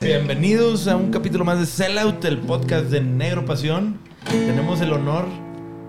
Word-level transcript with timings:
Bienvenidos 0.00 0.88
a 0.88 0.96
un 0.96 1.10
capítulo 1.10 1.44
más 1.44 1.58
de 1.58 1.66
Sellout, 1.66 2.24
el 2.24 2.38
podcast 2.38 2.86
de 2.86 3.00
Negro 3.02 3.44
Pasión. 3.44 3.98
Tenemos 4.30 4.80
el 4.80 4.92
honor 4.92 5.26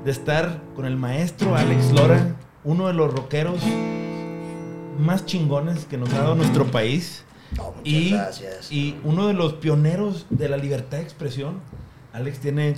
de 0.03 0.11
estar 0.11 0.61
con 0.75 0.85
el 0.85 0.97
maestro 0.97 1.55
Alex 1.55 1.91
Lora, 1.91 2.35
uno 2.63 2.87
de 2.87 2.93
los 2.93 3.13
rockeros 3.13 3.61
más 4.99 5.25
chingones 5.25 5.85
que 5.85 5.97
nos 5.97 6.13
ha 6.13 6.19
dado 6.19 6.35
nuestro 6.35 6.65
país. 6.65 7.23
Oh, 7.57 7.71
muchas 7.71 7.85
y, 7.85 8.11
gracias. 8.11 8.71
y 8.71 8.99
uno 9.03 9.27
de 9.27 9.33
los 9.33 9.53
pioneros 9.53 10.25
de 10.29 10.49
la 10.49 10.57
libertad 10.57 10.97
de 10.97 11.03
expresión. 11.03 11.59
Alex 12.13 12.39
tiene 12.39 12.75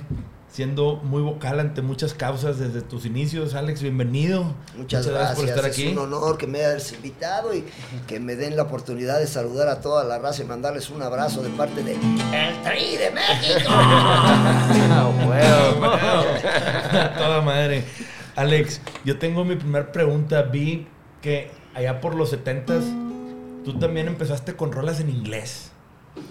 siendo 0.52 0.96
muy 0.96 1.22
vocal 1.22 1.60
ante 1.60 1.80
muchas 1.80 2.12
causas 2.12 2.58
desde 2.58 2.82
tus 2.82 3.06
inicios. 3.06 3.54
Alex, 3.54 3.80
bienvenido. 3.80 4.52
Muchas, 4.76 5.06
gracias, 5.06 5.38
por 5.38 5.48
estar 5.48 5.64
es 5.64 5.72
aquí. 5.72 5.88
un 5.88 5.98
honor 5.98 6.36
que 6.36 6.46
me 6.46 6.62
hayas 6.64 6.92
invitado 6.92 7.54
y 7.54 7.64
que 8.06 8.20
me 8.20 8.36
den 8.36 8.56
la 8.56 8.64
oportunidad 8.64 9.18
de 9.18 9.26
saludar 9.26 9.68
a 9.68 9.80
toda 9.80 10.04
la 10.04 10.18
raza 10.18 10.42
y 10.42 10.44
mandarles 10.44 10.90
un 10.90 11.02
abrazo 11.02 11.42
de 11.42 11.48
parte 11.50 11.82
de 11.82 11.94
El 11.94 12.62
Tri 12.62 12.96
de 12.98 13.10
México. 13.10 13.70
A 16.92 17.14
toda 17.16 17.40
madre. 17.40 17.84
Alex, 18.36 18.80
yo 19.04 19.18
tengo 19.18 19.44
mi 19.44 19.56
primera 19.56 19.90
pregunta. 19.90 20.42
Vi 20.42 20.86
que 21.22 21.50
allá 21.74 22.00
por 22.00 22.14
los 22.14 22.32
70s 22.32 23.01
tú 23.64 23.78
también 23.78 24.08
empezaste 24.08 24.56
con 24.56 24.72
rolas 24.72 25.00
en 25.00 25.10
inglés. 25.10 25.70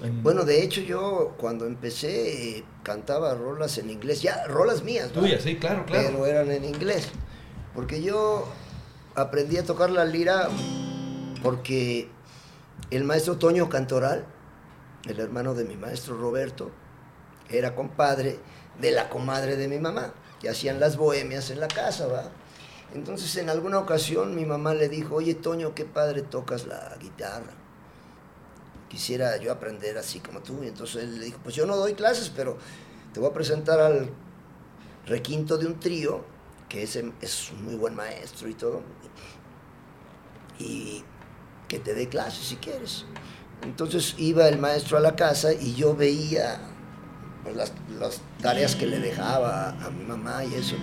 En- 0.04 0.22
bueno, 0.24 0.44
de 0.44 0.62
hecho 0.64 0.82
yo 0.82 1.34
cuando 1.38 1.66
empecé 1.66 2.58
eh, 2.58 2.64
cantaba 2.84 3.34
rolas 3.34 3.78
en 3.78 3.90
inglés, 3.90 4.22
ya 4.22 4.46
rolas 4.48 4.84
mías, 4.84 5.12
¿no? 5.16 5.22
tuyas, 5.22 5.42
sí, 5.42 5.58
claro, 5.58 5.86
claro. 5.86 6.08
pero 6.12 6.26
eran 6.26 6.52
en 6.52 6.66
inglés. 6.66 7.10
Porque 7.74 8.02
yo 8.02 8.48
aprendí 9.16 9.58
a 9.58 9.64
tocar 9.64 9.90
la 9.90 10.06
lira 10.06 10.50
porque 11.42 12.10
el 12.92 13.04
maestro 13.04 13.38
Toño 13.38 13.70
Cantoral, 13.70 14.26
el 15.08 15.20
hermano 15.20 15.54
de 15.54 15.64
mi 15.66 15.76
maestro 15.76 16.18
Roberto, 16.18 16.72
era 17.50 17.76
compadre 17.76 18.40
de 18.80 18.92
la 18.92 19.10
comadre 19.10 19.56
de 19.56 19.68
mi 19.68 19.80
mamá, 19.80 20.14
que 20.40 20.50
hacían 20.50 20.80
las 20.80 20.98
bohemias 20.98 21.50
en 21.50 21.60
la 21.60 21.68
casa, 21.68 22.08
¿va? 22.08 22.30
Entonces 22.94 23.36
en 23.38 23.50
alguna 23.50 23.80
ocasión 23.80 24.36
mi 24.36 24.46
mamá 24.46 24.74
le 24.74 24.90
dijo, 24.90 25.16
oye 25.16 25.34
Toño, 25.36 25.74
qué 25.74 25.86
padre 25.86 26.22
tocas 26.22 26.66
la 26.66 26.96
guitarra. 27.00 27.54
Quisiera 28.90 29.38
yo 29.38 29.52
aprender 29.52 29.98
así 29.98 30.20
como 30.20 30.42
tú. 30.42 30.64
Y 30.64 30.68
entonces 30.68 31.04
él 31.04 31.20
le 31.20 31.26
dijo, 31.26 31.40
pues 31.44 31.56
yo 31.56 31.66
no 31.66 31.78
doy 31.78 31.94
clases, 31.94 32.30
pero 32.30 32.58
te 33.14 33.20
voy 33.20 33.30
a 33.30 33.34
presentar 33.34 33.80
al 33.80 34.10
requinto 35.06 35.58
de 35.58 35.68
un 35.68 35.80
trío, 35.80 36.24
que 36.68 36.84
es, 36.84 36.96
es 37.22 37.52
un 37.52 37.66
muy 37.66 37.76
buen 37.76 37.96
maestro 37.96 38.50
y 38.50 38.54
todo, 38.54 38.82
y 40.60 41.04
que 41.68 41.80
te 41.80 41.94
dé 41.94 42.10
clases 42.10 42.48
si 42.48 42.58
quieres. 42.58 43.06
Entonces 43.64 44.16
iba 44.18 44.48
el 44.48 44.58
maestro 44.58 44.98
a 44.98 45.00
la 45.00 45.16
casa 45.16 45.54
y 45.54 45.76
yo 45.76 45.96
veía 45.96 46.60
pues, 47.44 47.56
las, 47.56 47.74
las 48.00 48.22
tareas 48.42 48.76
que 48.76 48.88
le 48.88 49.00
dejaba 49.00 49.70
a 49.70 49.90
mi 49.90 50.04
mamá 50.04 50.44
y 50.44 50.56
eso, 50.56 50.76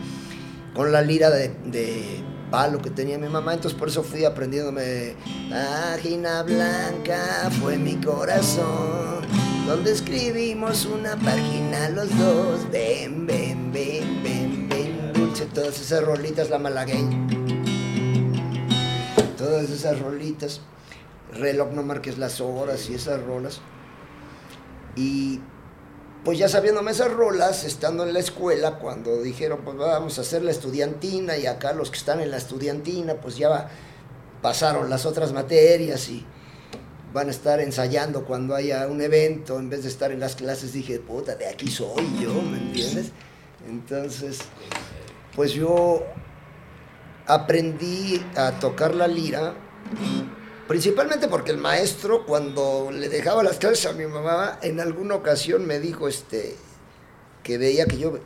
con 0.75 0.93
la 0.93 1.03
lira 1.03 1.31
de, 1.31 1.49
de 1.67 2.23
palo 2.51 2.81
que 2.81 2.91
tenía 2.91 3.19
mi 3.19 3.29
mamá, 3.29 3.55
entonces 3.55 3.79
por 3.79 3.89
eso 3.89 4.03
fui 4.03 4.25
aprendiéndome, 4.25 5.15
página 5.51 6.43
blanca 6.43 7.51
fue 7.61 7.77
mi 7.79 7.97
corazón, 7.97 9.27
donde 9.67 9.93
escribimos 9.93 10.87
una 10.87 11.17
página 11.17 11.91
los 11.91 12.17
dos, 12.19 12.71
ven, 12.71 13.27
ven, 13.27 13.73
ven, 13.73 14.23
ven, 14.23 14.69
ven, 14.69 15.13
dulce, 15.13 15.47
todas 15.47 15.81
esas 15.81 16.03
rolitas, 16.05 16.51
la 16.51 16.59
malagueña, 16.59 17.27
todas 19.37 19.71
esas 19.71 20.01
rolitas, 20.01 20.63
reloj 21.33 21.73
no 21.73 21.83
marques 21.83 22.19
las 22.19 22.41
horas 22.41 22.89
y 22.89 22.95
esas 22.95 23.23
rolas, 23.23 23.61
y 24.97 25.41
pues 26.25 26.39
ya 26.39 26.49
sabiéndome 26.49 26.91
esas 26.91 27.13
rolas, 27.13 27.65
estando 27.65 28.05
en 28.07 28.13
la 28.13 28.19
escuela, 28.19 28.79
cuando 28.79 29.23
dijeron, 29.23 29.61
pues 29.65 29.77
vamos 29.77 30.19
a 30.19 30.23
hacer 30.23 30.43
la 30.43 30.51
estudiantina, 30.51 31.37
y 31.37 31.47
acá 31.47 31.73
los 31.73 31.91
que 31.91 31.99
están 31.99 32.21
en 32.21 32.31
la 32.31 32.37
estudiantina, 32.37 33.15
pues 33.15 33.37
ya 33.37 33.49
va- 33.49 33.69
pasaron 34.43 34.91
las 34.91 35.07
otras 35.07 35.33
materias 35.33 36.09
y 36.09 36.25
van 37.13 37.29
a 37.29 37.31
estar 37.31 37.61
ensayando 37.61 38.25
cuando 38.25 38.55
haya 38.55 38.87
un 38.87 39.01
evento, 39.01 39.59
en 39.59 39.71
vez 39.71 39.83
de 39.85 39.89
estar 39.89 40.13
en 40.13 40.21
las 40.21 40.37
clases, 40.37 40.73
dije, 40.73 40.99
puta, 40.99 41.35
de 41.37 41.47
aquí 41.49 41.69
soy 41.71 42.05
yo, 42.21 42.35
¿me 42.43 42.59
entiendes? 42.59 43.13
Entonces, 43.67 44.39
pues 45.35 45.53
yo 45.53 46.03
aprendí 47.27 48.23
a 48.37 48.53
tocar 48.53 48.95
la 48.95 49.07
lira, 49.09 49.55
Principalmente 50.69 51.29
porque 51.29 51.51
el 51.51 51.57
maestro, 51.57 52.27
cuando 52.27 52.91
le 52.93 53.09
dejaba 53.09 53.43
las 53.43 53.57
clases 53.57 53.87
a 53.87 53.95
mi 53.95 54.07
mamá, 54.07 54.59
en 54.61 54.81
alguna 54.81 55.15
ocasión 55.15 55.67
me 55.67 55.81
dijo 55.81 56.09
este, 56.09 56.57
que 57.43 57.57
veía 57.57 57.87
que 57.87 57.97
yo 57.97 58.19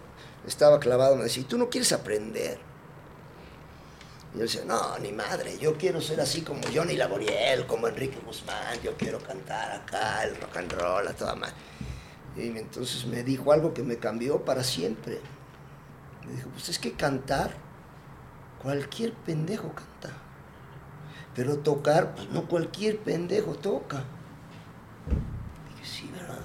estaba 0.44 0.80
clavado, 0.80 1.14
me 1.14 1.22
decía, 1.22 1.44
¿y 1.44 1.46
tú 1.46 1.56
no 1.56 1.70
quieres 1.70 1.92
aprender? 1.92 2.58
Y 4.34 4.38
yo 4.38 4.42
decía, 4.42 4.62
no, 4.66 4.98
ni 4.98 5.12
madre, 5.12 5.56
yo 5.56 5.78
quiero 5.78 6.00
ser 6.00 6.20
así 6.20 6.42
como 6.42 6.62
Johnny 6.74 6.96
Laboriel, 6.96 7.64
como 7.68 7.86
Enrique 7.86 8.18
Guzmán, 8.26 8.80
yo 8.82 8.96
quiero 8.96 9.20
cantar 9.20 9.70
acá, 9.70 10.24
el 10.24 10.34
rock 10.34 10.56
and 10.56 10.72
roll, 10.72 11.06
a 11.06 11.12
toda 11.12 11.36
madre. 11.36 11.54
Y 12.36 12.48
entonces 12.48 13.06
me 13.06 13.22
dijo 13.22 13.52
algo 13.52 13.72
que 13.72 13.84
me 13.84 13.98
cambió 13.98 14.44
para 14.44 14.64
siempre. 14.64 15.20
Me 16.26 16.34
dijo, 16.34 16.48
pues 16.48 16.70
es 16.70 16.80
que 16.80 16.94
cantar, 16.94 17.52
cualquier 18.60 19.12
pendejo 19.12 19.72
canta. 19.72 20.21
Pero 21.34 21.58
tocar, 21.58 22.14
pues 22.14 22.28
no 22.30 22.46
cualquier 22.46 22.98
pendejo 22.98 23.54
toca. 23.54 24.04
Dije, 25.80 25.84
sí, 25.90 26.10
¿verdad? 26.12 26.38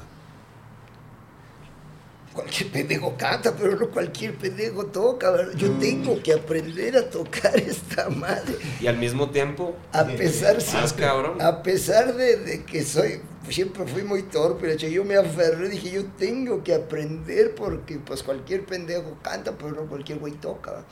Cualquier 2.34 2.72
pendejo 2.72 3.16
canta, 3.18 3.56
pero 3.56 3.76
no 3.76 3.90
cualquier 3.90 4.36
pendejo 4.36 4.86
toca, 4.86 5.32
¿verdad? 5.32 5.54
Yo 5.58 5.72
tengo 5.72 6.22
que 6.22 6.34
aprender 6.34 6.96
a 6.96 7.10
tocar 7.10 7.58
esta 7.60 8.10
madre. 8.10 8.58
Y 8.80 8.86
al 8.88 8.98
mismo 8.98 9.32
tiempo, 9.32 9.76
A 9.92 10.06
pesar, 10.06 10.58
más 10.74 10.94
cabrón. 10.94 11.42
a 11.42 11.64
pesar 11.64 12.16
de, 12.16 12.38
de 12.38 12.64
que 12.64 12.84
soy, 12.84 13.22
siempre 13.50 13.86
fui 13.88 14.04
muy 14.04 14.22
torpe, 14.24 14.68
de 14.68 14.74
hecho, 14.76 14.88
yo 14.88 15.04
me 15.04 15.16
aferré, 15.18 15.68
dije, 15.68 15.90
yo 15.90 16.06
tengo 16.18 16.64
que 16.64 16.76
aprender 16.76 17.56
porque 17.56 17.98
pues 17.98 18.22
cualquier 18.22 18.66
pendejo 18.66 19.18
canta, 19.24 19.54
pero 19.58 19.72
no 19.72 19.82
cualquier 19.88 20.20
güey 20.20 20.34
toca. 20.34 20.72
¿verdad? 20.72 20.86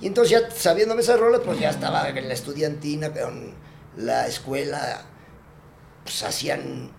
Y 0.00 0.06
entonces 0.06 0.30
ya 0.30 0.50
sabiéndome 0.50 1.02
esas 1.02 1.18
rolas, 1.18 1.40
pues 1.44 1.58
ya 1.58 1.70
estaba 1.70 2.08
en 2.08 2.28
la 2.28 2.34
estudiantina, 2.34 3.06
en 3.06 3.54
la 3.96 4.26
escuela, 4.26 5.02
pues 6.02 6.22
hacían 6.22 6.90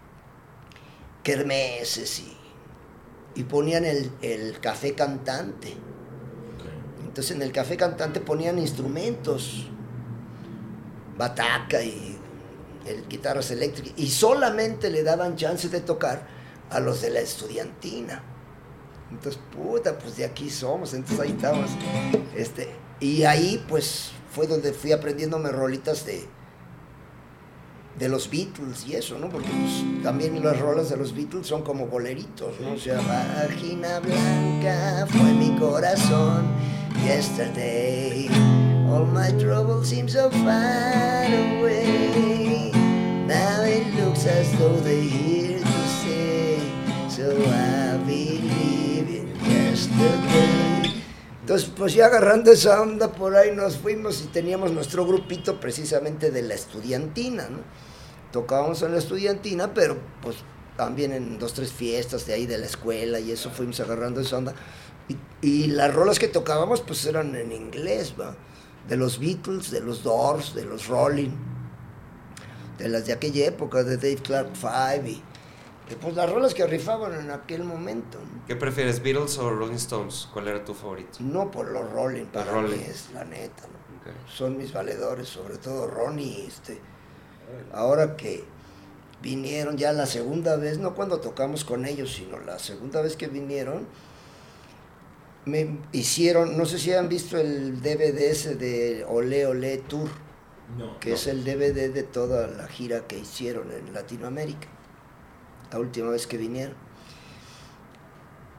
kermeses 1.23 2.19
y, 2.19 2.37
y 3.35 3.43
ponían 3.43 3.85
el, 3.85 4.11
el 4.21 4.59
café 4.59 4.93
cantante. 4.93 5.75
Entonces 7.03 7.35
en 7.35 7.41
el 7.41 7.51
café 7.51 7.77
cantante 7.77 8.19
ponían 8.19 8.59
instrumentos, 8.59 9.67
bataca 11.17 11.81
y 11.81 12.17
el, 12.85 13.07
guitarras 13.07 13.51
eléctricas, 13.51 13.93
y 13.97 14.09
solamente 14.09 14.89
le 14.89 15.03
daban 15.03 15.35
chance 15.35 15.69
de 15.69 15.81
tocar 15.81 16.27
a 16.69 16.79
los 16.79 17.01
de 17.01 17.09
la 17.09 17.19
estudiantina. 17.19 18.23
Entonces, 19.11 19.39
puta, 19.55 19.97
pues 19.97 20.17
de 20.17 20.25
aquí 20.25 20.49
somos, 20.49 20.93
entonces 20.93 21.19
ahí 21.19 21.31
estamos. 21.31 21.69
Este, 22.35 22.69
y 22.99 23.23
ahí 23.23 23.63
pues 23.67 24.11
fue 24.31 24.47
donde 24.47 24.73
fui 24.73 24.91
aprendiéndome 24.91 25.49
rolitas 25.49 26.05
de, 26.05 26.27
los 28.09 28.29
Beatles 28.29 28.85
y 28.85 28.95
eso, 28.95 29.17
¿no? 29.17 29.29
Porque 29.29 29.47
pues, 29.49 30.03
también 30.03 30.43
las 30.43 30.59
rolas 30.59 30.89
de 30.89 30.97
los 30.97 31.15
Beatles 31.15 31.47
son 31.47 31.63
como 31.63 31.87
boleritos, 31.87 32.59
¿no? 32.59 32.73
O 32.73 32.77
sea, 32.77 32.99
página 32.99 33.99
blanca 33.99 35.07
fue 35.09 35.33
mi 35.33 35.57
corazón 35.57 36.45
yesterday. 37.05 38.27
All 38.89 39.05
my 39.05 39.31
troubles 39.39 39.89
seem 39.89 40.07
so 40.07 40.29
far 40.29 41.25
away. 41.25 42.71
Now 43.27 43.63
it 43.63 43.87
looks 43.95 44.25
as 44.25 44.51
though 44.57 44.79
they're 44.81 45.01
here 45.01 45.59
to 45.59 45.87
stay. 45.87 46.59
So 47.09 47.31
I 47.31 47.97
believe 48.05 49.09
in 49.09 49.35
yesterday. 49.49 50.64
Entonces, 51.45 51.69
pues 51.77 51.93
ya 51.93 52.07
agarrando 52.07 52.51
esa 52.51 52.81
onda 52.81 53.11
por 53.11 53.35
ahí 53.35 53.55
nos 53.55 53.77
fuimos 53.77 54.19
y 54.23 54.27
teníamos 54.29 54.71
nuestro 54.71 55.05
grupito 55.05 55.59
precisamente 55.59 56.31
de 56.31 56.41
la 56.41 56.55
estudiantina, 56.55 57.47
¿no? 57.49 57.59
Tocábamos 58.31 58.81
en 58.81 58.93
la 58.93 58.97
estudiantina, 58.97 59.71
pero 59.71 59.95
pues 60.23 60.37
también 60.75 61.13
en 61.13 61.37
dos, 61.37 61.53
tres 61.53 61.71
fiestas 61.71 62.25
de 62.25 62.33
ahí 62.33 62.47
de 62.47 62.57
la 62.57 62.65
escuela 62.65 63.19
y 63.19 63.29
eso 63.29 63.51
fuimos 63.51 63.79
agarrando 63.79 64.21
esa 64.21 64.39
onda. 64.39 64.55
Y, 65.43 65.67
las 65.67 65.93
rolas 65.93 66.17
que 66.17 66.27
tocábamos 66.27 66.81
pues 66.81 67.05
eran 67.05 67.35
en 67.35 67.51
inglés, 67.51 68.15
¿va? 68.19 68.35
De 68.89 68.97
los 68.97 69.19
Beatles, 69.19 69.69
de 69.69 69.81
los 69.81 70.01
Doors, 70.01 70.55
de 70.55 70.65
los 70.65 70.87
Rolling, 70.87 71.29
de 72.79 72.89
las 72.89 73.05
de 73.05 73.13
aquella 73.13 73.45
época, 73.45 73.83
de 73.83 73.97
Dave 73.97 74.15
Clark 74.15 74.49
Five 74.55 75.11
y 75.11 75.21
Pues 76.01 76.15
las 76.15 76.29
rolas 76.29 76.53
que 76.53 76.65
rifaban 76.65 77.13
en 77.19 77.31
aquel 77.31 77.63
momento. 77.63 78.17
¿no? 78.19 78.45
¿Qué 78.47 78.55
prefieres, 78.55 79.01
Beatles 79.03 79.37
o 79.37 79.49
Rolling 79.51 79.75
Stones? 79.75 80.27
¿Cuál 80.33 80.47
era 80.47 80.63
tu 80.65 80.73
favorito? 80.73 81.19
No 81.19 81.51
por 81.51 81.69
los 81.69 81.91
Rolling, 81.91 82.25
para 82.25 82.51
Rolling. 82.51 82.77
mí 82.77 82.83
es 82.87 83.11
la 83.13 83.23
neta. 83.23 83.63
¿no? 83.67 83.75
Son 84.31 84.57
mis 84.57 84.73
valedores, 84.73 85.27
sobre 85.27 85.57
todo 85.57 85.87
Ronnie. 85.87 86.45
Este, 86.47 86.79
ahora 87.73 88.15
que 88.15 88.43
vinieron 89.21 89.77
ya 89.77 89.93
la 89.93 90.05
segunda 90.05 90.55
vez, 90.57 90.77
no 90.79 90.93
cuando 90.95 91.19
tocamos 91.19 91.63
con 91.65 91.85
ellos, 91.85 92.13
sino 92.13 92.39
la 92.39 92.59
segunda 92.59 93.01
vez 93.01 93.15
que 93.15 93.27
vinieron, 93.27 93.87
me 95.45 95.77
hicieron, 95.91 96.57
no 96.57 96.65
sé 96.65 96.79
si 96.79 96.93
han 96.93 97.07
visto 97.09 97.37
el 97.37 97.81
DVD 97.81 98.31
ese 98.31 98.55
de 98.55 99.05
Ole 99.07 99.45
Ole 99.45 99.77
Tour, 99.77 100.09
No. 100.77 100.99
que 100.99 101.13
es 101.13 101.27
el 101.27 101.43
DVD 101.43 101.91
de 101.93 102.03
toda 102.03 102.47
la 102.47 102.67
gira 102.67 103.01
que 103.07 103.19
hicieron 103.19 103.71
en 103.71 103.93
Latinoamérica, 103.93 104.67
la 105.71 105.79
última 105.79 106.09
vez 106.09 106.27
que 106.27 106.37
vinieron. 106.37 106.75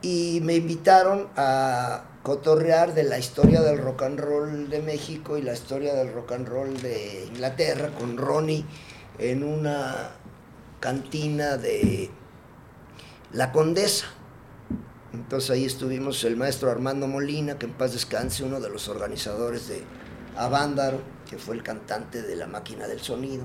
Y 0.01 0.39
me 0.43 0.55
invitaron 0.55 1.27
a 1.35 2.03
cotorrear 2.23 2.93
de 2.93 3.03
la 3.03 3.17
historia 3.17 3.61
del 3.61 3.77
rock 3.77 4.03
and 4.03 4.19
roll 4.19 4.69
de 4.69 4.81
México 4.81 5.37
y 5.37 5.41
la 5.41 5.53
historia 5.53 5.93
del 5.93 6.13
rock 6.13 6.33
and 6.33 6.47
roll 6.47 6.81
de 6.81 7.25
Inglaterra 7.27 7.89
con 7.97 8.17
Ronnie 8.17 8.65
en 9.17 9.43
una 9.43 10.11
cantina 10.79 11.57
de 11.57 12.11
La 13.31 13.51
Condesa. 13.51 14.07
Entonces 15.13 15.49
ahí 15.49 15.65
estuvimos 15.65 16.23
el 16.25 16.37
maestro 16.37 16.69
Armando 16.69 17.07
Molina, 17.07 17.57
que 17.57 17.65
en 17.65 17.73
paz 17.73 17.93
descanse, 17.93 18.43
uno 18.43 18.59
de 18.59 18.69
los 18.69 18.87
organizadores 18.87 19.67
de 19.67 19.83
Avándaro, 20.35 20.99
que 21.29 21.37
fue 21.37 21.55
el 21.55 21.63
cantante 21.63 22.21
de 22.21 22.35
La 22.35 22.45
Máquina 22.45 22.87
del 22.87 22.99
Sonido. 22.99 23.43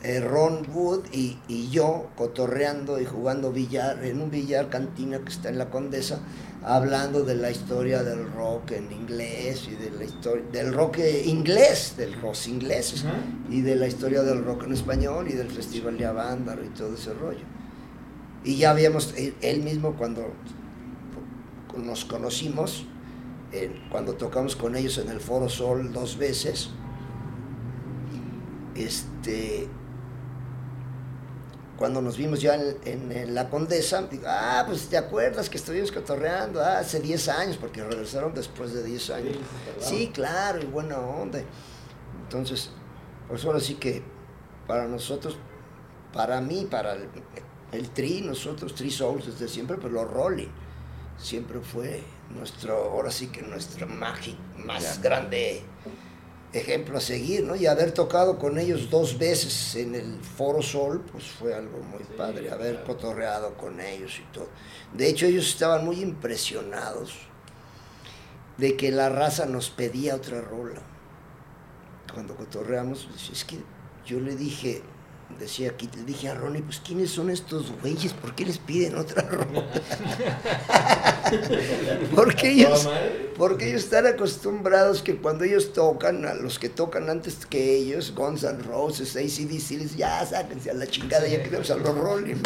Eh, 0.00 0.20
Ron 0.20 0.64
Wood 0.72 1.06
y, 1.12 1.38
y 1.48 1.70
yo 1.70 2.10
cotorreando 2.16 3.00
y 3.00 3.04
jugando 3.04 3.50
billar 3.50 4.04
en 4.04 4.20
un 4.20 4.30
billar 4.30 4.70
cantina 4.70 5.18
que 5.18 5.30
está 5.30 5.48
en 5.48 5.58
la 5.58 5.70
Condesa, 5.70 6.20
hablando 6.62 7.24
de 7.24 7.34
la 7.34 7.50
historia 7.50 8.04
del 8.04 8.30
rock 8.32 8.72
en 8.72 8.92
inglés 8.92 9.68
y 9.68 9.74
de 9.74 9.90
la 9.90 10.04
historia 10.04 10.44
del 10.52 10.72
rock 10.72 10.98
inglés, 11.24 11.94
de 11.96 12.06
los 12.08 12.46
ingleses 12.46 13.04
Ajá. 13.04 13.16
y 13.50 13.60
de 13.62 13.74
la 13.74 13.88
historia 13.88 14.22
del 14.22 14.44
rock 14.44 14.64
en 14.64 14.74
español 14.74 15.28
y 15.28 15.32
del 15.32 15.50
Festival 15.50 15.98
de 15.98 16.06
Avándaro 16.06 16.64
y 16.64 16.68
todo 16.68 16.94
ese 16.94 17.12
rollo. 17.14 17.44
Y 18.44 18.56
ya 18.56 18.70
habíamos, 18.70 19.14
él, 19.16 19.34
él 19.40 19.62
mismo 19.62 19.94
cuando 19.94 20.32
nos 21.76 22.04
conocimos, 22.04 22.86
eh, 23.52 23.80
cuando 23.90 24.14
tocamos 24.14 24.56
con 24.56 24.76
ellos 24.76 24.98
en 24.98 25.08
el 25.08 25.20
Foro 25.20 25.48
Sol 25.48 25.92
dos 25.92 26.18
veces, 26.18 26.70
este, 28.74 29.68
cuando 31.78 32.02
nos 32.02 32.16
vimos 32.16 32.40
ya 32.40 32.56
en, 32.56 32.76
en- 32.84 33.12
en 33.12 33.34
la 33.34 33.48
Condesa, 33.48 34.02
digo, 34.02 34.24
ah, 34.26 34.64
pues 34.66 34.88
te 34.88 34.96
acuerdas 34.96 35.48
que 35.48 35.58
estuvimos 35.58 35.92
cotorreando 35.92 36.60
ah, 36.60 36.78
hace 36.78 37.00
10 37.00 37.28
años, 37.28 37.56
porque 37.56 37.82
regresaron 37.84 38.34
después 38.34 38.72
de 38.74 38.82
10 38.82 39.10
años. 39.10 39.36
Sí, 39.80 40.10
claro, 40.12 40.60
y 40.60 40.66
buena 40.66 40.98
onda. 40.98 41.40
Entonces, 42.24 42.70
pues 43.28 43.44
ahora 43.44 43.60
sí 43.60 43.74
que 43.74 44.02
para 44.66 44.86
nosotros, 44.86 45.38
para 46.12 46.40
mí, 46.40 46.66
para 46.70 46.94
el, 46.94 47.08
el 47.72 47.90
Tri, 47.90 48.22
nosotros, 48.22 48.74
Tri 48.74 48.90
Souls 48.90 49.26
desde 49.26 49.46
siempre, 49.48 49.76
pues 49.76 49.92
los 49.92 50.10
Rolling, 50.10 50.48
siempre 51.16 51.60
fue 51.60 52.02
nuestro, 52.30 52.74
ahora 52.90 53.10
sí 53.10 53.28
que 53.28 53.42
nuestro 53.42 53.86
magi- 53.86 54.36
más 54.64 55.00
grande 55.00 55.62
ejemplo 56.52 56.98
a 56.98 57.00
seguir, 57.00 57.44
¿no? 57.44 57.54
Y 57.56 57.66
haber 57.66 57.92
tocado 57.92 58.38
con 58.38 58.58
ellos 58.58 58.90
dos 58.90 59.18
veces 59.18 59.74
en 59.76 59.94
el 59.94 60.18
Foro 60.22 60.62
Sol, 60.62 61.04
pues 61.12 61.24
fue 61.24 61.54
algo 61.54 61.78
muy 61.80 62.04
Sí, 62.04 62.14
padre, 62.16 62.50
haber 62.50 62.72
claro. 62.76 62.86
cotorreado 62.86 63.54
con 63.56 63.80
ellos 63.80 64.18
y 64.18 64.32
todo. 64.32 64.48
De 64.94 65.08
hecho, 65.08 65.26
ellos 65.26 65.46
estaban 65.48 65.84
muy 65.84 66.00
impresionados 66.00 67.14
de 68.56 68.76
que 68.76 68.90
la 68.90 69.08
raza 69.08 69.46
nos 69.46 69.70
pedía 69.70 70.14
otra 70.16 70.40
rola. 70.40 70.80
Cuando 72.12 72.34
cotorreamos, 72.36 73.08
es 73.32 73.44
que 73.44 73.58
yo 74.04 74.18
le 74.20 74.34
dije, 74.34 74.82
decía 75.38 75.70
aquí, 75.70 75.88
le 75.96 76.04
dije 76.04 76.28
a 76.28 76.34
Ronnie, 76.34 76.62
pues 76.62 76.80
¿quiénes 76.84 77.10
son 77.10 77.30
estos 77.30 77.72
güeyes? 77.80 78.12
¿Por 78.12 78.34
qué 78.34 78.44
les 78.46 78.58
piden 78.58 78.96
otra 78.96 79.22
rola? 79.22 79.64
porque 82.14 82.50
ellos, 82.50 82.88
porque 83.36 83.68
ellos 83.68 83.84
están 83.84 84.06
acostumbrados 84.06 85.02
que 85.02 85.16
cuando 85.16 85.44
ellos 85.44 85.72
tocan, 85.72 86.24
a 86.24 86.34
los 86.34 86.58
que 86.58 86.68
tocan 86.68 87.08
antes 87.10 87.46
que 87.46 87.76
ellos, 87.76 88.14
Guns 88.14 88.44
N' 88.44 88.62
Roses, 88.62 89.16
ACDC, 89.16 89.70
les 89.78 89.96
ya 89.96 90.24
sáquense 90.24 90.70
a 90.70 90.74
la 90.74 90.86
chingada, 90.86 91.26
ya 91.26 91.42
quedamos 91.42 91.70
a 91.70 91.76
los 91.76 91.96
Rolling. 91.96 92.36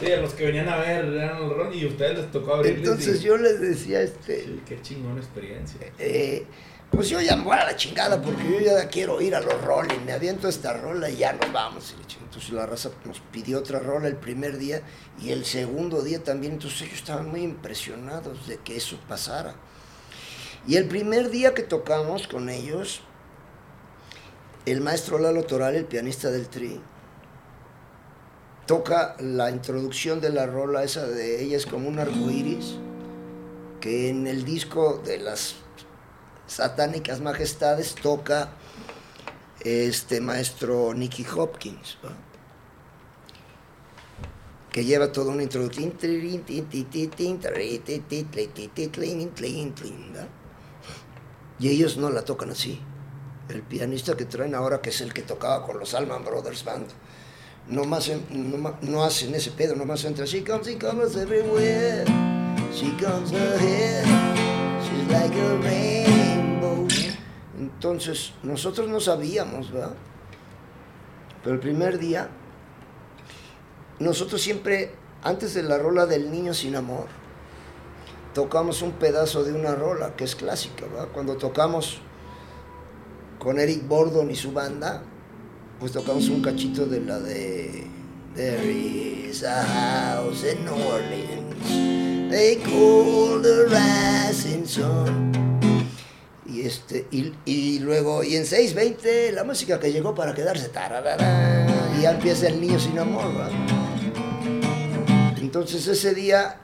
Sí, 0.00 0.12
a 0.12 0.20
los 0.20 0.32
que 0.34 0.46
venían 0.46 0.68
a 0.68 0.76
ver 0.78 1.04
eran 1.06 1.40
los 1.40 1.56
Ron 1.56 1.72
y 1.72 1.84
a 1.84 1.88
ustedes 1.88 2.18
les 2.18 2.30
tocó 2.30 2.54
abrirles. 2.54 2.78
Entonces 2.80 3.20
y- 3.20 3.24
yo 3.24 3.36
les 3.36 3.60
decía, 3.60 4.02
este, 4.02 4.44
Sí, 4.44 4.60
qué 4.66 4.80
chingona 4.82 5.20
experiencia. 5.20 5.80
eh, 5.98 6.44
pues 6.92 7.08
yo 7.08 7.20
ya 7.22 7.36
me 7.36 7.44
voy 7.44 7.56
a 7.56 7.64
la 7.64 7.74
chingada 7.74 8.20
porque 8.20 8.44
yo 8.44 8.60
ya 8.60 8.86
quiero 8.88 9.20
ir 9.22 9.34
a 9.34 9.40
los 9.40 9.60
Rolling, 9.64 10.04
me 10.04 10.12
aviento 10.12 10.46
esta 10.46 10.74
rola 10.74 11.08
y 11.08 11.16
ya 11.16 11.32
nos 11.32 11.50
vamos. 11.50 11.94
Entonces 12.22 12.52
la 12.52 12.66
raza 12.66 12.90
nos 13.06 13.18
pidió 13.20 13.58
otra 13.58 13.78
rola 13.78 14.08
el 14.08 14.16
primer 14.16 14.58
día 14.58 14.82
y 15.20 15.30
el 15.30 15.46
segundo 15.46 16.02
día 16.02 16.22
también, 16.22 16.54
entonces 16.54 16.82
ellos 16.82 16.98
estaban 16.98 17.30
muy 17.30 17.42
impresionados 17.42 18.46
de 18.46 18.58
que 18.58 18.76
eso 18.76 18.98
pasara. 19.08 19.54
Y 20.66 20.76
el 20.76 20.86
primer 20.86 21.30
día 21.30 21.54
que 21.54 21.62
tocamos 21.62 22.28
con 22.28 22.50
ellos, 22.50 23.00
el 24.66 24.82
maestro 24.82 25.18
Lalo 25.18 25.44
Toral, 25.44 25.74
el 25.74 25.86
pianista 25.86 26.30
del 26.30 26.48
Tri, 26.48 26.80
toca 28.66 29.16
la 29.18 29.50
introducción 29.50 30.20
de 30.20 30.30
la 30.30 30.46
rola 30.46 30.84
esa 30.84 31.06
de 31.06 31.42
ella 31.42 31.56
es 31.56 31.66
como 31.66 31.88
un 31.88 31.98
arco 31.98 32.30
iris, 32.30 32.76
que 33.80 34.08
en 34.10 34.26
el 34.26 34.44
disco 34.44 35.02
de 35.04 35.18
las 35.18 35.56
satánicas 36.52 37.20
majestades 37.20 37.94
toca 37.94 38.50
este 39.60 40.20
maestro 40.20 40.92
Nicky 40.94 41.24
Hopkins, 41.36 41.98
que 44.70 44.84
lleva 44.84 45.12
toda 45.12 45.32
una 45.32 45.42
introducción. 45.42 45.94
Y 51.58 51.68
ellos 51.68 51.96
no 51.96 52.10
la 52.10 52.22
tocan 52.22 52.50
así. 52.50 52.80
El 53.48 53.62
pianista 53.62 54.16
que 54.16 54.24
traen 54.24 54.54
ahora, 54.54 54.80
que 54.80 54.90
es 54.90 55.00
el 55.00 55.12
que 55.12 55.22
tocaba 55.22 55.64
con 55.66 55.78
los 55.78 55.94
Allman 55.94 56.24
Brothers 56.24 56.64
Band, 56.64 56.86
no, 57.68 57.84
más 57.84 58.10
no, 58.80 59.04
hacen 59.04 59.34
ese 59.34 59.52
pedo, 59.52 59.76
nomás 59.76 60.04
entra. 60.04 60.24
She 60.26 60.42
comes, 60.42 60.66
she 60.66 60.76
comes 60.76 61.16
everywhere. 61.16 62.04
She 62.72 62.90
comes 62.92 63.32
ahead. 63.32 64.04
She's 64.82 65.06
like 65.08 65.34
a 65.34 65.56
rainbow. 65.58 66.21
Entonces, 67.82 68.32
nosotros 68.44 68.88
no 68.88 69.00
sabíamos, 69.00 69.72
¿verdad? 69.72 69.96
Pero 71.42 71.56
el 71.56 71.60
primer 71.60 71.98
día, 71.98 72.28
nosotros 73.98 74.40
siempre, 74.40 74.92
antes 75.24 75.52
de 75.54 75.64
la 75.64 75.78
rola 75.78 76.06
del 76.06 76.30
niño 76.30 76.54
sin 76.54 76.76
amor, 76.76 77.06
tocamos 78.34 78.82
un 78.82 78.92
pedazo 78.92 79.42
de 79.42 79.52
una 79.52 79.74
rola 79.74 80.14
que 80.14 80.22
es 80.22 80.36
clásica, 80.36 80.86
¿verdad? 80.86 81.08
Cuando 81.12 81.34
tocamos 81.38 81.98
con 83.40 83.58
Eric 83.58 83.88
Bordon 83.88 84.30
y 84.30 84.36
su 84.36 84.52
banda, 84.52 85.02
pues 85.80 85.90
tocamos 85.90 86.28
un 86.28 86.40
cachito 86.40 86.86
de 86.86 87.00
la 87.00 87.18
de 87.18 87.88
There 88.36 88.70
is 88.70 89.42
a 89.42 89.60
house 89.64 90.44
in 90.44 90.64
New 90.64 90.72
Orleans 90.72 92.30
They 92.30 92.62
call 92.62 93.42
the 93.42 93.66
rising 93.68 94.66
sun 94.66 95.51
y 96.52 96.66
este 96.66 97.06
y, 97.10 97.32
y 97.46 97.78
luego 97.78 98.22
y 98.22 98.36
en 98.36 98.44
6.20 98.44 99.32
la 99.32 99.44
música 99.44 99.80
que 99.80 99.90
llegó 99.90 100.14
para 100.14 100.34
quedarse 100.34 100.68
tararara, 100.68 101.66
y 101.98 102.02
ya 102.02 102.10
empieza 102.10 102.48
el 102.48 102.60
niño 102.60 102.78
sin 102.78 102.98
amor 102.98 103.24
entonces 105.40 105.86
ese 105.86 106.14
día 106.14 106.58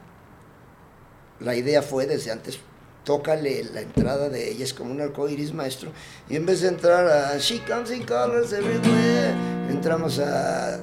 la 1.41 1.55
idea 1.55 1.81
fue 1.83 2.07
desde 2.07 2.33
antes 2.33 2.59
tócale 3.05 3.65
la 3.73 3.81
entrada 3.81 4.29
de 4.29 4.51
ella 4.51 4.65
es 4.65 4.75
como 4.75 4.91
un 4.91 5.01
arco 5.01 5.29
iris 5.29 5.55
maestro 5.55 5.91
y 6.29 6.37
en 6.37 6.45
vez 6.45 6.61
de 6.61 6.69
entrar 6.69 7.07
a 7.07 7.39
She 7.39 7.61
Comes 7.65 7.91
in 7.91 8.05
Colors 8.05 8.53
Everywhere 8.53 9.33
entramos 9.71 10.19
a 10.19 10.79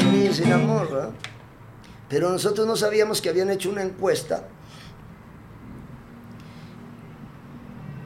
el 0.00 0.12
niño 0.12 0.34
sin 0.34 0.52
amor 0.52 1.12
pero 2.08 2.30
nosotros 2.30 2.66
no 2.66 2.74
sabíamos 2.74 3.20
que 3.20 3.28
habían 3.28 3.50
hecho 3.50 3.70
una 3.70 3.82
encuesta 3.82 4.48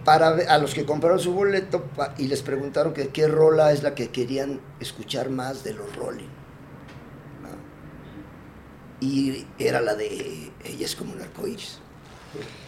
para 0.05 0.29
a 0.29 0.59
los 0.59 0.75
que 0.75 0.85
compraron 0.85 1.19
su 1.19 1.33
boleto 1.33 1.85
y 2.19 2.27
les 2.27 2.43
preguntaron 2.43 2.93
qué 2.93 3.29
rola 3.29 3.73
es 3.73 3.83
la 3.83 3.95
que 3.95 4.11
querían 4.11 4.61
escuchar 4.81 5.31
más 5.31 5.65
de 5.65 5.75
los 5.75 5.95
Rolling. 5.97 6.29
Y 9.01 9.47
era 9.59 9.81
la 9.81 9.95
de 9.95 10.53
Ella 10.65 10.85
es 10.87 10.95
como 10.95 11.13
un 11.13 11.21
arcoíris. 11.21 11.79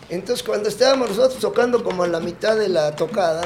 Entonces 0.08 0.44
cuando 0.44 0.68
estábamos 0.68 1.10
nosotros 1.10 1.40
tocando 1.40 1.82
como 1.82 2.02
a 2.02 2.08
la 2.08 2.20
mitad 2.20 2.56
de 2.56 2.68
la 2.68 2.94
tocada, 2.96 3.42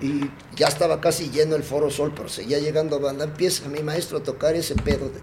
y 0.00 0.30
ya 0.56 0.68
estaba 0.68 1.00
casi 1.00 1.30
lleno 1.30 1.56
el 1.56 1.62
Foro 1.62 1.90
Sol, 1.90 2.12
pero 2.16 2.28
seguía 2.28 2.58
llegando 2.58 3.00
banda. 3.00 3.24
Empieza 3.24 3.68
mi 3.68 3.82
maestro 3.82 4.18
a 4.18 4.22
tocar 4.22 4.54
ese 4.54 4.74
pedo 4.74 5.10
de 5.10 5.20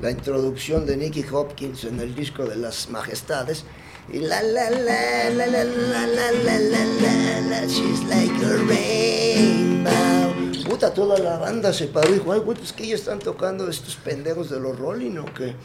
la 0.00 0.10
introducción 0.10 0.86
de 0.86 0.96
Nicky 0.96 1.24
Hopkins 1.32 1.84
en 1.84 1.98
el 1.98 2.14
disco 2.14 2.44
de 2.44 2.56
las 2.56 2.88
Majestades. 2.90 3.64
La 4.12 4.42
la 4.42 4.70
la 4.70 5.30
la 5.30 5.46
la 5.46 5.64
la 5.64 5.64
la 5.64 6.30
la 6.32 6.58
la 6.58 6.84
la 6.84 7.40
la 7.40 7.66
she's 7.66 8.02
like 8.04 8.44
a 8.44 8.56
rainbow. 8.68 10.34
Puta, 10.68 10.92
toda 10.92 11.18
la 11.18 11.38
banda 11.38 11.72
se 11.72 11.86
paró 11.86 12.10
y 12.10 12.14
dijo, 12.14 12.32
ay, 12.32 12.40
güey, 12.40 12.56
pues 12.56 12.72
que 12.72 12.84
ellos 12.84 13.00
están 13.00 13.18
tocando 13.18 13.68
estos 13.68 13.96
pendejos 13.96 14.50
de 14.50 14.60
los 14.60 14.78
Rolling 14.78 15.16
o 15.18 15.24
qué. 15.32 15.56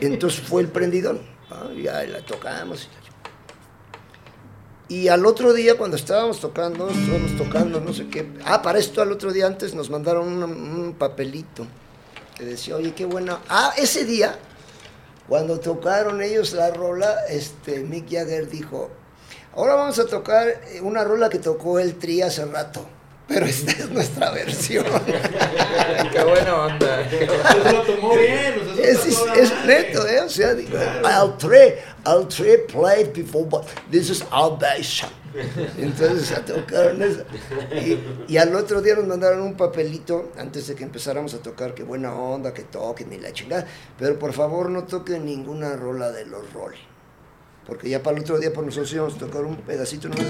Entonces 0.00 0.40
fue 0.40 0.62
el 0.62 0.68
prendidón. 0.68 1.22
Ah, 1.50 1.70
ya 1.74 2.02
la 2.04 2.20
tocamos. 2.20 2.88
Y 4.88 5.08
al 5.08 5.24
otro 5.24 5.54
día, 5.54 5.78
cuando 5.78 5.96
estábamos 5.96 6.38
tocando, 6.40 6.90
estábamos 6.90 7.36
tocando, 7.38 7.80
no 7.80 7.94
sé 7.94 8.08
qué. 8.08 8.30
Ah, 8.44 8.60
para 8.60 8.78
esto, 8.78 9.00
al 9.00 9.10
otro 9.10 9.32
día 9.32 9.46
antes 9.46 9.74
nos 9.74 9.88
mandaron 9.88 10.28
un, 10.28 10.42
un 10.42 10.94
papelito 10.94 11.66
que 12.36 12.44
decía, 12.44 12.76
oye, 12.76 12.92
qué 12.92 13.06
bueno. 13.06 13.38
Ah, 13.48 13.72
ese 13.76 14.04
día, 14.04 14.38
cuando 15.28 15.60
tocaron 15.60 16.22
ellos 16.22 16.52
la 16.52 16.70
rola, 16.70 17.24
este, 17.28 17.80
Mick 17.80 18.10
Jagger 18.10 18.48
dijo, 18.48 18.90
ahora 19.54 19.74
vamos 19.74 19.98
a 19.98 20.06
tocar 20.06 20.48
eh, 20.48 20.80
una 20.82 21.04
rola 21.04 21.28
que 21.28 21.38
tocó 21.38 21.78
el 21.78 21.98
Tri 21.98 22.22
hace 22.22 22.44
rato. 22.44 22.86
Pero 23.28 23.46
esta 23.46 23.70
es 23.70 23.88
nuestra 23.88 24.30
versión. 24.30 24.84
Qué 26.12 26.24
buena 26.24 26.66
onda. 26.66 27.00
Eso 27.02 27.72
lo 27.72 27.82
tomó 27.82 28.14
bien. 28.14 28.60
o 28.60 28.74
sea, 28.74 28.84
eso 28.84 29.34
Es, 29.34 29.64
neto, 29.64 30.06
¿eh? 30.06 30.20
O 30.20 30.28
sea, 30.28 30.54
digo, 30.54 30.76
I'll 31.04 31.36
try, 31.38 31.76
I'll 32.04 32.26
try 32.26 32.58
played 32.58 33.12
before, 33.14 33.46
but 33.46 33.64
this 33.90 34.10
is 34.10 34.22
our 34.32 34.58
version. 34.58 35.08
Entonces 35.78 36.32
a 36.32 36.44
tocaron 36.44 37.02
eso. 37.02 37.24
Y, 37.74 38.32
y 38.32 38.36
al 38.36 38.54
otro 38.54 38.80
día 38.82 38.94
nos 38.96 39.06
mandaron 39.06 39.40
un 39.42 39.56
papelito 39.56 40.32
antes 40.36 40.66
de 40.66 40.74
que 40.74 40.84
empezáramos 40.84 41.34
a 41.34 41.38
tocar, 41.38 41.74
que 41.74 41.82
buena 41.82 42.14
onda, 42.14 42.52
que 42.52 42.62
toquen 42.62 43.12
y 43.12 43.18
la 43.18 43.32
chingada. 43.32 43.66
Pero 43.98 44.18
por 44.18 44.32
favor 44.32 44.70
no 44.70 44.84
toquen 44.84 45.24
ninguna 45.24 45.76
rola 45.76 46.10
de 46.10 46.26
los 46.26 46.52
Rolling. 46.52 46.78
Porque 47.66 47.88
ya 47.88 48.02
para 48.02 48.16
el 48.16 48.22
otro 48.22 48.38
día 48.38 48.52
por 48.52 48.64
nosotros 48.64 48.92
íbamos 48.92 49.14
a 49.14 49.18
tocar 49.18 49.44
un 49.44 49.56
pedacito 49.56 50.08
nomás. 50.08 50.26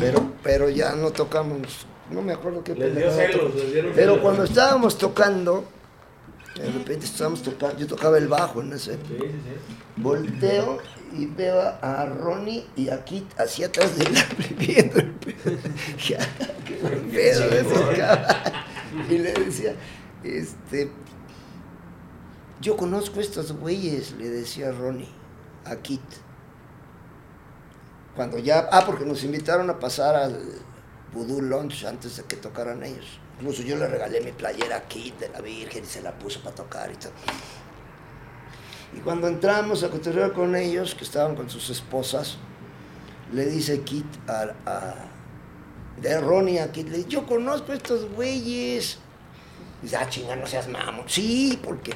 Pero, 0.00 0.32
pero 0.42 0.68
ya 0.70 0.94
no 0.94 1.10
tocamos, 1.10 1.86
no 2.10 2.22
me 2.22 2.32
acuerdo 2.32 2.62
qué 2.62 2.74
Les 2.74 2.94
dio 2.94 3.10
celos, 3.10 3.52
Pero 3.94 3.94
celos. 3.94 4.18
cuando 4.20 4.44
estábamos 4.44 4.96
tocando, 4.96 5.64
de 6.58 6.72
repente 6.72 7.06
estábamos 7.06 7.42
tocando, 7.42 7.78
yo 7.78 7.86
tocaba 7.86 8.18
el 8.18 8.28
bajo 8.28 8.60
en 8.60 8.72
ese. 8.72 8.94
Sí, 8.94 9.00
sí, 9.18 9.18
sí. 9.18 9.76
Volteo 9.96 10.78
y 11.12 11.26
veo 11.26 11.60
a 11.60 12.06
Ronnie 12.06 12.66
y 12.76 12.88
aquí 12.90 13.26
hacia 13.36 13.66
atrás 13.66 13.96
de 13.96 14.10
la 14.10 14.26
viendo 14.58 14.98
el 14.98 15.10
pedo. 15.12 15.58
Ya, 16.06 16.18
qué 16.66 16.78
buen 16.82 17.10
pedo. 17.10 17.44
Y 19.08 19.18
le 19.18 19.32
decía, 19.32 19.74
este, 20.24 20.90
yo 22.60 22.76
conozco 22.76 23.20
a 23.20 23.22
estos 23.22 23.52
güeyes, 23.52 24.12
le 24.12 24.28
decía 24.28 24.72
Ronnie, 24.72 25.08
a 25.64 25.76
Kit. 25.76 26.00
Cuando 28.16 28.38
ya, 28.38 28.68
ah, 28.72 28.82
porque 28.84 29.04
nos 29.04 29.22
invitaron 29.22 29.70
a 29.70 29.78
pasar 29.78 30.16
al 30.16 30.40
Voodoo 31.12 31.40
Lunch 31.40 31.84
antes 31.84 32.16
de 32.16 32.24
que 32.24 32.36
tocaran 32.36 32.82
ellos. 32.82 33.20
Incluso 33.40 33.62
yo 33.62 33.76
le 33.76 33.86
regalé 33.86 34.20
mi 34.20 34.32
playera 34.32 34.76
a 34.78 34.82
Kit 34.88 35.18
de 35.18 35.28
la 35.28 35.40
Virgen 35.40 35.84
y 35.84 35.86
se 35.86 36.02
la 36.02 36.12
puso 36.12 36.40
para 36.40 36.54
tocar 36.56 36.90
y 36.90 36.96
todo. 36.96 37.12
Y 38.96 39.00
cuando 39.00 39.28
entramos 39.28 39.84
a 39.84 39.90
cotorrear 39.90 40.32
con 40.32 40.56
ellos, 40.56 40.94
que 40.94 41.04
estaban 41.04 41.36
con 41.36 41.48
sus 41.50 41.70
esposas, 41.70 42.38
le 43.32 43.44
dice 43.46 43.80
Kit 43.82 44.06
a, 44.28 44.52
a- 44.66 44.94
de 46.00 46.20
Ronnie 46.20 46.60
a 46.60 46.72
Kit, 46.72 46.88
le 46.88 46.98
dice, 46.98 47.08
yo 47.10 47.26
conozco 47.26 47.72
a 47.72 47.74
estos 47.74 48.10
güeyes. 48.12 48.98
Dice, 49.82 49.96
ah, 49.96 50.08
chinga, 50.08 50.34
no 50.36 50.46
seas 50.46 50.66
mamón. 50.68 51.04
Sí, 51.08 51.60
porque 51.62 51.92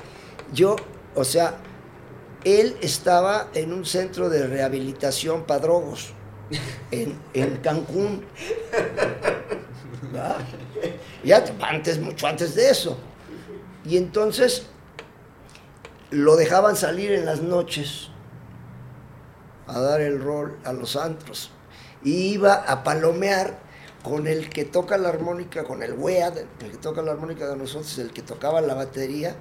yo, 0.52 0.76
o 1.14 1.24
sea, 1.24 1.56
él 2.44 2.76
estaba 2.82 3.48
en 3.54 3.72
un 3.72 3.84
centro 3.84 4.28
de 4.28 4.46
rehabilitación 4.46 5.44
para 5.44 5.60
drogos 5.60 6.12
en, 6.90 7.18
en 7.32 7.56
Cancún. 7.58 8.24
Ya 11.24 11.44
antes, 11.60 11.98
mucho 12.00 12.26
antes 12.26 12.54
de 12.54 12.70
eso. 12.70 12.98
Y 13.84 13.96
entonces 13.96 14.66
lo 16.10 16.36
dejaban 16.36 16.76
salir 16.76 17.12
en 17.12 17.24
las 17.24 17.40
noches 17.42 18.08
a 19.66 19.80
dar 19.80 20.00
el 20.00 20.20
rol 20.20 20.58
a 20.64 20.72
los 20.72 20.96
antros. 20.96 21.50
Y 22.04 22.32
iba 22.32 22.54
a 22.54 22.82
palomear 22.82 23.58
con 24.02 24.26
el 24.26 24.50
que 24.50 24.64
toca 24.64 24.98
la 24.98 25.08
armónica, 25.08 25.64
con 25.64 25.82
el 25.82 25.94
wea, 25.94 26.28
el 26.28 26.70
que 26.70 26.76
toca 26.76 27.02
la 27.02 27.12
armónica 27.12 27.48
de 27.48 27.56
nosotros, 27.56 27.96
el 27.98 28.12
que 28.12 28.22
tocaba 28.22 28.60
la 28.60 28.74
batería, 28.74 29.36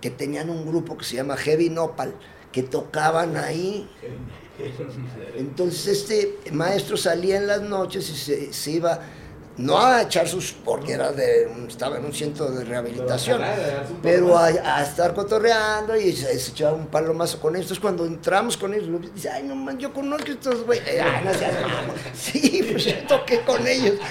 que 0.00 0.10
tenían 0.10 0.50
un 0.50 0.66
grupo 0.66 0.96
que 0.96 1.04
se 1.04 1.16
llama 1.16 1.36
Heavy 1.36 1.70
Nopal, 1.70 2.14
que 2.52 2.62
tocaban 2.62 3.36
ahí. 3.36 3.90
Entonces 5.36 5.86
este 5.86 6.38
maestro 6.52 6.96
salía 6.96 7.36
en 7.36 7.46
las 7.46 7.62
noches 7.62 8.10
y 8.10 8.16
se, 8.16 8.52
se 8.52 8.70
iba, 8.72 9.00
no 9.58 9.78
a 9.78 10.02
echar 10.02 10.26
sus, 10.28 10.52
porque 10.52 10.92
era 10.92 11.12
de, 11.12 11.48
estaba 11.68 11.98
en 11.98 12.04
un 12.04 12.12
centro 12.14 12.50
de 12.50 12.64
rehabilitación, 12.64 13.42
Pero 14.02 14.38
a 14.38 14.82
estar 14.82 15.14
cotorreando 15.14 15.96
y 15.96 16.12
se, 16.12 16.38
se 16.38 16.50
echaba 16.52 16.74
un 16.76 16.86
palomazo 16.86 17.40
con 17.40 17.54
ellos. 17.56 17.66
Entonces 17.66 17.80
cuando 17.82 18.06
entramos 18.06 18.56
con 18.56 18.72
ellos, 18.72 18.88
lo- 18.88 18.98
dice, 19.00 19.28
ay 19.30 19.42
no 19.42 19.54
man, 19.56 19.76
yo 19.78 19.92
conozco 19.92 20.30
estos 20.30 20.64
güeyes. 20.64 20.84
Ay, 20.88 21.24
no 21.24 21.34
seas 21.34 21.52
mamón. 21.60 21.96
Sí, 22.14 22.64
pues 22.70 22.84
yo 22.84 22.92
toqué 23.08 23.40
con 23.42 23.66
ellos. 23.66 23.96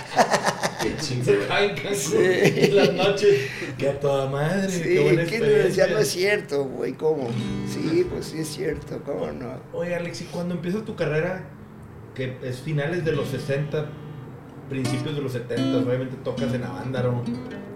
Se 1.02 1.40
caen 1.48 1.76
Cancún 1.76 1.96
Sí. 1.96 2.16
en 2.18 2.76
las 2.76 2.94
noches. 2.94 3.50
Que 3.78 3.90
a 3.90 4.00
toda 4.00 4.28
madre. 4.30 4.70
Sí, 4.70 4.82
qué 4.84 5.00
buena 5.02 5.24
¿quién 5.26 5.42
le 5.42 5.48
decía? 5.50 5.86
experiencia. 5.86 5.88
No 5.88 5.98
es 6.00 6.08
cierto, 6.10 6.64
güey, 6.66 6.94
¿cómo? 6.94 7.30
Sí, 7.72 8.06
pues 8.10 8.28
sí 8.28 8.40
es 8.40 8.48
cierto, 8.50 9.00
¿cómo 9.06 9.32
no? 9.32 9.60
Oye, 9.74 9.96
Alex, 9.96 10.22
y 10.22 10.26
cuando 10.26 10.54
empieza 10.56 10.84
tu 10.86 10.96
carrera, 10.96 11.44
que 12.16 12.38
es 12.44 12.60
finales 12.60 13.04
de 13.06 13.12
los 13.14 13.28
60, 13.30 13.86
principios 14.70 15.16
de 15.16 15.22
los 15.22 15.32
70, 15.32 15.78
obviamente 15.78 16.16
tocas 16.24 16.54
en 16.54 16.64
Avándaro, 16.64 17.24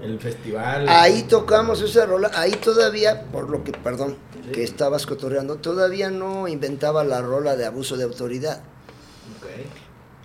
el 0.01 0.19
festival. 0.19 0.87
Ahí 0.89 1.23
tocamos 1.23 1.81
esa 1.81 2.05
rola, 2.05 2.31
ahí 2.33 2.51
todavía, 2.51 3.23
por 3.31 3.49
lo 3.49 3.63
que, 3.63 3.71
perdón, 3.71 4.17
Sí. 4.45 4.51
que 4.51 4.63
estabas 4.63 5.05
cotorreando, 5.05 5.57
todavía 5.57 6.09
no 6.09 6.47
inventaba 6.47 7.03
la 7.03 7.21
rola 7.21 7.55
de 7.55 7.65
abuso 7.65 7.95
de 7.97 8.03
autoridad. 8.03 8.57
Ok. 9.37 9.47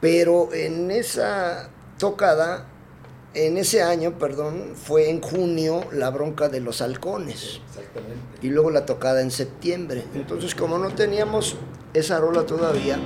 Pero 0.00 0.52
en 0.54 0.90
esa 0.90 1.68
tocada, 1.99 2.66
en 3.35 3.58
ese 3.58 3.82
año, 3.82 4.18
perdón, 4.18 4.73
fue 4.75 5.11
en 5.11 5.20
junio 5.20 5.85
la 5.92 6.11
bronca 6.11 6.49
de 6.49 6.61
los 6.61 6.80
halcones. 6.80 7.61
Exactamente. 7.68 8.16
Y 8.40 8.49
luego 8.49 8.70
la 8.70 8.87
tocada 8.87 9.20
en 9.20 9.30
septiembre. 9.30 10.04
Entonces, 10.14 10.54
como 10.54 10.78
no 10.78 10.88
teníamos 10.90 11.56
esa 11.92 12.18
rola 12.18 12.44
todavía, 12.46 12.99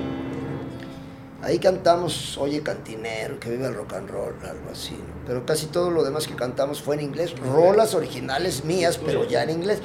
ahí 1.43 1.59
cantamos 1.59 2.37
Oye 2.37 2.61
Cantinero, 2.61 3.39
que 3.39 3.49
vive 3.49 3.67
el 3.67 3.73
rock 3.73 3.93
and 3.93 4.09
roll, 4.09 4.33
algo 4.43 4.69
así. 4.71 4.93
¿no? 4.93 5.25
Pero 5.25 5.45
casi 5.45 5.67
todo 5.67 5.91
lo 5.91 6.03
demás 6.03 6.27
que 6.27 6.35
cantamos 6.35 6.81
fue 6.81 6.95
en 6.95 7.01
inglés. 7.01 7.33
Rolas 7.39 7.93
originales 7.93 8.63
mías, 8.63 8.99
pero 9.03 9.27
ya 9.27 9.43
en 9.43 9.51
inglés. 9.51 9.79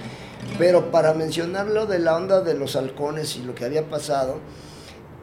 Pero 0.58 0.90
para 0.90 1.14
mencionar 1.14 1.66
lo 1.66 1.86
de 1.86 1.98
la 1.98 2.16
onda 2.16 2.40
de 2.40 2.54
los 2.54 2.76
halcones 2.76 3.36
y 3.36 3.42
lo 3.42 3.54
que 3.54 3.64
había 3.64 3.88
pasado, 3.88 4.38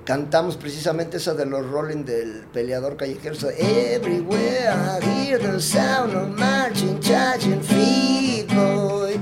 cantamos 0.05 0.57
precisamente 0.57 1.17
esa 1.17 1.33
de 1.33 1.45
los 1.45 1.65
Rolling 1.69 2.03
del 2.05 2.45
peleador 2.51 2.97
callejero. 2.97 3.35
de, 3.35 3.95
Everywhere 3.95 4.69
I 4.69 5.03
hear 5.05 5.39
the 5.39 5.59
sound 5.59 6.15
of 6.15 6.37
marching, 6.37 6.99
charging 6.99 7.61
feet, 7.61 8.47
boy. 8.47 9.19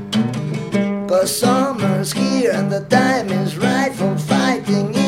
Cause 1.08 1.40
summer's 1.40 2.14
here 2.14 2.52
and 2.54 2.72
the 2.72 2.82
time 2.90 3.30
is 3.30 3.58
right 3.58 3.94
for 3.94 4.18
fighting 4.18 5.01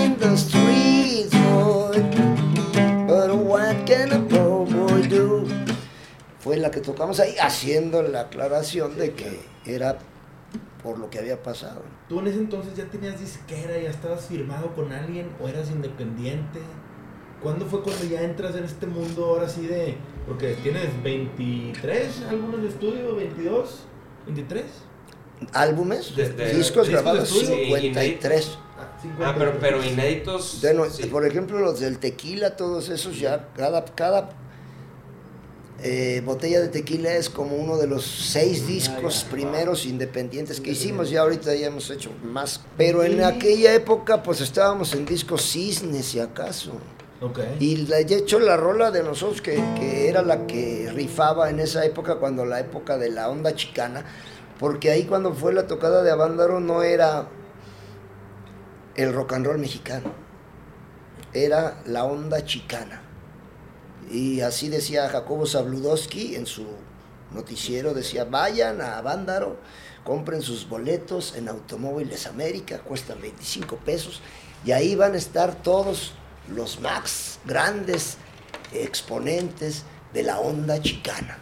la 6.63 6.71
que 6.71 6.79
tocamos 6.81 7.19
ahí 7.19 7.35
haciendo 7.39 8.01
la 8.01 8.21
aclaración 8.21 8.97
de 8.97 9.13
que 9.13 9.39
era 9.65 9.99
por 10.81 10.97
lo 10.97 11.09
que 11.09 11.19
había 11.19 11.41
pasado. 11.43 11.81
¿Tú 12.09 12.19
en 12.19 12.27
ese 12.27 12.39
entonces 12.39 12.75
ya 12.75 12.85
tenías 12.85 13.19
disquera, 13.19 13.77
ya 13.77 13.89
estabas 13.89 14.25
firmado 14.25 14.73
con 14.73 14.91
alguien 14.91 15.29
o 15.39 15.47
eras 15.47 15.69
independiente? 15.69 16.59
¿Cuándo 17.41 17.65
fue 17.65 17.83
cuando 17.83 18.05
ya 18.05 18.21
entras 18.21 18.55
en 18.55 18.63
este 18.63 18.87
mundo 18.87 19.25
ahora 19.25 19.47
sí 19.49 19.67
de... 19.67 19.95
Porque 20.27 20.53
tienes 20.63 20.87
23 21.03 22.23
álbumes 22.29 22.61
de 22.61 22.67
estudio, 22.69 23.15
22, 23.15 23.79
23? 24.25 24.63
Álbumes, 25.53 26.15
De- 26.15 26.29
de- 26.29 26.53
discos 26.55 26.57
discos 26.57 26.87
de 26.87 26.93
grabados, 26.93 27.31
estudio. 27.31 27.55
53. 27.65 28.57
Ah, 28.79 28.89
Ah, 29.21 29.35
pero, 29.37 29.57
pero 29.59 29.83
inéditos. 29.83 30.61
De 30.61 30.73
no- 30.73 30.85
sí. 30.89 31.07
Por 31.07 31.25
ejemplo, 31.25 31.59
los 31.59 31.79
del 31.81 31.99
tequila, 31.99 32.55
todos 32.55 32.87
esos 32.89 33.19
ya, 33.19 33.49
cada, 33.55 33.83
cada 33.85 34.29
eh, 35.81 36.21
Botella 36.25 36.61
de 36.61 36.69
Tequila 36.69 37.13
es 37.13 37.29
como 37.29 37.55
uno 37.55 37.77
de 37.77 37.87
los 37.87 38.05
seis 38.05 38.67
discos 38.67 39.25
primeros 39.29 39.85
independientes 39.85 40.61
que 40.61 40.71
hicimos. 40.71 41.09
Ya 41.09 41.21
ahorita 41.21 41.53
ya 41.55 41.67
hemos 41.67 41.89
hecho 41.89 42.11
más. 42.23 42.61
Pero 42.77 43.03
en 43.03 43.23
aquella 43.23 43.73
época, 43.73 44.23
pues 44.23 44.41
estábamos 44.41 44.93
en 44.93 45.05
discos 45.05 45.41
cisnes, 45.41 46.05
si 46.05 46.19
acaso. 46.19 46.73
Ok. 47.21 47.39
Y 47.59 47.91
he 47.91 48.01
hecho 48.15 48.39
la 48.39 48.57
rola 48.57 48.91
de 48.91 49.03
nosotros, 49.03 49.41
que, 49.41 49.61
que 49.75 50.09
era 50.09 50.21
la 50.21 50.45
que 50.45 50.91
rifaba 50.93 51.49
en 51.49 51.59
esa 51.59 51.85
época, 51.85 52.15
cuando 52.15 52.45
la 52.45 52.59
época 52.59 52.97
de 52.97 53.09
la 53.09 53.29
onda 53.29 53.55
chicana. 53.55 54.05
Porque 54.59 54.91
ahí 54.91 55.03
cuando 55.05 55.33
fue 55.33 55.53
la 55.53 55.67
tocada 55.67 56.03
de 56.03 56.11
Avándaro 56.11 56.59
no 56.59 56.83
era 56.83 57.27
el 58.95 59.13
rock 59.13 59.33
and 59.33 59.45
roll 59.45 59.57
mexicano, 59.57 60.11
era 61.33 61.81
la 61.85 62.05
onda 62.05 62.45
chicana. 62.45 63.02
Y 64.11 64.41
así 64.41 64.69
decía 64.69 65.09
Jacobo 65.09 65.45
Zabludowski 65.45 66.35
en 66.35 66.45
su 66.45 66.65
noticiero, 67.33 67.93
decía, 67.93 68.25
vayan 68.25 68.81
a 68.81 68.97
Avándaro, 68.97 69.57
compren 70.03 70.41
sus 70.41 70.67
boletos 70.67 71.35
en 71.35 71.49
Automóviles 71.49 72.27
América, 72.27 72.79
cuestan 72.79 73.21
25 73.21 73.77
pesos, 73.77 74.21
y 74.65 74.71
ahí 74.71 74.95
van 74.95 75.13
a 75.13 75.17
estar 75.17 75.55
todos 75.61 76.13
los 76.47 76.79
más 76.79 77.39
grandes 77.45 78.17
exponentes 78.73 79.83
de 80.13 80.23
la 80.23 80.39
onda 80.39 80.81
chicana. 80.81 81.39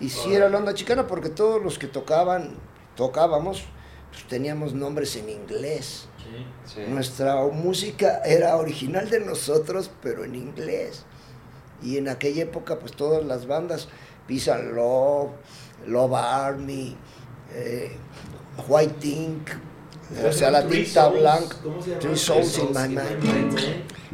Y 0.00 0.10
sí 0.10 0.32
era 0.32 0.48
la 0.48 0.58
onda 0.58 0.74
chicana 0.74 1.06
porque 1.06 1.28
todos 1.28 1.62
los 1.62 1.78
que 1.78 1.88
tocaban, 1.88 2.54
tocábamos, 2.96 3.64
pues 4.10 4.26
teníamos 4.28 4.72
nombres 4.72 5.16
en 5.16 5.28
inglés. 5.28 6.06
Sí. 6.64 6.82
Nuestra 6.88 7.42
música 7.46 8.22
era 8.24 8.56
original 8.56 9.10
de 9.10 9.20
nosotros, 9.20 9.90
pero 10.02 10.24
en 10.24 10.34
inglés. 10.34 11.04
Y 11.82 11.96
en 11.96 12.08
aquella 12.08 12.42
época, 12.42 12.78
pues 12.78 12.92
todas 12.92 13.24
las 13.24 13.46
bandas, 13.46 13.88
and 14.28 14.74
Love, 14.74 15.30
Love 15.86 16.14
Army, 16.14 16.96
eh, 17.54 17.96
White 18.68 19.06
Ink, 19.06 19.50
o 20.26 20.32
sea, 20.32 20.50
la 20.50 20.66
tinta 20.66 21.04
Souls, 21.04 21.20
blanca. 21.20 21.56
Three 22.00 22.16
Souls 22.16 22.58
in 22.58 22.68
My 22.72 22.88
Mind. 22.88 23.58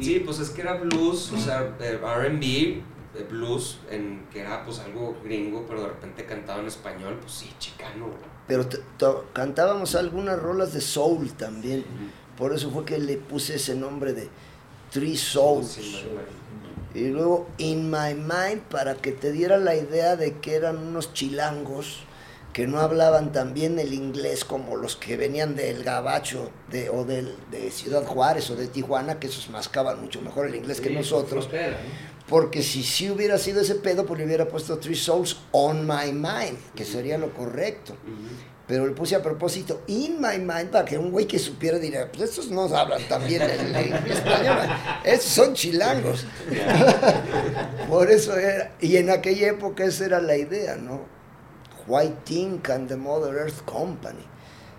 Sí, 0.00 0.21
pues 0.21 0.40
es 0.40 0.50
que 0.50 0.62
era 0.62 0.75
blues, 0.75 1.33
o 1.33 1.38
sea, 1.38 1.76
eh, 1.80 1.99
RB, 2.02 2.42
eh, 2.42 3.26
blues, 3.30 3.78
en, 3.90 4.26
que 4.33 4.40
era 4.40 4.64
pues 4.64 4.80
algo 4.80 5.16
gringo, 5.23 5.64
pero 5.68 5.83
de 5.83 5.88
repente 5.88 6.25
cantaba 6.26 6.61
en 6.61 6.66
español, 6.66 7.18
pues 7.21 7.33
sí, 7.33 7.50
chicano. 7.59 8.09
Pero 8.49 8.68
cantábamos 9.33 9.94
algunas 9.94 10.38
rolas 10.38 10.73
de 10.75 10.80
soul 10.80 11.33
también. 11.33 11.85
Por 12.37 12.52
eso 12.52 12.71
fue 12.71 12.85
que 12.85 12.99
le 12.99 13.16
puse 13.16 13.54
ese 13.54 13.76
nombre 13.76 14.12
de 14.12 14.28
Three 14.90 15.16
Souls. 15.16 15.78
Y 16.94 17.08
luego 17.08 17.48
In 17.58 17.90
My 17.90 18.14
Mind 18.14 18.62
para 18.70 18.94
que 18.94 19.12
te 19.12 19.32
diera 19.32 19.58
la 19.58 19.74
idea 19.74 20.16
de 20.16 20.38
que 20.38 20.54
eran 20.54 20.78
unos 20.78 21.12
chilangos 21.12 22.04
que 22.52 22.68
no 22.68 22.78
hablaban 22.78 23.32
tan 23.32 23.52
bien 23.52 23.80
el 23.80 23.92
inglés 23.92 24.44
como 24.44 24.76
los 24.76 24.94
que 24.94 25.16
venían 25.16 25.56
del 25.56 25.82
Gabacho 25.82 26.52
de, 26.70 26.88
o 26.88 27.04
del, 27.04 27.34
de 27.50 27.72
Ciudad 27.72 28.04
Juárez 28.04 28.48
o 28.50 28.54
de 28.54 28.68
Tijuana, 28.68 29.18
que 29.18 29.26
esos 29.26 29.50
mascaban 29.50 30.00
mucho 30.00 30.22
mejor 30.22 30.46
el 30.46 30.54
inglés 30.54 30.80
que 30.80 30.90
nosotros. 30.90 31.48
Porque 32.28 32.62
si 32.62 32.84
sí 32.84 33.10
hubiera 33.10 33.38
sido 33.38 33.60
ese 33.60 33.74
pedo, 33.74 34.06
pues 34.06 34.20
le 34.20 34.26
hubiera 34.26 34.46
puesto 34.46 34.78
Three 34.78 34.94
Souls 34.94 35.36
on 35.50 35.84
My 35.84 36.12
Mind, 36.12 36.58
que 36.76 36.84
sería 36.84 37.18
lo 37.18 37.34
correcto. 37.34 37.96
Pero 38.66 38.87
le 38.87 38.92
puse 38.92 39.14
a 39.14 39.23
propósito 39.23 39.83
In 39.88 40.21
My 40.21 40.38
Mind 40.38 40.71
para 40.71 40.87
que 40.87 40.97
un 40.97 41.11
güey 41.11 41.26
que 41.26 41.38
supiera 41.38 41.78
diría, 41.78 42.11
pues 42.11 42.30
estos 42.30 42.50
no 42.50 42.62
hablan 42.62 43.02
tan 43.09 43.26
bien 43.26 43.42
el, 43.42 43.75
el 43.75 44.11
español, 44.11 44.59
estos 45.04 45.30
son 45.30 45.54
chilangos. 45.54 46.25
Por 47.88 48.11
eso 48.11 48.37
era, 48.38 48.73
y 48.80 48.97
en 48.97 49.11
aquella 49.11 49.49
época 49.49 49.85
esa 49.85 50.06
era 50.06 50.21
la 50.21 50.37
idea, 50.37 50.76
¿no? 50.76 51.02
White 51.87 52.33
Ink 52.33 52.71
and 52.71 52.88
the 52.88 52.97
Mother 52.97 53.35
Earth 53.35 53.62
Company. 53.66 54.25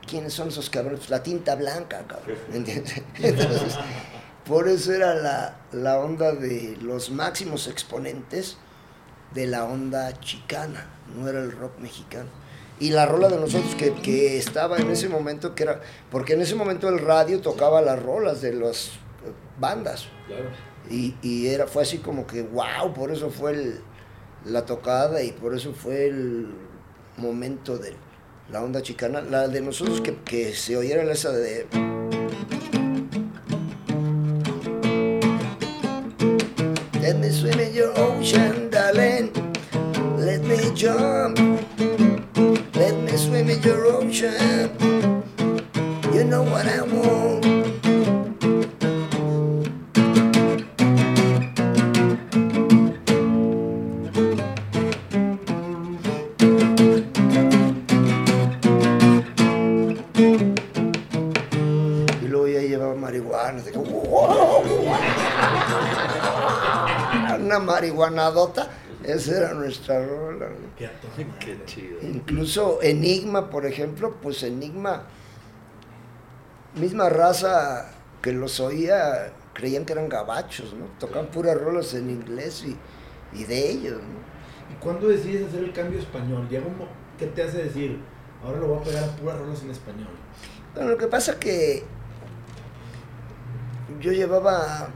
¿Quiénes 0.07 0.33
son 0.33 0.47
esos 0.47 0.69
cabrones? 0.69 1.09
La 1.09 1.21
tinta 1.21 1.55
blanca, 1.55 2.03
cabrón. 2.07 2.37
¿entiendes? 2.53 3.01
Por 4.45 4.67
eso 4.67 4.93
era 4.93 5.15
la, 5.15 5.57
la 5.71 5.99
onda 5.99 6.31
de 6.33 6.77
los 6.81 7.09
máximos 7.09 7.67
exponentes 7.67 8.57
de 9.33 9.47
la 9.47 9.65
onda 9.65 10.19
chicana, 10.19 10.87
no 11.15 11.27
era 11.27 11.39
el 11.39 11.51
rock 11.51 11.79
mexicano. 11.79 12.29
Y 12.79 12.89
la 12.89 13.05
rola 13.05 13.29
de 13.29 13.37
nosotros 13.37 13.73
que, 13.75 13.93
que 13.93 14.37
estaba 14.37 14.77
en 14.77 14.89
ese 14.91 15.07
momento, 15.07 15.55
que 15.55 15.63
era, 15.63 15.81
porque 16.11 16.33
en 16.33 16.41
ese 16.41 16.55
momento 16.55 16.89
el 16.89 16.99
radio 16.99 17.39
tocaba 17.39 17.81
las 17.81 18.01
rolas 18.03 18.41
de 18.41 18.53
las 18.53 18.87
eh, 18.87 19.31
bandas. 19.59 20.07
Claro. 20.27 20.49
Y, 20.89 21.15
y 21.21 21.47
era, 21.47 21.67
fue 21.67 21.83
así 21.83 21.99
como 21.99 22.27
que, 22.27 22.41
wow, 22.43 22.93
por 22.93 23.11
eso 23.11 23.29
fue 23.29 23.51
el- 23.51 23.79
la 24.45 24.65
tocada 24.65 25.23
y 25.23 25.31
por 25.31 25.55
eso 25.55 25.73
fue 25.73 26.07
el 26.07 26.49
momento 27.17 27.77
de 27.77 27.95
la 28.51 28.61
onda 28.61 28.81
chicana. 28.81 29.21
La 29.21 29.47
de 29.47 29.61
nosotros 29.61 30.01
que, 30.01 30.15
que 30.17 30.53
se 30.53 30.75
oyera 30.77 31.01
era 31.01 31.13
esa 31.13 31.31
de... 31.31 31.65
Let 37.01 37.17
me 37.19 37.29
swim 37.29 37.59
in 37.59 37.73
your 37.73 37.91
ocean, 37.97 38.69
darling. 38.69 39.31
Let 40.17 40.43
me 40.43 40.57
jump. 40.75 41.37
Let 42.75 42.93
me 42.99 43.15
swim 43.15 43.49
in 43.49 43.61
your 43.63 43.85
ocean. 43.85 44.69
You 46.13 46.25
know 46.25 46.43
what 46.43 46.67
I 46.67 46.81
want. 46.81 47.45
Y 62.21 62.27
luego 62.27 62.47
ya 62.47 62.61
llevaba 62.61 62.95
marihuana. 62.95 63.61
Una 67.39 67.59
marihuanadota. 67.59 68.67
Esa 69.05 69.37
era 69.37 69.53
nuestra 69.53 70.05
rola. 70.05 70.47
¿no? 70.49 70.75
Qué. 70.77 70.89
Qué 71.39 71.59
chido. 71.65 71.99
Incluso 72.01 72.81
Enigma, 72.81 73.49
por 73.49 73.65
ejemplo, 73.65 74.15
pues 74.21 74.43
Enigma, 74.43 75.03
misma 76.75 77.09
raza 77.09 77.91
que 78.21 78.31
los 78.33 78.59
oía, 78.59 79.31
creían 79.53 79.85
que 79.85 79.93
eran 79.93 80.09
gabachos, 80.09 80.73
¿no? 80.73 80.85
Tocaban 80.99 81.27
puras 81.27 81.57
rolas 81.59 81.93
en 81.93 82.09
inglés 82.09 82.63
y, 82.65 82.75
y 83.39 83.43
de 83.45 83.69
ellos, 83.69 83.97
¿no? 84.01 84.73
¿Y 84.73 84.79
cuándo 84.83 85.07
decides 85.07 85.47
hacer 85.47 85.63
el 85.63 85.73
cambio 85.73 85.99
español? 85.99 86.47
Mo- 86.77 86.87
¿Qué 87.19 87.27
te 87.27 87.43
hace 87.43 87.63
decir? 87.63 87.99
Ahora 88.43 88.59
lo 88.59 88.67
voy 88.67 88.79
a 88.79 88.83
pegar 88.83 89.03
a 89.03 89.15
puras 89.15 89.37
rolas 89.37 89.61
en 89.63 89.69
español. 89.71 90.09
Bueno, 90.73 90.89
lo 90.89 90.97
que 90.97 91.07
pasa 91.07 91.39
que 91.39 91.83
yo 94.01 94.11
llevaba 94.11 94.89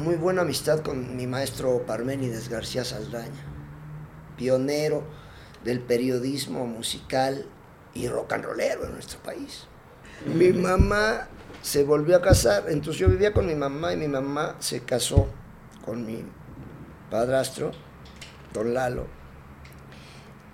muy 0.00 0.16
buena 0.16 0.42
amistad 0.42 0.80
con 0.80 1.14
mi 1.16 1.26
maestro 1.26 1.84
Parménides 1.86 2.48
García 2.48 2.84
Saldaña, 2.84 3.44
pionero 4.36 5.02
del 5.62 5.80
periodismo 5.80 6.66
musical 6.66 7.44
y 7.92 8.08
rock 8.08 8.32
and 8.32 8.44
rollero 8.46 8.86
en 8.86 8.92
nuestro 8.92 9.20
país. 9.20 9.66
Mi 10.24 10.52
mamá 10.52 11.28
se 11.60 11.84
volvió 11.84 12.16
a 12.16 12.22
casar, 12.22 12.64
entonces 12.68 12.98
yo 12.98 13.08
vivía 13.08 13.34
con 13.34 13.46
mi 13.46 13.54
mamá 13.54 13.92
y 13.92 13.98
mi 13.98 14.08
mamá 14.08 14.56
se 14.60 14.80
casó 14.80 15.28
con 15.84 16.06
mi 16.06 16.24
padrastro, 17.10 17.72
don 18.54 18.72
Lalo. 18.72 19.06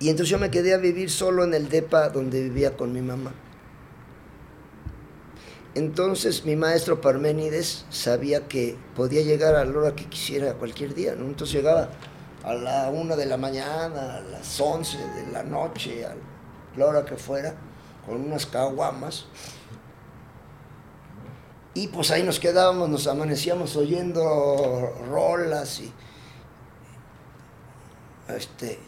Y 0.00 0.09
entonces 0.09 0.30
yo 0.30 0.38
me 0.38 0.50
quedé 0.50 0.74
a 0.74 0.78
vivir 0.78 1.09
solo 1.09 1.44
en 1.44 1.54
el 1.54 1.68
DEPA 1.68 2.09
donde 2.09 2.42
vivía 2.42 2.76
con 2.76 2.92
mi 2.92 3.00
mamá. 3.00 3.32
Entonces 5.76 6.46
mi 6.46 6.56
maestro 6.56 7.02
Parménides 7.02 7.84
sabía 7.90 8.48
que 8.48 8.78
podía 8.94 9.20
llegar 9.20 9.54
a 9.56 9.64
la 9.66 9.78
hora 9.78 9.94
que 9.94 10.06
quisiera 10.06 10.54
cualquier 10.54 10.94
día, 10.94 11.14
¿no? 11.14 11.26
Entonces 11.26 11.54
llegaba 11.54 11.90
a 12.42 12.54
la 12.54 12.88
una 12.88 13.14
de 13.14 13.26
la 13.26 13.36
mañana, 13.36 14.16
a 14.16 14.20
las 14.22 14.58
11 14.58 14.96
de 14.96 15.32
la 15.32 15.42
noche, 15.42 16.06
a 16.06 16.14
la 16.78 16.86
hora 16.86 17.04
que 17.04 17.16
fuera, 17.16 17.56
con 18.06 18.22
unas 18.22 18.46
caguamas. 18.46 19.26
Y 21.74 21.88
pues 21.88 22.10
ahí 22.10 22.22
nos 22.22 22.40
quedábamos, 22.40 22.88
nos 22.88 23.06
amanecíamos 23.06 23.76
oyendo 23.76 24.94
rolas 25.10 25.80
y 25.80 25.92
este 28.34 28.78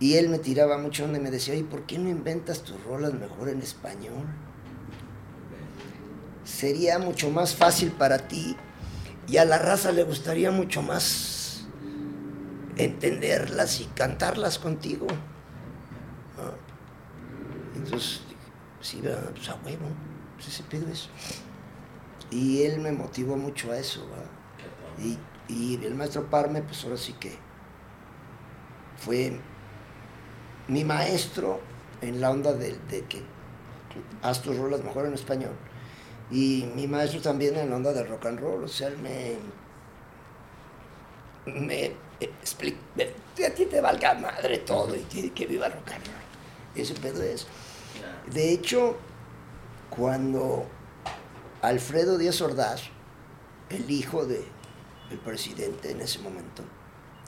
y 0.00 0.16
él 0.16 0.28
me 0.28 0.40
tiraba 0.40 0.76
mucho 0.76 1.04
y 1.04 1.06
me 1.06 1.30
decía, 1.30 1.54
"¿Y 1.54 1.62
por 1.62 1.86
qué 1.86 2.00
no 2.00 2.08
inventas 2.08 2.62
tus 2.62 2.82
rolas 2.82 3.14
mejor 3.14 3.48
en 3.48 3.62
español?" 3.62 4.26
Sería 6.46 6.98
mucho 6.98 7.28
más 7.30 7.54
fácil 7.54 7.90
para 7.92 8.18
ti 8.28 8.56
y 9.26 9.36
a 9.38 9.44
la 9.44 9.58
raza 9.58 9.90
le 9.92 10.04
gustaría 10.04 10.50
mucho 10.50 10.80
más 10.80 11.66
entenderlas 12.76 13.80
y 13.80 13.86
cantarlas 13.86 14.58
contigo. 14.58 15.06
¿no? 16.36 16.54
Entonces, 17.74 18.20
sí, 18.80 19.02
pues 19.02 19.48
a 19.48 19.56
huevo, 19.64 19.88
pues 20.36 20.48
ese 20.48 20.62
pedo 20.62 20.88
es. 20.88 21.08
Y 22.30 22.62
él 22.62 22.80
me 22.80 22.92
motivó 22.92 23.36
mucho 23.36 23.72
a 23.72 23.78
eso. 23.78 24.06
¿verdad? 24.08 24.26
Y, 25.02 25.18
y 25.52 25.84
el 25.84 25.94
maestro 25.94 26.30
Parme, 26.30 26.62
pues 26.62 26.84
ahora 26.84 26.96
sí 26.96 27.12
que 27.14 27.36
fue 28.96 29.38
mi 30.68 30.84
maestro 30.84 31.60
en 32.00 32.20
la 32.20 32.30
onda 32.30 32.52
de, 32.52 32.78
de 32.88 33.04
que 33.04 33.22
haz 34.22 34.42
tus 34.42 34.56
rolas 34.56 34.84
mejor 34.84 35.06
en 35.06 35.14
español. 35.14 35.56
Y 36.30 36.68
mi 36.74 36.86
maestro 36.86 37.20
también 37.20 37.56
en 37.56 37.70
la 37.70 37.76
onda 37.76 37.92
del 37.92 38.08
rock 38.08 38.26
and 38.26 38.40
roll. 38.40 38.64
O 38.64 38.68
sea, 38.68 38.88
él 38.88 38.98
me. 38.98 39.36
Me 41.46 41.92
explica. 42.20 42.78
A 43.46 43.50
ti 43.50 43.66
te 43.66 43.80
valga 43.80 44.14
madre 44.14 44.58
todo 44.58 44.96
y 44.96 45.00
tiene 45.00 45.30
que 45.32 45.46
viva 45.46 45.66
el 45.66 45.72
rock 45.72 45.92
and 45.92 46.06
roll. 46.06 46.14
Ese 46.74 46.94
pedo 46.94 47.22
es. 47.22 47.46
De 48.32 48.52
hecho, 48.52 48.96
cuando 49.90 50.66
Alfredo 51.62 52.18
Díaz 52.18 52.40
Ordaz, 52.40 52.82
el 53.70 53.90
hijo 53.90 54.26
del 54.26 54.44
el 55.10 55.18
presidente 55.18 55.92
en 55.92 56.00
ese 56.00 56.18
momento, 56.18 56.64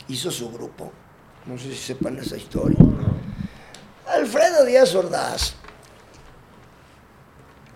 hizo 0.09 0.31
su 0.31 0.51
grupo, 0.51 0.91
no 1.47 1.57
sé 1.57 1.71
si 1.71 1.77
sepan 1.77 2.19
esa 2.19 2.37
historia. 2.37 2.79
Alfredo 4.07 4.65
Díaz 4.65 4.95
Ordaz, 4.95 5.55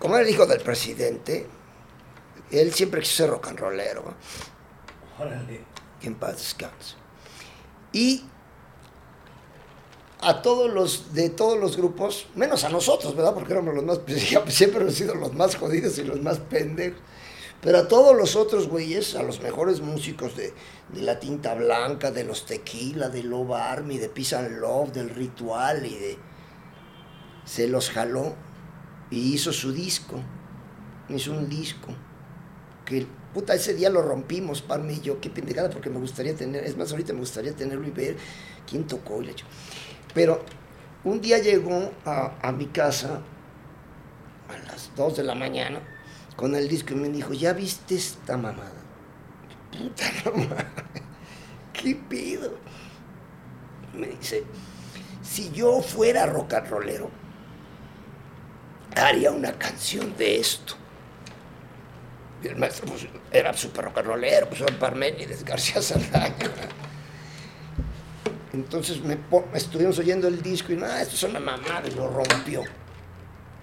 como 0.03 0.17
era 0.17 0.27
el 0.27 0.33
hijo 0.33 0.45
del 0.45 0.59
presidente, 0.59 1.47
él 2.51 2.73
siempre 2.73 2.99
quiso 2.99 3.23
ser 3.23 3.29
rock 3.29 3.47
and 3.47 3.57
rollero. 3.57 4.03
Órale. 5.17 5.61
Que 6.01 6.07
en 6.07 6.15
paz 6.15 6.33
descanse. 6.33 6.95
Y 7.93 8.25
a 10.19 10.41
todos 10.41 10.69
los 10.73 11.13
de 11.13 11.29
todos 11.29 11.57
los 11.57 11.77
grupos, 11.77 12.27
menos 12.35 12.65
a 12.65 12.69
nosotros, 12.69 13.15
¿verdad? 13.15 13.33
Porque 13.33 13.53
éramos 13.53 13.73
los 13.73 13.85
más, 13.85 14.01
siempre 14.49 14.81
hemos 14.81 14.93
sido 14.93 15.15
los 15.15 15.33
más 15.35 15.55
jodidos 15.55 15.97
y 15.97 16.03
los 16.03 16.19
más 16.21 16.39
pendejos. 16.39 16.99
Pero 17.61 17.77
a 17.77 17.87
todos 17.87 18.13
los 18.13 18.35
otros 18.35 18.67
güeyes, 18.67 19.15
a 19.15 19.23
los 19.23 19.39
mejores 19.39 19.79
músicos 19.79 20.35
de, 20.35 20.53
de 20.89 21.01
la 21.01 21.21
tinta 21.21 21.53
blanca, 21.53 22.11
de 22.11 22.25
los 22.25 22.45
tequila, 22.45 23.07
de 23.07 23.23
Love 23.23 23.53
Army, 23.53 23.99
de 23.99 24.09
Peace 24.09 24.35
and 24.35 24.57
Love, 24.59 24.91
del 24.91 25.11
ritual 25.11 25.85
y 25.85 25.95
de. 25.95 26.17
Se 27.45 27.69
los 27.69 27.89
jaló 27.89 28.35
y 29.13 29.33
hizo 29.33 29.53
su 29.53 29.71
disco. 29.71 30.19
Hizo 31.07 31.33
un 31.33 31.47
disco. 31.47 31.89
Que 32.83 33.05
puta, 33.33 33.53
ese 33.53 33.75
día 33.75 33.89
lo 33.91 34.01
rompimos, 34.01 34.61
Parme 34.61 34.93
y 34.93 35.01
yo. 35.01 35.21
Qué 35.21 35.29
pendejada, 35.29 35.69
porque 35.69 35.91
me 35.91 35.99
gustaría 35.99 36.35
tener. 36.35 36.63
Es 36.63 36.75
más, 36.75 36.91
ahorita 36.91 37.13
me 37.13 37.19
gustaría 37.19 37.53
tenerlo 37.53 37.87
y 37.87 37.91
ver 37.91 38.17
quién 38.67 38.87
tocó 38.87 39.21
y 39.21 39.27
le 39.27 39.31
echó. 39.33 39.45
Pero 40.15 40.43
un 41.03 41.21
día 41.21 41.37
llegó 41.37 41.91
a, 42.05 42.51
mi 42.57 42.65
casa 42.67 43.21
a 44.49 44.71
las 44.71 44.89
2 44.95 45.17
de 45.17 45.23
la 45.23 45.35
mañana 45.35 45.79
con 46.35 46.55
el 46.55 46.67
disco 46.67 46.93
y 46.93 46.97
me 46.97 47.09
dijo, 47.09 47.33
¿ya 47.33 47.53
viste 47.53 47.95
esta 47.95 48.35
mamada? 48.35 48.81
Puta 49.71 50.05
mames, 50.25 50.65
¿qué 51.73 51.95
pido? 51.95 52.57
Me 53.93 54.07
dice, 54.07 54.43
si 55.21 55.51
yo 55.51 55.81
fuera 55.81 56.25
rock 56.25 56.53
and 56.53 56.67
rollero, 56.67 57.22
haría 58.95 59.31
una 59.31 59.53
canción 59.53 60.15
de 60.17 60.39
esto. 60.39 60.75
Y 62.43 62.47
el 62.47 62.57
maestro 62.57 62.87
pues, 62.87 63.07
era 63.31 63.53
súper 63.53 63.85
rollero, 63.93 64.47
pues 64.49 64.61
era 64.61 64.77
Parménides 64.77 65.43
García 65.45 65.81
Saldaña. 65.81 66.51
Entonces 68.53 69.01
me, 69.01 69.17
estuvimos 69.55 69.97
oyendo 69.97 70.27
el 70.27 70.41
disco 70.41 70.73
y 70.73 70.75
nada, 70.75 71.01
esto 71.01 71.15
es 71.15 71.23
una 71.23 71.39
mamada, 71.39 71.87
y 71.87 71.91
lo 71.91 72.07
rompió. 72.09 72.63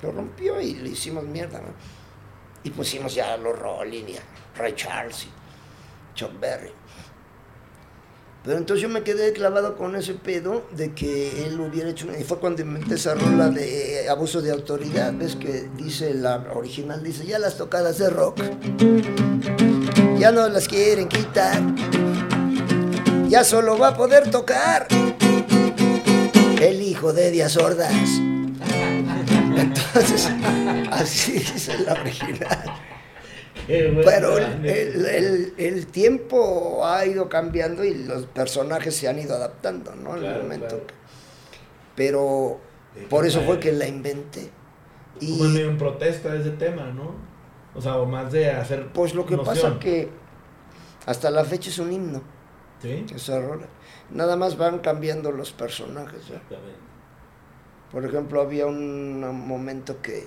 Lo 0.02 0.10
rompió 0.10 0.60
y 0.60 0.74
le 0.74 0.90
hicimos 0.90 1.24
mierda, 1.24 1.60
¿no? 1.60 1.74
Y 2.64 2.70
pusimos 2.70 3.14
ya 3.14 3.34
a 3.34 3.36
los 3.36 3.56
Rolling 3.58 4.04
y 4.08 4.16
a 4.16 4.22
Ray 4.56 4.74
Charles 4.74 5.24
y 5.26 5.28
Chuck 6.14 6.38
Berry. 6.40 6.72
Pero 8.42 8.56
entonces 8.56 8.82
yo 8.82 8.88
me 8.88 9.02
quedé 9.02 9.34
clavado 9.34 9.76
con 9.76 9.96
ese 9.96 10.14
pedo 10.14 10.66
de 10.74 10.94
que 10.94 11.46
él 11.46 11.60
hubiera 11.60 11.90
hecho. 11.90 12.06
Y 12.18 12.24
fue 12.24 12.38
cuando 12.38 12.62
inventé 12.62 12.94
esa 12.94 13.14
rola 13.14 13.50
de 13.50 14.08
abuso 14.08 14.40
de 14.40 14.50
autoridad. 14.50 15.12
¿Ves 15.12 15.36
que 15.36 15.68
dice 15.76 16.14
la 16.14 16.36
original? 16.54 17.02
Dice: 17.02 17.26
Ya 17.26 17.38
las 17.38 17.58
tocadas 17.58 17.98
de 17.98 18.08
rock. 18.08 18.40
Ya 20.18 20.32
no 20.32 20.48
las 20.48 20.68
quieren 20.68 21.08
quitar. 21.08 21.60
Ya 23.28 23.44
solo 23.44 23.78
va 23.78 23.88
a 23.88 23.96
poder 23.96 24.30
tocar 24.30 24.88
el 26.60 26.82
hijo 26.82 27.12
de 27.12 27.30
Díaz 27.30 27.56
Ordaz. 27.58 27.92
Entonces, 29.56 30.28
así 30.90 31.32
dice 31.32 31.78
la 31.84 31.92
original. 31.92 32.89
Pero 34.04 34.38
el, 34.38 34.66
el, 35.06 35.54
el, 35.56 35.86
tiempo 35.86 36.84
ha 36.84 37.06
ido 37.06 37.28
cambiando 37.28 37.84
y 37.84 37.94
los 37.94 38.26
personajes 38.26 38.96
se 38.96 39.08
han 39.08 39.18
ido 39.18 39.34
adaptando, 39.34 39.94
¿no? 39.94 40.16
El 40.16 40.42
momento. 40.42 40.68
Claro. 40.68 40.84
Pero 41.94 42.60
por 43.08 43.26
eso 43.26 43.42
fue 43.42 43.60
que 43.60 43.72
la 43.72 43.86
inventé. 43.86 44.50
Y 45.20 45.38
como 45.38 45.56
en 45.56 45.78
protesta 45.78 46.32
de 46.32 46.40
ese 46.40 46.50
tema, 46.50 46.86
¿no? 46.86 47.14
O 47.74 47.80
sea, 47.80 47.96
o 47.98 48.06
más 48.06 48.32
de 48.32 48.50
hacer. 48.50 48.88
Pues 48.92 49.14
lo 49.14 49.26
que 49.26 49.36
noción. 49.36 49.54
pasa 49.54 49.78
que 49.78 50.08
hasta 51.06 51.30
la 51.30 51.44
fecha 51.44 51.70
es 51.70 51.78
un 51.78 51.92
himno. 51.92 52.22
Sí. 52.82 53.06
Esa 53.14 53.40
rola. 53.40 53.66
Nada 54.10 54.36
más 54.36 54.56
van 54.56 54.78
cambiando 54.78 55.30
los 55.30 55.52
personajes. 55.52 56.30
¿eh? 56.30 56.40
Por 57.92 58.04
ejemplo, 58.04 58.40
había 58.40 58.66
un 58.66 59.20
momento 59.46 60.00
que 60.00 60.26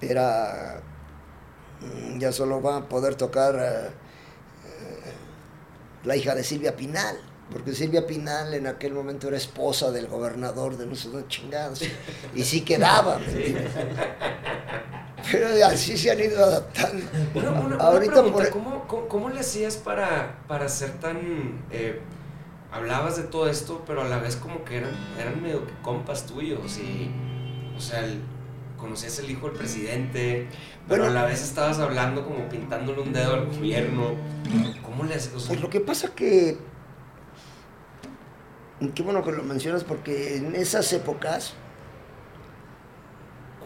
era 0.00 0.82
ya 2.18 2.32
solo 2.32 2.60
va 2.62 2.78
a 2.78 2.88
poder 2.88 3.14
tocar 3.14 3.54
uh, 3.54 3.90
la 6.06 6.16
hija 6.16 6.34
de 6.34 6.44
Silvia 6.44 6.76
Pinal, 6.76 7.18
porque 7.50 7.72
Silvia 7.74 8.06
Pinal 8.06 8.54
en 8.54 8.66
aquel 8.66 8.92
momento 8.92 9.28
era 9.28 9.36
esposa 9.36 9.90
del 9.90 10.06
gobernador 10.06 10.76
de 10.76 10.86
no 10.86 10.94
sé 10.94 11.08
dónde 11.08 11.28
chingados, 11.28 11.82
y 12.34 12.42
sí 12.42 12.62
quedaba, 12.62 13.18
Pero 15.30 15.66
así 15.66 15.96
se 15.96 16.10
han 16.10 16.20
ido 16.20 16.44
adaptando. 16.44 17.06
Una, 17.34 17.50
una, 17.50 17.76
Ahorita 17.76 18.20
una 18.20 18.32
por... 18.32 18.50
¿cómo, 18.50 18.86
cómo, 18.86 19.08
cómo, 19.08 19.30
le 19.30 19.40
hacías 19.40 19.76
para, 19.76 20.38
para 20.46 20.68
ser 20.68 20.92
tan... 21.00 21.62
Eh, 21.70 22.00
hablabas 22.70 23.16
de 23.16 23.22
todo 23.22 23.48
esto, 23.48 23.82
pero 23.86 24.02
a 24.02 24.04
la 24.04 24.18
vez 24.18 24.36
como 24.36 24.64
que 24.64 24.78
eran, 24.78 24.92
eran 25.18 25.42
medio 25.42 25.66
que 25.66 25.72
compas 25.82 26.26
tuyos 26.26 26.78
y... 26.78 27.10
O 27.76 27.80
sea, 27.80 28.04
el, 28.04 28.20
conocías 28.76 29.18
el 29.18 29.30
hijo 29.30 29.48
del 29.48 29.56
presidente, 29.56 30.48
pero 30.88 31.06
a 31.06 31.10
la 31.10 31.24
vez 31.24 31.42
estabas 31.42 31.78
hablando 31.78 32.24
como 32.24 32.48
pintándole 32.48 33.00
un 33.00 33.12
dedo 33.12 33.34
al 33.34 33.46
gobierno. 33.46 34.14
¿Cómo 34.82 35.04
le 35.04 35.14
haces? 35.14 35.44
pues 35.46 35.60
lo 35.60 35.70
que 35.70 35.80
pasa 35.80 36.14
que. 36.14 36.58
Qué 38.94 39.02
bueno 39.02 39.22
que 39.24 39.32
lo 39.32 39.42
mencionas 39.44 39.82
porque 39.82 40.36
en 40.36 40.54
esas 40.54 40.92
épocas, 40.92 41.54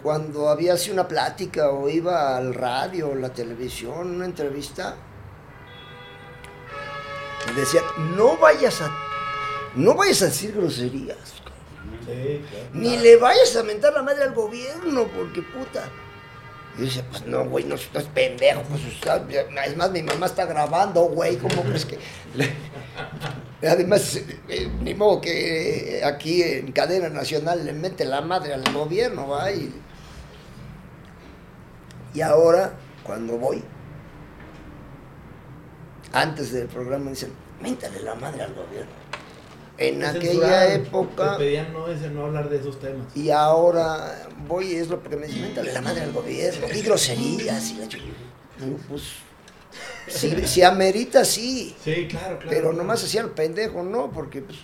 cuando 0.02 0.48
había 0.48 0.74
así 0.74 0.90
una 0.92 1.08
plática 1.08 1.70
o 1.70 1.88
iba 1.88 2.36
al 2.36 2.54
radio, 2.54 3.14
la 3.14 3.30
televisión, 3.32 4.14
una 4.14 4.26
entrevista, 4.26 4.94
decían, 7.56 7.84
no 8.16 8.36
vayas 8.36 8.80
a, 8.80 8.94
no 9.74 9.94
vayas 9.94 10.22
a 10.22 10.26
decir 10.26 10.52
groserías. 10.54 11.34
Ni 12.72 12.96
le 12.96 13.16
vayas 13.16 13.56
a 13.56 13.62
mentar 13.64 13.92
la 13.92 14.02
madre 14.02 14.22
al 14.22 14.34
gobierno, 14.34 15.08
porque 15.08 15.42
puta. 15.42 15.84
Y 16.78 16.82
dice, 16.82 17.02
pues 17.10 17.26
no, 17.26 17.44
güey, 17.44 17.64
no, 17.64 17.74
no, 17.74 18.00
es 18.00 18.06
pendejo, 18.06 18.62
pues 18.62 18.82
es 18.84 19.76
más, 19.76 19.90
mi 19.90 20.02
mamá 20.02 20.26
está 20.26 20.46
grabando, 20.46 21.02
güey, 21.02 21.36
¿cómo 21.36 21.62
crees 21.62 21.84
que...? 21.84 21.98
Además, 23.66 24.20
eh, 24.48 24.70
ni 24.80 24.94
modo 24.94 25.20
que 25.20 26.00
aquí 26.04 26.40
en 26.42 26.70
cadena 26.70 27.08
nacional 27.08 27.66
le 27.66 27.72
mete 27.72 28.04
la 28.04 28.20
madre 28.20 28.54
al 28.54 28.72
gobierno, 28.72 29.26
¿va? 29.26 29.50
Y, 29.50 29.74
y 32.14 32.20
ahora, 32.20 32.74
cuando 33.02 33.36
voy, 33.36 33.64
antes 36.12 36.52
del 36.52 36.68
programa 36.68 37.10
dicen, 37.10 37.32
méntale 37.60 38.00
la 38.00 38.14
madre 38.14 38.42
al 38.42 38.54
gobierno 38.54 38.97
en 39.78 40.04
aquella 40.04 40.74
época. 40.74 41.36
Te 41.36 41.44
pedían 41.44 41.72
no, 41.72 41.88
ese, 41.88 42.10
no 42.10 42.26
hablar 42.26 42.48
de 42.48 42.58
esos 42.58 42.78
temas. 42.80 43.16
Y 43.16 43.30
ahora 43.30 44.28
voy, 44.46 44.72
es 44.72 44.88
lo 44.88 45.02
que 45.02 45.16
me 45.16 45.26
dicen, 45.26 45.54
la 45.72 45.80
madre 45.80 46.00
del 46.02 46.12
gobierno, 46.12 46.66
y 46.74 46.82
groserías, 46.82 47.70
y 47.70 47.76
la 47.76 47.88
pues, 48.88 49.02
si, 50.08 50.30
si, 50.46 50.62
amerita, 50.62 51.24
sí. 51.24 51.76
Sí, 51.82 52.08
claro, 52.08 52.38
claro. 52.38 52.50
Pero 52.50 52.72
nomás 52.72 53.04
hacía 53.04 53.20
el 53.20 53.30
pendejo, 53.30 53.82
¿no? 53.84 54.10
Porque 54.10 54.42
pues, 54.42 54.58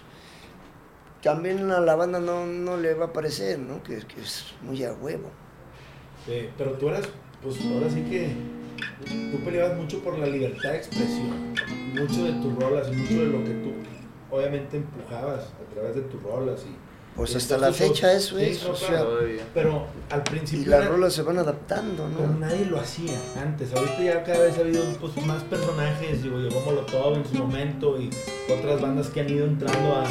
también 1.23 1.71
a 1.71 1.81
la 1.81 1.95
banda 1.95 2.19
no, 2.19 2.45
no 2.45 2.77
le 2.77 2.95
va 2.95 3.07
a 3.07 3.13
parecer, 3.13 3.59
¿no? 3.59 3.83
Que, 3.83 3.99
que 3.99 4.21
es 4.21 4.47
muy 4.63 4.83
a 4.83 4.93
huevo. 4.93 5.31
Sí, 6.27 6.49
pero 6.59 6.73
tú 6.73 6.89
eras, 6.89 7.07
pues 7.43 7.57
ahora 7.73 7.89
sí 7.89 8.03
que 8.03 8.31
tú 9.31 9.45
peleabas 9.45 9.77
mucho 9.77 10.03
por 10.03 10.19
la 10.19 10.27
libertad 10.27 10.71
de 10.71 10.79
expresión, 10.79 11.55
mucho 11.95 12.25
de 12.25 12.33
tus 12.33 12.55
rolas, 12.57 12.91
mucho 12.91 13.21
de 13.21 13.27
lo 13.27 13.45
que 13.45 13.51
tú 13.51 13.73
obviamente 14.35 14.77
empujabas 14.77 15.45
a 15.45 15.75
través 15.75 15.95
de 15.95 16.03
tus 16.03 16.23
rolas 16.23 16.61
y 16.63 16.77
Pues 17.17 17.37
hasta 17.37 17.57
la 17.57 17.73
fecha 17.73 18.13
eso 18.13 18.39
es. 18.39 18.65
o 18.65 18.75
sea, 18.75 19.05
pero 19.53 19.87
al 20.11 20.23
principio. 20.25 20.63
Y 20.63 20.67
las 20.67 20.89
rolas 20.89 21.13
se 21.13 21.23
van 21.23 21.39
adaptando, 21.39 22.09
¿no? 22.09 22.19
Pero 22.19 22.35
nadie 22.35 22.67
lo 22.67 22.81
hacía 22.81 23.17
antes. 23.41 23.73
Ahorita 23.73 24.03
ya 24.03 24.25
cada 24.25 24.41
vez 24.41 24.59
ha 24.59 24.61
habido 24.63 24.85
pues, 25.01 25.25
más 25.25 25.43
personajes. 25.45 26.23
Digo, 26.23 26.39
llegó 26.39 26.61
Molotov 26.61 27.15
en 27.15 27.25
su 27.25 27.35
momento 27.35 28.01
y 28.01 28.11
otras 28.53 28.81
bandas 28.81 29.09
que 29.09 29.21
han 29.21 29.31
ido 29.31 29.47
entrando 29.47 29.95
a. 29.95 30.05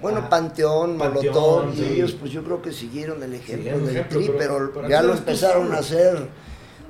Bueno, 0.00 0.28
Panteón, 0.28 0.98
Molotov, 0.98 1.74
y 1.74 1.82
ellos 1.82 2.12
pues 2.12 2.30
yo 2.30 2.44
creo 2.44 2.60
que 2.60 2.70
siguieron 2.70 3.22
el 3.22 3.34
ejemplo 3.34 3.78
del 3.78 4.06
Tri, 4.08 4.30
pero, 4.36 4.86
ya 4.88 5.02
lo 5.02 5.14
empezaron 5.14 5.72
a 5.72 5.78
hacer 5.78 6.28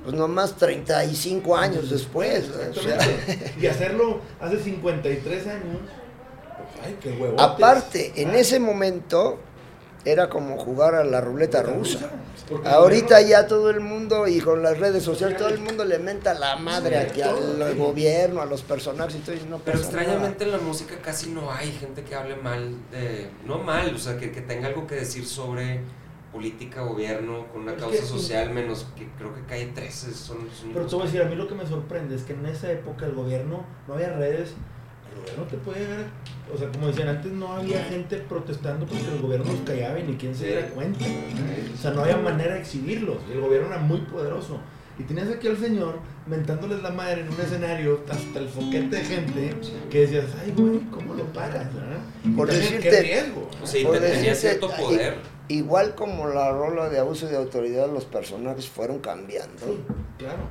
pues 0.06 0.16
nomás 0.16 0.56
35 0.56 1.56
años 1.56 1.90
después. 1.90 2.48
Y 3.60 3.66
hacerlo 3.66 4.20
hace 4.40 4.58
53 4.60 5.46
años. 5.48 5.78
Ay, 6.84 6.96
qué 7.00 7.10
huevotes. 7.10 7.40
Aparte, 7.40 8.12
en 8.16 8.34
ese 8.34 8.60
momento 8.60 9.38
era 10.04 10.28
como 10.28 10.56
jugar 10.56 10.94
a 10.94 11.04
la 11.04 11.20
ruleta 11.20 11.62
rusa. 11.62 12.10
Ahorita 12.64 13.20
ya 13.22 13.48
todo 13.48 13.70
el 13.70 13.80
mundo, 13.80 14.28
y 14.28 14.40
con 14.40 14.62
las 14.62 14.78
redes 14.78 15.02
sociales, 15.02 15.36
todo 15.36 15.48
el 15.48 15.58
mundo 15.58 15.84
le 15.84 15.98
menta 15.98 16.32
la 16.34 16.54
madre 16.56 16.96
aquí 16.98 17.20
al 17.20 17.74
gobierno, 17.76 18.40
a 18.40 18.46
los 18.46 18.62
personajes 18.62 19.16
y 19.16 19.18
todo. 19.18 19.34
no 19.50 19.58
Pero 19.58 19.78
extrañamente 19.78 20.44
en 20.44 20.52
la 20.52 20.58
música 20.58 20.94
casi 21.02 21.30
no 21.30 21.50
hay 21.50 21.72
gente 21.72 22.04
que 22.04 22.14
hable 22.14 22.36
mal 22.36 22.76
de. 22.92 23.28
No 23.44 23.58
mal, 23.58 23.92
o 23.94 23.98
sea, 23.98 24.16
que, 24.16 24.30
que 24.30 24.42
tenga 24.42 24.68
algo 24.68 24.86
que 24.86 24.94
decir 24.94 25.26
sobre 25.26 25.80
política, 26.36 26.82
gobierno, 26.82 27.46
con 27.50 27.62
una 27.62 27.74
causa 27.74 28.04
social, 28.04 28.50
menos 28.50 28.86
que 28.94 29.08
creo 29.16 29.34
que 29.34 29.40
cae 29.42 29.66
13. 29.66 30.12
Son, 30.12 30.36
Pero 30.72 30.86
te 30.86 30.94
voy 30.94 31.02
a 31.02 31.06
decir, 31.06 31.22
a 31.22 31.24
mí 31.24 31.34
lo 31.34 31.48
que 31.48 31.54
me 31.54 31.66
sorprende 31.66 32.14
es 32.14 32.22
que 32.22 32.34
en 32.34 32.44
esa 32.44 32.70
época 32.70 33.06
el 33.06 33.14
gobierno 33.14 33.64
no 33.88 33.94
había 33.94 34.12
redes, 34.12 34.54
el 35.16 35.22
gobierno 35.22 35.44
te 35.44 35.56
puede 35.58 35.86
ver, 35.86 36.06
o 36.52 36.56
sea, 36.56 36.68
como 36.68 36.88
decían 36.88 37.08
antes, 37.08 37.32
no 37.32 37.52
había 37.52 37.82
gente 37.84 38.16
protestando 38.16 38.86
porque 38.86 39.04
el 39.04 39.20
gobierno 39.20 39.50
los 39.50 39.60
callaba 39.60 39.98
y 39.98 40.04
ni 40.04 40.16
quien 40.16 40.34
se 40.34 40.46
diera 40.46 40.68
cuenta. 40.68 41.04
O 41.74 41.76
sea, 41.80 41.92
no 41.92 42.02
había 42.02 42.16
manera 42.16 42.54
de 42.54 42.60
exhibirlos, 42.60 43.18
el 43.32 43.40
gobierno 43.40 43.68
era 43.68 43.78
muy 43.78 44.00
poderoso. 44.00 44.60
Y 44.98 45.02
tenías 45.02 45.28
aquí 45.28 45.46
al 45.46 45.58
señor 45.58 45.98
mentándoles 46.26 46.82
la 46.82 46.90
madre 46.90 47.20
en 47.20 47.28
un 47.28 47.38
escenario 47.38 48.00
hasta 48.08 48.38
el 48.38 48.48
foquete 48.48 48.96
de 48.96 49.04
gente 49.04 49.54
que 49.90 50.00
decías, 50.00 50.24
ay, 50.42 50.54
güey, 50.56 50.80
¿cómo 50.90 51.12
lo 51.12 51.24
pagas? 51.34 51.66
Por 52.34 52.50
decirte, 52.50 52.88
qué 52.88 53.00
riesgo. 53.02 53.50
Sí, 53.64 53.86
tenía 54.00 54.34
cierto 54.34 54.70
poder 54.70 55.16
igual 55.48 55.94
como 55.94 56.28
la 56.28 56.50
rola 56.50 56.88
de 56.88 56.98
abuso 56.98 57.26
de 57.28 57.36
autoridad, 57.36 57.90
los 57.92 58.04
personajes 58.04 58.68
fueron 58.68 58.98
cambiando. 58.98 59.78
claro. 60.18 60.48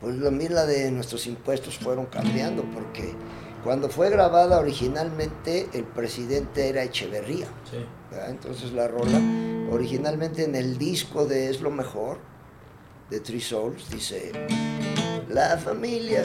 Pues 0.00 0.22
también 0.22 0.54
la 0.54 0.66
de 0.66 0.90
nuestros 0.90 1.26
impuestos 1.26 1.78
fueron 1.78 2.04
cambiando, 2.06 2.62
porque 2.74 3.14
cuando 3.64 3.88
fue 3.88 4.10
grabada 4.10 4.58
originalmente 4.58 5.68
el 5.72 5.84
presidente 5.84 6.68
era 6.68 6.84
Echeverría. 6.84 7.46
Sí. 7.68 7.78
Entonces 8.28 8.72
la 8.72 8.86
rola, 8.86 9.18
originalmente 9.72 10.44
en 10.44 10.54
el 10.54 10.76
disco 10.76 11.24
de 11.24 11.48
Es 11.48 11.62
lo 11.62 11.70
mejor, 11.70 12.18
de 13.10 13.20
Three 13.20 13.40
Souls, 13.40 13.90
dice, 13.90 14.32
la 15.30 15.56
familia 15.56 16.22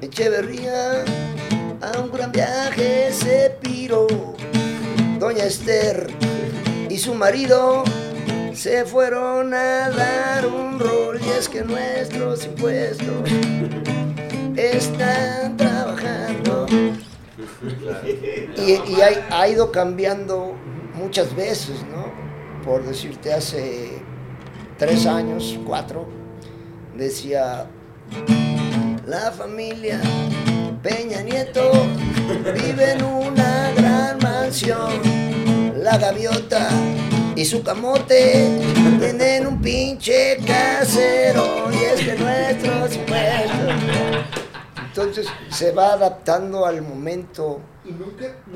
Echeverría 0.00 1.04
a 1.80 2.00
un 2.00 2.10
gran 2.10 2.32
viaje 2.32 3.12
se 3.12 3.56
piró. 3.62 4.06
Doña 5.20 5.44
Esther 5.44 6.08
y 6.90 6.98
su 6.98 7.14
marido 7.14 7.84
se 8.52 8.84
fueron 8.84 9.54
a 9.54 9.90
dar 9.90 10.46
un 10.46 10.78
rol 10.78 11.20
y 11.24 11.28
es 11.30 11.48
que 11.48 11.62
nuestros 11.62 12.44
impuestos 12.44 13.30
están 14.56 15.56
trabajando. 15.56 16.66
Y, 18.56 19.00
ha, 19.30 19.48
ido 19.48 19.70
cambiando 19.70 20.54
muchas 20.94 21.34
veces, 21.34 21.84
¿no? 21.90 22.12
Por 22.64 22.84
decirte, 22.84 23.32
hace 23.32 24.02
tres 24.78 25.06
años, 25.06 25.58
cuatro, 25.64 26.06
decía, 26.96 27.66
la 29.06 29.30
familia 29.30 30.00
Peña 30.82 31.22
Nieto 31.22 31.70
vive 32.54 32.92
en 32.92 33.04
una 33.04 33.72
gran 33.76 34.18
mansión 34.18 35.26
la 35.86 35.98
gaviota 35.98 36.68
y 37.36 37.44
su 37.44 37.62
camote 37.62 38.60
tienen 38.98 39.46
un 39.46 39.60
pinche 39.60 40.36
casero 40.44 41.68
y 41.72 41.76
es 41.76 42.06
de 42.06 42.16
nuestros 42.18 42.96
impuestos. 42.96 44.45
Entonces 44.96 45.26
se 45.50 45.72
va 45.72 45.92
adaptando 45.92 46.64
al 46.64 46.80
momento 46.80 47.60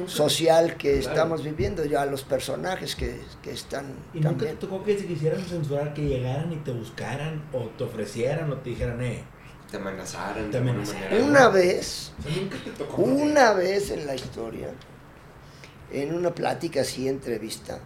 social 0.06 0.78
que 0.78 0.98
estamos 0.98 1.44
viviendo, 1.44 1.84
ya 1.84 2.00
a 2.02 2.06
los 2.06 2.24
personajes 2.24 2.96
que, 2.96 3.20
que 3.42 3.52
están. 3.52 3.94
¿Y 4.14 4.20
nunca 4.20 4.46
te 4.46 4.54
tocó 4.54 4.82
que 4.82 4.98
se 4.98 5.06
quisieran 5.06 5.42
censurar, 5.42 5.92
que 5.92 6.02
llegaran 6.02 6.50
y 6.50 6.56
te 6.56 6.72
buscaran 6.72 7.42
o 7.52 7.68
te 7.76 7.84
ofrecieran 7.84 8.50
o 8.50 8.56
te 8.56 8.70
dijeran, 8.70 9.02
eh? 9.02 9.22
Te 9.70 9.76
amenazaran. 9.76 10.50
Te 10.50 10.56
amenazaran. 10.56 11.22
Una 11.22 11.48
vez, 11.48 12.12
una 12.96 13.52
vez 13.52 13.90
en 13.90 14.06
la 14.06 14.14
historia, 14.14 14.70
en 15.92 16.14
una 16.14 16.34
plática 16.34 16.80
así, 16.80 17.06
entrevista, 17.06 17.80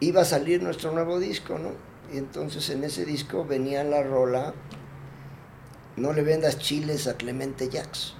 iba 0.00 0.22
a 0.22 0.24
salir 0.24 0.62
nuestro 0.62 0.92
nuevo 0.92 1.20
disco, 1.20 1.58
¿no? 1.58 1.72
Y 2.10 2.16
entonces 2.16 2.70
en 2.70 2.84
ese 2.84 3.04
disco 3.04 3.44
venía 3.44 3.84
la 3.84 4.02
rola, 4.02 4.54
no 6.02 6.12
le 6.12 6.22
vendas 6.22 6.58
chiles 6.58 7.06
a 7.06 7.16
Clemente 7.16 7.68
Jax. 7.72 8.14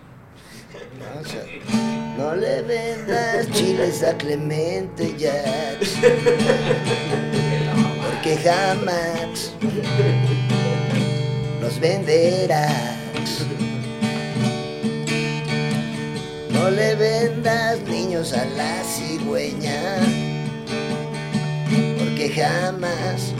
¿no? 2.17 2.37
le 2.37 2.63
vendas 2.63 3.51
chiles 3.51 4.05
a 4.05 4.17
Clemente 4.17 5.13
Jax. 5.19 5.97
Porque 8.07 8.37
jamás 8.37 9.53
los 11.61 11.81
venderás. 11.81 12.99
No 16.51 16.71
le 16.71 16.95
vendas 16.95 17.81
niños 17.89 18.33
a 18.33 18.45
la 18.45 18.85
cigüeña, 18.85 19.97
porque 21.99 22.31
jamás 22.31 23.35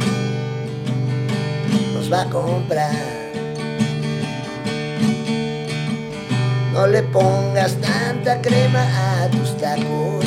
los 1.95 2.13
va 2.13 2.23
a 2.23 2.29
comprar. 2.29 3.22
No 6.73 6.87
le 6.87 7.03
pongas 7.03 7.75
tanta 7.77 8.41
crema 8.41 8.83
a 9.23 9.29
tus 9.29 9.57
tacos. 9.59 10.27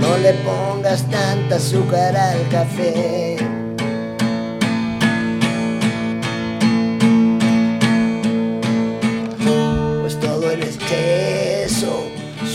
No 0.00 0.18
le 0.18 0.32
pongas 0.44 1.02
tanta 1.10 1.56
azúcar 1.56 2.16
al 2.16 2.48
café. 2.48 3.36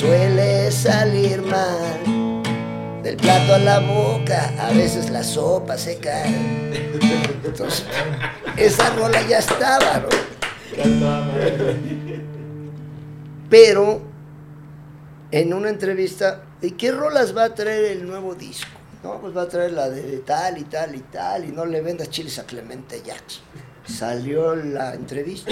suele 0.02 0.72
salir 0.72 1.44
mal. 1.44 2.42
Del 3.04 3.18
plato 3.18 3.54
a 3.54 3.60
la 3.60 3.80
boca, 3.80 4.52
a 4.60 4.72
veces 4.72 5.12
la 5.12 5.24
sopa 5.24 5.78
se 5.78 5.98
cae. 5.98 6.72
Entonces, 7.44 7.86
esa 8.58 8.90
rola 8.96 9.22
ya 9.28 9.40
estaba, 9.40 10.00
¿no? 10.00 10.31
Pero, 13.50 14.02
en 15.32 15.54
una 15.54 15.70
entrevista, 15.70 16.44
¿y 16.62 16.72
qué 16.72 16.92
rolas 16.92 17.36
va 17.36 17.46
a 17.46 17.56
traer 17.56 17.86
el 17.86 18.08
nuevo 18.08 18.36
disco? 18.36 18.72
No, 19.04 19.20
pues 19.20 19.36
va 19.36 19.44
a 19.44 19.48
traer 19.48 19.72
la 19.72 19.90
de 19.90 20.20
tal 20.20 20.58
y 20.58 20.64
tal 20.64 20.96
y 20.96 21.00
tal, 21.00 21.46
y 21.46 21.50
no 21.50 21.66
le 21.66 21.82
vendas 21.82 22.10
chiles 22.10 22.40
a 22.40 22.46
Clemente 22.46 23.02
Jackson. 23.02 23.44
Salió 23.86 24.56
la 24.56 24.94
entrevista 24.94 25.52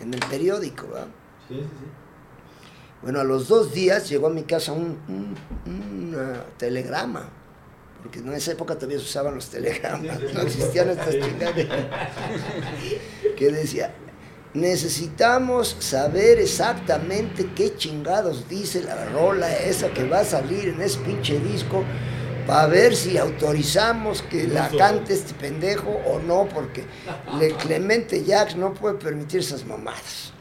en 0.00 0.12
el 0.12 0.20
periódico, 0.20 0.88
¿verdad? 0.88 1.06
Sí, 1.48 1.54
sí, 1.54 1.62
sí. 1.62 1.86
Bueno, 3.02 3.20
a 3.20 3.24
los 3.24 3.46
dos 3.48 3.72
días 3.72 4.08
llegó 4.08 4.26
a 4.26 4.30
mi 4.30 4.42
casa 4.42 4.72
un, 4.72 5.36
telegrama, 6.58 7.28
porque 8.06 8.20
en 8.20 8.32
esa 8.34 8.52
época 8.52 8.76
todavía 8.76 8.98
se 8.98 9.04
usaban 9.04 9.34
los 9.34 9.48
telegramas, 9.48 10.20
no 10.32 10.42
existían 10.42 10.90
estas 10.90 11.12
chingadas, 11.12 11.66
que 13.36 13.50
decía, 13.50 13.92
necesitamos 14.54 15.76
saber 15.80 16.38
exactamente 16.38 17.50
qué 17.56 17.74
chingados 17.74 18.48
dice 18.48 18.84
la 18.84 19.06
rola 19.06 19.52
esa 19.56 19.88
que 19.88 20.08
va 20.08 20.20
a 20.20 20.24
salir 20.24 20.68
en 20.68 20.82
ese 20.82 21.00
pinche 21.00 21.40
disco 21.40 21.84
para 22.46 22.68
ver 22.68 22.94
si 22.94 23.18
autorizamos 23.18 24.22
que 24.22 24.46
la 24.46 24.68
cante 24.68 25.12
este 25.12 25.34
pendejo 25.34 25.90
o 26.06 26.20
no, 26.20 26.48
porque 26.48 26.84
le 27.40 27.56
Clemente 27.56 28.22
Jacks 28.22 28.54
no 28.54 28.72
puede 28.72 28.94
permitir 28.98 29.40
esas 29.40 29.66
mamadas. 29.66 30.32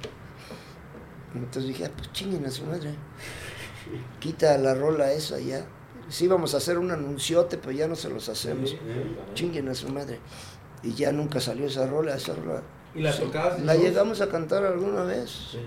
Entonces 1.34 1.70
dije, 1.70 1.86
ah, 1.86 1.92
pues 1.98 2.12
chinguen 2.12 2.46
a 2.46 2.52
su 2.52 2.64
madre. 2.64 2.94
Quita 4.20 4.56
la 4.60 4.76
rola 4.76 5.12
esa 5.14 5.40
ya. 5.40 5.66
Sí 6.10 6.28
vamos 6.28 6.54
a 6.54 6.58
hacer 6.58 6.78
un 6.78 6.92
anunciote, 6.92 7.58
pero 7.58 7.72
ya 7.72 7.88
no 7.88 7.96
se 7.96 8.10
los 8.10 8.30
hacemos. 8.30 8.76
Chinguen 9.34 9.70
a 9.70 9.76
su 9.76 9.90
madre. 9.90 10.20
Y 10.84 10.94
ya 10.94 11.12
nunca 11.12 11.40
salió 11.40 11.66
esa 11.66 11.88
rola, 11.88 12.16
esa 12.16 12.36
rola. 12.36 12.62
¿Y 12.94 13.02
la 13.02 13.12
tocabas? 13.12 13.62
La 13.62 13.76
llegamos 13.76 14.22
a 14.22 14.30
cantar 14.30 14.64
alguna 14.64 15.04
vez. 15.04 15.50
Sí. 15.52 15.60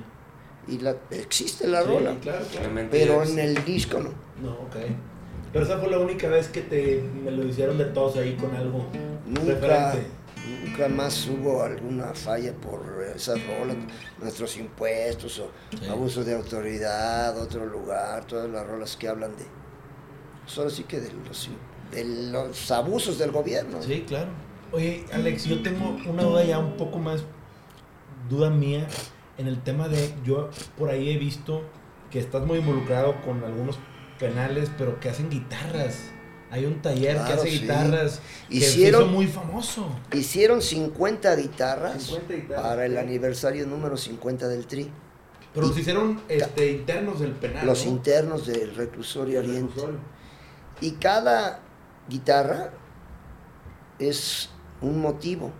y 0.68 0.78
la, 0.78 0.96
existe 1.10 1.66
la 1.66 1.82
rola. 1.82 2.16
Claro, 2.20 2.44
claro. 2.50 2.88
Pero 2.90 3.22
en 3.22 3.38
el 3.38 3.64
disco 3.64 3.98
no. 3.98 4.10
No, 4.42 4.52
ok. 4.52 4.76
Pero 5.52 5.64
esa 5.64 5.78
fue 5.78 5.90
la 5.90 5.98
única 5.98 6.28
vez 6.28 6.48
que 6.48 6.62
te 6.62 7.02
me 7.02 7.30
lo 7.30 7.44
hicieron 7.44 7.78
de 7.78 7.86
todos 7.86 8.16
ahí 8.16 8.36
con 8.36 8.54
algo 8.54 8.86
nunca, 9.26 9.94
Nunca 10.64 10.88
más 10.88 11.26
hubo 11.28 11.62
alguna 11.62 12.14
falla 12.14 12.54
por 12.54 13.02
esas 13.14 13.38
rolas, 13.46 13.76
nuestros 14.20 14.56
impuestos 14.56 15.40
o 15.40 15.50
abuso 15.90 16.24
de 16.24 16.34
autoridad, 16.34 17.36
otro 17.38 17.66
lugar, 17.66 18.24
todas 18.26 18.48
las 18.48 18.66
rolas 18.66 18.96
que 18.96 19.08
hablan 19.08 19.36
de. 19.36 19.44
Solo 20.48 20.70
sí 20.70 20.84
que 20.84 20.98
de 20.98 21.12
los, 21.12 21.50
de 21.92 22.04
los 22.32 22.70
abusos 22.70 23.18
del 23.18 23.30
gobierno. 23.30 23.82
Sí, 23.82 24.04
claro. 24.08 24.30
Oye, 24.72 25.04
Alex, 25.12 25.44
yo 25.44 25.62
tengo 25.62 25.96
una 26.06 26.22
duda 26.22 26.44
ya 26.44 26.58
un 26.58 26.76
poco 26.76 26.98
más, 26.98 27.22
duda 28.28 28.50
mía, 28.50 28.86
en 29.36 29.46
el 29.46 29.62
tema 29.62 29.88
de, 29.88 30.14
yo 30.24 30.50
por 30.76 30.90
ahí 30.90 31.10
he 31.10 31.18
visto 31.18 31.62
que 32.10 32.18
estás 32.18 32.44
muy 32.46 32.58
involucrado 32.58 33.20
con 33.22 33.44
algunos 33.44 33.78
penales, 34.18 34.70
pero 34.76 34.98
que 35.00 35.08
hacen 35.10 35.30
guitarras. 35.30 36.10
Hay 36.50 36.64
un 36.64 36.80
taller 36.80 37.16
que 37.16 37.32
hace 37.32 37.48
guitarras 37.50 38.22
hicieron, 38.48 39.04
que 39.04 39.10
muy 39.10 39.26
famoso. 39.26 39.86
Hicieron 40.12 40.62
50 40.62 41.36
guitarras, 41.36 42.10
para 42.48 42.86
el 42.86 42.96
aniversario 42.96 43.66
número 43.66 43.96
50 43.98 44.48
del 44.48 44.66
TRI. 44.66 44.90
Pero 45.52 45.66
los 45.66 45.78
hicieron 45.78 46.20
este, 46.28 46.72
internos 46.72 47.20
del 47.20 47.32
penal. 47.32 47.66
Los 47.66 47.84
internos 47.84 48.46
del 48.46 48.74
reclusorio 48.74 49.40
Oriente. 49.40 49.80
Y 50.80 50.92
cada 50.92 51.60
guitarra 52.08 52.70
es 53.98 54.50
un 54.80 55.00
motivo. 55.00 55.52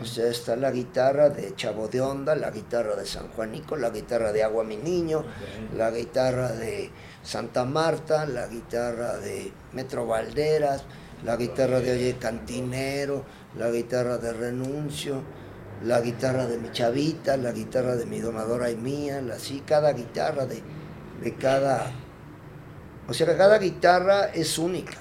O 0.00 0.04
sea, 0.04 0.28
está 0.28 0.56
la 0.56 0.72
guitarra 0.72 1.30
de 1.30 1.54
Chavo 1.54 1.88
de 1.88 2.00
Onda, 2.00 2.34
la 2.34 2.50
guitarra 2.50 2.96
de 2.96 3.06
San 3.06 3.28
Juanico, 3.28 3.76
la 3.76 3.90
guitarra 3.90 4.32
de 4.32 4.42
Agua 4.42 4.64
Mi 4.64 4.76
Niño, 4.76 5.24
la 5.76 5.90
guitarra 5.90 6.50
de 6.50 6.90
Santa 7.22 7.64
Marta, 7.64 8.26
la 8.26 8.48
guitarra 8.48 9.16
de 9.16 9.52
Metro 9.72 10.06
Valderas, 10.06 10.84
la 11.24 11.36
guitarra 11.36 11.80
de 11.80 11.92
Oye 11.92 12.16
Cantinero, 12.18 13.24
la 13.56 13.70
guitarra 13.70 14.18
de 14.18 14.32
Renuncio, 14.32 15.22
la 15.84 16.00
guitarra 16.00 16.46
de 16.46 16.58
mi 16.58 16.72
chavita, 16.72 17.36
la 17.36 17.52
guitarra 17.52 17.96
de 17.96 18.06
mi 18.06 18.20
donadora 18.20 18.70
y 18.70 18.76
mía, 18.76 19.22
así 19.32 19.62
cada 19.64 19.92
guitarra 19.92 20.46
de, 20.46 20.62
de 21.22 21.34
cada... 21.36 21.92
O 23.08 23.14
sea, 23.14 23.36
cada 23.36 23.58
guitarra 23.58 24.26
es 24.26 24.58
única. 24.58 24.98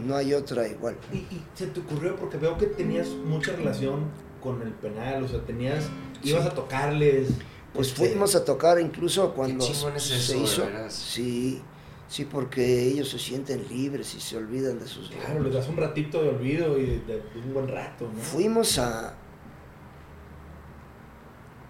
No 0.00 0.16
hay 0.16 0.34
otra 0.34 0.68
igual. 0.68 0.96
¿Y, 1.12 1.26
se 1.54 1.66
te 1.66 1.80
ocurrió 1.80 2.16
porque 2.16 2.36
veo 2.36 2.58
que 2.58 2.66
tenías 2.66 3.08
mucha 3.08 3.52
relación 3.52 4.10
con 4.42 4.60
el 4.62 4.72
penal, 4.72 5.22
o 5.22 5.28
sea, 5.28 5.40
tenías, 5.40 5.88
ibas 6.22 6.46
a 6.46 6.50
tocarles. 6.50 7.28
Pues 7.72 7.88
este, 7.88 8.08
fuimos 8.08 8.34
a 8.34 8.44
tocar 8.44 8.78
incluso 8.80 9.32
cuando 9.32 9.64
se 9.64 10.38
hizo. 10.38 10.66
Sí, 10.88 11.62
sí, 12.08 12.24
porque 12.26 12.82
ellos 12.82 13.08
se 13.08 13.18
sienten 13.18 13.66
libres 13.68 14.14
y 14.14 14.20
se 14.20 14.36
olvidan 14.36 14.78
de 14.78 14.86
sus. 14.86 15.08
Claro, 15.10 15.42
les 15.42 15.54
das 15.54 15.68
un 15.68 15.76
ratito 15.76 16.22
de 16.22 16.28
olvido 16.28 16.78
y 16.78 17.02
de, 17.06 17.22
un 17.42 17.54
buen 17.54 17.68
rato. 17.68 18.10
Fuimos 18.20 18.78
a 18.78 19.14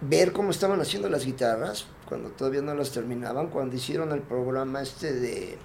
ver 0.01 0.33
cómo 0.33 0.51
estaban 0.51 0.81
haciendo 0.81 1.07
las 1.07 1.25
guitarras 1.25 1.85
cuando 2.07 2.29
todavía 2.29 2.61
no 2.61 2.73
las 2.73 2.91
terminaban, 2.91 3.47
cuando 3.47 3.75
hicieron 3.75 4.11
el 4.11 4.21
programa 4.21 4.81
este 4.81 5.13
de 5.13 5.57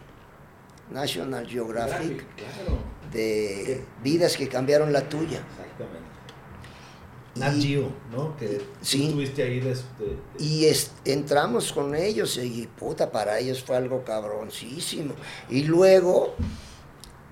National 0.90 1.46
Geographic, 1.46 2.24
de 3.12 3.84
vidas 4.02 4.36
que 4.36 4.48
cambiaron 4.48 4.92
la 4.92 5.08
tuya. 5.08 5.38
Exactamente. 5.38 6.08
Nat 7.34 7.54
Geo, 7.54 7.92
¿no? 8.10 8.36
Que 8.36 8.60
sí, 8.80 9.06
estuviste 9.06 9.42
ahí 9.42 9.62
Y 10.38 10.66
entramos 11.04 11.72
con 11.72 11.94
ellos 11.94 12.36
y 12.36 12.66
puta, 12.66 13.10
para 13.10 13.38
ellos 13.38 13.62
fue 13.62 13.76
algo 13.76 14.02
cabroncísimo. 14.04 15.14
Y 15.48 15.64
luego, 15.64 16.34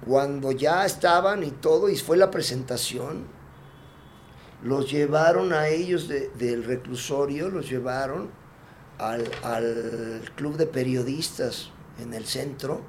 cuando 0.07 0.53
ya 0.53 0.85
estaban 0.85 1.43
y 1.43 1.51
todo, 1.51 1.89
y 1.89 1.97
fue 1.97 2.17
la 2.17 2.31
presentación, 2.31 3.27
los 4.63 4.91
llevaron 4.91 5.53
a 5.53 5.69
ellos 5.69 6.09
del 6.09 6.65
reclusorio, 6.65 7.49
los 7.49 7.69
llevaron 7.69 8.31
al, 8.99 9.31
al 9.43 10.31
club 10.35 10.57
de 10.57 10.67
periodistas 10.67 11.71
en 12.01 12.15
el 12.15 12.27
centro 12.27 12.83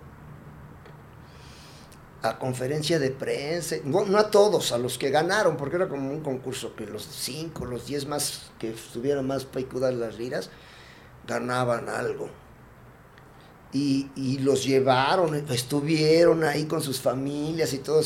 a 2.24 2.39
conferencia 2.39 3.00
de 3.00 3.12
prensa, 3.12 3.76
no, 3.84 4.17
a 4.17 4.32
todos, 4.32 4.72
a 4.72 4.78
los 4.78 4.98
que 4.98 5.10
ganaron, 5.10 5.56
porque 5.56 5.76
era 5.76 5.88
como 5.88 6.10
un 6.10 6.22
concurso 6.22 6.76
que 6.76 6.86
los 6.86 7.04
cinco, 7.04 7.65
los 7.65 7.86
diez 7.86 8.08
más 8.08 8.52
que 8.60 8.72
estuvieran 8.72 9.26
más 9.28 9.46
picudas 9.46 9.93
las 9.93 10.17
liras, 10.17 10.50
ganaban 11.28 11.89
algo. 11.89 12.30
Y, 13.72 14.10
y, 14.15 14.39
los 14.39 14.63
llevaron, 14.65 15.36
estuvieron 15.36 16.43
ahí 16.43 16.65
con 16.65 16.82
sus 16.82 17.02
familias 17.02 17.74
y 17.74 17.80
todo, 17.80 18.00
o 18.00 18.04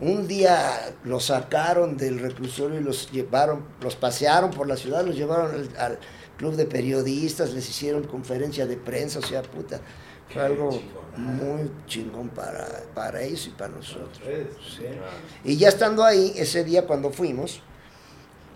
un 0.00 0.26
día 0.26 0.94
los 1.04 1.26
sacaron 1.26 1.96
del 1.96 2.18
reclusorio 2.18 2.80
y 2.80 2.82
los 2.82 3.10
llevaron, 3.12 3.64
los 3.80 3.94
pasearon 3.96 4.50
por 4.50 4.66
la 4.66 4.76
ciudad, 4.76 5.04
los 5.04 5.16
llevaron 5.16 5.52
al, 5.52 5.68
al 5.78 5.98
club 6.36 6.56
de 6.56 6.64
periodistas, 6.64 7.52
les 7.52 7.68
hicieron 7.68 8.04
conferencia 8.04 8.66
de 8.66 8.76
prensa, 8.76 9.20
o 9.20 9.22
sea, 9.22 9.42
puta, 9.42 9.80
fue 10.32 10.42
algo 10.42 10.70
muy 11.16 11.70
chingón 11.86 12.28
para, 12.30 12.66
para 12.94 13.22
ellos 13.22 13.46
y 13.46 13.50
para 13.50 13.74
nosotros. 13.74 14.20
Y 15.44 15.56
ya 15.56 15.68
estando 15.68 16.04
ahí, 16.04 16.32
ese 16.36 16.64
día 16.64 16.86
cuando 16.86 17.10
fuimos, 17.10 17.60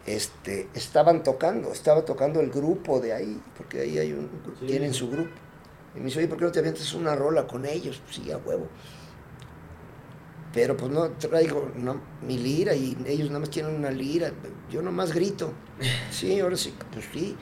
este, 0.06 0.68
estaban 0.74 1.22
tocando, 1.22 1.72
estaba 1.72 2.04
tocando 2.04 2.40
el 2.40 2.50
grupo 2.50 3.00
de 3.00 3.12
ahí, 3.12 3.40
porque 3.56 3.80
ahí 3.80 3.98
hay 3.98 4.12
un, 4.12 4.30
tienen 4.66 4.94
su 4.94 5.10
grupo. 5.10 5.30
Y 5.94 5.98
me 5.98 6.06
dice, 6.06 6.18
oye, 6.18 6.28
¿por 6.28 6.38
qué 6.38 6.44
no 6.44 6.52
te 6.52 6.58
avientas 6.60 6.92
una 6.94 7.14
rola 7.14 7.46
con 7.46 7.66
ellos? 7.66 8.00
Pues 8.04 8.16
sí, 8.16 8.30
a 8.30 8.38
huevo. 8.38 8.68
Pero 10.56 10.74
pues 10.74 10.90
no 10.90 11.10
traigo 11.10 11.70
mi 12.26 12.38
lira 12.38 12.74
y 12.74 12.96
ellos 13.06 13.28
nada 13.28 13.40
más 13.40 13.50
tienen 13.50 13.74
una 13.74 13.90
lira. 13.90 14.32
Yo 14.70 14.80
nomás 14.80 15.12
grito. 15.12 15.52
Sí, 16.10 16.40
ahora 16.40 16.56
sí, 16.56 16.74
pues 16.90 17.04
sí. 17.12 17.36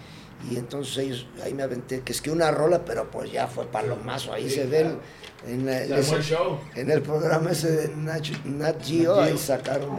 Y 0.51 0.57
entonces 0.57 0.99
ellos, 0.99 1.27
ahí 1.43 1.55
me 1.55 1.63
aventé, 1.63 2.01
que 2.01 2.13
es 2.13 2.21
que 2.21 2.31
una 2.31 2.51
rola, 2.51 2.85
pero 2.85 3.09
pues 3.11 3.31
ya 3.31 3.47
fue 3.47 3.67
palomazo, 3.67 4.33
ahí 4.33 4.51
se 4.51 4.67
ven 4.67 4.99
en, 5.47 5.69
en, 5.69 6.91
el 6.91 7.03
programa 7.03 7.53
ese 7.53 7.71
de 7.71 7.97
Nat, 7.97 8.85
Geo, 8.85 9.21
ahí 9.21 9.39
sacaron 9.39 9.97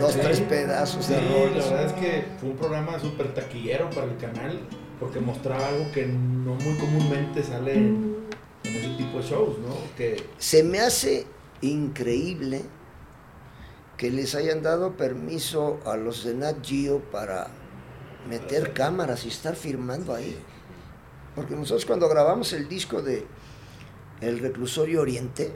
dos, 0.00 0.14
tres 0.14 0.40
pedazos 0.40 1.08
de 1.08 1.20
rola. 1.20 1.56
La 1.56 1.64
verdad 1.64 1.86
es 1.86 1.92
que 1.92 2.24
fue 2.40 2.48
un 2.48 2.56
programa 2.56 2.98
súper 2.98 3.32
taquillero 3.32 3.90
para 3.90 4.06
el 4.06 4.16
canal, 4.16 4.58
porque 4.98 5.20
mostraba 5.20 5.68
algo 5.68 5.92
que 5.92 6.06
no 6.06 6.54
muy 6.54 6.76
comúnmente 6.78 7.44
sale 7.44 7.74
en, 7.74 8.16
ese 8.64 8.88
tipo 8.96 9.18
de 9.18 9.24
shows, 9.24 9.58
¿no? 9.58 9.76
Que... 9.96 10.20
Se 10.38 10.64
me 10.64 10.80
hace 10.80 11.26
increíble 11.62 12.62
que 13.96 14.10
les 14.10 14.34
hayan 14.34 14.62
dado 14.62 14.96
permiso 14.96 15.80
a 15.84 15.96
los 15.96 16.24
de 16.24 16.34
Nat 16.34 16.64
Geo 16.64 17.00
para 17.10 17.48
meter 18.28 18.72
cámaras 18.72 19.24
y 19.24 19.28
estar 19.28 19.54
firmando 19.56 20.14
ahí. 20.14 20.38
Porque 21.34 21.54
nosotros 21.54 21.86
cuando 21.86 22.08
grabamos 22.08 22.52
el 22.52 22.68
disco 22.68 23.02
de 23.02 23.26
El 24.20 24.38
Reclusorio 24.38 25.02
Oriente, 25.02 25.54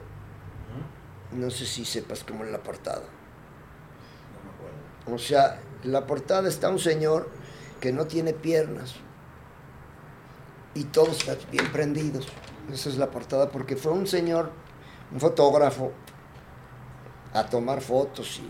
no 1.31 1.49
sé 1.49 1.65
si 1.65 1.85
sepas 1.85 2.23
cómo 2.23 2.43
es 2.45 2.51
la 2.51 2.63
portada. 2.63 3.03
O 5.11 5.17
sea, 5.17 5.59
en 5.83 5.91
la 5.91 6.07
portada 6.07 6.49
está 6.49 6.69
un 6.69 6.79
señor 6.79 7.29
que 7.79 7.91
no 7.91 8.05
tiene 8.05 8.33
piernas 8.33 8.95
y 10.73 10.85
todos 10.85 11.19
están 11.19 11.37
bien 11.51 11.71
prendidos. 11.71 12.27
Esa 12.71 12.89
es 12.89 12.97
la 12.97 13.11
portada 13.11 13.49
porque 13.49 13.75
fue 13.75 13.91
un 13.91 14.07
señor, 14.07 14.51
un 15.11 15.19
fotógrafo, 15.19 15.91
a 17.33 17.45
tomar 17.45 17.81
fotos, 17.81 18.39
y, 18.39 18.49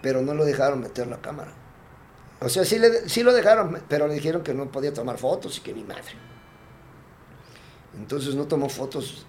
pero 0.00 0.22
no 0.22 0.34
lo 0.34 0.44
dejaron 0.44 0.80
meter 0.80 1.06
la 1.06 1.20
cámara. 1.20 1.52
O 2.40 2.48
sea, 2.48 2.64
sí, 2.64 2.78
le, 2.78 3.08
sí 3.08 3.22
lo 3.22 3.32
dejaron, 3.32 3.82
pero 3.88 4.08
le 4.08 4.14
dijeron 4.14 4.42
que 4.42 4.54
no 4.54 4.70
podía 4.70 4.92
tomar 4.92 5.18
fotos 5.18 5.58
y 5.58 5.60
que 5.60 5.72
ni 5.72 5.84
madre. 5.84 6.02
Entonces 7.96 8.34
no 8.34 8.46
tomó 8.46 8.68
fotos 8.68 9.26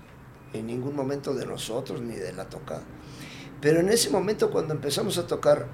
en 0.53 0.67
ningún 0.67 0.95
momento 0.95 1.33
de 1.33 1.45
nosotros 1.45 2.01
ni 2.01 2.15
de 2.15 2.33
la 2.33 2.45
tocada. 2.45 2.83
Pero 3.61 3.79
en 3.79 3.89
ese 3.89 4.09
momento 4.09 4.49
cuando 4.49 4.73
empezamos 4.73 5.17
a 5.17 5.27
tocar 5.27 5.67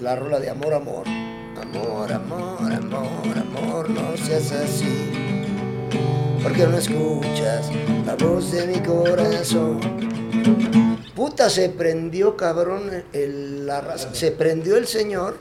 la 0.00 0.16
rola 0.16 0.40
de 0.40 0.50
amor, 0.50 0.74
amor, 0.74 1.06
amor, 1.06 2.12
amor, 2.12 2.72
amor, 2.72 3.38
amor, 3.38 3.90
no 3.90 4.16
seas 4.16 4.52
así, 4.52 5.43
porque 6.42 6.66
no 6.66 6.76
escuchas 6.76 7.70
la 8.06 8.14
voz 8.16 8.52
de 8.52 8.66
mi 8.66 8.80
corazón. 8.80 9.80
Puta, 11.14 11.48
se 11.48 11.70
prendió 11.70 12.36
cabrón 12.36 13.04
el, 13.12 13.66
la 13.66 13.80
raza, 13.80 14.14
se 14.14 14.32
prendió 14.32 14.76
el 14.76 14.86
señor 14.86 15.38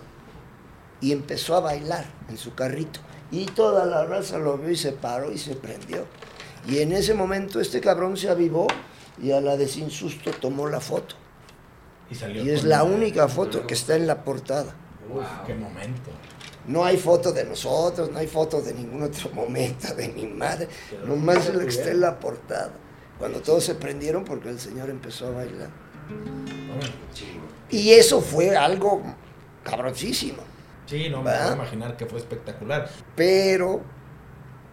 y 1.02 1.12
empezó 1.12 1.56
a 1.56 1.60
bailar 1.60 2.06
en 2.30 2.38
su 2.38 2.56
carrito. 2.56 3.00
Y 3.32 3.46
toda 3.48 3.86
la 3.86 4.06
raza 4.06 4.38
lo 4.38 4.58
vio 4.58 4.70
y 4.70 4.78
se 4.78 4.92
paró 4.92 5.32
y 5.32 5.38
se 5.38 5.56
prendió. 5.56 6.06
Y 6.68 6.80
en 6.80 6.94
ese 6.94 7.14
momento 7.14 7.60
este 7.60 7.82
cabrón 7.82 8.16
se 8.16 8.30
avivó 8.30 8.68
y 9.22 9.32
a 9.32 9.42
la 9.42 9.58
de 9.58 9.68
sin 9.68 9.92
susto 9.92 10.32
tomó 10.32 10.70
la 10.70 10.80
foto. 10.80 11.16
Y, 12.10 12.50
es 12.50 12.64
la 12.64 12.84
única 12.84 13.28
foto 13.28 13.66
que 13.66 13.74
está 13.74 13.96
en 13.96 14.08
la 14.08 14.24
portada. 14.24 14.76
Uf, 15.12 15.26
qué 15.46 15.56
momento. 15.56 16.12
No 16.68 16.86
hay 16.86 16.98
foto 16.98 17.32
de 17.32 17.44
nosotros, 17.44 18.10
no 18.12 18.20
hay 18.20 18.28
foto 18.28 18.62
de 18.62 18.74
ningún 18.74 19.04
otro 19.04 19.30
momento 19.32 19.94
de 19.94 20.08
mi 20.10 20.28
madre. 20.28 20.68
Nomás 21.06 21.54
lo 21.54 21.60
que 21.60 21.68
está 21.68 21.92
en 21.92 22.02
la 22.02 22.20
portada. 22.20 22.72
Cuando 23.20 23.42
todos 23.42 23.64
se 23.64 23.76
prendieron 23.76 24.24
porque 24.24 24.50
el 24.50 24.60
señor 24.60 24.90
empezó 24.90 25.28
a 25.28 25.32
bailar. 25.32 25.70
Y 27.70 27.92
eso 27.92 28.22
fue 28.22 28.56
algo 28.56 29.02
cabroncísimo. 29.64 30.44
Sí, 30.86 31.10
no 31.10 31.22
me 31.22 31.32
puedo 31.32 31.54
imaginar 31.54 31.98
que 31.98 32.06
fue 32.06 32.20
espectacular. 32.20 32.90
Pero, 33.16 33.82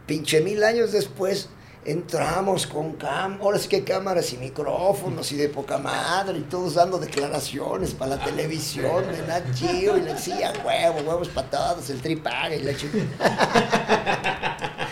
pinche 0.06 0.40
mil 0.40 0.62
años 0.64 0.92
después, 0.92 1.48
entramos 1.84 2.66
con 2.66 2.92
cam 2.92 3.38
ahora 3.40 3.58
sí 3.58 3.68
que 3.68 3.82
cámaras 3.82 4.32
y 4.34 4.36
micrófonos 4.36 5.32
y 5.32 5.36
de 5.36 5.48
poca 5.48 5.78
madre 5.78 6.38
y 6.38 6.42
todos 6.42 6.74
dando 6.74 6.98
declaraciones 6.98 7.94
para 7.94 8.16
la 8.16 8.24
televisión 8.24 9.04
de 9.10 9.26
Nat 9.26 9.44
Geo 9.54 9.96
y 9.96 10.02
le 10.02 10.12
decía 10.12 10.52
huevo, 10.64 11.08
huevos 11.08 11.28
patados, 11.28 11.88
el 11.90 12.00
tripaga 12.00 12.54
y 12.54 12.62
la 12.62 12.76
chica. 12.76 12.98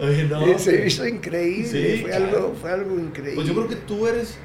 Oye, 0.00 0.24
no. 0.24 0.58
Se 0.58 0.86
hizo 0.86 1.06
increíble, 1.06 2.00
fue, 2.02 2.12
algo, 2.12 2.54
fue 2.60 2.72
algo 2.72 2.98
increíble. 2.98 3.36
Pues 3.36 3.46
yo 3.46 3.54
creo 3.54 3.68
que 3.68 3.76
tú 3.76 4.06
eres 4.08 4.36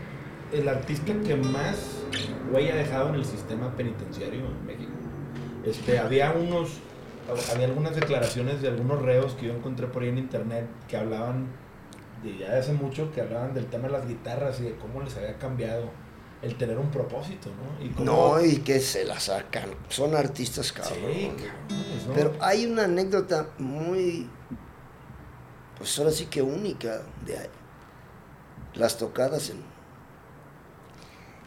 el 0.52 0.68
artista 0.68 1.12
que 1.26 1.36
más 1.36 1.78
güey 2.52 2.70
ha 2.70 2.76
dejado 2.76 3.10
en 3.10 3.16
el 3.16 3.26
sistema 3.26 3.76
penitenciario 3.76 4.42
en 4.42 4.66
México. 4.66 4.92
Este, 5.66 6.00
había 6.00 6.32
unos, 6.32 6.80
había 7.52 7.66
algunas 7.66 7.96
declaraciones 7.96 8.62
de 8.62 8.68
algunos 8.68 9.02
reos 9.02 9.34
que 9.34 9.48
yo 9.48 9.54
encontré 9.54 9.88
por 9.88 10.04
ahí 10.04 10.10
en 10.10 10.20
internet 10.20 10.66
que 10.88 10.98
hablaban 10.98 11.48
de 12.24 12.38
ya 12.38 12.58
hace 12.58 12.74
mucho 12.74 13.12
que 13.12 13.22
hablaban 13.22 13.54
del 13.54 13.68
tema 13.68 13.88
de 13.88 13.94
las 13.94 14.08
guitarras 14.08 14.60
y 14.60 14.64
de 14.64 14.76
cómo 14.78 15.02
les 15.02 15.16
había 15.16 15.38
cambiado 15.38 15.90
el 16.42 16.56
tener 16.58 16.78
un 16.78 16.90
propósito, 16.90 17.50
¿no? 17.50 17.86
Y 17.86 17.90
No, 18.04 18.42
y 18.44 18.58
que 18.58 18.80
se 18.80 19.04
la 19.04 19.20
sacan. 19.20 19.70
Son 19.90 20.16
artistas 20.16 20.72
cabrón. 20.72 20.98
Sí, 21.14 21.32
Pero 22.14 22.34
hay 22.40 22.66
una 22.66 22.86
anécdota 22.86 23.50
muy, 23.58 24.30
pues 25.78 25.98
ahora 26.00 26.12
sí 26.12 26.28
que 26.28 26.42
única 26.42 27.02
de 27.26 27.50
las 28.76 28.98
tocadas 28.98 29.50
en... 29.50 29.58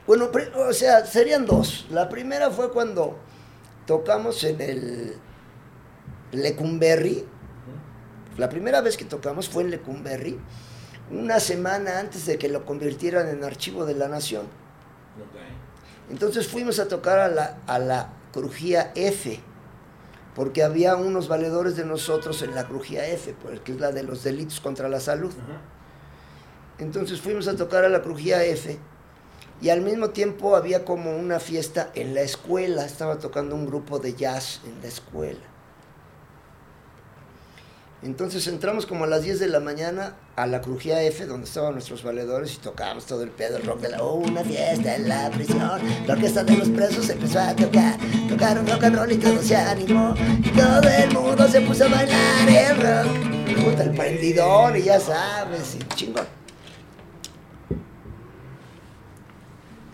Bueno, 0.06 0.30
o 0.56 0.72
sea, 0.72 1.06
serían 1.06 1.46
dos. 1.46 1.86
La 1.90 2.08
primera 2.08 2.50
fue 2.50 2.70
cuando 2.70 3.16
tocamos 3.86 4.42
en 4.44 4.60
el 4.60 5.16
Lecumberri, 6.32 7.24
la 8.36 8.48
primera 8.48 8.80
vez 8.80 8.96
que 8.96 9.04
tocamos 9.04 9.48
fue 9.48 9.62
en 9.62 9.70
Lecumberri, 9.70 10.38
una 11.10 11.40
semana 11.40 11.98
antes 11.98 12.26
de 12.26 12.38
que 12.38 12.48
lo 12.48 12.64
convirtieran 12.64 13.28
en 13.28 13.44
archivo 13.44 13.84
de 13.84 13.94
la 13.94 14.08
nación. 14.08 14.46
Entonces 16.10 16.48
fuimos 16.48 16.78
a 16.78 16.88
tocar 16.88 17.18
a 17.18 17.28
la, 17.28 17.58
a 17.66 17.78
la 17.78 18.12
crujía 18.32 18.92
F, 18.94 19.40
porque 20.34 20.62
había 20.62 20.96
unos 20.96 21.28
valedores 21.28 21.76
de 21.76 21.84
nosotros 21.84 22.42
en 22.42 22.54
la 22.54 22.66
crujía 22.66 23.06
F, 23.06 23.34
pues, 23.42 23.60
que 23.60 23.72
es 23.72 23.80
la 23.80 23.92
de 23.92 24.02
los 24.02 24.24
delitos 24.24 24.60
contra 24.60 24.88
la 24.88 25.00
salud. 25.00 25.32
Entonces 26.78 27.20
fuimos 27.20 27.48
a 27.48 27.56
tocar 27.56 27.84
a 27.84 27.88
la 27.88 28.02
crujía 28.02 28.42
F 28.44 28.78
y 29.60 29.68
al 29.68 29.82
mismo 29.82 30.10
tiempo 30.10 30.56
había 30.56 30.84
como 30.84 31.16
una 31.16 31.38
fiesta 31.38 31.90
en 31.94 32.14
la 32.14 32.22
escuela, 32.22 32.84
estaba 32.84 33.18
tocando 33.18 33.54
un 33.54 33.66
grupo 33.66 33.98
de 33.98 34.14
jazz 34.14 34.60
en 34.66 34.80
la 34.80 34.88
escuela. 34.88 35.51
Entonces 38.02 38.48
entramos 38.48 38.84
como 38.84 39.04
a 39.04 39.06
las 39.06 39.22
10 39.22 39.38
de 39.38 39.46
la 39.46 39.60
mañana 39.60 40.16
a 40.34 40.48
la 40.48 40.60
Crujía 40.60 41.00
F, 41.04 41.24
donde 41.26 41.46
estaban 41.46 41.74
nuestros 41.74 42.02
valedores, 42.02 42.54
y 42.54 42.56
tocábamos 42.56 43.06
todo 43.06 43.22
el 43.22 43.30
pedo, 43.30 43.58
el 43.58 43.62
rock 43.64 43.80
de 43.82 43.90
la... 43.90 44.02
Oh, 44.02 44.14
una 44.14 44.42
fiesta 44.42 44.96
en 44.96 45.08
la 45.08 45.30
prisión, 45.30 45.80
la 46.06 46.14
orquesta 46.14 46.42
de 46.42 46.56
los 46.56 46.68
presos 46.70 47.08
empezó 47.08 47.38
a 47.38 47.54
tocar, 47.54 47.96
tocaron 48.28 48.66
rock 48.66 48.82
and 48.84 48.96
roll 48.96 49.12
y 49.12 49.18
todo 49.18 49.40
se 49.40 49.54
animó, 49.54 50.14
y 50.42 50.48
todo 50.50 50.82
el 50.82 51.12
mundo 51.12 51.46
se 51.46 51.60
puso 51.60 51.84
a 51.84 51.88
bailar 51.88 52.48
el 52.48 52.76
rock. 52.76 53.64
Puta, 53.64 53.84
el 53.84 53.92
prendidor, 53.92 54.76
y 54.76 54.82
ya 54.82 54.98
sabes, 54.98 55.76
y 55.76 55.94
chingón. 55.94 56.26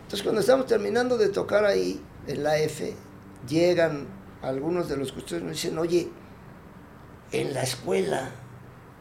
Entonces 0.05 0.23
cuando 0.23 0.41
estamos 0.41 0.65
terminando 0.65 1.19
de 1.19 1.29
tocar 1.29 1.67
ahí, 1.67 2.01
en 2.27 2.43
la 2.43 2.59
F, 2.59 2.95
llegan 3.47 4.07
algunos 4.41 4.89
de 4.89 4.97
los 4.97 5.13
custodios 5.13 5.43
y 5.43 5.47
nos 5.47 5.57
dicen, 5.57 5.79
oye, 5.79 6.09
en 7.33 7.55
la 7.55 7.63
escuela 7.63 8.31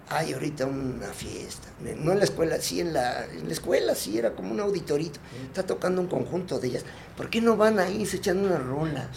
hay 0.09 0.33
ahorita 0.33 0.65
una 0.65 1.07
fiesta. 1.07 1.67
No 1.79 2.13
en 2.13 2.19
la 2.19 2.23
escuela, 2.23 2.61
sí, 2.61 2.79
en 2.79 2.93
la, 2.93 3.25
en 3.25 3.45
la 3.45 3.53
escuela, 3.53 3.93
sí, 3.93 4.17
era 4.17 4.33
como 4.33 4.51
un 4.51 4.59
auditorito. 4.59 5.19
Está 5.45 5.63
tocando 5.63 6.01
un 6.01 6.07
conjunto 6.07 6.59
de 6.59 6.67
ellas. 6.69 6.85
¿Por 7.15 7.29
qué 7.29 7.41
no 7.41 7.57
van 7.57 7.79
ahí 7.79 8.05
se 8.05 8.17
echan 8.17 8.39
unas 8.39 8.63
rolas? 8.63 9.09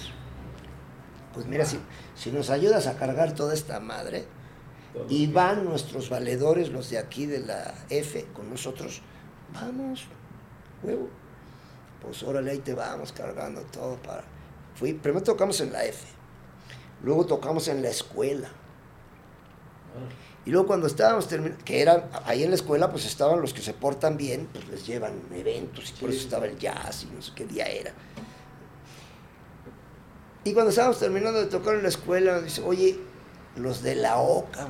Pues 1.32 1.46
mira, 1.46 1.64
si, 1.64 1.78
si 2.16 2.32
nos 2.32 2.50
ayudas 2.50 2.86
a 2.88 2.96
cargar 2.96 3.34
toda 3.34 3.54
esta 3.54 3.78
madre, 3.78 4.26
y 5.08 5.28
van 5.28 5.64
nuestros 5.64 6.11
valedores, 6.11 6.70
los 6.70 6.90
de 6.90 6.98
aquí 6.98 7.26
de 7.26 7.38
la 7.38 7.74
F, 7.88 8.26
con 8.34 8.50
nosotros, 8.50 9.02
vamos, 9.54 10.06
huevo. 10.82 11.08
Pues 12.02 12.22
órale, 12.24 12.50
ahí 12.50 12.58
te 12.58 12.74
vamos 12.74 13.12
cargando 13.12 13.61
todo 13.62 13.96
para... 14.02 14.24
Fui, 14.74 14.94
primero 14.94 15.22
tocamos 15.22 15.61
en 15.61 15.72
la 15.72 15.84
F, 15.84 16.04
luego 17.04 17.26
tocamos 17.26 17.68
en 17.68 17.82
la 17.82 17.90
escuela 17.90 18.48
y 20.47 20.51
luego 20.51 20.66
cuando 20.66 20.86
estábamos 20.86 21.28
terminando, 21.28 21.62
que 21.64 21.82
eran, 21.82 22.05
ahí 22.24 22.43
en 22.43 22.51
la 22.51 22.57
escuela 22.57 22.91
pues 22.91 23.05
estaban 23.05 23.41
los 23.41 23.53
que 23.53 23.61
se 23.61 23.74
portan 23.74 24.16
bien, 24.16 24.49
pues 24.53 24.66
les 24.68 24.86
llevan 24.86 25.12
eventos 25.34 25.91
y 25.91 26.01
por 26.01 26.11
eso 26.11 26.20
estaba 26.20 26.47
el 26.47 26.59
jazz 26.59 27.05
y 27.05 27.14
no 27.14 27.20
sé 27.20 27.32
qué 27.34 27.45
día 27.45 27.66
era. 27.66 27.93
Y 30.43 30.55
cuando 30.55 30.70
estábamos 30.70 30.99
terminando 30.99 31.38
de 31.38 31.47
tocar 31.47 31.74
en 31.74 31.82
la 31.82 31.91
escuela, 31.91 32.41
dice, 32.41 32.62
oye, 32.62 32.99
los 33.57 33.82
de 33.82 33.95
la 33.97 34.16
OCA, 34.16 34.68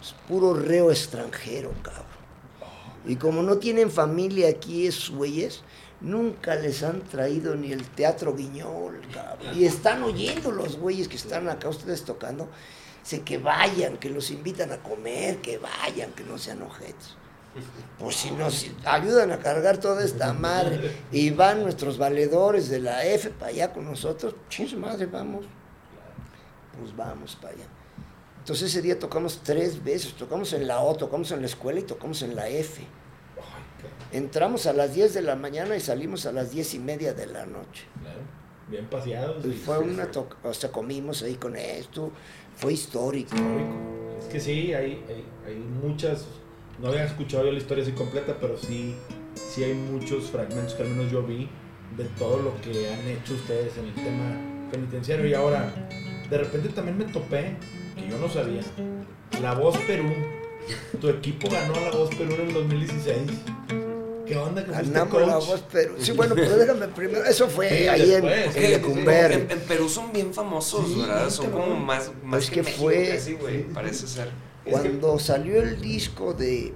es 0.00 0.14
puro 0.26 0.54
reo 0.54 0.90
extranjero, 0.90 1.72
cabrón. 1.82 2.04
Y 3.06 3.16
como 3.16 3.42
no 3.42 3.58
tienen 3.58 3.90
familia 3.90 4.48
aquí 4.48 4.86
esos 4.86 5.10
güeyes, 5.10 5.60
nunca 6.00 6.54
les 6.54 6.82
han 6.82 7.02
traído 7.02 7.54
ni 7.54 7.72
el 7.72 7.84
teatro 7.90 8.34
guiñol, 8.34 9.02
cabrón. 9.12 9.58
Y 9.58 9.66
están 9.66 10.02
oyendo 10.02 10.50
los 10.50 10.78
güeyes 10.78 11.08
que 11.08 11.16
están 11.16 11.48
acá 11.50 11.68
ustedes 11.68 12.02
tocando 12.04 12.48
Dice 13.04 13.22
que 13.22 13.38
vayan, 13.38 13.98
que 13.98 14.10
los 14.10 14.32
invitan 14.32 14.72
a 14.72 14.78
comer, 14.78 15.38
que 15.38 15.58
vayan, 15.58 16.10
que 16.12 16.24
no 16.24 16.38
sean 16.38 16.62
objetos. 16.62 17.16
Pues 17.98 18.16
si 18.16 18.32
nos 18.32 18.66
ayudan 18.84 19.30
a 19.30 19.38
cargar 19.38 19.78
toda 19.78 20.04
esta 20.04 20.32
madre 20.32 20.90
y 21.12 21.30
van 21.30 21.62
nuestros 21.62 21.98
valedores 21.98 22.68
de 22.68 22.80
la 22.80 23.04
F 23.04 23.30
para 23.30 23.50
allá 23.50 23.72
con 23.72 23.84
nosotros, 23.84 24.34
chis 24.48 24.74
madre, 24.74 25.06
vamos. 25.06 25.44
Pues 26.80 26.96
vamos 26.96 27.36
para 27.36 27.54
allá. 27.54 27.66
Entonces 28.40 28.70
ese 28.70 28.82
día 28.82 28.98
tocamos 28.98 29.40
tres 29.42 29.82
veces, 29.82 30.14
tocamos 30.14 30.52
en 30.52 30.66
la 30.66 30.80
O, 30.80 30.96
tocamos 30.96 31.30
en 31.30 31.40
la 31.40 31.46
escuela 31.46 31.80
y 31.80 31.84
tocamos 31.84 32.22
en 32.22 32.34
la 32.34 32.48
F. 32.48 32.84
Entramos 34.12 34.66
a 34.66 34.72
las 34.72 34.94
10 34.94 35.14
de 35.14 35.22
la 35.22 35.36
mañana 35.36 35.76
y 35.76 35.80
salimos 35.80 36.26
a 36.26 36.32
las 36.32 36.50
10 36.50 36.74
y 36.74 36.78
media 36.78 37.14
de 37.14 37.26
la 37.26 37.46
noche. 37.46 37.86
Claro, 38.00 38.20
bien 38.68 38.86
paseados. 38.86 39.44
Y 39.44 39.52
fue 39.52 39.78
una, 39.78 40.08
o 40.42 40.54
sea, 40.54 40.70
comimos 40.70 41.22
ahí 41.22 41.36
con 41.36 41.56
esto, 41.56 42.12
fue 42.56 42.72
histórico. 42.72 43.36
Es 44.18 44.26
que 44.26 44.40
sí, 44.40 44.72
hay, 44.72 45.02
hay, 45.46 45.56
muchas, 45.82 46.26
no 46.80 46.88
había 46.88 47.04
escuchado 47.04 47.44
yo 47.44 47.52
la 47.52 47.58
historia 47.58 47.84
así 47.84 47.92
completa, 47.92 48.36
pero 48.40 48.56
sí, 48.56 48.94
sí 49.34 49.64
hay 49.64 49.74
muchos 49.74 50.30
fragmentos 50.30 50.74
que 50.74 50.82
al 50.82 50.90
menos 50.90 51.10
yo 51.10 51.22
vi 51.22 51.48
de 51.96 52.04
todo 52.18 52.38
lo 52.38 52.60
que 52.60 52.90
han 52.92 53.06
hecho 53.06 53.34
ustedes 53.34 53.76
en 53.76 53.86
el 53.86 53.94
tema 53.94 54.68
penitenciario. 54.70 55.26
Y 55.26 55.34
ahora, 55.34 55.72
de 56.28 56.38
repente 56.38 56.68
también 56.70 56.98
me 56.98 57.04
topé, 57.04 57.56
que 57.96 58.08
yo 58.08 58.18
no 58.18 58.28
sabía, 58.28 58.62
La 59.40 59.54
Voz 59.54 59.76
Perú. 59.86 60.12
Tu 61.00 61.08
equipo 61.10 61.50
ganó 61.50 61.74
La 61.74 61.90
Voz 61.90 62.14
Perú 62.14 62.34
en 62.34 62.48
el 62.48 62.54
2016. 62.54 63.30
¿Qué 64.26 64.36
onda? 64.36 64.62
Ganamos 64.62 65.26
la 65.26 65.36
voz, 65.36 65.64
pero. 65.70 65.94
Sí, 65.98 66.12
bueno, 66.12 66.34
pero 66.34 66.56
déjame 66.56 66.88
primero. 66.88 67.24
Eso 67.24 67.48
fue 67.48 67.88
ahí 67.88 68.14
en, 68.14 68.26
en, 68.26 69.50
en, 69.50 69.60
Perú 69.60 69.88
son 69.88 70.12
bien 70.12 70.32
famosos, 70.32 70.98
¿verdad? 70.98 71.30
Son 71.30 71.50
como 71.50 71.76
más, 71.76 72.10
más 72.22 72.50
que, 72.50 72.62
fue. 72.62 73.18
parece 73.72 74.06
ser. 74.06 74.30
Cuando 74.68 75.18
salió 75.18 75.60
el 75.60 75.80
disco 75.80 76.32
de 76.32 76.72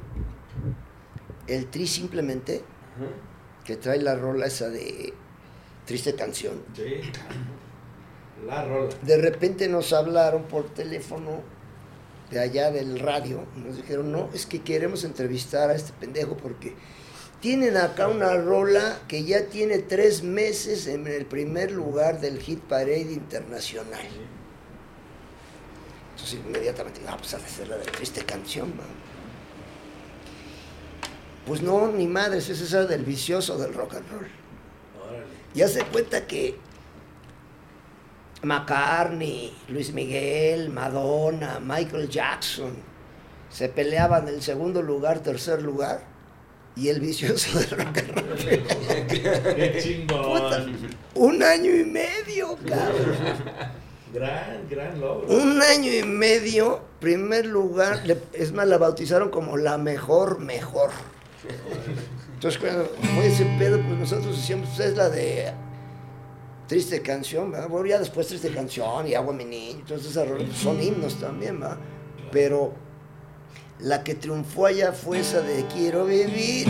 El 1.47 1.67
Tri 1.67 1.87
simplemente, 1.87 2.63
que 3.65 3.77
trae 3.77 4.01
la 4.01 4.15
rola 4.15 4.47
esa 4.47 4.69
de 4.69 5.13
Triste 5.87 6.15
Canción. 6.15 6.63
Sí. 6.75 7.01
La 8.47 8.65
rola. 8.65 8.91
De 9.03 9.17
repente 9.17 9.69
nos 9.69 9.93
hablaron 9.93 10.45
por 10.45 10.69
teléfono 10.69 11.43
de 12.31 12.41
allá 12.41 12.71
del 12.71 12.99
radio. 12.99 13.45
Nos 13.57 13.77
dijeron, 13.77 14.13
no, 14.13 14.29
es 14.35 14.47
que 14.47 14.61
queremos 14.63 15.05
entrevistar 15.05 15.71
a 15.71 15.75
este 15.75 15.93
pendejo 15.93 16.37
porque 16.37 16.75
tienen 17.41 17.77
acá 17.77 18.09
una 18.09 18.35
rola 18.37 19.01
que 19.07 19.25
ya 19.25 19.47
tiene 19.47 19.79
tres 19.79 20.23
meses 20.23 20.87
en 20.87 21.07
el 21.07 21.25
primer 21.25 21.71
lugar 21.71 22.21
del 22.21 22.41
Hit 22.41 22.61
Parade 22.61 23.13
Internacional. 23.13 24.07
Entonces 26.11 26.41
inmediatamente, 26.45 27.01
ah, 27.07 27.17
pues 27.17 27.35
a 27.35 27.37
hacer 27.37 27.69
la 27.69 27.77
de 27.77 27.85
triste 27.85 28.25
canción, 28.25 28.73
Pues 31.47 31.63
no, 31.63 31.89
ni 31.89 32.07
madres, 32.07 32.51
es 32.51 32.61
esa 32.61 32.85
del 32.85 33.05
vicioso 33.05 33.57
del 33.57 33.73
rock 33.73 33.95
and 33.95 34.11
roll. 34.11 34.29
Ya 35.55 35.67
se 35.67 35.83
cuenta 35.85 36.27
que 36.27 36.59
McCartney, 38.43 39.57
Luis 39.69 39.93
Miguel, 39.93 40.69
Madonna, 40.69 41.59
Michael 41.61 42.09
Jackson 42.09 42.75
se 43.49 43.69
peleaban 43.71 44.29
el 44.29 44.43
segundo 44.43 44.83
lugar, 44.83 45.21
tercer 45.21 45.63
lugar 45.63 46.18
y 46.79 46.89
el 46.89 47.01
vicioso 47.01 47.59
de 47.59 47.67
rock 47.67 47.99
and 47.99 48.15
roll. 48.15 48.37
Qué 49.57 49.79
chingón. 49.83 50.77
un 51.15 51.43
año 51.43 51.75
y 51.75 51.85
medio, 51.85 52.57
cabrón. 52.67 53.17
Gran, 54.15 54.69
gran 54.71 55.01
logro. 55.01 55.29
Un 55.29 55.61
año 55.61 55.93
y 55.93 56.05
medio, 56.05 56.81
primer 57.01 57.47
lugar, 57.47 58.03
es 58.33 58.53
más, 58.53 58.67
la 58.69 58.79
bautizaron 58.79 59.31
como 59.31 59.57
la 59.57 59.77
mejor, 59.77 60.39
mejor. 60.39 60.91
Entonces, 62.33 62.61
cuando 62.61 62.87
fue 63.15 63.27
ese 63.27 63.45
pedo, 63.59 63.81
pues 63.83 63.99
nosotros 63.99 64.37
decíamos, 64.37 64.69
pues, 64.75 64.89
es 64.89 64.97
la 64.97 65.11
de 65.11 65.53
triste 66.69 67.03
canción, 67.03 67.51
¿verdad? 67.51 67.69
Bueno, 67.69 67.87
ya 67.87 67.99
después 67.99 68.29
triste 68.29 68.51
canción 68.51 69.07
y 69.07 69.15
agua 69.15 69.35
mi 69.35 69.45
niño, 69.45 69.81
entonces 69.81 70.17
son 70.55 70.83
himnos 70.83 71.19
también, 71.19 71.59
¿verdad? 71.59 71.79
Pero 72.31 72.73
la 73.81 74.03
que 74.03 74.15
triunfó 74.15 74.67
allá 74.67 74.93
fue 74.93 75.21
esa 75.21 75.41
de 75.41 75.65
quiero 75.73 76.05
vivir 76.05 76.67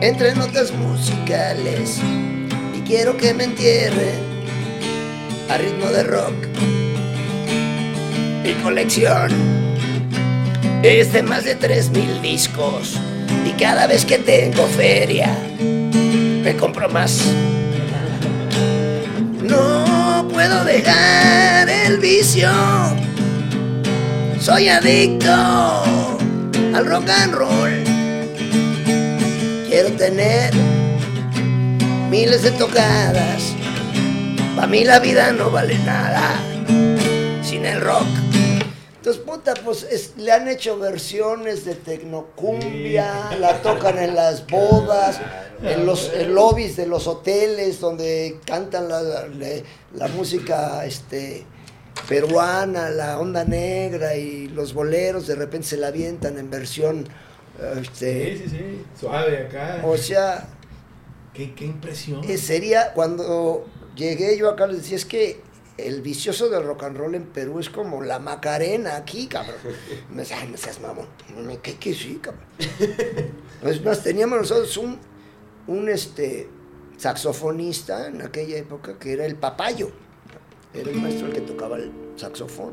entre 0.00 0.34
notas 0.34 0.72
musicales 0.72 1.98
y 2.76 2.80
quiero 2.82 3.16
que 3.16 3.34
me 3.34 3.44
entierren 3.44 4.34
a 5.50 5.58
ritmo 5.58 5.86
de 5.86 6.04
rock. 6.04 6.34
Mi 8.44 8.52
colección 8.62 9.32
es 10.82 11.12
de 11.12 11.22
más 11.22 11.44
de 11.44 11.58
3.000 11.58 12.20
discos 12.20 13.00
y 13.44 13.50
cada 13.52 13.86
vez 13.86 14.04
que 14.04 14.18
tengo 14.18 14.66
feria 14.68 15.36
me 15.58 16.56
compro 16.56 16.88
más. 16.90 17.20
No 19.42 20.28
puedo 20.32 20.64
dejar 20.64 21.68
el 21.68 21.98
vicio, 21.98 22.50
soy 24.44 24.68
adicto 24.68 25.32
al 25.32 26.84
rock 26.86 27.08
and 27.08 27.34
roll. 27.34 27.84
Quiero 29.68 29.90
tener 29.96 30.52
miles 32.10 32.42
de 32.42 32.50
tocadas 32.50 33.54
para 34.54 34.66
mí 34.68 34.84
la 34.84 34.98
vida 34.98 35.32
no 35.32 35.50
vale 35.50 35.78
nada 35.78 36.38
sin 37.42 37.64
el 37.64 37.80
rock. 37.80 38.06
Entonces, 38.96 39.22
puta, 39.22 39.54
pues 39.64 40.12
le 40.18 40.30
han 40.30 40.46
hecho 40.48 40.78
versiones 40.78 41.64
de 41.64 41.74
tecnocumbia, 41.74 43.36
la 43.40 43.62
tocan 43.62 43.98
en 43.98 44.14
las 44.14 44.46
bodas, 44.46 45.20
en 45.62 45.86
los 45.86 46.10
lobbies 46.28 46.76
de 46.76 46.86
los 46.86 47.06
hoteles 47.06 47.80
donde 47.80 48.38
cantan 48.44 48.88
la, 48.88 49.02
la, 49.02 50.08
música 50.08 50.84
este, 50.84 51.44
peruana, 52.08 52.90
la 52.90 53.18
onda 53.18 53.44
negra 53.44 54.16
y 54.16 54.48
los 54.48 54.74
boleros 54.74 55.26
de 55.26 55.34
repente 55.34 55.68
se 55.68 55.76
la 55.76 55.88
avientan 55.88 56.38
en 56.38 56.50
versión... 56.50 57.06
Este, 57.80 58.36
sí, 58.36 58.42
sí, 58.44 58.50
sí, 58.50 58.84
suave 58.98 59.46
acá. 59.46 59.82
O 59.84 59.96
sea... 59.96 60.48
Qué, 61.32 61.54
qué 61.54 61.66
impresión. 61.66 62.22
Eh, 62.24 62.38
sería 62.38 62.92
cuando 62.92 63.66
llegué 63.96 64.36
yo 64.36 64.48
acá, 64.48 64.66
les 64.66 64.78
decía, 64.78 64.96
es 64.96 65.04
que 65.04 65.40
el 65.76 66.02
vicioso 66.02 66.48
del 66.48 66.64
rock 66.64 66.84
and 66.84 66.96
roll 66.96 67.14
en 67.14 67.26
Perú 67.26 67.58
es 67.58 67.68
como 67.68 68.02
la 68.02 68.18
Macarena 68.18 68.96
aquí, 68.96 69.26
cabrón. 69.26 69.56
Me 70.10 70.22
decía, 70.22 70.38
ay, 70.40 70.48
no 70.48 70.56
seas 70.56 70.80
mamón. 70.80 71.06
¿Qué, 71.62 71.76
qué 71.76 71.94
sí, 71.94 72.20
cabrón? 72.20 72.44
Es 73.64 73.82
más, 73.82 74.02
teníamos 74.02 74.38
nosotros 74.40 74.76
un, 74.76 74.98
un 75.66 75.88
este, 75.88 76.48
saxofonista 76.98 78.08
en 78.08 78.20
aquella 78.20 78.58
época 78.58 78.98
que 78.98 79.14
era 79.14 79.24
el 79.24 79.36
papayo. 79.36 79.90
Era 80.74 80.90
el 80.90 80.96
maestro 80.96 81.28
el 81.28 81.32
que 81.32 81.40
tocaba 81.40 81.76
el 81.76 81.90
saxofón. 82.16 82.72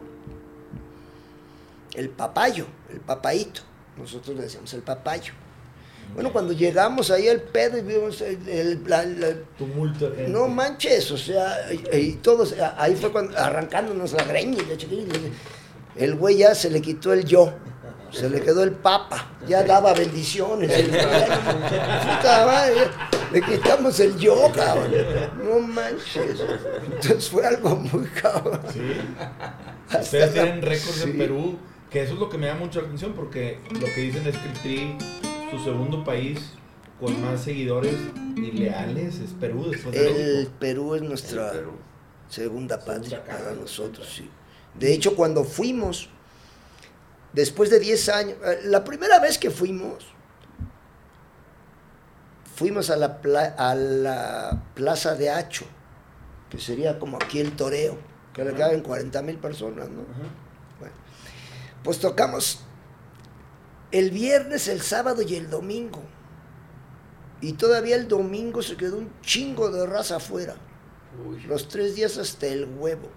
El 1.93 2.09
papayo, 2.09 2.65
el 2.91 2.99
papaito. 2.99 3.61
Nosotros 3.97 4.35
le 4.35 4.43
decíamos 4.43 4.73
el 4.73 4.81
papayo. 4.81 5.33
Bueno, 6.13 6.33
cuando 6.33 6.51
llegamos 6.51 7.09
ahí 7.11 7.29
al 7.29 7.41
pedo 7.41 7.77
y 7.77 7.81
vimos 7.81 8.21
el, 8.21 9.45
tumulto. 9.57 10.11
No 10.27 10.47
manches, 10.47 11.11
o 11.11 11.17
sea, 11.17 11.71
y, 11.93 12.13
todos, 12.15 12.55
ahí 12.77 12.95
fue 12.95 13.11
cuando 13.11 13.37
arrancándonos 13.37 14.11
la 14.13 14.23
greña. 14.23 14.57
El 15.95 16.15
güey 16.15 16.37
ya 16.37 16.55
se 16.55 16.69
le 16.69 16.81
quitó 16.81 17.13
el 17.13 17.23
yo, 17.23 17.53
se 18.11 18.29
le 18.29 18.41
quedó 18.41 18.63
el 18.63 18.71
papa, 18.71 19.31
ya 19.47 19.63
daba 19.63 19.93
bendiciones. 19.93 20.71
le 23.31 23.41
quitamos 23.41 23.99
el 23.99 24.17
yo, 24.17 24.51
cabrón. 24.53 24.91
No 25.43 25.59
manches. 25.59 26.41
Entonces 26.85 27.29
fue 27.29 27.45
algo 27.45 27.75
muy 27.75 28.05
cabrón. 28.07 28.61
Sí. 28.71 28.81
Ustedes 29.99 30.33
tienen 30.33 30.61
récords 30.61 31.03
en 31.03 31.17
Perú, 31.17 31.57
que 31.89 32.03
eso 32.03 32.13
es 32.13 32.19
lo 32.19 32.29
que 32.29 32.37
me 32.37 32.47
da 32.47 32.55
mucha 32.55 32.79
atención, 32.79 33.13
porque 33.13 33.59
lo 33.71 33.85
que 33.85 34.01
dicen 34.01 34.25
es 34.27 34.35
que 34.37 34.97
tu 35.49 35.59
segundo 35.63 36.03
país 36.03 36.39
con 36.99 37.19
más 37.21 37.43
seguidores 37.43 37.95
y 38.35 38.51
leales 38.51 39.19
es 39.19 39.31
Perú 39.31 39.69
después 39.71 39.93
de 39.95 40.41
El 40.41 40.47
Perú 40.47 40.95
es 40.95 41.01
nuestra 41.01 41.51
segunda 42.29 42.79
patria 42.79 43.23
para 43.25 43.53
nosotros, 43.53 44.07
sí. 44.15 44.29
De 44.75 44.93
hecho, 44.93 45.15
cuando 45.15 45.43
fuimos, 45.43 46.09
después 47.33 47.69
de 47.69 47.79
10 47.79 48.09
años, 48.09 48.37
eh, 48.45 48.59
la 48.65 48.83
primera 48.83 49.19
vez 49.19 49.37
que 49.37 49.49
fuimos, 49.49 50.05
fuimos 52.61 52.91
a 52.91 52.95
la, 52.95 53.19
a 53.57 53.73
la 53.73 54.63
Plaza 54.75 55.15
de 55.15 55.31
Hacho, 55.31 55.65
que 56.47 56.59
sería 56.59 56.99
como 56.99 57.17
aquí 57.17 57.39
el 57.39 57.55
toreo, 57.55 57.97
que 58.33 58.45
le 58.45 58.53
caben 58.53 58.81
40 58.81 59.19
mil 59.23 59.37
personas, 59.37 59.89
¿no? 59.89 60.03
Bueno, 60.79 60.93
pues 61.83 61.97
tocamos 61.99 62.59
el 63.91 64.11
viernes, 64.11 64.67
el 64.67 64.81
sábado 64.81 65.23
y 65.23 65.33
el 65.33 65.49
domingo. 65.49 66.03
Y 67.41 67.53
todavía 67.53 67.95
el 67.95 68.07
domingo 68.07 68.61
se 68.61 68.77
quedó 68.77 68.99
un 68.99 69.11
chingo 69.21 69.71
de 69.71 69.87
raza 69.87 70.17
afuera. 70.17 70.53
Los 71.47 71.67
tres 71.67 71.95
días 71.95 72.19
hasta 72.19 72.45
el 72.45 72.65
huevo. 72.77 73.09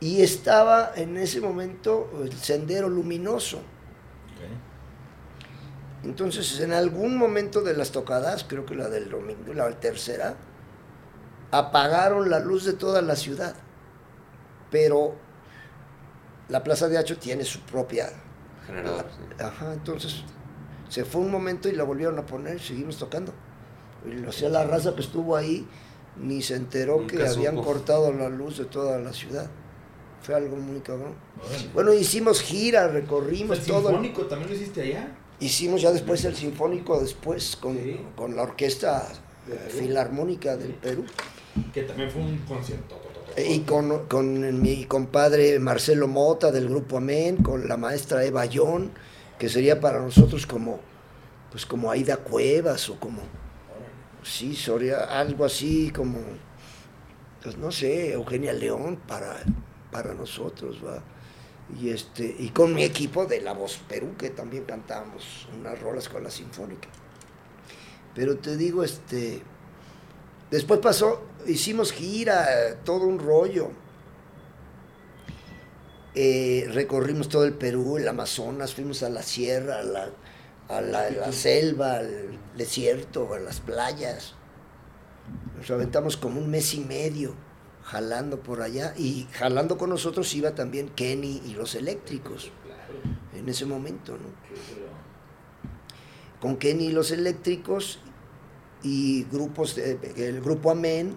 Y 0.00 0.20
estaba 0.20 0.92
en 0.96 1.16
ese 1.16 1.40
momento 1.40 2.10
el 2.22 2.34
sendero 2.34 2.90
luminoso. 2.90 3.62
Entonces, 6.04 6.60
en 6.60 6.72
algún 6.72 7.16
momento 7.16 7.62
de 7.62 7.74
las 7.74 7.92
tocadas, 7.92 8.44
creo 8.44 8.66
que 8.66 8.74
la 8.74 8.88
del 8.88 9.10
domingo, 9.10 9.54
la 9.54 9.70
tercera, 9.78 10.36
apagaron 11.50 12.28
la 12.28 12.40
luz 12.40 12.64
de 12.64 12.72
toda 12.72 13.02
la 13.02 13.14
ciudad. 13.14 13.54
Pero 14.70 15.14
la 16.48 16.64
Plaza 16.64 16.88
de 16.88 16.98
Hacho 16.98 17.18
tiene 17.18 17.44
su 17.44 17.60
propia 17.60 18.10
Generador. 18.66 19.06
Ajá, 19.40 19.72
entonces 19.72 20.22
se 20.88 21.04
fue 21.04 21.20
un 21.20 21.30
momento 21.30 21.68
y 21.68 21.72
la 21.72 21.84
volvieron 21.84 22.18
a 22.18 22.26
poner, 22.26 22.60
seguimos 22.60 22.98
tocando. 22.98 23.32
Y 24.06 24.24
o 24.24 24.32
sea, 24.32 24.48
la 24.48 24.64
raza 24.64 24.94
que 24.94 25.00
estuvo 25.00 25.36
ahí 25.36 25.66
ni 26.16 26.42
se 26.42 26.56
enteró 26.56 27.06
que 27.06 27.26
habían 27.26 27.56
cortado 27.56 28.12
la 28.12 28.28
luz 28.28 28.58
de 28.58 28.64
toda 28.66 28.98
la 28.98 29.12
ciudad. 29.12 29.48
Fue 30.20 30.34
algo 30.34 30.56
muy 30.56 30.80
cabrón. 30.80 31.14
Bueno, 31.74 31.92
hicimos 31.92 32.40
gira, 32.40 32.86
recorrimos 32.88 33.58
¿El 33.58 33.64
todo. 33.64 33.78
¿El 33.78 33.86
sinfónico 33.86 34.26
también 34.26 34.50
lo 34.50 34.56
hiciste 34.56 34.82
allá? 34.82 35.16
Hicimos 35.42 35.82
ya 35.82 35.90
después 35.90 36.24
el 36.24 36.36
sinfónico, 36.36 37.00
después 37.00 37.56
con, 37.56 37.76
con 38.16 38.36
la 38.36 38.42
orquesta 38.42 39.08
filarmónica 39.68 40.56
del 40.56 40.74
Perú. 40.74 41.04
Que 41.74 41.82
también 41.82 42.10
fue 42.10 42.22
un 42.22 42.38
concierto 42.38 43.02
y 43.36 43.60
con, 43.60 44.06
con, 44.08 44.60
mi 44.60 44.84
compadre 44.84 45.58
Marcelo 45.58 46.06
Mota 46.06 46.50
del 46.50 46.68
grupo 46.68 46.98
Amén, 46.98 47.36
con 47.36 47.66
la 47.66 47.76
maestra 47.76 48.24
Eva 48.24 48.44
Yon, 48.44 48.90
que 49.38 49.48
sería 49.48 49.80
para 49.80 50.00
nosotros 50.00 50.46
como, 50.46 50.80
pues 51.50 51.64
como 51.64 51.90
Aida 51.90 52.18
Cuevas 52.18 52.90
o 52.90 53.00
como, 53.00 53.22
sí, 54.22 54.54
Soria, 54.54 55.18
algo 55.18 55.44
así 55.44 55.90
como, 55.90 56.18
pues 57.42 57.56
no 57.56 57.72
sé, 57.72 58.12
Eugenia 58.12 58.52
León 58.52 58.98
para, 59.06 59.42
para 59.90 60.12
nosotros, 60.14 60.78
¿va? 60.84 61.02
Y, 61.80 61.90
este, 61.90 62.36
y 62.38 62.50
con 62.50 62.74
mi 62.74 62.84
equipo 62.84 63.24
de 63.24 63.40
La 63.40 63.54
Voz 63.54 63.78
Perú, 63.88 64.14
que 64.18 64.30
también 64.30 64.64
cantamos 64.64 65.48
unas 65.58 65.80
rolas 65.80 66.08
con 66.08 66.22
la 66.22 66.30
Sinfónica. 66.30 66.88
Pero 68.14 68.36
te 68.36 68.56
digo, 68.56 68.84
este, 68.84 69.42
después 70.50 70.80
pasó, 70.80 71.22
hicimos 71.46 71.92
gira, 71.92 72.76
todo 72.84 73.06
un 73.06 73.18
rollo. 73.18 73.70
Eh, 76.14 76.68
recorrimos 76.72 77.30
todo 77.30 77.44
el 77.44 77.54
Perú, 77.54 77.96
el 77.96 78.06
Amazonas, 78.06 78.74
fuimos 78.74 79.02
a 79.02 79.08
la 79.08 79.22
sierra, 79.22 79.78
a 79.78 79.82
la, 79.82 80.10
a 80.68 80.80
la, 80.82 81.32
selva, 81.32 81.94
al 81.94 82.38
desierto, 82.56 83.32
a 83.32 83.38
las 83.38 83.60
playas. 83.60 84.34
Nos 85.56 85.70
aventamos 85.70 86.18
como 86.18 86.38
un 86.38 86.50
mes 86.50 86.74
y 86.74 86.80
medio 86.80 87.34
jalando 87.92 88.40
por 88.40 88.62
allá 88.62 88.94
y 88.96 89.28
jalando 89.32 89.76
con 89.76 89.90
nosotros 89.90 90.34
iba 90.34 90.54
también 90.54 90.88
Kenny 90.88 91.42
y 91.44 91.52
los 91.52 91.74
eléctricos 91.74 92.50
en 93.34 93.46
ese 93.50 93.66
momento, 93.66 94.16
Con 96.40 96.56
Kenny 96.56 96.86
y 96.86 96.92
los 96.92 97.10
eléctricos 97.10 97.98
y 98.82 99.24
grupos, 99.24 99.76
el 99.76 100.40
grupo 100.40 100.70
Amén, 100.70 101.16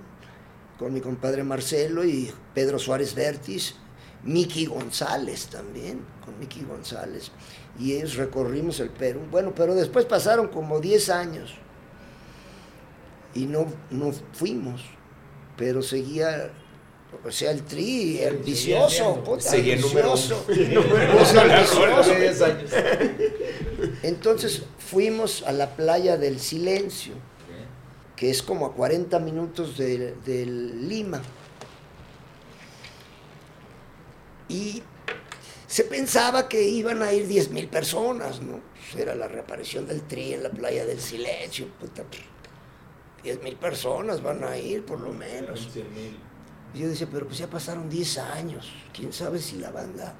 con 0.77 0.93
mi 0.93 0.99
compadre 0.99 1.45
Marcelo 1.45 2.03
y 2.03 2.33
Pedro 2.53 2.77
Suárez 2.77 3.15
Vértiz, 3.15 3.75
Miki 4.23 4.65
González 4.65 5.47
también, 5.47 6.01
con 6.25 6.37
Miki 6.39 6.63
González. 6.63 7.31
Y 7.79 7.93
ellos 7.93 8.15
recorrimos 8.17 8.81
el 8.81 8.89
Perú. 8.89 9.21
Bueno, 9.31 9.53
pero 9.55 9.75
después 9.75 10.03
pasaron 10.03 10.49
como 10.49 10.81
10 10.81 11.09
años 11.09 11.53
y 13.33 13.45
no, 13.45 13.65
no 13.91 14.11
fuimos, 14.33 14.81
pero 15.55 15.81
seguía 15.81 16.51
o 17.23 17.31
sea, 17.31 17.51
el 17.51 17.63
tri, 17.63 18.19
el 18.19 18.37
vicioso, 18.37 19.23
seguía 19.39 19.75
el 19.75 19.83
vicioso. 19.83 20.45
Entonces 24.03 24.63
fuimos 24.77 25.43
a 25.43 25.51
la 25.51 25.75
playa 25.75 26.17
del 26.17 26.39
Silencio, 26.39 27.13
que 28.15 28.29
es 28.29 28.41
como 28.41 28.65
a 28.65 28.73
40 28.73 29.19
minutos 29.19 29.77
de, 29.77 30.15
de 30.25 30.45
Lima. 30.45 31.21
Y 34.47 34.83
se 35.67 35.83
pensaba 35.83 36.47
que 36.47 36.63
iban 36.63 37.01
a 37.01 37.11
ir 37.13 37.27
10 37.27 37.49
mil 37.49 37.67
personas, 37.67 38.41
¿no? 38.41 38.59
Pues 38.73 39.01
era 39.01 39.15
la 39.15 39.27
reaparición 39.27 39.87
del 39.87 40.03
tri 40.03 40.33
en 40.33 40.43
la 40.43 40.49
playa 40.49 40.85
del 40.85 41.01
Silencio, 41.01 41.67
puta. 41.79 42.03
10 43.23 43.41
mil 43.41 43.55
personas 43.55 44.21
van 44.21 44.43
a 44.43 44.57
ir, 44.57 44.85
por 44.85 45.01
lo 45.01 45.11
menos. 45.11 45.69
Y 46.75 46.79
yo 46.79 46.89
decía, 46.89 47.07
pero 47.09 47.25
pues 47.25 47.37
ya 47.37 47.47
pasaron 47.47 47.89
10 47.89 48.17
años, 48.17 48.69
quién 48.93 49.13
sabe 49.13 49.39
si 49.39 49.57
la 49.57 49.71
banda... 49.71 50.13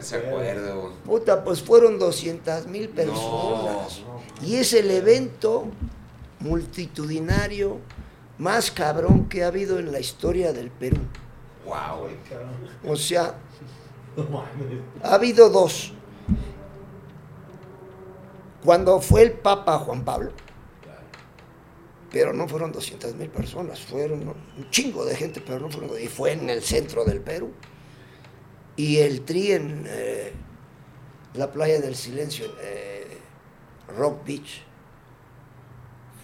Se, 0.00 0.16
acuerda. 0.16 0.76
Puta, 1.04 1.42
pues 1.42 1.60
fueron 1.60 1.98
200 1.98 2.68
mil 2.68 2.88
personas. 2.88 4.00
Y 4.40 4.56
es 4.56 4.74
el 4.74 4.88
evento 4.92 5.64
multitudinario 6.38 7.78
más 8.38 8.70
cabrón 8.70 9.28
que 9.28 9.42
ha 9.42 9.48
habido 9.48 9.80
en 9.80 9.90
la 9.90 9.98
historia 9.98 10.52
del 10.52 10.70
Perú. 10.70 11.00
Wow. 11.64 12.08
O 12.92 12.94
sea, 12.94 13.34
ha 15.02 15.14
habido 15.14 15.48
dos. 15.50 15.92
Cuando 18.64 19.00
fue 19.00 19.22
el 19.22 19.32
Papa 19.32 19.78
Juan 19.78 20.04
Pablo, 20.04 20.30
pero 22.12 22.34
no 22.34 22.46
fueron 22.46 22.72
200 22.72 23.14
mil 23.14 23.30
personas, 23.30 23.80
fueron 23.80 24.28
un 24.28 24.70
chingo 24.70 25.04
de 25.04 25.16
gente, 25.16 25.40
pero 25.40 25.60
no 25.60 25.70
fueron, 25.70 25.90
y 26.00 26.08
fue 26.08 26.32
en 26.32 26.50
el 26.50 26.62
centro 26.62 27.04
del 27.04 27.20
Perú. 27.20 27.52
Y 28.76 28.98
el 28.98 29.22
tri 29.22 29.52
en 29.52 29.84
eh, 29.86 30.32
la 31.34 31.50
playa 31.50 31.80
del 31.80 31.96
silencio, 31.96 32.46
eh, 32.60 33.18
Rock 33.96 34.26
Beach, 34.26 34.62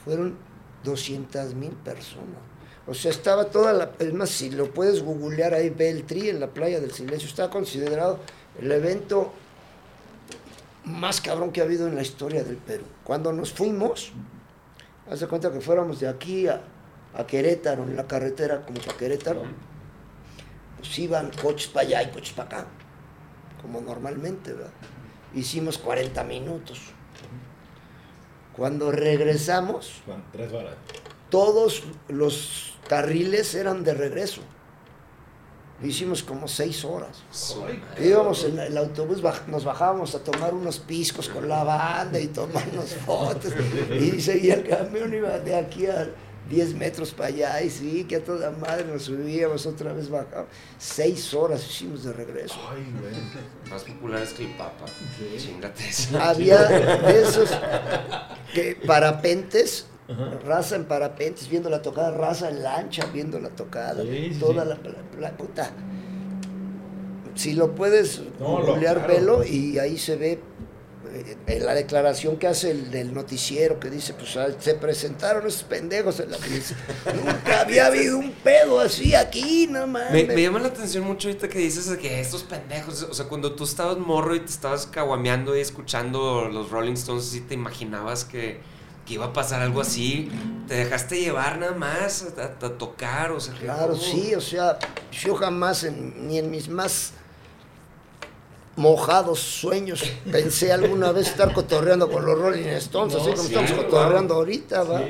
fueron 0.05 0.37
200 0.85 1.55
mil 1.55 1.73
personas. 1.73 2.41
O 2.87 2.95
sea, 2.95 3.11
estaba 3.11 3.47
toda 3.47 3.73
la... 3.73 3.93
Es 3.99 4.13
más, 4.13 4.31
si 4.31 4.51
lo 4.51 4.73
puedes 4.73 5.03
googlear 5.03 5.53
ahí, 5.53 5.69
ve 5.71 5.91
el 5.91 6.05
tri 6.05 6.31
en 6.31 6.41
la 6.41 6.49
playa 6.49 6.81
del 6.81 6.93
silencio. 6.93 7.29
Está 7.29 7.51
considerado 7.51 8.19
el 8.59 8.73
evento 8.73 9.33
más 10.85 11.21
cabrón 11.21 11.53
que 11.53 11.61
ha 11.61 11.65
habido 11.65 11.87
en 11.87 11.95
la 11.95 12.03
historia 12.03 12.43
del 12.45 12.57
Perú. 12.57 12.85
Cuando 13.05 13.31
nos 13.33 13.53
fuimos, 13.53 14.13
Haz 15.11 15.21
de 15.21 15.27
cuenta 15.27 15.51
que 15.51 15.61
fuéramos 15.61 16.01
de 16.01 16.09
aquí 16.09 16.49
a, 16.49 16.61
Querétaro, 17.27 17.83
en 17.85 17.97
la 17.97 18.07
carretera 18.07 18.65
como 18.65 18.79
para 18.81 18.97
Querétaro. 18.99 19.43
Pues 20.77 20.99
iban 20.99 21.31
coches 21.43 21.69
para 21.69 21.87
allá 21.87 22.03
y 22.05 22.11
coches 22.11 22.33
para 22.33 22.61
acá, 22.61 22.67
como 23.61 23.81
normalmente, 23.81 24.53
¿verdad? 24.53 24.71
Hicimos 25.35 25.79
40 25.79 26.23
minutos. 26.25 26.81
Cuando 28.55 28.93
regresamos, 28.93 30.03
todos 31.31 31.83
los 32.09 32.77
carriles 32.89 33.55
eran 33.55 33.85
de 33.85 33.95
regreso. 33.95 34.43
Hicimos 35.83 36.25
como 36.25 36.49
seis 36.49 36.85
horas. 36.85 37.23
Íbamos 38.03 38.45
en 38.45 38.59
el 38.59 38.77
autobús, 38.77 39.23
nos 39.47 39.65
bajábamos 39.65 40.15
a 40.15 40.19
tomar 40.19 40.53
unos 40.53 40.81
piscos 40.81 41.29
con 41.29 41.49
la 41.49 41.63
banda 41.63 42.19
y 42.19 42.27
tomarnos 42.29 42.95
fotos. 43.07 43.53
Y 44.01 44.21
seguía 44.21 44.55
el 44.55 44.69
camión, 44.69 45.15
iba 45.15 45.39
de 45.39 45.55
aquí 45.55 45.87
a 45.87 46.09
10 46.51 46.75
metros 46.75 47.13
para 47.13 47.29
allá. 47.29 47.63
Y 47.63 47.71
sí, 47.71 48.05
que 48.09 48.17
a 48.17 48.25
toda 48.25 48.51
madre 48.51 48.85
nos 48.87 49.05
subíamos, 49.05 49.67
otra 49.67 49.93
vez 49.93 50.09
bajábamos. 50.09 50.51
Seis 50.79 51.33
horas 51.35 51.65
hicimos 51.65 52.05
de 52.05 52.13
regreso. 52.13 52.59
Ay, 52.71 52.85
güey. 53.01 53.71
Más 53.71 53.85
populares 53.85 54.33
que 54.33 54.47
el 54.47 54.57
Papa. 54.57 54.87
Chingate 55.37 55.85
Había 56.21 56.63
de 56.65 57.23
esos 57.23 57.51
que 58.53 58.77
parapentes 58.87 59.87
raza 60.45 60.77
en 60.77 60.87
parapentes, 60.87 61.49
viendo 61.49 61.69
la 61.69 61.83
tocada, 61.83 62.11
raza 62.11 62.49
en 62.49 62.63
lancha, 62.63 63.07
viendo 63.13 63.39
la 63.39 63.51
tocada, 63.51 64.03
toda 64.41 64.65
La, 64.65 65.37
puta. 65.37 65.71
Si 67.35 67.53
lo 67.55 67.75
puedes 67.75 68.23
googlear, 68.39 69.07
velo 69.07 69.45
y 69.45 69.79
ahí 69.79 69.99
se 69.99 70.17
ve 70.17 70.41
eh, 71.13 71.37
en 71.47 71.65
la 71.65 71.75
declaración 71.75 72.37
que 72.37 72.47
hace 72.47 72.71
el 72.71 72.91
del 72.91 73.15
noticiero 73.15 73.79
que 73.79 73.91
dice, 73.91 74.15
pues 74.15 74.37
se 74.59 74.75
presentaron 74.75 75.47
esos 75.47 75.63
pendejos 75.63 76.21
en 76.21 76.31
la 76.31 76.39
Nunca 77.15 77.61
había 77.61 77.87
habido 77.87 78.19
un 78.19 78.33
pedo 78.33 78.81
así 78.81 79.15
aquí, 79.15 79.69
no 79.71 79.87
mames. 79.87 80.27
Me, 80.27 80.43
llama 80.43 80.59
la 80.59 80.69
atención 80.69 81.05
mucho 81.05 81.29
ahorita 81.29 81.49
que 81.49 81.59
dices 81.59 81.89
que 81.99 82.21
estos 82.21 82.43
pendejos, 82.43 83.03
o 83.03 83.15
sea, 83.15 83.27
cuando 83.27 83.53
tú 83.55 83.65
estabas 83.65 83.99
morro 83.99 84.35
y 84.35 84.41
te 84.41 84.51
estabas 84.51 84.87
caguameando 84.87 85.57
y 85.57 85.61
escuchando 85.61 86.49
los 86.49 86.71
Rolling 86.71 86.95
Stones, 86.95 87.27
¿sí 87.27 87.43
te 87.43 87.55
imaginabas 87.55 88.25
que 88.25 88.61
que 89.09 89.15
iba 89.15 89.25
a 89.25 89.33
pasar 89.33 89.63
algo 89.63 89.81
así, 89.81 90.31
te 90.69 90.75
dejaste 90.75 91.19
llevar 91.19 91.59
nada 91.59 91.73
más 91.73 92.27
a, 92.39 92.69
tocar, 92.77 93.33
o 93.33 93.41
sea. 93.41 93.55
Claro, 93.55 93.97
sí, 93.97 94.35
o 94.35 94.41
sea, 94.41 94.79
yo 95.11 95.35
jamás, 95.35 95.87
ni 95.91 96.39
en 96.39 96.51
mis 96.51 96.69
más 96.69 97.15
mojados 98.77 99.41
sueños 99.41 100.05
pensé 100.31 100.73
alguna 100.73 101.11
vez 101.11 101.29
estar 101.29 101.53
cotorreando 101.55 102.11
con 102.11 102.25
los 102.25 102.39
Rolling 102.39 102.67
Stones, 102.77 103.15
así 103.15 103.31
como 103.31 103.43
estamos 103.43 103.73
cotorreando 103.73 104.35
ahorita, 104.35 104.83
¿va? 104.83 105.01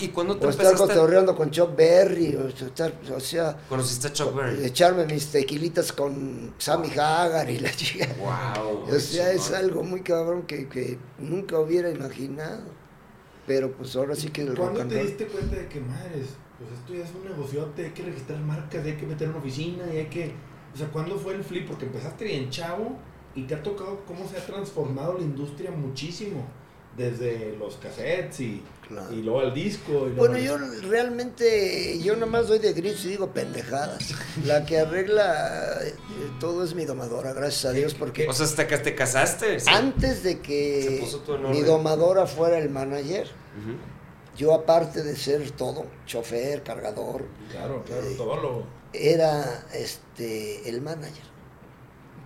¿Y, 0.00 0.08
cuándo 0.08 0.36
te 0.36 0.46
o 0.46 0.50
estar 0.50 0.74
cotorreando 0.74 1.34
con 1.36 1.50
Chuck 1.50 1.76
Berry, 1.76 2.36
o, 2.36 2.48
estar, 2.48 2.92
o 3.14 3.20
sea... 3.20 3.56
¿Conociste 3.68 4.08
a 4.08 4.12
Chuck 4.12 4.34
Berry? 4.34 4.64
Echarme 4.64 5.06
mis 5.06 5.28
tequilitas 5.28 5.92
con 5.92 6.54
Sammy 6.58 6.90
Hagar 6.90 7.48
y 7.50 7.58
la 7.58 7.70
chica. 7.70 8.08
Wow. 8.18 8.94
O 8.94 8.98
sea, 8.98 9.32
es 9.32 9.52
algo 9.52 9.82
muy 9.82 10.02
cabrón 10.02 10.42
que, 10.42 10.68
que, 10.68 10.98
nunca 11.18 11.58
hubiera 11.58 11.90
imaginado. 11.90 12.62
Pero 13.46 13.72
pues 13.72 13.96
ahora 13.96 14.14
sí 14.14 14.28
que... 14.28 14.46
¿Cuándo 14.46 14.86
te 14.86 15.02
diste 15.02 15.26
cuenta 15.26 15.56
de 15.56 15.68
que, 15.68 15.80
madres, 15.80 16.28
pues 16.58 16.70
esto 16.78 16.94
ya 16.94 17.04
es 17.04 17.10
un 17.14 17.28
negociote, 17.28 17.86
hay 17.86 17.92
que 17.92 18.04
registrar 18.04 18.38
marcas, 18.40 18.84
hay 18.84 18.96
que 18.96 19.06
meter 19.06 19.28
una 19.28 19.38
oficina 19.38 19.84
y 19.92 19.98
hay 19.98 20.06
que... 20.06 20.32
O 20.74 20.76
sea, 20.76 20.88
¿cuándo 20.88 21.18
fue 21.18 21.34
el 21.34 21.44
flip? 21.44 21.68
Porque 21.68 21.86
empezaste 21.86 22.24
bien 22.24 22.50
chavo 22.50 22.96
y 23.34 23.42
te 23.42 23.54
ha 23.54 23.62
tocado 23.62 24.04
cómo 24.06 24.26
se 24.28 24.38
ha 24.38 24.46
transformado 24.46 25.14
la 25.18 25.22
industria 25.22 25.70
muchísimo 25.70 26.46
desde 26.96 27.56
los 27.58 27.76
cassettes 27.76 28.40
y, 28.40 28.62
y 29.10 29.22
luego 29.22 29.42
el 29.42 29.54
disco. 29.54 30.08
bueno, 30.16 30.38
yo 30.38 30.58
realmente, 30.88 31.98
yo 32.02 32.16
nomás 32.16 32.48
doy 32.48 32.58
de 32.58 32.72
gritos 32.72 33.04
y 33.04 33.10
digo 33.10 33.28
pendejadas. 33.30 34.14
La 34.44 34.64
que 34.66 34.78
arregla 34.78 35.78
eh, 35.82 35.94
todo 36.38 36.64
es 36.64 36.74
mi 36.74 36.84
domadora, 36.84 37.32
gracias 37.32 37.64
a 37.66 37.72
Dios, 37.72 37.94
porque... 37.94 38.28
O 38.28 38.32
sea, 38.32 38.46
hasta 38.46 38.66
que 38.66 38.78
te 38.78 38.94
casaste. 38.94 39.58
Antes 39.66 40.22
de 40.22 40.40
que 40.40 41.02
mi 41.50 41.62
domadora 41.62 42.26
fuera 42.26 42.58
el 42.58 42.68
manager, 42.68 43.28
yo 44.36 44.54
aparte 44.54 45.02
de 45.02 45.16
ser 45.16 45.50
todo, 45.52 45.86
chofer, 46.06 46.62
cargador... 46.62 47.26
Claro, 47.50 47.82
claro, 47.84 48.06
eh, 48.06 48.14
todo 48.16 48.36
lo... 48.36 48.82
Era 48.92 49.64
este, 49.72 50.68
el 50.68 50.82
manager. 50.82 51.31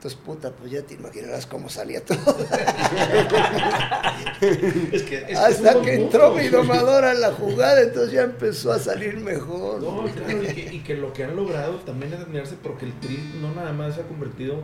Entonces, 0.07 0.25
puta, 0.25 0.53
pues 0.53 0.71
ya 0.71 0.83
te 0.83 0.95
imaginarás 0.95 1.47
cómo 1.47 1.69
salía 1.69 2.01
todo. 2.05 2.17
Hasta 5.37 5.83
que 5.83 5.95
entró 5.95 6.33
mi 6.33 6.47
domadora 6.47 7.11
en 7.11 7.21
la 7.21 7.33
jugada, 7.33 7.83
entonces 7.83 8.13
ya 8.13 8.23
empezó 8.23 8.71
a 8.71 8.79
salir 8.79 9.17
mejor. 9.17 9.83
No, 9.83 10.05
claro, 10.05 10.45
y 10.45 10.79
que, 10.79 10.95
lo 10.95 11.13
que 11.13 11.25
han 11.25 11.35
logrado 11.35 11.79
también 11.79 12.13
es 12.13 12.21
admirarse 12.21 12.55
porque 12.63 12.85
el 12.85 12.93
Tri 13.01 13.19
no 13.41 13.53
nada 13.53 13.73
más 13.73 13.97
se 13.97 14.03
ha 14.03 14.05
convertido 14.05 14.63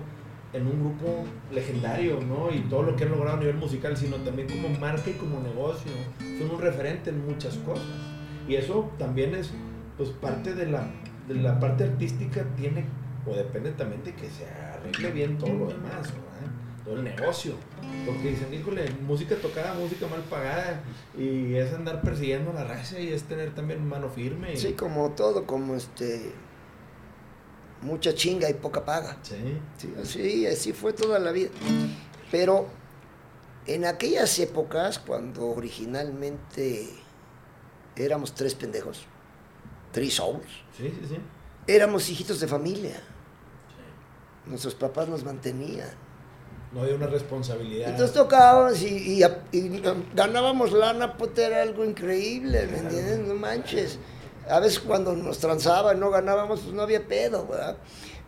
en 0.53 0.69
un 0.69 0.79
grupo 0.79 1.25
legendario, 1.51 2.21
¿no? 2.21 2.55
Y 2.55 2.61
todo 2.69 2.85
lo 2.85 2.95
que 2.95 3.03
han 3.03 3.11
logrado 3.11 3.39
a 3.39 3.41
nivel 3.41 3.57
musical, 3.57 3.97
sino 3.97 4.19
también 4.19 4.49
como 4.49 4.69
marca 4.79 5.11
y 5.11 5.15
como 5.15 5.41
negocio. 5.41 5.91
Son 6.39 6.53
un 6.53 6.61
referente 6.61 7.11
en 7.11 7.27
muchas 7.27 7.57
cosas. 7.57 7.83
Y 8.47 8.55
eso 8.55 8.93
también 8.97 9.35
es, 9.35 9.51
pues, 9.97 10.11
parte 10.11 10.55
de 10.55 10.67
la, 10.67 10.89
de 11.27 11.35
la 11.35 11.59
parte 11.59 11.83
artística, 11.83 12.47
tiene, 12.57 12.85
o 13.27 13.35
depende 13.35 13.73
también 13.73 14.05
de 14.05 14.15
que 14.15 14.31
sea 14.31 14.72
arregle 14.83 15.11
bien 15.11 15.39
todo 15.39 15.55
lo 15.55 15.67
demás, 15.67 16.11
todo 16.85 16.97
el 16.97 17.05
negocio. 17.05 17.55
Porque 18.05 18.31
dicen, 18.31 18.53
híjole, 18.53 18.91
música 19.07 19.37
tocada, 19.37 19.75
música 19.75 20.07
mal 20.09 20.23
pagada, 20.23 20.83
y 21.17 21.55
es 21.55 21.73
andar 21.73 22.03
persiguiendo 22.03 22.53
la 22.53 22.65
raza 22.65 22.99
y 22.99 23.09
es 23.09 23.23
tener 23.25 23.55
también 23.55 23.87
mano 23.87 24.09
firme. 24.09 24.57
Sí, 24.57 24.73
como 24.73 25.11
todo, 25.11 25.47
como 25.47 25.77
este. 25.77 26.33
Mucha 27.83 28.15
chinga 28.15 28.49
y 28.49 28.55
poca 28.55 28.85
paga. 28.85 29.17
Sí. 29.23 29.59
sí. 29.77 29.95
Así, 30.01 30.47
así 30.47 30.73
fue 30.73 30.93
toda 30.93 31.19
la 31.19 31.33
vida. 31.33 31.51
Pero 32.31 32.69
en 33.67 33.85
aquellas 33.85 34.39
épocas, 34.39 34.99
cuando 34.99 35.47
originalmente 35.47 36.89
éramos 37.97 38.35
tres 38.35 38.55
pendejos, 38.55 39.07
Three 39.93 40.11
Souls. 40.11 40.47
Sí, 40.77 40.89
sí, 40.89 41.07
sí. 41.09 41.17
Éramos 41.67 42.09
hijitos 42.09 42.41
de 42.41 42.49
familia. 42.49 43.01
Nuestros 44.47 44.75
papás 44.75 45.09
nos 45.09 45.25
mantenían. 45.25 45.91
No 46.73 46.83
había 46.83 46.95
una 46.95 47.07
responsabilidad. 47.07 47.91
Entonces 47.91 48.15
tocábamos 48.15 48.81
y, 48.83 49.23
y, 49.53 49.83
ganábamos 50.15 50.73
lana, 50.73 51.17
puta, 51.17 51.47
era 51.47 51.63
algo 51.63 51.85
increíble, 51.85 52.67
¿me 52.67 52.79
entiendes? 52.79 53.19
No 53.21 53.35
manches. 53.35 53.99
A 54.49 54.59
veces 54.59 54.81
cuando 54.81 55.15
nos 55.15 55.39
transaban, 55.39 56.01
no 56.01 56.11
ganábamos, 56.11 56.61
pues 56.61 56.75
no 56.75 56.83
había 56.83 57.07
pedo, 57.07 57.47
¿verdad? 57.47 57.77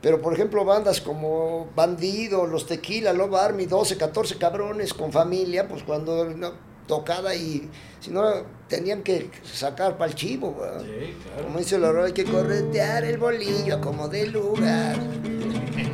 Pero 0.03 0.21
por 0.21 0.35
ejemplo, 0.35 0.65
bandas 0.67 1.01
como 1.01 1.71
Bandido, 1.75 2.47
Los 2.47 2.67
Tequila, 2.67 3.15
Love 3.15 3.35
Army, 3.37 3.65
12, 3.65 3.97
14 3.97 4.37
cabrones 4.37 4.93
con 4.93 5.11
familia, 5.11 5.67
pues 5.67 5.83
cuando 5.83 6.27
no, 6.27 6.53
tocada 6.87 7.35
y 7.35 7.71
si 8.01 8.11
no 8.11 8.23
tenían 8.69 9.03
que 9.03 9.31
sacar 9.43 9.97
para 9.97 10.11
el 10.11 10.15
chivo, 10.15 10.55
¿verdad? 10.61 10.83
Sí, 10.83 11.17
claro. 11.23 11.45
Como 11.45 11.59
dice 11.59 11.79
la 11.79 12.05
hay 12.05 12.13
que 12.13 12.25
corretear 12.25 13.05
el 13.05 13.17
bolillo 13.19 13.81
como 13.81 14.09
de 14.09 14.27
lugar 14.27 14.99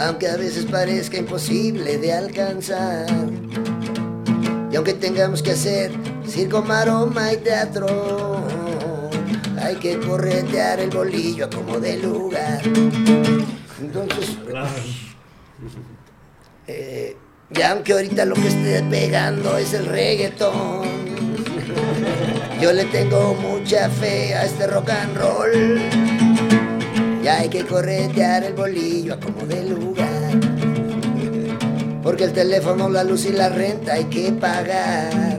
aunque 0.00 0.28
a 0.28 0.36
veces 0.36 0.64
parezca 0.64 1.18
imposible 1.18 1.98
de 1.98 2.12
alcanzar. 2.12 3.06
Y 4.72 4.76
aunque 4.76 4.94
tengamos 4.94 5.42
que 5.42 5.50
hacer 5.52 5.92
circo, 6.26 6.62
maroma 6.62 7.32
y 7.32 7.36
teatro, 7.36 8.42
hay 9.62 9.76
que 9.76 9.98
corretear 9.98 10.80
el 10.80 10.90
bolillo 10.90 11.46
a 11.46 11.50
como 11.50 11.78
de 11.78 11.98
lugar. 11.98 12.62
Entonces, 13.80 14.38
eh, 16.66 17.16
y 17.50 17.62
aunque 17.62 17.92
ahorita 17.92 18.24
lo 18.24 18.36
que 18.36 18.48
esté 18.48 18.82
pegando 18.84 19.58
es 19.58 19.74
el 19.74 19.84
reggaetón, 19.84 20.88
yo 22.60 22.72
le 22.72 22.84
tengo 22.86 23.34
mucha 23.34 23.90
fe 23.90 24.34
a 24.34 24.46
este 24.46 24.66
rock 24.66 24.90
and 24.90 25.16
roll. 25.16 26.29
Ya 27.22 27.38
hay 27.38 27.48
que 27.50 27.66
corretear 27.66 28.44
el 28.44 28.54
bolillo 28.54 29.14
a 29.14 29.20
como 29.20 29.46
de 29.46 29.64
lugar. 29.64 30.40
Porque 32.02 32.24
el 32.24 32.32
teléfono, 32.32 32.88
la 32.88 33.04
luz 33.04 33.26
y 33.26 33.32
la 33.32 33.50
renta 33.50 33.92
hay 33.92 34.04
que 34.04 34.32
pagar. 34.32 35.38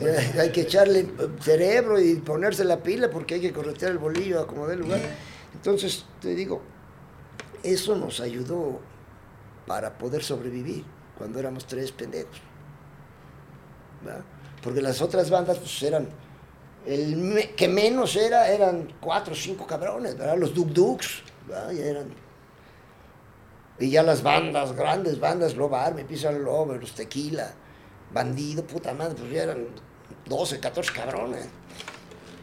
Eh, 0.00 0.40
hay 0.40 0.50
que 0.50 0.62
echarle 0.62 1.06
cerebro 1.40 2.00
y 2.00 2.16
ponerse 2.16 2.64
la 2.64 2.82
pila 2.82 3.10
porque 3.10 3.34
hay 3.34 3.40
que 3.40 3.52
corretear 3.52 3.92
el 3.92 3.98
bolillo 3.98 4.40
a 4.40 4.46
como 4.46 4.66
de 4.66 4.76
lugar. 4.76 5.00
Entonces, 5.52 6.06
te 6.20 6.34
digo, 6.34 6.62
eso 7.62 7.96
nos 7.96 8.20
ayudó 8.20 8.80
para 9.66 9.98
poder 9.98 10.22
sobrevivir 10.22 10.84
cuando 11.18 11.38
éramos 11.38 11.66
tres 11.66 11.92
pendejos. 11.92 12.40
Porque 14.62 14.80
las 14.80 15.00
otras 15.02 15.30
bandas 15.30 15.58
pues 15.58 15.82
eran 15.82 16.08
el 16.86 17.54
que 17.56 17.68
menos 17.68 18.16
era, 18.16 18.48
eran 18.48 18.92
cuatro 19.00 19.32
o 19.32 19.36
cinco 19.36 19.66
cabrones, 19.66 20.16
¿verdad? 20.16 20.36
Los 20.36 20.54
Duk 20.54 20.68
Duks, 20.68 21.22
Y 21.72 21.78
eran... 21.78 22.24
Y 23.78 23.90
ya 23.90 24.02
las 24.04 24.22
bandas, 24.22 24.72
grandes 24.76 25.18
bandas, 25.18 25.56
Love 25.56 25.74
Army, 25.74 26.04
Pizarro 26.04 26.38
Lover, 26.38 26.80
los 26.80 26.92
Tequila, 26.92 27.52
Bandido, 28.12 28.62
puta 28.64 28.94
madre, 28.94 29.16
pues 29.18 29.32
ya 29.32 29.42
eran 29.42 29.66
12, 30.26 30.60
14 30.60 30.92
cabrones. 30.92 31.46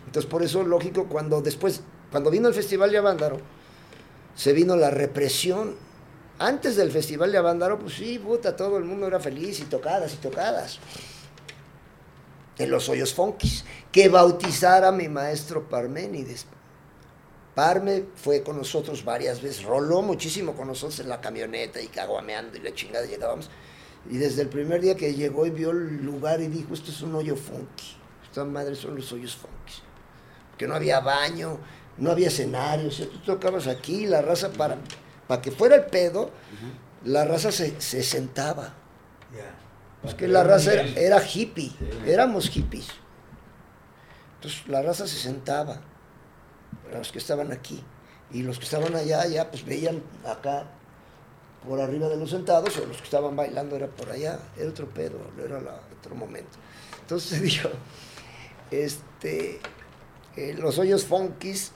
Entonces 0.05 0.29
por 0.29 0.43
eso, 0.43 0.63
lógico, 0.63 1.07
cuando 1.07 1.41
después, 1.41 1.81
cuando 2.11 2.29
vino 2.29 2.49
el 2.49 2.53
Festival 2.53 2.91
de 2.91 2.97
Avándaro, 2.97 3.37
se 4.35 4.51
vino 4.51 4.75
la 4.75 4.89
represión. 4.89 5.75
Antes 6.37 6.75
del 6.75 6.91
Festival 6.91 7.31
de 7.31 7.37
Avándaro, 7.37 7.79
pues 7.79 7.93
sí, 7.93 8.19
puta, 8.19 8.55
todo 8.55 8.77
el 8.77 8.83
mundo 8.83 9.07
era 9.07 9.19
feliz 9.19 9.61
y 9.61 9.63
tocadas 9.63 10.13
y 10.13 10.17
tocadas 10.17 10.79
de 12.57 12.67
los 12.67 12.89
hoyos 12.89 13.13
funkis, 13.13 13.65
que 13.91 14.09
bautizara 14.09 14.89
a 14.89 14.91
mi 14.91 15.07
maestro 15.07 15.67
Parménides. 15.69 16.45
Parme 17.55 18.05
fue 18.15 18.43
con 18.43 18.57
nosotros 18.57 19.03
varias 19.03 19.41
veces, 19.41 19.63
roló 19.63 20.01
muchísimo 20.01 20.53
con 20.53 20.67
nosotros 20.67 20.99
en 20.99 21.09
la 21.09 21.19
camioneta 21.19 21.81
y 21.81 21.87
caguameando 21.87 22.57
y 22.57 22.61
la 22.61 22.73
chingada 22.73 23.05
llegábamos. 23.05 23.49
Y 24.09 24.17
desde 24.17 24.43
el 24.43 24.49
primer 24.49 24.81
día 24.81 24.95
que 24.95 25.13
llegó 25.13 25.45
y 25.45 25.49
vio 25.49 25.71
el 25.71 26.03
lugar 26.03 26.41
y 26.41 26.47
dijo, 26.47 26.73
esto 26.73 26.91
es 26.91 27.01
un 27.01 27.13
hoyo 27.15 27.35
funky, 27.35 27.97
estas 28.23 28.47
madres 28.47 28.79
son 28.79 28.95
los 28.95 29.11
hoyos 29.11 29.35
funkis. 29.35 29.81
Que 30.57 30.67
no 30.67 30.75
había 30.75 30.99
baño, 31.01 31.59
no 31.97 32.11
había 32.11 32.29
escenario, 32.29 32.87
o 32.87 32.91
sea, 32.91 33.07
tú 33.07 33.19
tocabas 33.19 33.67
aquí, 33.67 34.07
la 34.07 34.21
raza 34.21 34.51
para, 34.51 34.77
para 35.27 35.41
que 35.41 35.51
fuera 35.51 35.75
el 35.75 35.85
pedo, 35.85 36.31
la 37.03 37.25
raza 37.25 37.51
se, 37.51 37.79
sentaba. 37.79 38.73
Es 40.03 40.15
que 40.15 40.27
la 40.27 40.43
raza 40.43 40.73
era, 40.73 41.23
hippie, 41.23 41.71
éramos 42.05 42.49
hippies. 42.49 42.87
Entonces 44.35 44.67
la 44.67 44.81
raza 44.81 45.07
se 45.07 45.17
sentaba, 45.17 45.81
los 46.91 47.11
que 47.11 47.19
estaban 47.19 47.51
aquí. 47.51 47.83
Y 48.31 48.43
los 48.43 48.57
que 48.57 48.65
estaban 48.65 48.95
allá, 48.95 49.25
ya 49.27 49.51
pues 49.51 49.65
veían 49.65 50.01
acá 50.25 50.65
por 51.67 51.79
arriba 51.79 52.09
de 52.09 52.17
los 52.17 52.31
sentados, 52.31 52.75
o 52.77 52.85
los 52.85 52.97
que 52.97 53.03
estaban 53.03 53.35
bailando 53.35 53.75
era 53.75 53.87
por 53.87 54.09
allá, 54.09 54.39
era 54.57 54.69
otro 54.69 54.87
pedo, 54.87 55.19
era 55.43 55.59
otro 55.99 56.15
momento. 56.15 56.57
Entonces 57.01 57.37
se 57.37 57.39
dijo, 57.43 57.69
este, 58.71 59.59
eh, 60.35 60.55
los 60.57 60.79
hoyos 60.79 61.05
funkis 61.05 61.73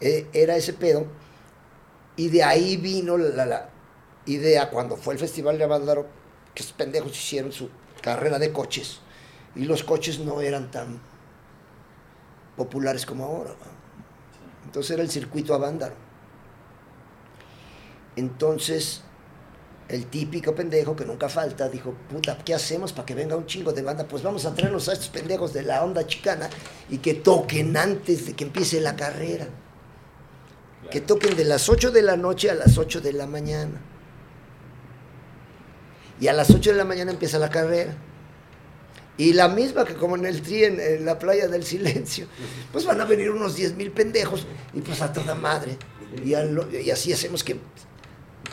eh, 0.00 0.28
era 0.34 0.56
ese 0.56 0.74
pedo, 0.74 1.06
y 2.16 2.28
de 2.28 2.42
ahí 2.42 2.76
vino 2.76 3.16
la, 3.16 3.46
la 3.46 3.70
idea 4.26 4.68
cuando 4.68 4.96
fue 4.96 5.14
el 5.14 5.20
Festival 5.20 5.56
de 5.56 5.64
Avándaro 5.64 6.06
que 6.54 6.62
estos 6.62 6.76
pendejos 6.76 7.12
hicieron 7.12 7.52
su 7.52 7.68
carrera 8.02 8.38
de 8.38 8.52
coches 8.52 9.00
y 9.56 9.64
los 9.64 9.82
coches 9.82 10.18
no 10.18 10.40
eran 10.40 10.70
tan 10.70 11.00
populares 12.56 13.06
como 13.06 13.24
ahora. 13.24 13.54
Entonces 14.64 14.92
era 14.92 15.02
el 15.02 15.10
circuito 15.10 15.54
Avándaro. 15.54 15.94
Entonces, 18.16 19.02
el 19.88 20.06
típico 20.06 20.54
pendejo 20.54 20.96
que 20.96 21.04
nunca 21.04 21.28
falta 21.28 21.68
dijo, 21.68 21.94
puta, 22.10 22.38
¿qué 22.38 22.54
hacemos 22.54 22.92
para 22.92 23.06
que 23.06 23.14
venga 23.14 23.36
un 23.36 23.46
chingo 23.46 23.72
de 23.72 23.82
banda? 23.82 24.06
Pues 24.06 24.22
vamos 24.22 24.46
a 24.46 24.54
traernos 24.54 24.88
a 24.88 24.92
estos 24.92 25.08
pendejos 25.08 25.52
de 25.52 25.62
la 25.62 25.84
onda 25.84 26.06
chicana 26.06 26.48
y 26.88 26.98
que 26.98 27.14
toquen 27.14 27.76
antes 27.76 28.26
de 28.26 28.34
que 28.34 28.44
empiece 28.44 28.80
la 28.80 28.96
carrera. 28.96 29.48
Que 30.90 31.00
toquen 31.00 31.36
de 31.36 31.44
las 31.44 31.68
8 31.68 31.90
de 31.90 32.02
la 32.02 32.16
noche 32.16 32.50
a 32.50 32.54
las 32.54 32.78
8 32.78 33.00
de 33.00 33.12
la 33.12 33.26
mañana. 33.26 33.80
Y 36.20 36.28
a 36.28 36.32
las 36.32 36.50
8 36.50 36.72
de 36.72 36.76
la 36.76 36.84
mañana 36.84 37.10
empieza 37.10 37.38
la 37.38 37.50
carrera. 37.50 37.94
Y 39.16 39.32
la 39.32 39.48
misma 39.48 39.84
que 39.84 39.94
como 39.94 40.16
en 40.16 40.26
el 40.26 40.42
tri 40.42 40.64
en, 40.64 41.04
la 41.04 41.18
playa 41.18 41.46
del 41.46 41.64
silencio, 41.64 42.26
pues 42.72 42.84
van 42.84 43.00
a 43.00 43.04
venir 43.04 43.30
unos 43.30 43.54
10 43.54 43.76
mil 43.76 43.90
pendejos 43.90 44.46
y 44.72 44.80
pues 44.80 45.00
a 45.02 45.12
toda 45.12 45.34
madre. 45.34 45.76
Y, 46.24 46.34
y 46.34 46.90
así 46.90 47.12
hacemos 47.12 47.44
que 47.44 47.56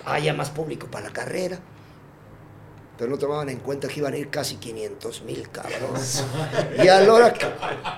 haya 0.05 0.33
más 0.33 0.49
público 0.49 0.87
para 0.87 1.07
la 1.07 1.13
carrera 1.13 1.59
pero 3.01 3.09
no 3.09 3.17
tomaban 3.17 3.49
en 3.49 3.57
cuenta 3.57 3.87
que 3.87 3.99
iban 3.99 4.13
a 4.13 4.17
ir 4.17 4.29
casi 4.29 4.57
500 4.57 5.23
mil 5.23 5.49
cabrones. 5.49 6.23
Y 6.83 6.87
a 6.87 7.01
la, 7.01 7.11
hora 7.11 7.33
que, 7.33 7.47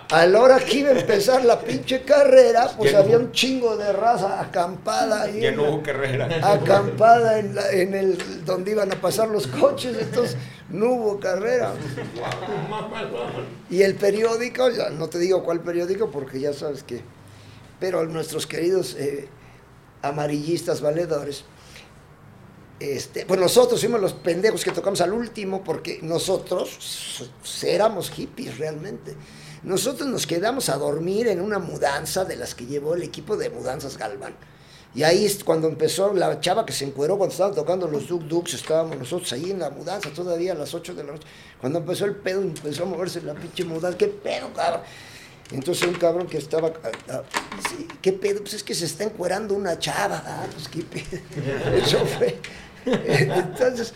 a 0.10 0.26
la 0.26 0.40
hora 0.40 0.60
que 0.62 0.78
iba 0.78 0.92
a 0.92 0.98
empezar 0.98 1.44
la 1.44 1.60
pinche 1.60 2.04
carrera, 2.04 2.72
pues 2.78 2.96
había 2.96 3.18
un 3.18 3.34
chingo 3.34 3.76
de 3.76 3.92
raza 3.92 4.40
acampada 4.40 5.24
ahí. 5.24 5.42
Ya 5.42 5.52
no 5.52 5.64
hubo 5.64 5.84
carrera. 5.84 6.30
Acampada 6.54 7.38
en, 7.38 7.54
en, 7.74 7.94
el 7.96 8.46
donde 8.46 8.72
iban 8.72 8.94
a 8.94 8.96
pasar 8.96 9.28
los 9.28 9.46
coches, 9.48 9.98
entonces 10.00 10.38
no 10.70 10.92
hubo 10.92 11.20
carrera. 11.20 11.74
Y 13.70 13.82
el 13.82 13.96
periódico, 13.96 14.70
ya 14.70 14.90
no 14.90 15.10
te 15.10 15.20
digo 15.20 15.44
cuál 15.44 15.60
periódico 15.60 16.12
porque 16.12 16.40
ya 16.40 16.54
sabes 16.54 16.82
que, 16.82 17.02
pero 17.78 18.06
nuestros 18.06 18.48
queridos 18.48 18.96
eh, 18.98 19.28
amarillistas 20.02 20.80
valedores, 20.80 21.44
este, 22.80 23.26
pues 23.26 23.40
nosotros 23.40 23.80
fuimos 23.80 24.02
los 24.02 24.14
pendejos 24.14 24.64
que 24.64 24.72
tocamos 24.72 25.02
al 25.02 25.14
último 25.14 25.64
porque 25.64 26.00
nosotros 26.02 27.30
éramos 27.64 28.10
hippies 28.10 28.58
realmente. 28.58 29.16
Nosotros 29.64 30.10
nos 30.10 30.28
quedamos 30.28 30.68
a 30.70 30.78
dormir 30.78 31.28
en 31.28 31.40
una 31.40 31.60
mudanza 31.60 32.26
de 32.26 32.36
las 32.36 32.54
que 32.54 32.66
llevó 32.66 32.96
el 32.96 33.04
equipo 33.04 33.38
de 33.38 33.50
mudanzas 33.50 33.98
Galván. 33.98 34.36
Y 34.96 35.04
ahí 35.04 35.26
es 35.26 35.44
cuando 35.44 35.68
empezó 35.68 36.14
la 36.14 36.40
chava 36.40 36.66
que 36.66 36.74
se 36.74 36.86
encueró 36.86 37.18
cuando 37.18 37.32
estaban 37.32 37.56
tocando 37.56 37.88
los 37.88 38.08
Duk 38.08 38.24
Duks, 38.24 38.54
estábamos 38.54 38.98
nosotros 38.98 39.32
ahí 39.34 39.50
en 39.50 39.60
la 39.60 39.72
mudanza 39.72 40.10
todavía 40.10 40.52
a 40.52 40.56
las 40.56 40.74
8 40.74 40.94
de 40.94 41.04
la 41.04 41.14
noche. 41.14 41.26
Cuando 41.60 41.80
empezó 41.80 42.06
el 42.06 42.16
pedo, 42.18 42.42
empezó 42.42 42.84
a 42.84 42.86
moverse 42.86 43.22
la 43.22 43.34
pinche 43.34 43.64
mudanza. 43.64 43.98
¿Qué 43.98 44.08
pedo, 44.08 44.54
cabrón? 44.54 44.82
Entonces 45.54 45.88
un 45.88 45.94
cabrón 45.96 46.28
que 46.28 46.38
estaba, 46.38 46.74
ah, 46.84 46.92
ah, 47.10 47.22
¿qué 48.02 48.12
pedo? 48.12 48.42
Pues 48.42 48.56
es 48.56 48.64
que 48.64 48.74
se 48.74 48.86
está 48.86 49.04
encuerando 49.04 49.54
una 49.54 49.78
chava. 49.78 50.24
Ah, 50.26 50.46
pues 50.52 50.68
qué 50.68 50.82
pedo. 50.82 51.22
Eso 51.78 52.06
fue. 52.06 52.40
Entonces, 52.86 53.94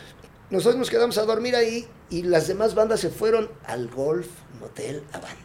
nosotros 0.50 0.78
nos 0.78 0.90
quedamos 0.90 1.18
a 1.18 1.24
dormir 1.24 1.56
ahí 1.56 1.88
y 2.10 2.24
las 2.24 2.48
demás 2.48 2.76
bandas 2.76 3.00
se 3.00 3.10
fueron 3.10 3.50
al 3.66 3.90
Golf 3.90 4.28
Motel 4.60 5.04
Habana. 5.12 5.36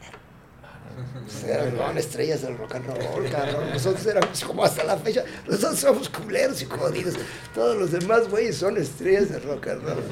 eran 1.46 1.98
estrellas 1.98 2.42
del 2.42 2.58
rock 2.58 2.74
and 2.74 2.86
roll, 2.86 3.30
cabrón. 3.30 3.70
Nosotros 3.72 4.06
éramos 4.06 4.44
como 4.44 4.64
hasta 4.64 4.84
la 4.84 4.96
fecha, 4.98 5.24
nosotros 5.48 5.80
somos 5.80 6.08
culeros 6.10 6.60
y 6.62 6.66
jodidos. 6.66 7.14
Todos 7.54 7.76
los 7.76 7.90
demás 7.90 8.28
güeyes 8.28 8.56
son 8.56 8.76
estrellas 8.76 9.30
del 9.30 9.42
rock 9.42 9.68
and 9.68 9.82
roll. 9.82 10.02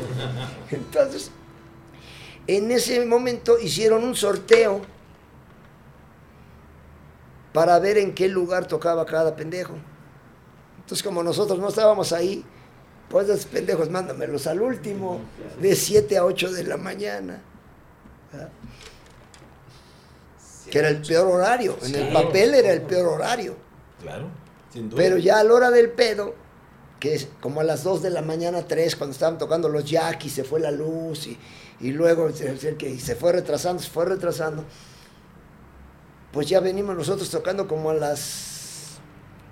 Entonces, 0.71 1.31
en 2.47 2.71
ese 2.71 3.05
momento 3.05 3.59
hicieron 3.61 4.03
un 4.03 4.17
sorteo 4.17 4.81
para 7.53 7.79
ver 7.79 7.99
en 7.99 8.15
qué 8.15 8.29
lugar 8.29 8.67
tocaba 8.67 9.05
cada 9.07 9.35
pendejo. 9.37 9.75
Entonces, 10.79 11.03
como 11.03 11.23
nosotros 11.23 11.59
no 11.59 11.69
estábamos 11.69 12.13
ahí, 12.13 12.45
pues 13.09 13.29
esos 13.29 13.47
pendejos, 13.47 13.91
mándamelos 13.91 14.47
al 14.47 14.61
último, 14.61 15.21
de 15.61 15.75
7 15.75 16.17
a 16.19 16.25
8 16.25 16.53
de 16.53 16.65
la 16.65 16.77
mañana. 16.77 17.43
Que 20.71 20.79
era 20.79 20.89
el 20.89 21.03
peor 21.03 21.27
horario. 21.27 21.77
En 21.83 21.95
el 21.97 22.13
papel 22.13 22.55
era 22.55 22.73
el 22.73 22.83
peor 22.83 23.09
horario. 23.09 23.57
Claro, 24.01 24.29
sin 24.73 24.89
duda. 24.89 25.03
Pero 25.03 25.19
ya 25.19 25.41
a 25.41 25.45
la 25.45 25.53
hora 25.53 25.71
del 25.73 25.91
pedo, 25.91 26.35
que 27.01 27.15
es 27.15 27.29
como 27.41 27.61
a 27.61 27.65
las 27.65 27.83
2 27.83 28.03
de 28.03 28.11
la 28.11 28.23
mañana, 28.23 28.67
3, 28.67 28.95
cuando 28.95 29.13
estaban 29.13 29.39
tocando 29.39 29.69
los 29.69 29.85
jackies, 29.85 30.33
se 30.33 30.45
fue 30.45 30.61
la 30.61 30.71
luz 30.71 31.27
y, 31.27 31.37
y 31.81 31.91
luego 31.91 32.31
se 32.31 33.17
fue 33.17 33.33
retrasando, 33.33 33.83
se 33.83 33.91
fue 33.91 34.05
retrasando. 34.05 34.65
Pues 36.33 36.49
ya 36.49 36.61
venimos 36.61 36.97
nosotros 36.97 37.29
tocando 37.31 37.67
como 37.67 37.91
a 37.91 37.95
las 37.95 38.99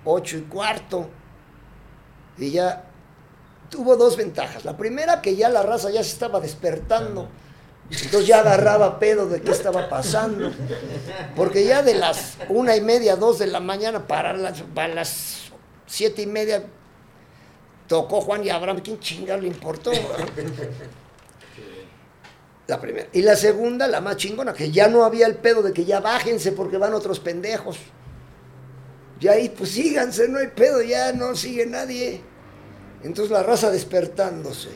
8 0.05 0.37
y 0.37 0.41
cuarto. 0.41 1.09
Y 2.37 2.51
ya 2.51 2.85
tuvo 3.69 3.97
dos 3.97 4.15
ventajas. 4.15 4.65
La 4.65 4.77
primera, 4.77 5.21
que 5.21 5.35
ya 5.35 5.49
la 5.49 5.63
raza 5.63 5.89
ya 5.89 6.03
se 6.03 6.11
estaba 6.11 6.39
despertando. 6.39 7.27
Entonces 7.91 8.27
ya 8.27 8.39
agarraba 8.39 8.99
pedo 8.99 9.27
de 9.27 9.41
qué 9.41 9.51
estaba 9.51 9.89
pasando. 9.89 10.51
Porque 11.35 11.65
ya 11.65 11.81
de 11.81 11.95
las 11.95 12.37
una 12.47 12.75
y 12.75 12.81
media, 12.81 13.15
dos 13.15 13.39
de 13.39 13.47
la 13.47 13.59
mañana 13.59 14.07
para 14.07 14.33
las, 14.33 14.61
para 14.73 15.03
siete 15.85 16.21
y 16.21 16.27
media 16.27 16.63
tocó 17.87 18.21
Juan 18.21 18.45
y 18.45 18.49
Abraham. 18.49 18.79
¿Quién 18.81 18.99
chingado 18.99 19.41
le 19.41 19.47
importó? 19.47 19.91
La 22.69 22.79
primera. 22.79 23.07
Y 23.13 23.23
la 23.23 23.35
segunda, 23.35 23.87
la 23.87 23.99
más 23.99 24.17
chingona, 24.17 24.53
que 24.53 24.69
ya 24.69 24.87
no 24.87 25.03
había 25.03 25.25
el 25.25 25.33
pedo 25.37 25.63
de 25.63 25.73
que 25.73 25.85
ya 25.85 26.01
bájense 26.01 26.51
porque 26.51 26.77
van 26.77 26.93
otros 26.93 27.19
pendejos. 27.19 27.79
Y 29.19 29.27
ahí, 29.27 29.49
pues 29.49 29.71
síganse, 29.71 30.29
no 30.29 30.37
hay 30.37 30.49
pedo, 30.49 30.83
ya 30.83 31.11
no 31.11 31.35
sigue 31.35 31.65
nadie. 31.65 32.21
Entonces 33.03 33.31
la 33.31 33.41
raza 33.41 33.71
despertándose 33.71 34.69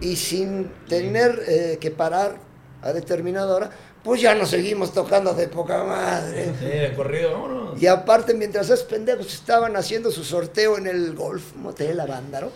y 0.00 0.16
sin 0.16 0.72
tener 0.88 1.40
eh, 1.46 1.78
que 1.80 1.92
parar 1.92 2.36
a 2.82 2.92
determinada 2.92 3.54
hora, 3.54 3.70
pues 4.02 4.20
ya 4.20 4.34
nos 4.34 4.50
seguimos 4.50 4.92
tocando 4.92 5.34
de 5.34 5.46
poca 5.46 5.84
madre. 5.84 6.52
Sí, 6.58 6.66
de 6.66 6.94
corrido, 6.96 7.30
vámonos. 7.30 7.80
Y 7.80 7.86
aparte, 7.86 8.34
mientras 8.34 8.66
esos 8.66 8.82
pendejos 8.82 9.32
estaban 9.32 9.76
haciendo 9.76 10.10
su 10.10 10.24
sorteo 10.24 10.76
en 10.78 10.88
el 10.88 11.14
Golf 11.14 11.54
Motel 11.54 12.00
Avándaro, 12.00 12.50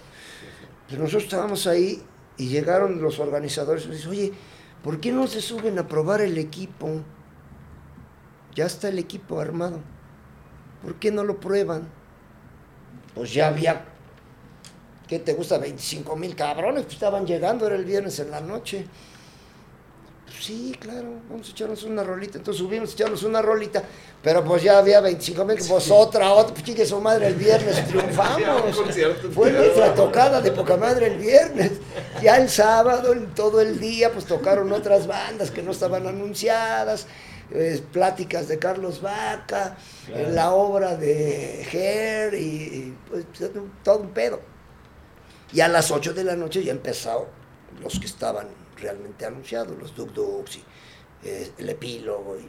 pues 0.89 0.99
nosotros 0.99 1.25
estábamos 1.25 1.69
ahí 1.69 2.03
y 2.37 2.49
llegaron 2.49 3.03
los 3.03 3.19
organizadores 3.19 3.87
y 3.87 3.91
dicen, 3.91 4.11
oye, 4.11 4.33
¿por 4.83 5.01
qué 5.01 5.13
no 5.13 5.27
se 5.27 5.41
suben 5.41 5.79
a 5.79 5.87
probar 5.87 6.21
el 6.21 6.39
equipo? 6.39 7.03
Ya 8.55 8.67
está 8.67 8.89
el 8.89 8.99
equipo 8.99 9.41
armado. 9.41 9.81
¿Por 10.83 10.97
qué 10.97 11.11
no 11.11 11.25
lo 11.25 11.41
prueban? 11.41 11.89
Pues 13.15 13.33
ya 13.33 13.49
había 13.49 13.93
¿qué 15.13 15.19
te 15.19 15.35
gusta? 15.35 15.59
25 15.59 16.17
mil 16.17 16.35
cabrones, 16.35 16.85
pues 16.85 16.95
estaban 16.95 17.27
llegando, 17.27 17.67
era 17.67 17.77
el 17.77 17.85
viernes 17.85 18.19
en 18.19 18.31
la 18.31 18.41
noche. 18.41 18.87
Pues 20.33 20.45
sí, 20.47 20.75
claro, 20.81 21.09
vamos 21.29 21.47
a 21.49 21.51
echarnos 21.53 21.83
una 21.83 22.03
rolita. 22.03 22.39
Entonces 22.39 22.63
subimos 22.63 22.91
a 22.91 22.93
echarnos 22.95 23.23
una 23.23 23.43
rolita, 23.43 23.83
pero 24.23 24.43
pues 24.43 24.63
ya 24.63 24.79
había 24.79 25.01
25 25.01 25.45
mil, 25.45 25.59
pues 25.69 25.91
otra, 25.91 26.33
otra, 26.33 26.55
pues 26.55 26.65
chique 26.65 26.87
su 26.87 27.01
madre, 27.01 27.27
el 27.27 27.35
viernes 27.35 27.87
triunfamos. 27.87 28.41
Fue 29.35 29.53
nuestra 29.53 29.95
tocada 29.95 30.41
de 30.41 30.51
poca 30.53 30.77
madre 30.77 31.09
el 31.09 31.19
viernes. 31.19 31.73
Ya 32.23 32.37
el 32.37 32.49
sábado, 32.49 33.15
todo 33.37 33.61
el 33.61 33.79
día, 33.79 34.11
pues 34.11 34.25
tocaron 34.25 34.73
otras 34.73 35.07
bandas 35.07 35.51
que 35.51 35.63
no 35.63 35.73
estaban 35.73 36.07
anunciadas. 36.07 37.07
Eh, 37.55 37.83
pláticas 37.93 38.49
de 38.49 38.59
Carlos 38.59 39.03
Vaca, 39.03 39.77
eh, 40.09 40.31
la 40.33 40.53
obra 40.53 40.97
de 40.97 41.67
Ger 41.69 42.33
y, 42.33 42.97
pues, 43.11 43.27
todo 43.85 43.99
un 43.99 44.09
pedo. 44.11 44.41
Y 45.53 45.61
a 45.61 45.69
las 45.69 45.91
8 45.91 46.15
de 46.15 46.25
la 46.25 46.35
noche 46.35 46.65
ya 46.65 46.73
empezaron 46.73 47.27
los 47.83 48.01
que 48.01 48.07
estaban 48.07 48.47
realmente 48.83 49.25
anunciados, 49.25 49.79
los 49.79 49.95
Duk 49.95 50.13
Duks 50.13 50.57
y 50.57 50.65
eh, 51.25 51.53
el 51.57 51.69
epílogo. 51.69 52.37
Y... 52.39 52.49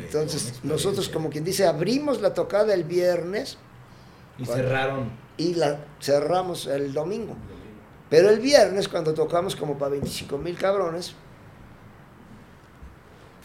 Entonces, 0.00 0.60
nosotros, 0.62 1.08
como 1.08 1.30
quien 1.30 1.44
dice, 1.44 1.66
abrimos 1.66 2.20
la 2.20 2.34
tocada 2.34 2.74
el 2.74 2.84
viernes. 2.84 3.58
Y 4.38 4.44
cerraron. 4.44 5.10
Y 5.36 5.54
la 5.54 5.84
cerramos 6.00 6.66
el 6.66 6.92
domingo. 6.92 7.36
Pero 8.08 8.30
el 8.30 8.40
viernes, 8.40 8.88
cuando 8.88 9.14
tocamos 9.14 9.56
como 9.56 9.76
para 9.76 9.92
25 9.92 10.38
mil 10.38 10.56
cabrones, 10.56 11.14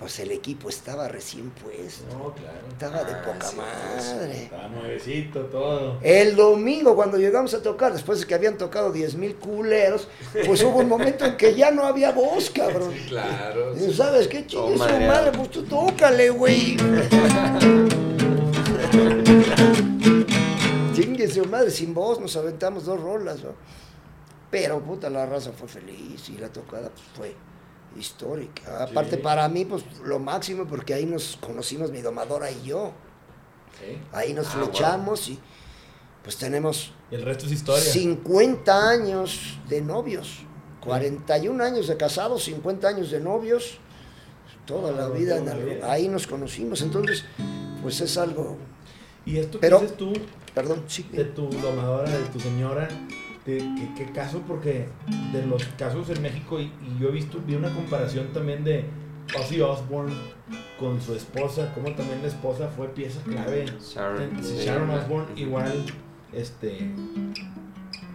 pues 0.02 0.20
el 0.20 0.32
equipo 0.32 0.68
estaba 0.68 1.08
recién 1.08 1.52
puesto. 1.52 2.18
No, 2.18 2.34
claro. 2.34 2.58
Estaba 2.72 3.04
de 3.04 3.14
ah, 3.14 3.22
poca 3.24 3.52
madre. 3.52 4.46
Estaba 4.46 4.68
nuevecito 4.70 5.42
todo. 5.42 6.00
El 6.02 6.36
domingo, 6.36 6.96
cuando 6.96 7.20
llegamos 7.20 7.54
a 7.54 7.62
tocar, 7.62 7.94
después 7.94 8.20
de 8.20 8.26
que 8.26 8.34
habían 8.34 8.58
tocado 8.58 8.92
10 8.92 9.14
mil 9.14 9.36
culeros, 9.36 10.08
pues 10.44 10.64
hubo 10.64 10.80
un 10.80 10.90
momento 10.90 11.24
en 11.24 11.38
que 11.38 11.54
ya 11.54 11.70
no 11.70 11.84
había 11.84 12.14
voz, 12.14 12.50
cabrón. 12.50 12.92
Claro. 13.08 13.76
¿Sabes 13.94 14.28
qué 14.28 14.48
chingue 14.48 14.76
su 14.76 14.80
madre? 14.80 15.32
Pues 15.38 15.52
tú 15.52 15.66
tócale, 15.66 16.32
güey. 16.32 16.78
chingue 20.96 21.28
su 21.28 21.46
madre, 21.46 21.70
sin 21.70 21.94
voz, 21.94 22.20
nos 22.20 22.36
aventamos 22.36 22.86
dos 22.86 23.00
rolas, 23.00 23.44
¿no? 23.44 23.52
Pero 24.50 24.82
puta, 24.82 25.12
la 25.12 25.28
raza 25.28 25.52
fue 25.52 25.68
feliz 25.68 26.28
y 26.30 26.40
la 26.40 26.50
tocada 26.50 26.90
pues, 26.90 27.04
fue 27.16 27.36
histórica. 27.98 28.84
Aparte 28.84 29.18
para 29.18 29.48
mí, 29.50 29.66
pues 29.66 29.84
lo 30.04 30.20
máximo, 30.20 30.66
porque 30.66 30.94
ahí 30.94 31.06
nos 31.06 31.38
conocimos 31.38 31.92
mi 31.92 32.02
domadora 32.02 32.52
y 32.52 32.64
yo. 32.64 32.92
Ahí 34.12 34.34
nos 34.34 34.48
ah, 34.48 34.52
flechamos 34.52 35.28
y 35.30 35.40
pues 36.24 36.38
tenemos... 36.38 36.94
el 37.10 37.24
resto 37.24 37.46
es 37.46 37.54
historia. 37.54 37.92
50 37.92 38.90
años 38.90 39.58
de 39.68 39.82
novios, 39.82 40.44
41 40.82 41.64
años 41.64 41.88
de 41.88 41.98
casados, 41.98 42.44
50 42.44 42.88
años 42.88 43.10
de 43.10 43.20
novios, 43.20 43.80
toda 44.66 44.92
la 44.92 45.10
vida, 45.10 45.42
ahí 45.84 46.08
nos 46.08 46.28
conocimos. 46.28 46.82
Entonces, 46.82 47.26
pues 47.82 48.00
es 48.02 48.18
algo... 48.18 48.58
¿Y 49.26 49.38
esto 49.38 49.60
que 49.60 49.70
dices 49.70 49.98
tú? 49.98 50.14
Perdón, 50.54 50.84
sí. 50.88 51.08
De 51.12 51.26
tu 51.26 51.50
domadora, 51.50 52.10
de 52.10 52.26
tu 52.26 52.40
señora, 52.40 52.88
¿Qué, 53.46 54.12
caso? 54.14 54.44
Porque 54.48 54.86
de 55.32 55.46
los 55.46 55.64
casos 55.78 56.10
en 56.10 56.22
México, 56.22 56.60
y, 56.60 56.72
yo 57.00 57.10
he 57.10 57.12
visto, 57.12 57.40
vi 57.46 57.56
una 57.56 57.74
comparación 57.74 58.28
también 58.34 58.64
de 58.64 58.86
Ozzy 59.40 59.62
Osbourne 59.62 60.14
con 60.80 61.02
su 61.02 61.16
esposa, 61.16 61.74
como 61.74 61.94
también 61.96 62.22
la 62.22 62.28
esposa 62.28 62.70
fue 62.76 62.90
pieza 62.90 63.20
clave. 63.24 63.66
Sharon, 63.80 64.90
Osbourne, 64.92 65.28
igual, 65.36 65.86
este, 66.34 66.92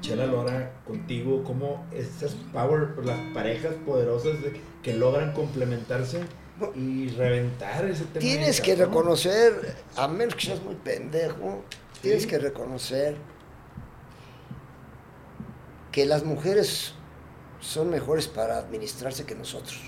Chela 0.00 0.26
Lora 0.26 0.72
contigo, 0.86 1.42
como 1.42 1.84
esas 1.92 2.36
power, 2.52 2.90
las 3.04 3.18
parejas 3.34 3.74
poderosas 3.84 4.36
que 4.82 4.94
logran 4.94 5.32
complementarse 5.32 6.20
y 6.76 7.08
reventar 7.08 7.84
ese 7.86 8.04
tema. 8.04 8.20
Tienes 8.20 8.60
que 8.60 8.76
reconocer, 8.76 9.74
a 9.96 10.06
menos 10.06 10.36
que 10.36 10.46
seas 10.46 10.62
muy 10.62 10.76
pendejo, 10.76 11.64
tienes 12.00 12.26
que 12.28 12.38
reconocer 12.38 13.16
que 15.97 16.05
las 16.05 16.24
mujeres 16.24 16.92
son 17.59 17.88
mejores 17.88 18.28
para 18.28 18.59
administrarse 18.59 19.24
que 19.24 19.34
nosotros. 19.34 19.80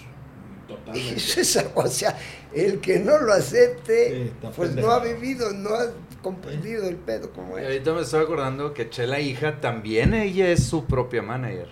Totalmente. 0.67 1.17
es 1.41 1.65
o 1.75 1.87
sea, 1.87 2.17
el 2.55 2.81
que 2.81 2.99
no 2.99 3.19
lo 3.19 3.31
acepte, 3.35 4.33
pues 4.57 4.75
no 4.75 4.91
ha 4.91 5.01
vivido, 5.01 5.53
no 5.53 5.75
ha 5.75 5.91
comprendido 6.23 6.89
el 6.89 6.97
pedo 6.97 7.31
como 7.31 7.59
es. 7.59 7.65
ahorita 7.67 7.93
me 7.93 8.01
estoy 8.01 8.23
acordando 8.23 8.73
que 8.73 8.89
Chela 8.89 9.21
hija 9.21 9.61
también 9.61 10.15
ella 10.15 10.49
es 10.49 10.65
su 10.65 10.87
propia 10.87 11.21
manager. 11.21 11.69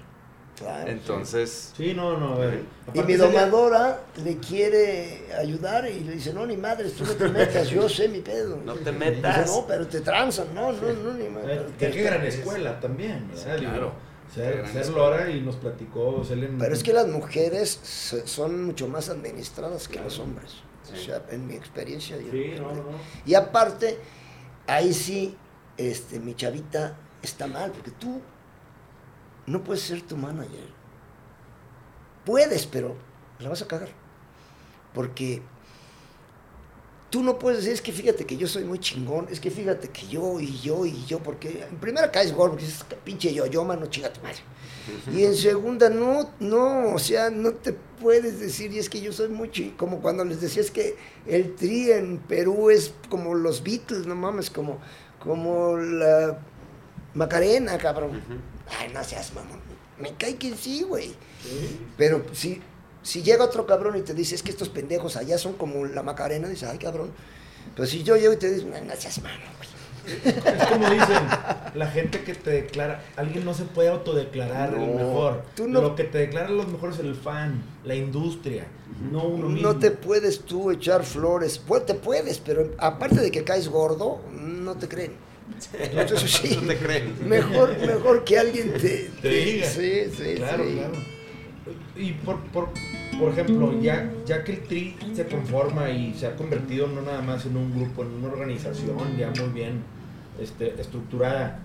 Claro, 0.54 0.90
Entonces. 0.90 1.72
Sí, 1.74 1.94
no, 1.94 2.18
no, 2.18 2.34
a 2.34 2.38
ver. 2.38 2.64
Y 2.92 3.00
mi 3.00 3.14
domadora 3.14 4.02
le 4.22 4.36
quiere 4.36 5.32
ayudar 5.38 5.88
y 5.88 6.00
le 6.00 6.12
dice, 6.12 6.34
no, 6.34 6.44
ni 6.44 6.58
madre, 6.58 6.90
tú 6.90 7.04
no 7.04 7.12
te 7.14 7.28
metas, 7.28 7.70
yo 7.70 7.88
sé 7.88 8.06
mi 8.08 8.20
pedo. 8.20 8.58
No 8.62 8.74
te 8.74 8.92
metas. 8.92 9.46
no, 9.46 9.66
pero 9.66 9.86
te 9.86 10.02
transan, 10.02 10.54
no, 10.54 10.72
no, 10.72 10.92
no, 10.92 11.14
ni 11.14 11.28
madre. 11.30 11.62
Qué 11.78 11.88
gran 11.88 12.22
escuela 12.26 12.78
también, 12.78 13.30
Claro. 13.58 14.05
Ser, 14.34 14.88
Lora 14.90 15.30
y 15.30 15.40
nos 15.40 15.56
platicó. 15.56 16.22
Pero 16.58 16.74
es 16.74 16.82
que 16.82 16.92
las 16.92 17.08
mujeres 17.08 17.80
son 18.24 18.64
mucho 18.64 18.88
más 18.88 19.08
administradas 19.08 19.88
que 19.88 20.00
los 20.00 20.18
hombres. 20.18 20.62
O 20.92 20.96
sea, 20.96 21.24
en 21.30 21.46
mi 21.46 21.54
experiencia. 21.54 22.16
Y 23.24 23.34
aparte, 23.34 23.98
ahí 24.66 24.92
sí, 24.92 25.36
este, 25.76 26.20
mi 26.20 26.34
chavita 26.34 26.96
está 27.22 27.46
mal, 27.46 27.72
porque 27.72 27.90
tú 27.90 28.20
no 29.46 29.62
puedes 29.62 29.82
ser 29.82 30.02
tu 30.02 30.16
manager. 30.16 30.68
Puedes, 32.24 32.66
pero 32.66 32.96
la 33.38 33.48
vas 33.48 33.62
a 33.62 33.68
cagar. 33.68 33.88
Porque 34.92 35.42
tú 37.16 37.22
no 37.22 37.38
puedes 37.38 37.60
decir, 37.60 37.72
es 37.72 37.80
que 37.80 37.92
fíjate 37.92 38.26
que 38.26 38.36
yo 38.36 38.46
soy 38.46 38.64
muy 38.64 38.78
chingón, 38.78 39.26
es 39.30 39.40
que 39.40 39.50
fíjate 39.50 39.88
que 39.88 40.06
yo 40.06 40.38
y 40.38 40.60
yo 40.60 40.84
y 40.84 41.02
yo, 41.06 41.18
porque 41.18 41.64
en 41.66 41.78
primera 41.78 42.10
caes 42.10 42.34
gordo, 42.34 42.56
dices, 42.56 42.84
pinche 43.04 43.32
yo, 43.32 43.46
yo, 43.46 43.64
mano, 43.64 43.86
chinga 43.86 44.12
tu 44.12 44.20
madre. 44.20 44.36
Y 45.10 45.24
en 45.24 45.34
segunda, 45.34 45.88
no, 45.88 46.30
no, 46.40 46.92
o 46.92 46.98
sea, 46.98 47.30
no 47.30 47.52
te 47.52 47.72
puedes 47.72 48.38
decir, 48.38 48.70
y 48.70 48.78
es 48.80 48.90
que 48.90 49.00
yo 49.00 49.14
soy 49.14 49.30
muy 49.30 49.50
chingón, 49.50 49.78
como 49.78 50.02
cuando 50.02 50.26
les 50.26 50.42
decías 50.42 50.70
que 50.70 50.96
el 51.26 51.54
tri 51.54 51.90
en 51.90 52.18
Perú 52.18 52.68
es 52.68 52.92
como 53.08 53.34
los 53.34 53.62
Beatles, 53.62 54.06
no 54.06 54.14
mames, 54.14 54.50
como, 54.50 54.78
como 55.18 55.78
la 55.78 56.38
Macarena, 57.14 57.78
cabrón. 57.78 58.20
Ay, 58.78 58.90
no 58.92 59.02
seas 59.02 59.32
mamón. 59.32 59.60
Me 59.98 60.12
cae 60.18 60.36
que 60.36 60.54
sí, 60.54 60.82
güey. 60.82 61.14
Pero 61.96 62.26
si, 62.34 62.60
si 63.06 63.22
llega 63.22 63.44
otro 63.44 63.66
cabrón 63.66 63.96
y 63.96 64.00
te 64.00 64.14
dice, 64.14 64.34
es 64.34 64.42
que 64.42 64.50
estos 64.50 64.68
pendejos 64.68 65.16
allá 65.16 65.38
son 65.38 65.52
como 65.52 65.84
la 65.84 66.02
Macarena, 66.02 66.48
dices, 66.48 66.68
ay, 66.68 66.78
cabrón. 66.78 67.12
Pero 67.76 67.86
si 67.86 68.02
yo 68.02 68.16
llego 68.16 68.32
y 68.32 68.36
te 68.36 68.52
digo, 68.52 68.66
no, 68.66 68.74
mamón, 68.74 68.88
güey. 68.88 69.76
Es 70.24 70.66
como 70.68 70.90
dicen, 70.90 71.22
la 71.74 71.86
gente 71.88 72.22
que 72.24 72.34
te 72.34 72.50
declara, 72.50 73.04
alguien 73.16 73.44
no 73.44 73.54
se 73.54 73.64
puede 73.64 73.90
autodeclarar 73.90 74.74
el 74.74 74.94
mejor. 74.94 75.44
Lo 75.68 75.94
que 75.94 76.04
te 76.04 76.18
declara 76.18 76.48
los 76.48 76.66
mejores 76.66 76.96
es 76.96 77.04
el 77.04 77.14
fan, 77.14 77.62
la 77.84 77.94
industria, 77.94 78.66
no 79.12 79.24
uno 79.24 79.48
mismo. 79.48 79.72
No 79.72 79.78
te 79.78 79.92
puedes 79.92 80.40
tú 80.40 80.72
echar 80.72 81.04
flores. 81.04 81.58
Pues 81.58 81.86
te 81.86 81.94
puedes, 81.94 82.38
pero 82.38 82.72
aparte 82.78 83.20
de 83.20 83.30
que 83.30 83.44
caes 83.44 83.68
gordo, 83.68 84.20
no 84.32 84.74
te 84.76 84.88
creen. 84.88 85.12
Entonces, 85.78 86.30
sí, 86.30 86.58
no 86.60 86.66
te 86.66 86.76
creen. 86.76 87.16
Mejor, 87.28 87.76
mejor 87.78 88.24
que 88.24 88.38
alguien 88.38 88.72
te, 88.74 89.10
te, 89.22 89.28
diga. 89.28 89.68
Sí, 89.68 90.04
sí, 90.16 90.34
claro, 90.36 90.64
claro. 90.64 91.15
Y 91.96 92.12
por, 92.12 92.40
por, 92.50 92.68
por 93.18 93.32
ejemplo, 93.32 93.80
ya, 93.80 94.12
ya 94.24 94.44
que 94.44 94.52
el 94.52 94.62
TRI 94.64 94.96
se 95.14 95.26
conforma 95.26 95.90
y 95.90 96.14
se 96.14 96.26
ha 96.26 96.36
convertido 96.36 96.86
no 96.86 97.02
nada 97.02 97.22
más 97.22 97.46
en 97.46 97.56
un 97.56 97.74
grupo, 97.74 98.02
en 98.02 98.14
una 98.14 98.28
organización 98.28 99.16
ya 99.16 99.30
muy 99.30 99.52
bien 99.52 99.82
este, 100.40 100.80
estructurada, 100.80 101.60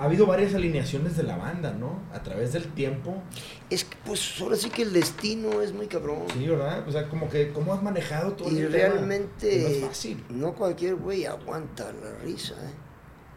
ha 0.00 0.04
habido 0.04 0.24
varias 0.24 0.54
alineaciones 0.54 1.14
de 1.18 1.24
la 1.24 1.36
banda, 1.36 1.72
¿no? 1.78 2.00
A 2.14 2.22
través 2.22 2.54
del 2.54 2.64
tiempo. 2.72 3.22
Es 3.68 3.84
que, 3.84 3.98
pues, 4.06 4.40
ahora 4.40 4.56
sí 4.56 4.70
que 4.70 4.80
el 4.80 4.94
destino 4.94 5.60
es 5.60 5.74
muy 5.74 5.88
cabrón. 5.88 6.22
Sí, 6.32 6.48
¿verdad? 6.48 6.88
O 6.88 6.90
sea, 6.90 7.06
como 7.06 7.28
que, 7.28 7.52
¿cómo 7.52 7.74
has 7.74 7.82
manejado 7.82 8.32
todo 8.32 8.50
Y 8.50 8.64
realmente, 8.64 9.62
no 9.62 9.68
es 9.68 9.84
fácil. 9.84 10.24
No 10.30 10.54
cualquier 10.54 10.94
güey 10.94 11.26
aguanta 11.26 11.92
la 11.92 12.18
risa, 12.24 12.54
¿eh? 12.54 12.72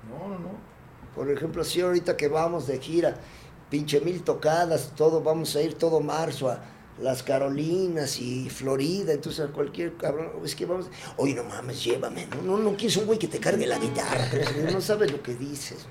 No, 0.10 0.30
no, 0.30 0.40
no. 0.40 0.52
Por 1.14 1.30
ejemplo, 1.30 1.66
si 1.66 1.82
ahorita 1.82 2.16
que 2.16 2.30
vamos 2.30 2.66
de 2.66 2.80
gira, 2.80 3.18
pinche 3.74 4.00
mil 4.02 4.22
tocadas, 4.22 4.92
todo, 4.96 5.24
vamos 5.24 5.56
a 5.56 5.62
ir 5.64 5.74
todo 5.74 6.00
marzo 6.00 6.48
a 6.48 6.60
las 7.02 7.24
Carolinas 7.24 8.20
y 8.20 8.48
Florida, 8.52 9.14
entonces 9.14 9.50
cualquier 9.52 9.98
cabrón, 9.98 10.30
es 10.46 10.54
que 10.54 10.68
vamos, 10.68 10.92
oye, 11.18 11.34
no 11.34 11.44
mames, 11.44 11.84
llévame, 11.84 12.28
no, 12.28 12.44
no, 12.44 12.60
no 12.60 12.78
quieres 12.78 12.98
un 12.98 13.08
güey 13.08 13.18
que 13.18 13.28
te 13.28 13.40
cargue 13.40 13.66
la 13.66 13.80
guitarra, 13.80 14.30
no 14.72 14.80
sabes 14.80 15.12
lo 15.12 15.24
que 15.24 15.34
dices, 15.34 15.88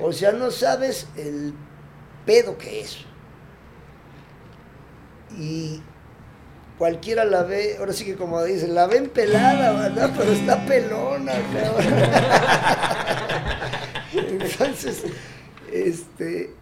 o 0.00 0.12
sea, 0.12 0.30
no 0.30 0.52
sabes 0.52 1.08
el 1.16 1.54
pedo 2.24 2.56
que 2.56 2.82
es. 2.82 2.98
Y 5.36 5.82
cualquiera 6.78 7.24
la 7.24 7.42
ve, 7.42 7.78
ahora 7.80 7.92
sí 7.92 8.04
que 8.04 8.14
como 8.14 8.44
dicen, 8.44 8.76
la 8.76 8.86
ven 8.86 9.08
pelada, 9.08 9.72
¿verdad? 9.72 10.14
Pero 10.16 10.30
está 10.30 10.64
pelona, 10.66 11.32
Entonces, 14.12 15.02
este 15.72 16.54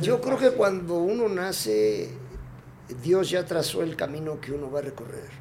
yo 0.00 0.20
creo 0.20 0.38
que 0.38 0.50
cuando 0.52 0.98
uno 0.98 1.28
nace, 1.28 2.10
Dios 3.02 3.30
ya 3.30 3.44
trazó 3.44 3.82
el 3.82 3.96
camino 3.96 4.40
que 4.40 4.52
uno 4.52 4.70
va 4.70 4.80
a 4.80 4.82
recorrer. 4.82 5.40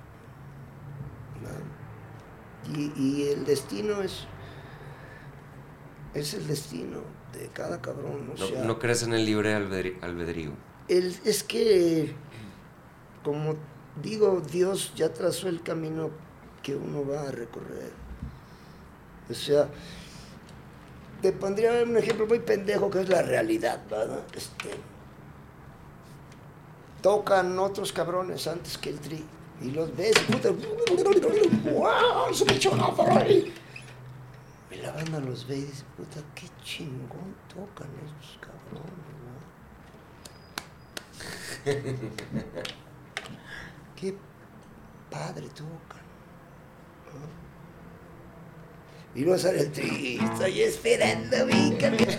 Y, 2.76 3.24
el 3.24 3.46
destino 3.46 4.04
es, 4.04 4.28
es 6.14 6.36
el 6.36 6.46
destino 6.46 7.00
de 7.34 7.48
cada 7.48 7.82
cabrón. 7.82 8.32
no, 8.66 8.78
crees 8.78 9.02
en 9.04 9.14
el 9.14 9.26
libre 9.26 9.56
albedrío. 9.56 10.52
El, 10.88 11.16
es 11.26 11.44
que, 11.44 12.14
como 13.24 13.56
digo, 14.02 14.42
Dios 14.42 14.94
ya 14.96 15.12
trazó 15.14 15.48
el 15.48 15.64
camino 15.64 16.12
que 16.62 16.76
uno 16.76 17.08
va 17.08 17.24
a 17.24 17.32
recorrer. 17.32 17.92
O 19.30 19.34
sea, 19.34 19.70
te 21.22 21.32
pondría 21.32 21.84
un 21.84 21.96
ejemplo 21.98 22.28
muy 22.28 22.40
pendejo 22.40 22.90
que 22.90 23.02
es 23.02 23.10
la 23.10 23.22
realidad, 23.22 23.80
¿verdad? 23.90 24.24
Este, 24.34 24.70
tocan 27.02 27.58
otros 27.60 27.92
cabrones 27.92 28.48
antes 28.48 28.78
que 28.78 28.90
el 28.90 29.00
tri. 29.00 29.26
Y 29.62 29.72
los 29.72 29.94
ves, 29.96 30.18
puta, 30.20 30.52
¡wow! 30.52 32.34
Se 32.34 32.46
me 32.46 32.54
echó 32.54 32.72
una 32.72 32.88
Y 33.28 33.54
la 34.82 34.94
banda 34.94 35.20
los 35.20 35.46
ve 35.46 35.58
y 35.58 35.64
dice, 35.64 35.84
puta, 35.98 36.22
qué 36.34 36.48
chingón 36.64 37.36
tocan 37.50 37.90
esos 38.06 38.40
cabrones, 38.40 38.94
¿no? 39.26 39.30
qué 43.98 44.16
padre 45.12 45.50
tocan. 45.50 45.99
Y 49.16 49.22
luego 49.22 49.40
sale 49.40 49.62
el 49.62 49.72
tri, 49.72 50.20
estoy 50.24 50.62
esperando 50.62 51.48
mi 51.48 51.76
camino. 51.78 52.06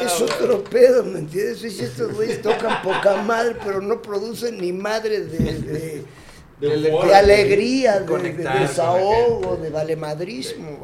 es 0.00 0.20
otro 0.20 0.64
pedo, 0.64 1.04
¿me 1.04 1.20
entiendes? 1.20 1.62
Estos 1.64 2.14
güeyes 2.14 2.42
tocan 2.42 2.82
poca 2.82 3.22
madre, 3.22 3.56
pero 3.64 3.80
no 3.80 4.00
producen 4.00 4.60
ni 4.60 4.72
madre 4.72 5.20
de, 5.20 6.04
de, 6.60 7.14
alegría, 7.14 8.00
de, 8.00 8.32
desahogo, 8.32 9.56
de 9.56 9.70
valemadrismo. 9.70 10.78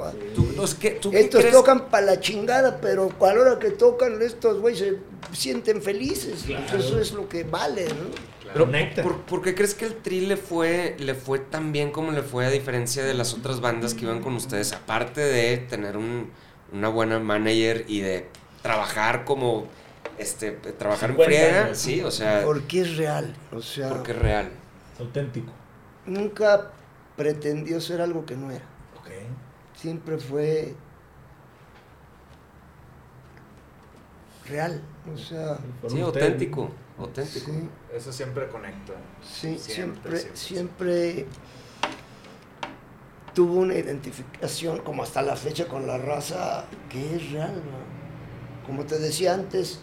estos 1.12 1.50
tocan 1.50 1.88
para 1.88 2.06
la 2.06 2.20
chingada, 2.20 2.80
pero 2.80 3.10
a 3.20 3.34
la 3.34 3.40
hora 3.40 3.58
que 3.58 3.70
tocan, 3.70 4.20
estos 4.22 4.60
güeyes 4.60 4.80
se 4.80 5.36
sienten 5.36 5.82
felices. 5.82 6.44
Eso 6.76 7.00
es 7.00 7.12
lo 7.12 7.28
que 7.28 7.44
vale, 7.44 7.86
¿no? 7.88 8.39
Pero 8.52 9.24
¿por, 9.26 9.42
qué 9.42 9.54
crees 9.54 9.74
que 9.74 9.84
el 9.86 9.96
Tri 9.96 10.26
le 10.26 10.36
fue, 10.36 10.96
le 10.98 11.14
fue 11.14 11.38
tan 11.38 11.72
bien 11.72 11.92
como 11.92 12.10
le 12.10 12.22
fue 12.22 12.46
a 12.46 12.50
diferencia 12.50 13.04
de 13.04 13.14
las 13.14 13.34
otras 13.34 13.60
bandas 13.60 13.94
que 13.94 14.04
iban 14.04 14.20
con 14.22 14.34
ustedes? 14.34 14.72
Aparte 14.72 15.20
de 15.20 15.56
tener 15.58 15.96
un, 15.96 16.30
una 16.72 16.88
buena 16.88 17.18
manager 17.18 17.84
y 17.86 18.00
de 18.00 18.26
trabajar 18.62 19.24
como 19.24 19.66
este 20.18 20.50
trabajar 20.50 21.10
en 21.10 21.16
friega, 21.16 21.74
sí, 21.74 22.02
o 22.02 22.10
sea, 22.10 22.42
porque 22.44 22.82
es 22.82 22.96
real, 22.96 23.34
o 23.52 23.62
sea, 23.62 23.88
porque 23.88 24.12
es 24.12 24.18
real, 24.18 24.50
es 24.94 25.00
auténtico. 25.00 25.52
Nunca 26.06 26.72
pretendió 27.16 27.80
ser 27.80 28.00
algo 28.00 28.26
que 28.26 28.36
no 28.36 28.50
era. 28.50 28.64
Okay. 29.00 29.26
Siempre 29.74 30.18
fue 30.18 30.74
real, 34.46 34.82
o 35.12 35.16
sea, 35.16 35.58
sí, 35.88 36.00
auténtico. 36.00 36.70
Auténtico. 37.00 37.50
Eso 37.94 38.12
siempre 38.12 38.46
conecta. 38.48 38.92
Sí, 39.22 39.58
siempre, 39.58 40.18
siempre, 40.34 41.26
tuvo 43.34 43.60
una 43.60 43.74
identificación 43.74 44.80
como 44.80 45.02
hasta 45.02 45.22
la 45.22 45.34
fecha 45.34 45.66
con 45.66 45.86
la 45.86 45.96
raza 45.96 46.66
que 46.90 47.16
es 47.16 47.32
real. 47.32 47.62
Como 48.66 48.84
te 48.84 48.98
decía 48.98 49.34
antes, 49.34 49.80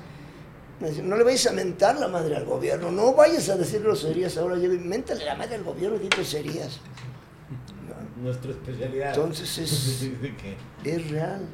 no 0.79 1.17
le 1.17 1.23
vayas 1.23 1.47
a 1.47 1.53
mentar 1.53 1.99
la 1.99 2.07
madre 2.07 2.35
al 2.35 2.45
gobierno, 2.45 2.91
no 2.91 3.13
vayas 3.13 3.49
a 3.49 3.57
decir 3.57 3.81
groserías 3.81 4.37
ahora, 4.37 4.55
méntale 4.55 5.25
la 5.25 5.35
madre 5.35 5.55
al 5.55 5.63
gobierno 5.63 5.97
y 6.01 6.07
groserías. 6.07 6.79
Nuestra 8.21 8.51
especialidad. 8.51 9.09
Entonces 9.09 9.57
es, 9.57 10.03
es 10.83 11.11
real. 11.11 11.47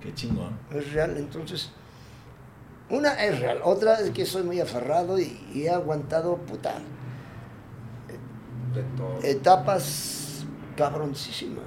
Qué 0.00 0.14
chingón. 0.14 0.58
Es 0.72 0.92
real, 0.92 1.16
entonces 1.18 1.70
una 2.90 3.12
es 3.24 3.38
real, 3.38 3.60
otra 3.64 4.00
es 4.00 4.10
que 4.10 4.24
soy 4.24 4.42
muy 4.42 4.60
aferrado 4.60 5.18
y, 5.18 5.38
he 5.54 5.70
aguantado, 5.70 6.36
puta, 6.36 6.74
etapas 9.22 10.44
cabroncísimas, 10.76 11.64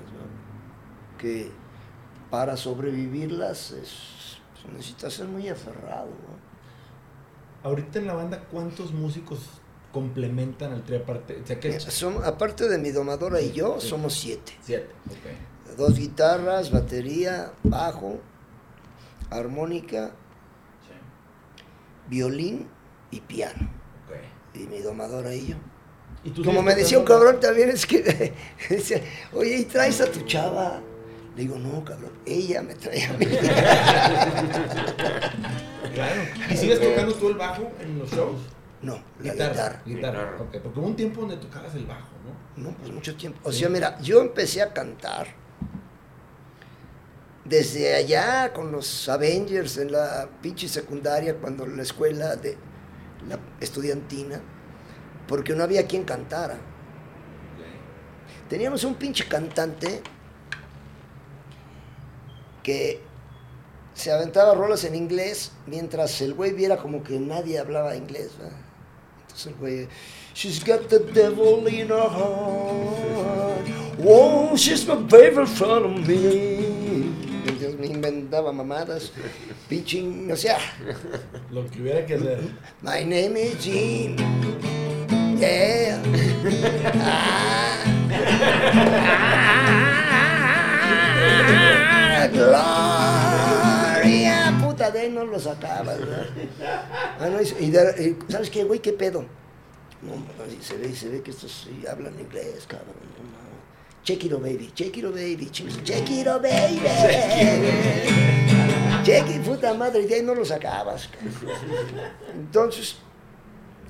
que 1.20 1.52
para 2.32 2.58
sobrevivirlas 2.58 3.72
es, 3.72 4.40
pues, 4.54 4.74
necesitas 4.74 5.14
ser 5.14 5.28
muy 5.28 5.48
aferrado. 5.48 6.10
Ahorita 7.64 8.00
en 8.00 8.08
la 8.08 8.14
banda, 8.14 8.44
¿cuántos 8.52 8.92
músicos 8.92 9.40
complementan 9.92 10.74
al 10.74 10.84
trío 10.84 11.00
aparte? 11.00 11.44
aparte 12.24 12.68
de 12.68 12.78
mi 12.80 12.90
domadora 12.90 13.42
y 13.42 13.52
yo, 13.52 13.80
somos 13.80 14.14
siete. 14.16 14.54
Siete, 14.62 14.90
ok. 15.08 15.78
Dos 15.78 16.00
guitarras, 16.00 16.72
batería, 16.72 17.52
bajo, 17.64 18.20
armónica 19.30 20.12
violín 22.12 22.68
y 23.10 23.22
piano. 23.22 23.68
Y 24.54 24.68
mi 24.68 24.80
domadora 24.80 25.34
y 25.34 25.48
yo. 25.48 25.56
¿Y 26.26 26.44
Como 26.44 26.62
me 26.62 26.76
decía 26.76 27.00
un 27.00 27.06
cabrón 27.06 27.40
también, 27.40 27.70
es 27.70 27.86
que 27.86 28.34
decía, 28.70 29.02
oye, 29.34 29.60
¿y 29.60 29.66
traes 29.66 30.02
a 30.02 30.12
tu 30.12 30.20
chava? 30.26 30.82
Le 31.36 31.44
digo, 31.44 31.58
no, 31.58 31.86
cabrón, 31.86 32.12
ella 32.26 32.62
me 32.62 32.76
trae 32.76 33.06
a 33.06 33.14
mí. 33.14 33.26
claro. 35.94 36.22
¿Y 36.52 36.58
sigues 36.58 36.82
tocando 36.82 37.16
tú 37.16 37.30
el 37.30 37.36
bajo 37.36 37.72
en 37.80 37.98
los 37.98 38.12
shows? 38.12 38.42
No, 38.82 39.02
la 39.22 39.32
guitarra. 39.32 39.82
Guitarra, 39.86 40.36
porque 40.38 40.62
hubo 40.76 40.86
un 40.86 40.98
tiempo 40.98 41.22
donde 41.22 41.38
tocabas 41.38 41.74
el 41.76 41.86
bajo, 41.86 42.10
¿no? 42.26 42.36
No, 42.62 42.72
pues 42.78 42.92
mucho 42.92 43.16
tiempo. 43.16 43.40
O 43.44 43.54
sea, 43.54 43.70
mira, 43.70 43.98
yo 44.02 44.20
empecé 44.20 44.62
a 44.62 44.74
cantar 44.74 45.28
desde 47.52 47.94
allá 47.96 48.54
con 48.54 48.72
los 48.72 49.10
Avengers 49.10 49.76
en 49.76 49.92
la 49.92 50.30
pinche 50.42 50.70
secundaria, 50.70 51.36
cuando 51.36 51.68
la 51.68 51.84
escuela 51.84 52.38
de 52.38 52.56
la 53.28 53.38
estudiantina, 53.60 54.40
porque 55.28 55.54
no 55.54 55.62
había 55.62 55.86
quien 55.86 56.06
cantara. 56.06 56.58
Teníamos 58.48 58.86
un 58.86 58.96
pinche 58.96 59.28
cantante 59.28 60.02
que 62.64 63.02
se 63.94 64.14
aventaba 64.14 64.56
rolas 64.56 64.86
en 64.86 64.96
inglés 64.96 65.52
mientras 65.68 66.22
el 66.22 66.34
güey 66.34 66.54
viera 66.54 66.78
como 66.78 67.04
que 67.04 67.20
nadie 67.20 67.60
hablaba 67.60 67.98
inglés. 67.98 68.32
Entonces 69.24 69.48
el 69.48 69.56
güey, 69.56 69.88
she's 70.34 70.64
got 70.66 70.88
the 70.88 71.00
devil 71.00 71.68
in 71.68 71.90
her 71.90 72.10
heart. 72.10 73.68
Oh, 74.06 74.56
she's 74.56 74.88
my 74.88 74.96
favorite 75.10 75.50
friend 75.50 75.86
of 75.86 76.08
me. 76.08 76.71
Me 77.82 77.88
inventaba 77.88 78.52
mamadas, 78.52 79.12
pitching, 79.68 80.32
o 80.32 80.36
sea. 80.36 80.60
Lo 81.50 81.68
que 81.68 81.82
hubiera 81.82 82.06
que 82.06 82.14
hacer. 82.14 82.40
My 82.84 83.04
name 83.04 83.36
is 83.42 83.58
Jean. 83.60 84.16
Yeah. 85.40 86.00
ah. 87.02 87.42
Gloria, 94.04 94.60
puta 94.62 94.92
de 94.92 95.10
no 95.10 95.26
lo 95.26 95.40
sacaba, 95.40 95.96
¿verdad? 95.96 96.28
Ah, 97.20 97.30
no, 97.30 97.42
y, 97.42 97.74
¿Sabes 98.30 98.52
qué, 98.52 98.64
güey? 98.64 98.80
¿Qué 98.80 98.94
pedo? 98.94 99.26
No, 100.04 100.14
se 100.62 100.78
ve, 100.78 100.96
se 100.96 101.10
ve 101.10 101.24
que 101.24 101.32
estos 101.32 101.66
sí 101.66 101.84
hablan 101.88 102.14
inglés, 102.20 102.68
cabrón. 102.68 102.94
Check 104.04 104.24
it, 104.26 104.42
baby, 104.42 104.72
check 104.74 104.98
it, 104.98 105.14
baby, 105.14 105.50
check 105.52 106.10
it, 106.10 106.26
baby. 106.42 106.82
Check 109.04 109.30
it, 109.30 109.44
puta 109.44 109.74
madre, 109.74 110.08
y 110.10 110.14
ahí 110.14 110.24
no 110.24 110.34
lo 110.34 110.44
sacabas. 110.44 111.08
Entonces, 112.34 112.96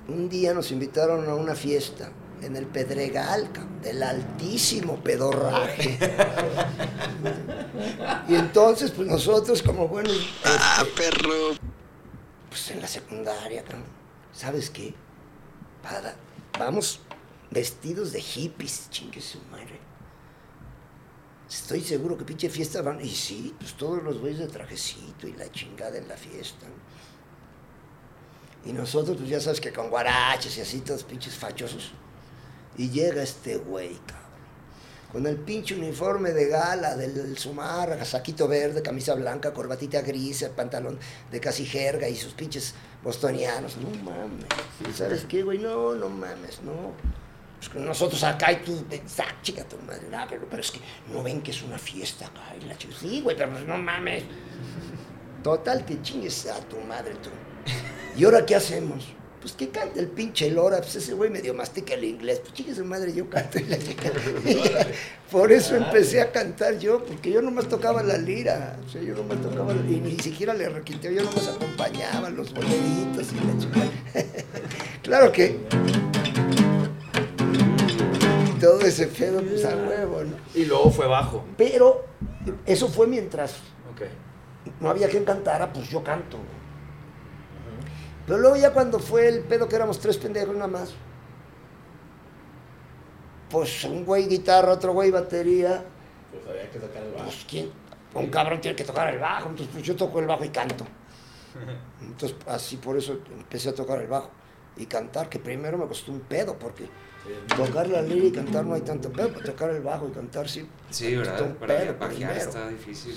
un 0.07 0.27
día 0.27 0.53
nos 0.53 0.71
invitaron 0.71 1.29
a 1.29 1.35
una 1.35 1.55
fiesta 1.55 2.11
en 2.41 2.55
el 2.55 2.65
Pedregal, 2.65 3.49
del 3.81 4.03
altísimo 4.03 4.97
pedorraje. 4.97 5.97
y 8.27 8.35
entonces, 8.35 8.91
pues 8.91 9.07
nosotros 9.07 9.61
como 9.61 9.87
buenos... 9.87 10.33
Ah, 10.43 10.83
este, 10.83 11.01
perro. 11.01 11.55
Pues 12.49 12.71
en 12.71 12.81
la 12.81 12.87
secundaria, 12.87 13.63
¿sabes 14.33 14.69
qué? 14.69 14.93
vamos 16.59 16.99
vestidos 17.49 18.11
de 18.11 18.21
hippies, 18.21 18.87
chingue 18.89 19.21
su 19.21 19.39
madre. 19.51 19.70
Estoy 21.51 21.81
seguro 21.81 22.17
que 22.17 22.23
pinche 22.23 22.49
fiesta 22.49 22.81
van... 22.81 23.03
Y 23.03 23.09
sí, 23.09 23.53
pues 23.59 23.73
todos 23.73 24.01
los 24.01 24.19
güeyes 24.19 24.39
de 24.39 24.47
trajecito 24.47 25.27
y 25.27 25.33
la 25.33 25.51
chingada 25.51 25.97
en 25.97 26.07
la 26.07 26.15
fiesta. 26.15 26.65
Y 28.65 28.71
nosotros, 28.71 29.17
pues 29.17 29.29
ya 29.29 29.41
sabes 29.41 29.59
que 29.59 29.73
con 29.73 29.89
guaraches 29.89 30.57
y 30.57 30.61
así, 30.61 30.79
todos 30.79 31.03
pinches 31.03 31.35
fachosos. 31.35 31.91
Y 32.77 32.89
llega 32.89 33.21
este 33.21 33.57
güey, 33.57 33.95
cabrón. 34.05 34.21
Con 35.11 35.27
el 35.27 35.35
pinche 35.35 35.75
uniforme 35.75 36.31
de 36.31 36.47
gala 36.47 36.95
del 36.95 37.37
Sumar, 37.37 38.05
saquito 38.05 38.47
verde, 38.47 38.81
camisa 38.81 39.13
blanca, 39.13 39.53
corbatita 39.53 40.01
gris, 40.01 40.49
pantalón 40.55 40.97
de 41.29 41.39
casi 41.41 41.65
jerga 41.65 42.07
y 42.07 42.15
sus 42.15 42.31
pinches 42.31 42.75
bostonianos. 43.03 43.75
No 43.75 43.89
mames. 44.09 44.45
¿Sabes 44.95 45.25
qué, 45.25 45.43
güey? 45.43 45.57
No, 45.57 45.95
no 45.95 46.07
mames, 46.07 46.61
no. 46.61 46.93
Es 47.61 47.69
que 47.69 47.79
nosotros 47.79 48.23
acá 48.23 48.51
y 48.51 48.57
tú, 48.57 48.83
ah, 49.19 49.41
chica 49.43 49.63
tu 49.63 49.77
madre, 49.85 50.07
pero, 50.29 50.47
pero, 50.49 50.61
es 50.61 50.71
que 50.71 50.79
no 51.13 51.21
ven 51.21 51.41
que 51.41 51.51
es 51.51 51.61
una 51.61 51.77
fiesta 51.77 52.25
acá. 52.25 52.41
Y 52.59 52.65
la 52.65 52.77
chica, 52.77 52.95
sí, 52.99 53.21
güey, 53.21 53.37
pero 53.37 53.51
pues 53.51 53.65
no 53.65 53.77
mames. 53.77 54.23
Total, 55.43 55.85
que 55.85 56.01
chingues 56.01 56.47
a 56.47 56.59
tu 56.61 56.79
madre 56.81 57.13
tú. 57.15 57.29
¿Y 58.17 58.25
ahora 58.25 58.45
qué 58.45 58.55
hacemos? 58.55 59.13
pues 59.41 59.53
que 59.53 59.69
cante 59.69 59.99
el 59.99 60.07
pinche 60.07 60.51
Lora, 60.51 60.77
pues 60.77 60.95
ese 60.95 61.13
güey 61.13 61.31
medio 61.31 61.55
mastica 61.55 61.95
el 61.95 62.03
inglés, 62.03 62.39
pues 62.41 62.53
chique 62.53 62.75
su 62.75 62.85
madre, 62.85 63.11
yo 63.11 63.27
canto 63.27 63.59
y 63.59 63.63
la 63.63 63.77
chica. 63.79 64.11
Por 65.31 65.51
eso 65.51 65.75
empecé 65.75 66.21
a 66.21 66.31
cantar 66.31 66.77
yo, 66.77 67.03
porque 67.03 67.31
yo 67.31 67.41
nomás 67.41 67.67
tocaba 67.67 68.03
la 68.03 68.17
lira, 68.17 68.77
o 68.85 68.89
sea, 68.89 69.01
yo 69.01 69.15
nomás 69.15 69.41
tocaba 69.41 69.73
la 69.73 69.81
lira, 69.81 70.07
y 70.07 70.13
ni 70.13 70.19
siquiera 70.19 70.53
le 70.53 70.69
requinteo, 70.69 71.11
yo 71.11 71.23
nomás 71.23 71.47
acompañaba 71.47 72.29
los 72.29 72.53
boleritos 72.53 73.27
y 73.33 73.47
la 73.47 73.57
chica. 73.57 73.79
claro 75.01 75.31
que 75.31 75.59
todo 78.71 78.87
ese 78.87 79.07
pedo, 79.07 79.41
pues 79.41 79.65
a 79.65 79.75
huevo, 79.75 80.23
¿no? 80.23 80.37
Y 80.55 80.65
luego 80.65 80.89
fue 80.91 81.07
bajo. 81.07 81.43
Pero 81.57 82.05
eso 82.65 82.87
fue 82.87 83.07
mientras 83.07 83.55
no 84.79 84.89
había 84.89 85.09
quien 85.09 85.25
cantara, 85.25 85.71
pues 85.71 85.89
yo 85.89 86.03
canto. 86.03 86.37
Pero 88.25 88.39
luego 88.39 88.55
ya 88.55 88.71
cuando 88.71 88.99
fue 88.99 89.27
el 89.27 89.41
pedo 89.41 89.67
que 89.67 89.75
éramos 89.75 89.99
tres 89.99 90.17
pendejos 90.17 90.53
nada 90.55 90.67
más, 90.67 90.93
pues 93.49 93.83
un 93.83 94.05
güey 94.05 94.27
guitarra, 94.27 94.71
otro 94.71 94.93
güey 94.93 95.11
batería. 95.11 95.83
Pues 96.31 96.47
había 96.47 96.69
que 96.69 96.79
tocar 96.79 97.03
el 97.03 97.11
bajo. 97.11 97.25
Pues 97.25 97.45
quién, 97.49 97.71
un 98.13 98.27
cabrón 98.27 98.61
tiene 98.61 98.75
que 98.75 98.83
tocar 98.83 99.13
el 99.13 99.19
bajo, 99.19 99.49
entonces 99.49 99.73
pues 99.73 99.83
yo 99.85 99.95
toco 99.95 100.19
el 100.19 100.27
bajo 100.27 100.45
y 100.45 100.49
canto. 100.49 100.85
Entonces 102.01 102.37
así 102.47 102.77
por 102.77 102.97
eso 102.97 103.19
empecé 103.29 103.69
a 103.69 103.75
tocar 103.75 103.99
el 103.99 104.07
bajo 104.07 104.29
y 104.77 104.85
cantar, 104.85 105.29
que 105.29 105.39
primero 105.39 105.77
me 105.77 105.87
costó 105.87 106.11
un 106.11 106.21
pedo, 106.21 106.57
porque 106.57 106.87
tocar 107.55 107.87
la 107.87 108.01
lira 108.01 108.25
y 108.25 108.31
cantar 108.31 108.65
no 108.65 108.73
hay 108.73 108.81
tanto 108.81 109.11
pedo, 109.11 109.29
pero 109.33 109.45
tocar 109.45 109.69
el 109.69 109.81
bajo 109.81 110.07
y 110.07 110.11
cantar 110.11 110.49
sí. 110.49 110.67
Sí, 110.89 111.15
¿verdad? 111.15 111.41
Un 111.41 111.55
pedo 111.55 111.97
Para 111.97 112.13
está 112.35 112.69
difícil. 112.69 113.15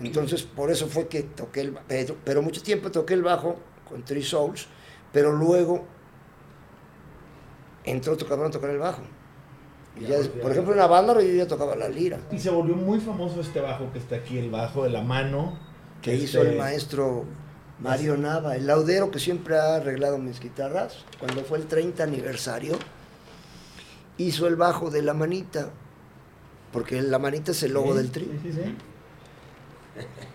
Entonces 0.00 0.42
por 0.42 0.70
eso 0.70 0.86
fue 0.88 1.08
que 1.08 1.22
toqué 1.22 1.62
el 1.62 1.70
bajo, 1.72 1.86
pero 2.24 2.42
mucho 2.42 2.62
tiempo 2.62 2.90
toqué 2.90 3.14
el 3.14 3.22
bajo 3.22 3.56
con 3.88 4.04
Three 4.04 4.22
Souls, 4.22 4.68
pero 5.12 5.32
luego 5.32 5.84
entró 7.84 8.12
otro 8.12 8.28
cabrón 8.28 8.48
a 8.48 8.50
tocar 8.50 8.70
el 8.70 8.78
bajo. 8.78 9.02
Y 9.98 10.04
ya, 10.04 10.18
por 10.42 10.52
ejemplo, 10.52 10.72
en 10.74 10.78
la 10.78 10.86
banda 10.86 11.14
yo 11.14 11.34
ya 11.34 11.46
tocaba 11.46 11.74
la 11.74 11.88
lira. 11.88 12.18
Y 12.30 12.38
se 12.38 12.50
volvió 12.50 12.76
muy 12.76 13.00
famoso 13.00 13.40
este 13.40 13.60
bajo 13.60 13.90
que 13.92 13.98
está 13.98 14.16
aquí, 14.16 14.38
el 14.38 14.50
bajo 14.50 14.84
de 14.84 14.90
la 14.90 15.00
mano. 15.00 15.58
Que 16.02 16.14
hizo 16.14 16.42
el 16.42 16.58
maestro 16.58 17.24
Mario 17.78 18.16
Nava, 18.16 18.56
el 18.56 18.66
laudero 18.66 19.10
que 19.10 19.18
siempre 19.18 19.58
ha 19.58 19.76
arreglado 19.76 20.18
mis 20.18 20.40
guitarras. 20.40 21.04
Cuando 21.18 21.42
fue 21.42 21.58
el 21.58 21.66
30 21.66 22.02
aniversario, 22.02 22.78
hizo 24.18 24.46
el 24.46 24.56
bajo 24.56 24.90
de 24.90 25.02
la 25.02 25.14
manita, 25.14 25.70
porque 26.72 27.00
la 27.02 27.18
manita 27.18 27.52
es 27.52 27.62
el 27.62 27.74
logo 27.74 27.94
del 27.94 28.10
tri. 28.10 28.24
Sí, 28.42 28.52
sí, 28.52 28.76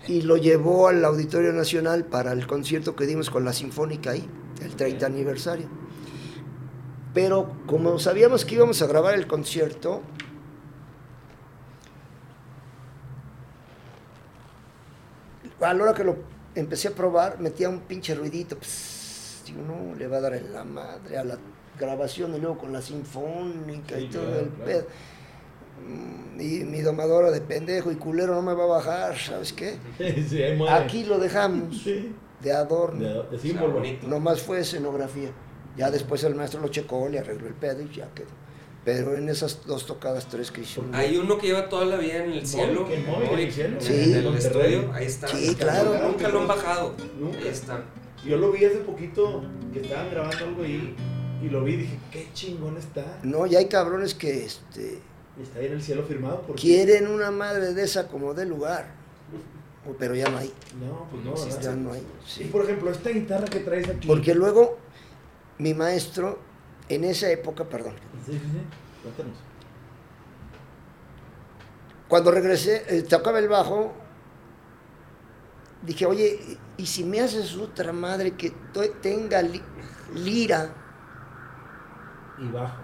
y 0.08 0.22
lo 0.22 0.38
llevó 0.38 0.88
al 0.88 1.04
Auditorio 1.06 1.54
Nacional 1.54 2.06
para 2.06 2.32
el 2.32 2.48
concierto 2.48 2.96
que 2.96 3.06
dimos 3.06 3.30
con 3.30 3.46
la 3.46 3.54
Sinfónica 3.54 4.12
ahí, 4.12 4.28
el 4.62 4.76
30 4.76 5.06
aniversario. 5.06 5.68
Pero 7.14 7.58
como 7.68 8.00
sabíamos 8.00 8.46
que 8.46 8.56
íbamos 8.56 8.82
a 8.82 8.88
grabar 8.88 9.16
el 9.16 9.28
concierto, 9.28 10.02
a 15.60 15.74
la 15.74 15.84
hora 15.84 15.93
que 15.93 16.04
lo 16.04 16.18
empecé 16.56 16.90
a 16.90 16.92
probar, 16.92 17.40
metía 17.40 17.70
un 17.70 17.82
pinche 17.82 18.16
ruidito. 18.16 18.58
digo, 19.46 19.62
no, 19.62 19.96
le 19.96 20.08
va 20.08 20.18
a 20.18 20.22
dar 20.22 20.34
en 20.36 20.54
la 20.54 20.64
madre 20.64 21.18
a 21.18 21.24
la 21.24 21.38
grabación 21.80 22.36
y 22.36 22.40
luego 22.40 22.58
con 22.58 22.74
la 22.74 22.82
sinfónica 22.82 24.00
y 24.00 24.08
todo 24.08 24.40
el 24.40 24.50
pedo 24.50 24.86
mi, 26.36 26.64
mi, 26.64 26.82
domadora 26.82 27.32
de 27.32 27.42
pendejo 27.42 27.92
y 27.92 27.96
culero 27.96 28.36
no 28.36 28.42
me 28.42 28.54
va 28.54 28.64
a 28.64 28.68
bajar, 28.68 29.18
¿sabes 29.18 29.54
qué? 29.54 29.78
Aquí 30.70 31.04
lo 31.04 31.20
dejamos 31.20 31.84
de 31.86 32.52
adorno. 32.52 33.24
De, 33.24 33.40
símbolo. 33.40 33.82
Nomás 34.08 34.42
fue 34.42 34.62
escenografía. 34.62 35.30
Ya 35.78 35.90
después 35.90 36.24
el 36.24 36.36
maestro 36.36 36.62
lo 36.62 36.68
checó, 36.68 37.08
le 37.08 37.20
arregló 37.20 37.48
el 37.48 37.54
pedo 37.54 37.82
y 37.82 37.90
ya 37.90 38.10
quedó. 38.14 38.30
Pero 38.83 39.16
en 39.16 39.29
esas 39.29 39.66
dos 39.66 39.86
tocadas, 39.86 40.28
tres 40.28 40.49
que 40.51 40.62
hicimos. 40.62 40.89
Hay 40.93 41.17
uno 41.17 41.37
que 41.37 41.47
lleva 41.47 41.70
toda 41.70 41.86
la 41.86 41.97
vida 41.97 42.24
en 42.24 42.32
el 42.32 42.47
cielo. 42.47 42.87
¿En 42.89 43.39
el 43.39 43.51
cielo? 43.51 43.78
Sí. 43.79 44.13
En 44.13 44.25
el 44.25 44.36
estudio, 44.36 44.91
ahí 44.93 45.05
está. 45.05 45.28
Sí, 45.28 45.55
claro. 45.55 45.95
Nunca 46.08 46.29
lo 46.29 46.41
han 46.41 46.47
bajado. 46.47 46.95
Ahí 47.39 47.47
está. 47.47 47.83
Yo 48.25 48.37
lo 48.37 48.51
vi 48.51 48.66
hace 48.66 48.78
poquito, 48.78 49.43
que 49.74 49.82
estaban 49.82 50.09
grabando 50.12 50.45
algo 50.45 50.63
ahí, 50.63 50.95
y 51.43 51.49
lo 51.49 51.63
vi 51.63 51.74
y 51.74 51.78
dije, 51.78 51.99
qué 52.12 52.28
chingón 52.33 52.78
está. 52.78 53.20
No, 53.24 53.47
ya 53.47 53.59
hay 53.59 53.67
cabrones 53.67 54.13
que, 54.13 54.45
este 54.45 54.99
está 55.41 55.59
ahí 55.59 55.67
en 55.67 55.74
el 55.74 55.82
cielo 55.82 56.03
firmado. 56.03 56.43
Quieren 56.55 57.08
una 57.08 57.32
madre 57.32 57.74
de 57.74 57.83
esa 57.83 58.08
como 58.08 58.33
de 58.33 58.45
lugar. 58.45 59.01
Pero 59.97 60.13
ya 60.13 60.29
no 60.29 60.37
hay. 60.37 60.53
No, 60.79 61.08
pues 61.09 61.24
no, 61.24 61.59
ya 61.59 61.74
no 61.74 61.93
hay. 61.93 62.03
Y 62.39 62.43
por 62.45 62.63
ejemplo, 62.63 62.91
esta 62.91 63.09
guitarra 63.09 63.45
que 63.45 63.59
traes 63.62 63.89
aquí. 63.89 64.08
Porque 64.08 64.36
luego 64.36 64.78
mi 65.58 65.74
maestro, 65.74 66.37
en 66.89 67.03
esa 67.03 67.29
época, 67.29 67.66
perdón. 67.66 67.95
Sí, 68.25 68.33
sí, 68.33 68.39
sí. 68.39 68.62
Cuéntanos. 69.03 69.37
Cuando 72.08 72.32
regresé, 72.32 72.83
eh, 72.89 73.03
tocaba 73.03 73.39
el 73.39 73.47
bajo 73.47 73.93
dije, 75.82 76.05
oye, 76.05 76.58
¿y 76.78 76.86
si 76.86 77.03
me 77.03 77.21
haces 77.21 77.55
otra 77.55 77.91
madre 77.91 78.32
que 78.32 78.53
tenga 79.01 79.41
lira? 80.13 80.74
Y 82.37 82.47
bajo. 82.49 82.82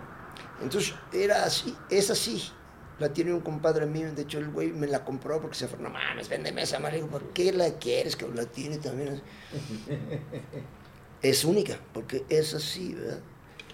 Entonces 0.62 0.96
era 1.12 1.44
así, 1.44 1.76
es 1.90 2.10
así. 2.10 2.52
La 3.00 3.14
tiene 3.14 3.32
un 3.32 3.42
compadre 3.42 3.86
mío, 3.86 4.12
de 4.12 4.24
hecho 4.24 4.40
el 4.40 4.50
güey 4.50 4.72
me 4.72 4.88
la 4.88 5.06
compró 5.06 5.40
porque 5.40 5.56
se 5.56 5.68
fue, 5.68 5.78
no 5.78 5.90
mames, 5.92 6.30
véndeme 6.30 6.64
esa 6.64 6.80
madre. 6.80 7.04
¿Por 7.04 7.26
qué 7.26 7.54
la 7.54 7.74
quieres? 7.74 8.16
Que 8.16 8.28
la 8.28 8.46
tiene 8.46 8.80
también. 8.80 9.22
es 11.22 11.46
única, 11.46 11.78
porque 11.94 12.26
es 12.28 12.56
así, 12.56 12.96
¿verdad? 12.96 13.20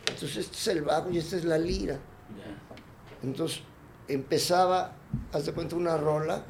Entonces 0.08 0.38
este 0.38 0.58
es 0.58 0.68
el 0.68 0.82
bajo 0.82 1.10
y 1.10 1.18
esta 1.18 1.36
es 1.38 1.46
la 1.46 1.58
lira. 1.58 2.00
Entonces 3.24 3.62
empezaba, 4.08 4.94
haz 5.32 5.46
de 5.46 5.54
cuenta, 5.54 5.76
una 5.76 5.98
rola. 5.98 6.44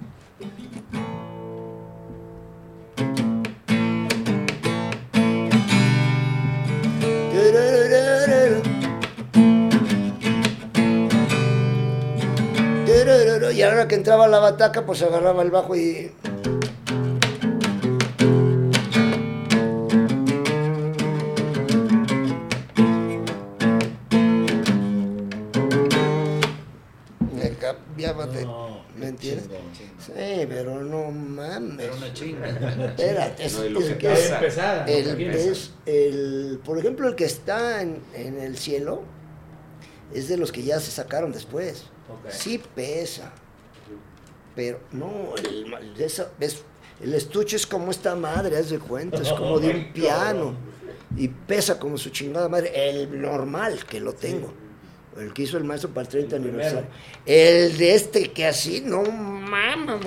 Y 13.54 13.62
a 13.62 13.68
la 13.68 13.74
hora 13.74 13.88
que 13.88 13.94
entraba 13.94 14.28
la 14.28 14.40
bataca, 14.40 14.84
pues 14.84 15.04
agarraba 15.04 15.44
el 15.44 15.52
bajo 15.52 15.76
y 15.76 16.12
Sí, 29.24 30.46
pero 30.50 30.84
no 30.84 31.12
mames. 31.12 31.78
Pero 31.78 31.96
una 31.96 32.14
chinga. 32.14 32.48
Espérate, 32.50 33.46
es, 33.46 33.54
lo 33.54 33.80
que 33.80 33.98
que 33.98 34.08
el, 34.88 35.22
es, 35.36 35.72
el, 35.86 36.60
por 36.64 36.78
ejemplo, 36.78 37.08
el 37.08 37.16
que 37.16 37.26
está 37.26 37.82
en, 37.82 38.02
en, 38.14 38.40
el 38.40 38.58
cielo 38.58 39.04
es 40.14 40.28
de 40.28 40.38
los 40.38 40.52
que 40.52 40.64
ya 40.64 40.80
se 40.80 40.92
sacaron 40.92 41.32
después. 41.32 41.86
Sí 42.30 42.62
pesa. 42.76 43.32
Pero 44.56 44.82
no, 44.92 45.34
el, 45.38 45.74
el 47.02 47.14
estuche 47.14 47.56
es 47.56 47.66
como 47.66 47.90
esta 47.92 48.16
madre, 48.16 48.58
haz 48.58 48.70
de 48.70 48.80
cuenta, 48.80 49.22
es 49.22 49.32
como 49.32 49.60
de 49.60 49.70
un 49.70 49.94
piano. 49.94 50.56
Y 51.16 51.28
pesa 51.28 51.80
como 51.80 51.98
su 51.98 52.10
chingada 52.10 52.50
madre. 52.50 52.72
El 52.90 53.22
normal 53.22 53.86
que 53.86 54.00
lo 54.00 54.14
tengo 54.14 54.63
el 55.18 55.34
que 55.34 55.44
hizo 55.44 55.58
el 55.58 55.64
maestro 55.64 55.90
para 55.90 56.04
el 56.04 56.08
30 56.08 56.36
aniversario. 56.36 56.88
El 57.26 57.78
de 57.78 57.96
este 57.96 58.32
que 58.32 58.46
así, 58.46 58.82
no 58.86 59.04
mames, 59.04 60.02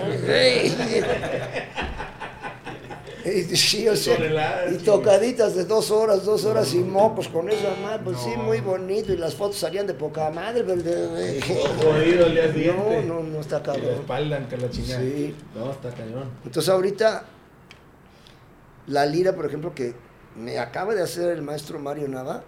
sí, 3.54 3.88
o 3.88 3.96
sea, 3.96 4.70
y 4.70 4.76
tocaditas 4.78 5.56
de 5.56 5.64
dos 5.64 5.90
horas, 5.90 6.24
dos 6.24 6.44
horas 6.44 6.72
y 6.74 6.78
mocos 6.78 7.26
con 7.28 7.48
esa 7.48 7.74
madre, 7.82 8.00
pues 8.04 8.18
sí, 8.18 8.30
muy 8.36 8.60
bonito. 8.60 9.12
Y 9.12 9.16
las 9.16 9.34
fotos 9.34 9.56
salían 9.56 9.86
de 9.86 9.94
poca 9.94 10.30
madre, 10.30 10.62
pero 10.64 10.80
de, 10.80 11.40
Jodido. 11.42 12.28
No, 12.72 13.02
no, 13.02 13.22
no 13.22 13.40
está 13.40 13.62
cabrón. 13.62 13.84
Y 13.84 13.88
la 13.88 13.94
espalda 13.94 14.48
que 14.48 14.56
la 14.56 14.70
chingada. 14.70 15.00
Sí. 15.00 15.34
No, 15.56 15.72
está 15.72 15.90
cañón. 15.90 16.30
Entonces 16.44 16.68
ahorita, 16.68 17.24
la 18.86 19.06
lira, 19.06 19.34
por 19.34 19.46
ejemplo, 19.46 19.74
que 19.74 19.94
me 20.36 20.58
acaba 20.58 20.94
de 20.94 21.02
hacer 21.02 21.30
el 21.30 21.42
maestro 21.42 21.80
Mario 21.80 22.06
Nava, 22.08 22.44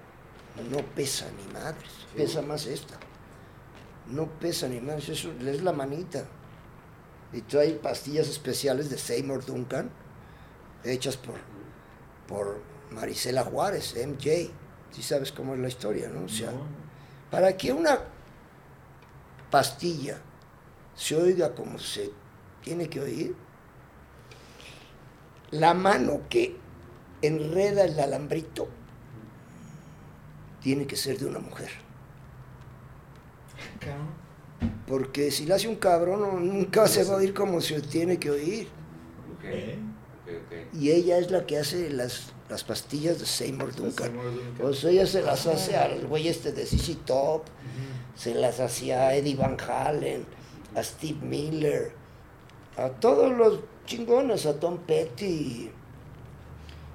no 0.71 0.79
pesa 0.95 1.27
ni 1.37 1.53
madres 1.53 1.98
pesa 2.17 2.43
más 2.43 2.67
esta. 2.67 2.99
No 4.09 4.27
pesa 4.27 4.69
ni 4.69 4.81
más, 4.81 5.09
eso 5.09 5.33
es 5.33 5.63
la 5.63 5.73
manita. 5.73 6.25
Y 7.33 7.43
trae 7.43 7.73
pastillas 7.73 8.29
especiales 8.29 8.89
de 8.89 8.97
Seymour 8.97 9.45
Duncan, 9.45 9.91
hechas 10.85 11.17
por, 11.17 11.37
por 12.27 12.61
Marisela 12.91 13.45
Juárez, 13.45 13.95
MJ. 13.95 14.51
Si 14.91 15.03
sabes 15.03 15.31
cómo 15.33 15.55
es 15.55 15.61
la 15.61 15.69
historia, 15.69 16.09
¿no? 16.09 16.25
O 16.25 16.29
sea, 16.29 16.51
para 17.31 17.57
que 17.57 17.73
una 17.73 17.99
pastilla 19.51 20.19
se 20.95 21.15
oiga 21.17 21.55
como 21.55 21.79
se 21.79 22.11
tiene 22.63 22.89
que 22.89 23.01
oír, 23.01 23.37
la 25.51 25.75
mano 25.75 26.23
que 26.29 26.57
enreda 27.23 27.85
el 27.85 27.99
alambrito 27.99 28.69
tiene 30.61 30.87
que 30.87 30.97
ser 30.97 31.19
de 31.19 31.27
una 31.27 31.39
mujer. 31.39 31.88
Porque 34.87 35.31
si 35.31 35.47
le 35.47 35.55
hace 35.55 35.69
un 35.69 35.77
cabrón, 35.77 36.49
nunca 36.49 36.87
se 36.89 37.05
va 37.05 37.15
a 37.15 37.17
oír 37.19 37.35
como 37.35 37.61
se 37.61 37.81
tiene 37.81 38.19
que 38.19 38.31
oír. 38.31 38.69
Y 40.73 40.91
ella 40.91 41.19
es 41.19 41.31
la 41.31 41.47
que 41.47 41.59
hace 41.59 41.91
las, 41.91 42.33
las 42.49 42.65
pastillas 42.65 43.19
de 43.19 43.27
Seymour 43.27 43.75
Duncan. 43.75 44.13
Pues 44.59 44.85
ella 44.85 45.07
se 45.07 45.23
las 45.23 45.47
hace 45.47 45.77
al 45.77 46.07
güey 46.07 46.29
este 46.29 46.53
de 46.53 46.67
CC 46.67 46.97
Top, 47.05 47.45
se 48.15 48.35
las 48.35 48.61
hacía 48.61 49.09
a 49.09 49.15
Eddie 49.15 49.37
Van 49.37 49.57
Halen, 49.61 50.25
a 50.75 50.83
Steve 50.83 51.19
Miller, 51.23 51.93
a 52.77 52.89
todos 52.89 53.33
los 53.37 53.61
chingones, 53.87 54.47
a 54.47 54.59
Tom 54.59 54.79
Petty, 54.79 55.71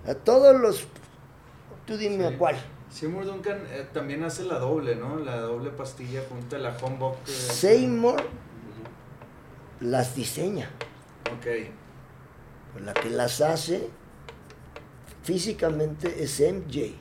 a 0.08 0.14
todos 0.14 0.60
los. 0.60 0.88
Tú 1.86 1.98
dime 1.98 2.28
a 2.28 2.38
cuál. 2.38 2.56
Seymour 2.94 3.26
Duncan 3.26 3.66
eh, 3.72 3.88
también 3.92 4.24
hace 4.24 4.44
la 4.44 4.60
doble, 4.60 4.96
¿no? 4.96 5.18
La 5.18 5.38
doble 5.38 5.72
pastilla 5.72 6.22
junto 6.30 6.56
a 6.56 6.60
la 6.60 6.78
Homebook. 6.78 7.16
Eh, 7.28 7.32
Seymour 7.32 8.24
las 9.80 10.16
diseña. 10.16 10.70
Ok. 11.36 11.72
Pues 12.72 12.86
la 12.86 12.94
que 12.94 13.10
las 13.10 13.42
hace 13.42 13.90
físicamente 15.24 16.24
es 16.24 16.40
MJ. 16.40 16.94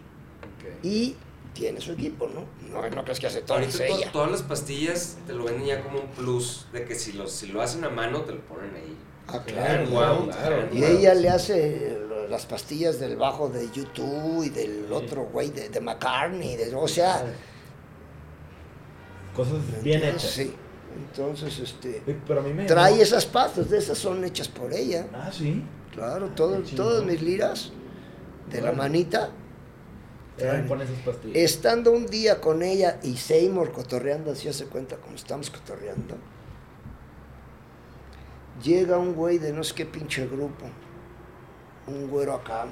Y 0.83 1.17
tiene 1.53 1.81
su 1.81 1.93
equipo, 1.93 2.27
¿no? 2.29 2.47
No, 2.71 2.89
no 2.89 3.05
crees 3.05 3.21
que 3.21 3.27
hace 3.27 3.43
todo 3.43 3.59
ella. 3.59 4.11
todas 4.13 4.31
las 4.31 4.43
pastillas 4.43 5.19
te 5.27 5.35
lo 5.35 5.45
venden 5.45 5.67
ya 5.67 5.83
como 5.83 6.01
un 6.01 6.09
plus 6.09 6.67
de 6.73 6.87
que 6.87 6.95
si 6.95 7.13
lo, 7.13 7.27
si 7.27 7.49
lo 7.49 7.61
hacen 7.61 7.85
a 7.85 7.91
mano 7.91 8.23
te 8.23 8.33
lo 8.33 8.41
ponen 8.41 8.75
ahí. 8.75 8.97
Ah, 9.29 9.43
claro, 9.45 9.87
claro, 9.87 10.69
Y 10.73 10.85
ella 10.85 11.15
le 11.15 11.29
hace 11.29 11.99
las 12.29 12.47
pastillas 12.47 12.99
del 12.99 13.17
bajo 13.17 13.49
de 13.49 13.71
YouTube 13.71 14.45
y 14.45 14.51
del 14.51 14.93
otro 14.93 15.25
güey 15.25 15.51
de, 15.51 15.69
de, 15.69 15.81
McCartney, 15.81 16.57
de, 16.57 16.75
o 16.75 16.89
sea... 16.89 17.25
Cosas 19.35 19.59
bien 19.83 20.03
hechas. 20.03 20.23
Sí. 20.23 20.55
Entonces, 20.97 21.59
este... 21.59 22.03
trae 22.67 23.01
esas 23.01 23.25
pastas, 23.27 23.71
de 23.71 23.79
esas 23.79 23.97
son 23.97 24.25
hechas 24.25 24.49
por 24.49 24.73
ella. 24.73 25.07
Ah, 25.15 25.31
sí. 25.33 25.63
Claro, 25.93 26.29
todo, 26.29 26.63
todas 26.75 27.05
mis 27.05 27.21
liras 27.23 27.73
de 28.51 28.61
la 28.61 28.73
manita. 28.73 29.31
Estando 31.35 31.93
un 31.93 32.07
día 32.07 32.41
con 32.41 32.63
ella 32.63 32.99
y 33.03 33.17
Seymour 33.17 33.73
cotorreando, 33.73 34.33
así 34.33 34.49
hace 34.49 34.67
cuenta 34.67 34.97
como 34.97 35.17
estamos 35.17 35.51
cotorreando. 35.51 36.17
Llega 38.61 38.99
un 38.99 39.15
güey 39.15 39.39
de 39.39 39.53
no 39.53 39.63
sé 39.63 39.75
qué 39.75 39.87
pinche 39.87 40.27
grupo 40.27 40.67
un 41.87 42.09
güero 42.09 42.35
acá, 42.35 42.67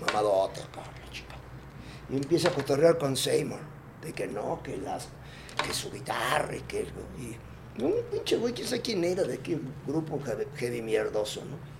mamadote 0.00 0.60
acá, 0.60 0.82
chica. 1.10 1.36
Y 2.10 2.16
empieza 2.16 2.48
a 2.48 2.52
cotorrear 2.52 2.98
con 2.98 3.16
Seymour, 3.16 3.60
de 4.02 4.12
que 4.12 4.26
no, 4.26 4.62
que 4.62 4.76
las, 4.76 5.08
que 5.64 5.72
su 5.72 5.90
guitarra 5.90 6.56
y 6.56 6.60
que... 6.62 6.86
Y, 7.18 7.36
un 7.82 7.94
pinche 8.10 8.36
güey, 8.36 8.52
que 8.52 8.64
sé 8.64 8.82
quién 8.82 9.02
era, 9.02 9.22
de 9.22 9.38
qué 9.38 9.58
grupo 9.86 10.20
heavy, 10.56 10.82
mierdoso, 10.82 11.42
¿no? 11.44 11.72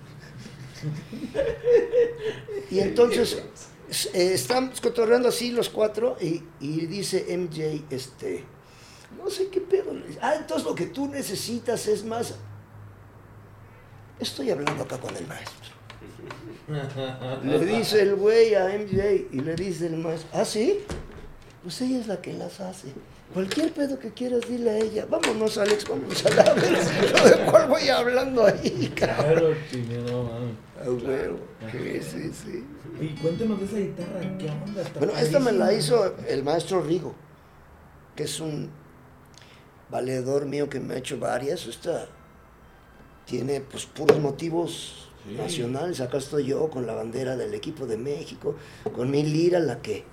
y 2.71 2.81
entonces 2.81 3.41
eh, 4.15 4.33
estamos 4.33 4.81
cotorreando 4.81 5.29
así 5.29 5.53
los 5.53 5.69
cuatro 5.69 6.17
y, 6.21 6.43
y, 6.61 6.87
dice 6.87 7.37
MJ, 7.37 7.85
este, 7.91 8.45
no 9.23 9.29
sé 9.29 9.49
qué 9.49 9.61
pedo. 9.61 9.93
Ah, 10.23 10.35
entonces 10.37 10.67
lo 10.67 10.75
que 10.75 10.87
tú 10.87 11.09
necesitas 11.09 11.87
es 11.89 12.05
más... 12.05 12.37
Estoy 14.23 14.51
hablando 14.51 14.85
acá 14.85 14.99
con 14.99 15.17
el 15.17 15.27
maestro. 15.27 15.73
Le 17.43 17.59
dice 17.67 18.03
el 18.03 18.15
güey 18.15 18.55
a 18.55 18.67
MJ 18.69 19.27
y 19.33 19.41
le 19.41 19.57
dice 19.57 19.87
el 19.87 19.97
maestro, 19.97 20.29
¿ah, 20.33 20.45
sí? 20.45 20.79
Pues 21.65 21.81
ella 21.81 21.99
es 21.99 22.07
la 22.07 22.21
que 22.23 22.33
las 22.33 22.61
hace. 22.61 22.93
Cualquier 23.35 23.73
pedo 23.73 23.99
que 23.99 24.13
quieras, 24.13 24.43
dile 24.49 24.71
a 24.71 24.79
ella. 24.79 25.07
Vámonos, 25.11 25.59
Alex, 25.59 25.89
vamos 25.89 26.25
a 26.25 26.31
la 26.31 26.55
¿De 26.55 27.51
cuál 27.51 27.67
voy 27.69 27.89
hablando 27.89 28.47
ahí, 28.47 28.93
Claro, 28.95 29.55
no, 30.07 30.31
Ah, 30.79 31.69
Sí, 31.73 32.01
sí, 32.01 32.33
sí. 32.33 32.65
Y 33.01 33.09
cuéntanos 33.21 33.59
de 33.59 33.67
esa 33.67 33.77
guitarra, 33.79 34.21
¿qué 34.39 34.47
onda? 34.51 34.85
bueno, 34.99 35.13
esta 35.17 35.41
me 35.41 35.53
la 35.53 35.73
hizo 35.73 36.15
el 36.29 36.45
maestro 36.45 36.83
Rigo, 36.83 37.15
que 38.15 38.25
es 38.25 38.39
un 38.39 38.71
valedor 39.91 40.47
mío 40.47 40.69
que 40.69 40.79
me 40.79 40.95
ha 40.95 40.99
hecho 40.99 41.19
varias. 41.19 41.67
Esta 41.67 42.07
tiene 43.27 43.61
pues 43.61 43.87
puros 43.87 44.19
motivos 44.19 45.11
nacionales. 45.37 46.01
Acá 46.01 46.19
estoy 46.19 46.47
yo 46.47 46.69
con 46.71 46.87
la 46.87 46.95
bandera 46.95 47.37
del 47.37 47.55
equipo 47.55 47.87
de 47.87 47.97
México, 47.97 48.57
con 48.95 49.11
mi 49.11 49.23
lira, 49.23 49.59
la 49.59 49.81
que 49.81 50.05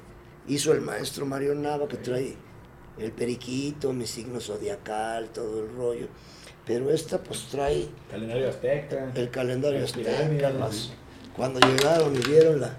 hizo 0.47 0.71
el 0.71 0.81
maestro 0.81 1.25
Mario 1.25 1.55
Nava, 1.55 1.87
que 1.87 1.97
trae 1.97 2.35
el 2.97 3.11
periquito, 3.11 3.93
mi 3.93 4.05
signo 4.05 4.39
zodiacal, 4.39 5.29
todo 5.29 5.63
el 5.63 5.75
rollo. 5.75 6.07
Pero 6.65 6.91
esta 6.91 7.17
pues 7.17 7.47
trae... 7.49 7.87
Calendario 8.11 8.49
azteca. 8.49 9.11
El 9.15 9.29
calendario 9.31 9.83
azteca. 9.83 10.51
Más. 10.59 10.91
Cuando 11.35 11.59
llegaron 11.59 12.15
y 12.15 12.19
vieron 12.19 12.61
la... 12.61 12.77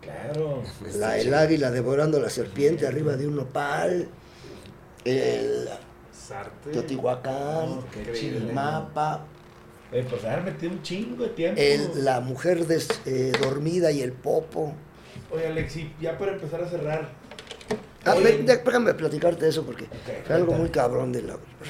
Claro. 0.00 0.62
La, 0.96 1.18
el 1.18 1.34
águila 1.34 1.70
devorando 1.70 2.20
la 2.20 2.30
serpiente 2.30 2.86
arriba 2.86 3.16
de 3.16 3.26
un 3.26 3.36
nopal. 3.36 4.08
El 5.04 5.68
Teotihuacán. 6.72 7.32
Oh, 7.34 7.84
el 8.06 8.52
mapa. 8.52 9.26
Eh, 9.90 10.06
pues 10.08 10.22
metido 10.44 10.72
un 10.72 10.82
chingo 10.82 11.24
de 11.24 11.30
tiempo. 11.30 11.60
El, 11.60 12.04
la 12.04 12.20
mujer 12.20 12.66
des, 12.66 12.88
eh, 13.06 13.32
dormida 13.40 13.90
y 13.90 14.02
el 14.02 14.12
popo. 14.12 14.74
Oye, 15.30 15.46
Alexi, 15.46 15.94
ya 16.00 16.18
para 16.18 16.32
empezar 16.32 16.62
a 16.62 16.68
cerrar. 16.68 17.08
Ah, 18.04 18.14
déjame 18.14 18.94
platicarte 18.94 19.48
eso 19.48 19.64
porque 19.64 19.86
fue 20.26 20.36
algo 20.36 20.52
muy 20.54 20.70
cabrón 20.70 21.12
de 21.12 21.22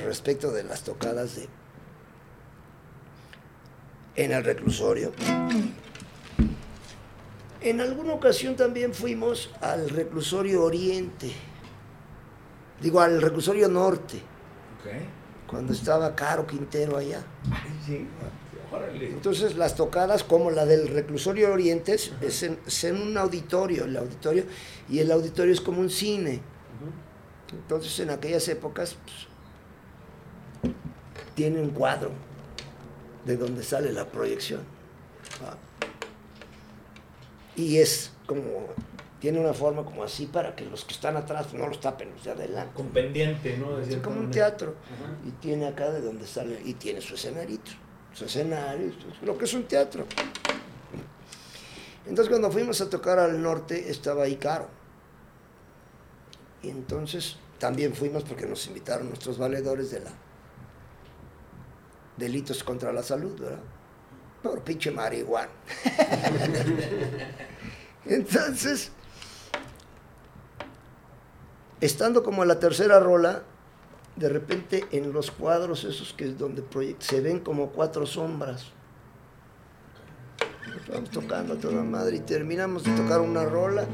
respecto 0.04 0.52
de 0.52 0.62
las 0.62 0.82
tocadas 0.82 1.36
de 1.36 1.48
en 4.18 4.32
el 4.32 4.44
reclusorio. 4.44 5.12
En 7.60 7.80
alguna 7.80 8.12
ocasión 8.12 8.56
también 8.56 8.92
fuimos 8.92 9.50
al 9.60 9.88
reclusorio 9.90 10.62
oriente, 10.64 11.32
digo 12.80 13.00
al 13.00 13.20
reclusorio 13.22 13.68
norte, 13.68 14.20
cuando 15.48 15.72
estaba 15.72 16.14
Caro 16.14 16.46
Quintero 16.46 16.96
allá. 16.96 17.22
Sí. 17.84 18.06
Entonces 19.00 19.56
las 19.56 19.74
tocadas 19.74 20.22
como 20.22 20.50
la 20.50 20.66
del 20.66 20.88
reclusorio 20.88 21.52
oriente 21.52 21.94
es 21.94 22.42
en, 22.42 23.02
un 23.02 23.16
auditorio, 23.16 23.84
el 23.84 23.96
auditorio, 23.96 24.44
y 24.88 24.98
el 24.98 25.10
auditorio 25.10 25.52
es 25.52 25.60
como 25.60 25.80
un 25.80 25.90
cine. 25.90 26.40
Entonces 27.50 27.98
en 28.00 28.10
aquellas 28.10 28.46
épocas 28.48 28.96
pues, 30.60 30.72
tiene 31.34 31.60
un 31.60 31.70
cuadro 31.70 32.10
de 33.24 33.36
donde 33.36 33.62
sale 33.62 33.92
la 33.92 34.06
proyección. 34.06 34.60
Y 37.56 37.78
es 37.78 38.12
como, 38.26 38.68
tiene 39.20 39.40
una 39.40 39.52
forma 39.52 39.84
como 39.84 40.04
así 40.04 40.26
para 40.26 40.54
que 40.54 40.64
los 40.64 40.84
que 40.84 40.94
están 40.94 41.16
atrás 41.16 41.52
no 41.54 41.66
los 41.66 41.80
tapen 41.80 42.12
los 42.12 42.24
de 42.24 42.30
adelante. 42.30 42.72
Con 42.74 42.88
pendiente, 42.88 43.58
¿no? 43.58 43.78
Es 43.78 43.96
como 43.96 44.20
un 44.20 44.30
teatro. 44.30 44.74
Y 45.26 45.30
tiene 45.32 45.66
acá 45.66 45.90
de 45.90 46.00
donde 46.00 46.26
sale, 46.26 46.60
y 46.64 46.74
tiene 46.74 47.00
su 47.00 47.14
escenarito 47.14 47.72
su 48.18 48.24
escenario, 48.24 48.92
lo 49.22 49.38
que 49.38 49.44
es 49.44 49.54
un 49.54 49.64
teatro. 49.64 50.04
Entonces 52.06 52.28
cuando 52.28 52.50
fuimos 52.50 52.80
a 52.80 52.90
tocar 52.90 53.18
al 53.18 53.40
norte 53.40 53.90
estaba 53.90 54.24
ahí 54.24 54.36
caro. 54.36 54.68
Y 56.62 56.70
entonces 56.70 57.36
también 57.58 57.94
fuimos 57.94 58.24
porque 58.24 58.46
nos 58.46 58.66
invitaron 58.66 59.08
nuestros 59.08 59.38
valedores 59.38 59.92
de 59.92 60.00
la 60.00 60.10
delitos 62.16 62.64
contra 62.64 62.92
la 62.92 63.04
salud, 63.04 63.38
¿verdad? 63.38 63.60
Por 64.42 64.62
pinche 64.62 64.90
marihuana. 64.90 65.52
entonces, 68.04 68.90
estando 71.80 72.22
como 72.22 72.42
a 72.42 72.46
la 72.46 72.58
tercera 72.58 73.00
rola, 73.00 73.42
de 74.16 74.28
repente 74.28 74.84
en 74.90 75.12
los 75.12 75.30
cuadros 75.30 75.84
esos 75.84 76.12
que 76.12 76.24
es 76.24 76.38
donde 76.38 76.64
se 76.98 77.20
ven 77.20 77.40
como 77.40 77.70
cuatro 77.70 78.06
sombras. 78.06 78.66
Estamos 80.76 81.10
tocando 81.10 81.54
a 81.54 81.56
toda 81.56 81.82
madre 81.82 82.16
y 82.16 82.20
terminamos 82.20 82.84
de 82.84 82.92
tocar 82.92 83.20
una 83.20 83.44
rola 83.44 83.86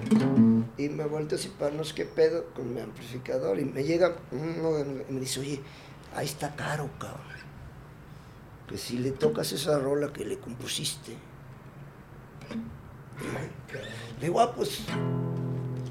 y 0.78 0.88
me 0.88 1.04
vuelto 1.06 1.34
así 1.34 1.48
para 1.48 1.74
no 1.74 1.84
sé 1.84 1.94
qué 1.94 2.04
pedo 2.04 2.46
con 2.54 2.72
mi 2.72 2.80
amplificador 2.80 3.58
y 3.58 3.64
me 3.64 3.84
llega 3.84 4.16
uno 4.30 4.78
y 5.08 5.12
me 5.12 5.20
dice, 5.20 5.40
oye, 5.40 5.60
ahí 6.14 6.26
está 6.26 6.54
caro, 6.54 6.88
cabrón. 6.98 7.22
Que 8.68 8.78
si 8.78 8.98
le 8.98 9.10
tocas 9.10 9.52
esa 9.52 9.78
rola 9.78 10.12
que 10.12 10.24
le 10.24 10.38
compusiste. 10.38 11.16
Le 14.20 14.26
digo, 14.26 14.40
ah, 14.40 14.54
pues 14.54 14.80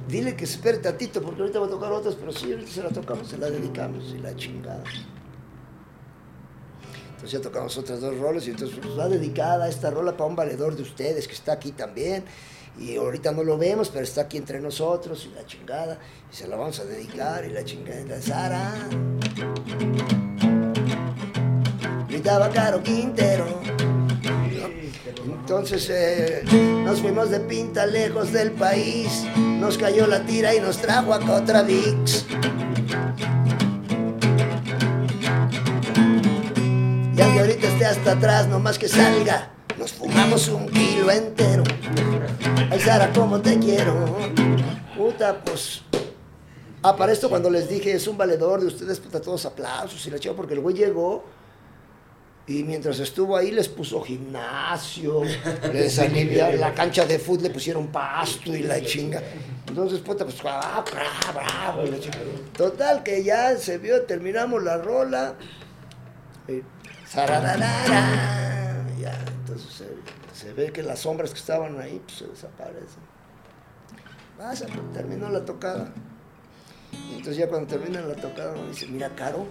dile 0.08 0.36
que 0.36 0.46
espere 0.46 0.78
tantito 0.80 1.22
porque 1.22 1.42
ahorita 1.42 1.60
va 1.60 1.68
a 1.68 1.70
tocar 1.70 1.92
otras, 1.92 2.16
pero 2.16 2.32
sí, 2.32 2.52
ahorita 2.52 2.72
se 2.72 2.84
la 2.84 2.90
tocamos, 2.90 3.28
se 3.28 3.38
la 3.38 3.50
dedicamos 3.50 4.14
y 4.16 4.20
la 4.20 4.36
chingada. 4.36 4.84
Entonces 7.06 7.32
ya 7.32 7.42
tocamos 7.42 7.78
otras 7.78 8.02
dos 8.02 8.18
rolas 8.18 8.46
y 8.48 8.52
entonces 8.52 8.78
pues, 8.82 8.98
va 8.98 9.08
dedicada 9.08 9.70
esta 9.70 9.90
rola 9.90 10.12
para 10.18 10.30
un 10.30 10.36
valedor 10.36 10.76
de 10.76 10.82
ustedes 10.82 11.28
que 11.28 11.34
está 11.34 11.54
aquí 11.54 11.72
también. 11.72 12.26
Y 12.78 12.96
ahorita 12.98 13.32
no 13.32 13.44
lo 13.44 13.58
vemos, 13.58 13.90
pero 13.90 14.04
está 14.04 14.22
aquí 14.22 14.38
entre 14.38 14.60
nosotros 14.60 15.28
y 15.32 15.36
la 15.36 15.46
chingada. 15.46 16.00
Y 16.32 16.36
se 16.36 16.48
la 16.48 16.56
vamos 16.56 16.80
a 16.80 16.86
dedicar 16.86 17.46
y 17.46 17.52
la 17.52 17.64
chingada. 17.64 18.02
Y 18.02 18.08
la 18.08 18.22
Sara. 18.22 18.74
Caro 22.54 22.82
Quintero. 22.82 23.73
Entonces 25.26 25.90
eh, 25.90 26.44
nos 26.84 27.00
fuimos 27.00 27.30
de 27.30 27.40
pinta 27.40 27.86
lejos 27.86 28.34
del 28.34 28.52
país, 28.52 29.26
nos 29.38 29.78
cayó 29.78 30.06
la 30.06 30.26
tira 30.26 30.54
y 30.54 30.60
nos 30.60 30.78
trajo 30.78 31.14
acá 31.14 31.34
otra 31.34 31.62
VIX. 31.64 32.26
Y 37.16 37.22
aunque 37.22 37.40
ahorita 37.40 37.68
esté 37.68 37.86
hasta 37.86 38.12
atrás, 38.14 38.48
nomás 38.48 38.78
que 38.78 38.90
salga, 38.90 39.52
nos 39.78 39.94
fumamos 39.94 40.50
un 40.50 40.68
kilo 40.68 41.10
entero. 41.10 41.64
Ay, 42.70 42.80
Sara, 42.82 43.12
cómo 43.14 43.40
te 43.40 43.58
quiero. 43.60 44.18
Puta, 44.98 45.42
pues. 45.44 45.84
Ah, 46.82 46.98
para 46.98 47.14
esto 47.14 47.30
cuando 47.30 47.50
les 47.50 47.70
dije, 47.70 47.94
es 47.94 48.08
un 48.08 48.18
valedor 48.18 48.60
de 48.60 48.68
ustedes, 48.68 49.00
puta, 49.00 49.22
todos 49.22 49.46
aplausos 49.46 50.06
y 50.06 50.12
la 50.12 50.20
chiva, 50.20 50.36
porque 50.36 50.54
el 50.54 50.60
güey 50.60 50.76
llegó 50.76 51.24
y 52.46 52.64
mientras 52.64 53.00
estuvo 53.00 53.38
ahí 53.38 53.52
les 53.52 53.70
puso 53.70 54.02
gimnasio, 54.02 55.22
les 55.74 55.98
aliviaron 55.98 56.60
la 56.60 56.74
cancha 56.74 57.06
de 57.06 57.18
fútbol, 57.18 57.44
le 57.44 57.50
pusieron 57.52 57.88
pasto 57.88 58.54
y 58.54 58.64
la 58.64 58.82
chinga. 58.82 59.22
Entonces, 59.68 60.00
puta, 60.02 60.26
pues, 60.26 60.38
ah, 60.44 60.84
bravo, 61.34 61.84
Total, 62.56 63.02
que 63.02 63.24
ya 63.24 63.58
se 63.58 63.78
vio, 63.78 64.04
terminamos 64.04 64.62
la 64.62 64.78
rola. 64.78 65.36
Y, 66.50 66.62
ya, 69.00 69.18
entonces 69.40 69.88
se, 70.34 70.54
ve 70.54 70.72
que 70.74 70.84
las 70.84 71.00
sombras 71.00 71.32
que 71.32 71.40
estaban 71.40 71.80
ahí 71.80 72.02
pues, 72.06 72.18
se 72.18 72.28
desaparecen. 72.28 73.04
Pasa, 74.38 74.66
pues, 74.66 74.94
terminó 74.94 75.30
la 75.30 75.46
tocada. 75.46 75.94
Y 76.92 77.16
entonces 77.16 77.38
ya 77.38 77.48
cuando 77.48 77.68
termina 77.68 78.02
la 78.02 78.16
tocada, 78.16 78.54
uno 78.54 78.68
dice, 78.68 78.86
mira, 78.88 79.10
Caro, 79.16 79.48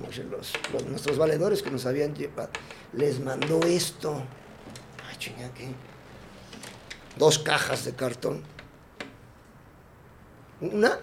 los, 0.00 0.52
nuestros 0.86 1.18
valedores 1.18 1.62
que 1.62 1.70
nos 1.70 1.86
habían 1.86 2.14
llevado, 2.14 2.50
les 2.92 3.20
mandó 3.20 3.60
esto. 3.62 4.22
Ay, 5.08 5.16
chinga, 5.18 5.52
¿qué? 5.54 5.68
Dos 7.18 7.38
cajas 7.38 7.84
de 7.84 7.94
cartón. 7.94 8.42
Una 10.60 10.98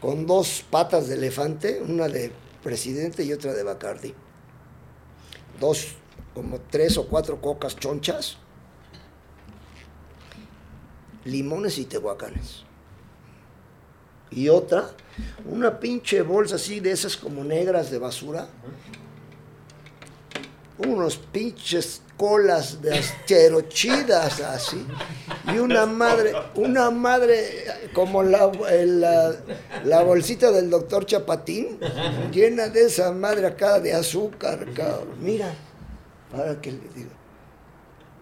con 0.00 0.26
dos 0.26 0.64
patas 0.70 1.08
de 1.08 1.14
elefante, 1.16 1.82
una 1.82 2.08
de 2.08 2.32
presidente 2.62 3.24
y 3.24 3.32
otra 3.32 3.52
de 3.52 3.62
Bacardi. 3.62 4.14
Dos, 5.60 5.94
como 6.34 6.60
tres 6.60 6.96
o 6.98 7.08
cuatro 7.08 7.40
cocas 7.40 7.76
chonchas, 7.76 8.38
limones 11.24 11.78
y 11.78 11.84
tehuacanes 11.84 12.67
y 14.30 14.48
otra, 14.48 14.90
una 15.46 15.78
pinche 15.80 16.22
bolsa 16.22 16.56
así 16.56 16.80
de 16.80 16.92
esas 16.92 17.16
como 17.16 17.44
negras 17.44 17.90
de 17.90 17.98
basura, 17.98 18.48
unos 20.78 21.16
pinches 21.16 22.02
colas 22.16 22.82
de 22.82 22.98
asterochidas 22.98 24.40
así, 24.40 24.84
y 25.52 25.58
una 25.58 25.86
madre, 25.86 26.32
una 26.54 26.90
madre 26.90 27.64
como 27.92 28.22
la, 28.22 28.50
la, 28.84 29.34
la, 29.84 30.02
bolsita 30.02 30.50
del 30.50 30.68
doctor 30.68 31.06
Chapatín, 31.06 31.78
llena 32.32 32.68
de 32.68 32.86
esa 32.86 33.12
madre 33.12 33.46
acá 33.46 33.80
de 33.80 33.94
azúcar, 33.94 34.66
cabrón. 34.74 35.16
Mira, 35.20 35.52
para 36.30 36.60
que 36.60 36.72
le 36.72 36.80
digo, 36.94 37.10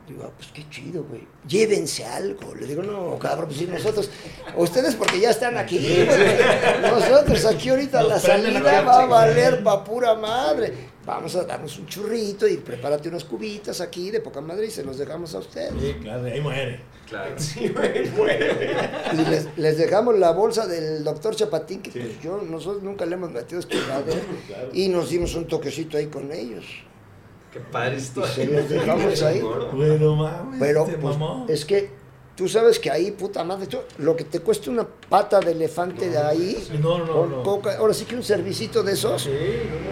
Digo, 0.06 0.22
ah, 0.24 0.30
pues 0.36 0.50
qué 0.54 0.64
chido, 0.70 1.02
güey. 1.04 1.26
Llévense 1.48 2.04
algo. 2.04 2.54
Le 2.54 2.66
digo, 2.66 2.82
no, 2.82 3.18
cabrón, 3.18 3.46
pues 3.46 3.58
sí, 3.58 3.66
nosotros, 3.66 4.08
ustedes 4.56 4.94
porque 4.94 5.18
ya 5.18 5.30
están 5.30 5.56
aquí, 5.56 6.06
Nosotros 6.80 7.44
aquí 7.44 7.70
ahorita 7.70 8.02
la 8.04 8.20
salida 8.20 8.82
va 8.82 9.02
a 9.02 9.06
valer 9.06 9.64
pa' 9.64 9.82
pura 9.82 10.14
madre. 10.14 10.96
Vamos 11.04 11.36
a 11.36 11.44
darnos 11.44 11.78
un 11.78 11.86
churrito 11.86 12.48
y 12.48 12.56
prepárate 12.56 13.08
unos 13.08 13.24
cubitas 13.24 13.80
aquí 13.80 14.10
de 14.10 14.20
poca 14.20 14.40
madre 14.40 14.66
y 14.66 14.70
se 14.70 14.82
los 14.82 14.98
dejamos 14.98 15.34
a 15.34 15.38
ustedes. 15.38 15.72
Sí, 15.80 15.94
claro, 16.02 16.24
ahí 16.24 16.40
muere. 16.40 16.80
Claro, 17.08 17.34
sí, 17.36 17.72
muere. 18.16 18.76
Y 19.12 19.60
les, 19.60 19.78
dejamos 19.78 20.18
la 20.18 20.32
bolsa 20.32 20.66
del 20.66 21.02
doctor 21.04 21.34
Chapatín, 21.34 21.80
que 21.80 21.90
pues 21.90 22.20
yo, 22.20 22.42
nosotros 22.42 22.82
nunca 22.82 23.06
le 23.06 23.14
hemos 23.14 23.30
metido 23.30 23.60
este 23.60 23.76
y 24.72 24.88
nos 24.88 25.10
dimos 25.10 25.34
un 25.34 25.46
toquecito 25.46 25.96
ahí 25.96 26.06
con 26.06 26.32
ellos. 26.32 26.64
Qué 27.56 27.62
padre 27.72 27.96
esto. 27.96 28.26
se 28.26 28.44
los 28.44 28.68
dejamos 28.68 29.22
ahí. 29.22 29.40
Bueno, 29.40 30.14
mames, 30.14 30.60
Pero 30.60 30.86
pues, 31.00 31.16
es 31.48 31.64
que 31.64 31.90
Tú 32.36 32.46
sabes 32.50 32.78
que 32.78 32.90
ahí, 32.90 33.12
puta 33.12 33.42
madre, 33.44 33.66
lo 33.96 34.14
que 34.14 34.24
te 34.24 34.40
cuesta 34.40 34.70
una 34.70 34.86
pata 34.86 35.40
de 35.40 35.52
elefante 35.52 36.10
de 36.10 36.18
ahí, 36.18 36.68
no, 36.82 36.98
no, 36.98 37.24
no. 37.24 37.42
Coca, 37.42 37.78
ahora 37.78 37.94
sí 37.94 38.04
que 38.04 38.14
un 38.14 38.22
servicito 38.22 38.82
de 38.82 38.92
esos, 38.92 39.22
sí, 39.22 39.30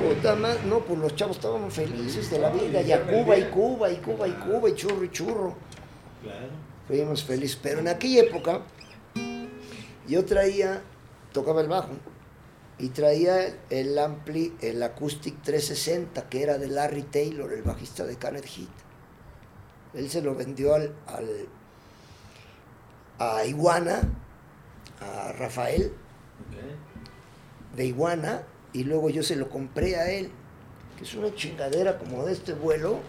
puta 0.07 0.35
madre, 0.35 0.61
no, 0.67 0.81
pues 0.81 0.99
los 0.99 1.17
chavos 1.17 1.39
estábamos 1.39 1.73
felices 1.73 2.31
de 2.31 2.39
la 2.39 2.51
vida, 2.51 2.83
y 2.83 2.93
a 2.93 3.01
Cuba, 3.01 3.39
y 3.39 3.45
Cuba, 3.45 3.91
y 3.91 3.97
Cuba, 3.97 4.29
y 4.29 4.33
Cuba, 4.33 4.69
y 4.69 4.75
churro, 4.75 5.05
y 5.05 5.11
churro. 5.11 5.55
Claro. 6.23 6.49
Fuimos 6.87 7.25
felices, 7.25 7.59
pero 7.63 7.81
en 7.81 7.89
aquella 7.89 8.25
época 8.25 8.61
yo 10.07 10.23
traía, 10.27 10.83
tocaba 11.33 11.63
el 11.63 11.69
bajo, 11.69 11.89
y 12.79 12.89
traía 12.89 13.57
el 13.71 13.99
ampli, 13.99 14.55
el 14.61 14.83
Acoustic 14.83 15.41
360, 15.43 16.29
que 16.29 16.43
era 16.43 16.59
de 16.59 16.69
Larry 16.69 17.03
Taylor, 17.03 17.53
el 17.53 17.63
bajista 17.63 18.05
de 18.05 18.17
Canet 18.17 18.47
Heat. 18.47 18.69
Él 19.95 20.11
se 20.11 20.23
lo 20.23 20.35
vendió 20.35 20.75
al 20.75 20.93
a 23.19 23.45
Iguana, 23.45 24.03
a 25.01 25.33
Rafael, 25.33 25.93
de 27.77 27.87
Iguana, 27.87 28.43
y 28.73 28.85
luego 28.85 29.11
yo 29.11 29.23
se 29.23 29.37
lo 29.37 29.49
compré 29.49 29.97
a 29.97 30.11
él, 30.11 30.31
que 30.97 31.05
es 31.05 31.15
una 31.15 31.35
chingadera 31.35 31.99
como 31.99 32.25
de 32.25 32.33
este 32.33 32.55
vuelo, 32.55 33.01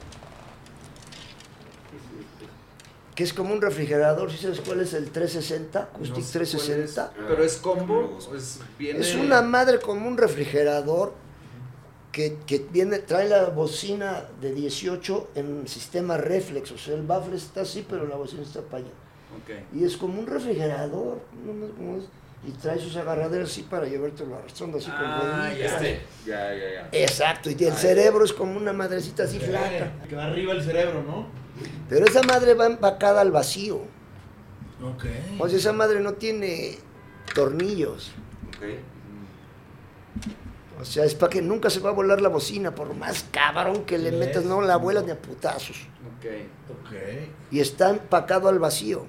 que 3.16 3.24
es 3.24 3.34
como 3.34 3.54
un 3.54 3.62
refrigerador, 3.62 4.30
si 4.30 4.38
sabes 4.38 4.60
cuál 4.60 4.82
es 4.82 4.94
el 4.94 5.10
360, 5.10 5.80
Acoustic 5.80 6.26
360. 6.26 7.14
Pero 7.28 7.44
es 7.44 7.56
combo, 7.58 8.20
es 8.80 9.16
una 9.16 9.42
madre 9.42 9.80
como 9.80 10.08
un 10.08 10.18
refrigerador 10.18 11.14
que, 12.12 12.66
viene, 12.72 13.00
trae 13.00 13.28
la 13.28 13.46
bocina 13.46 14.26
de 14.42 14.54
18 14.54 15.32
en 15.36 15.68
sistema 15.68 16.18
reflex, 16.18 16.72
o 16.72 16.78
sea, 16.78 16.96
el 16.96 17.04
baffle 17.04 17.38
está 17.38 17.62
así, 17.62 17.86
pero 17.90 18.06
la 18.06 18.16
bocina 18.16 18.42
está 18.44 18.62
para 18.62 18.84
allá. 18.84 19.64
Y 19.74 19.84
es 19.84 19.98
como 19.98 20.20
un 20.20 20.28
refrigerador, 20.28 21.20
y 22.46 22.52
trae 22.52 22.80
sus 22.80 22.96
agarraderas 22.98 23.50
así 23.50 23.64
para 23.64 23.86
llevártelo 23.88 24.36
arrastrando 24.36 24.78
así 24.78 24.90
con 24.92 25.00
ah, 25.00 25.52
ya, 25.58 25.80
ya, 25.80 26.00
ya, 26.26 26.56
ya. 26.56 26.90
Exacto, 26.92 27.50
y 27.50 27.64
el 27.64 27.74
cerebro 27.74 28.24
es 28.24 28.34
como 28.34 28.58
una 28.58 28.72
madrecita 28.72 29.24
así 29.24 29.40
flaca. 29.40 29.94
Que 30.08 30.16
va 30.16 30.26
arriba 30.26 30.54
el 30.54 30.64
cerebro, 30.64 31.02
¿no? 31.04 31.45
Pero 31.90 32.06
esa 32.06 32.24
madre 32.24 32.54
va 32.54 32.66
empacada 32.66 33.22
al 33.22 33.32
vacío. 33.32 33.82
Ok. 34.84 35.06
O 35.40 35.48
sea, 35.48 35.58
esa 35.58 35.74
madre 35.74 36.00
no 36.00 36.14
tiene 36.14 36.78
tornillos. 37.34 38.12
Ok. 38.50 38.64
O 40.82 40.86
sea, 40.86 41.06
es 41.06 41.16
para 41.16 41.30
que 41.30 41.42
nunca 41.42 41.70
se 41.70 41.80
va 41.80 41.90
a 41.90 41.94
volar 41.94 42.22
la 42.22 42.30
bocina, 42.30 42.76
por 42.76 42.94
más 42.94 43.26
cabrón 43.32 43.86
que 43.86 43.98
le 43.98 44.12
metas, 44.12 44.44
no 44.44 44.62
la 44.62 44.76
vuelas 44.76 45.06
ni 45.06 45.12
a 45.12 45.22
putazos. 45.22 45.78
Ok. 46.18 46.26
Ok. 46.70 46.92
Y 47.52 47.60
está 47.60 47.90
empacado 47.90 48.50
al 48.50 48.60
vacío. 48.60 49.06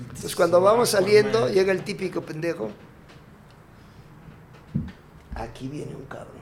Entonces 0.00 0.34
cuando 0.34 0.60
vamos 0.60 0.90
saliendo, 0.90 1.48
llega 1.48 1.72
el 1.72 1.84
típico 1.84 2.22
pendejo. 2.22 2.70
Aquí 5.34 5.68
viene 5.68 5.94
un 5.94 6.06
cabrón. 6.06 6.34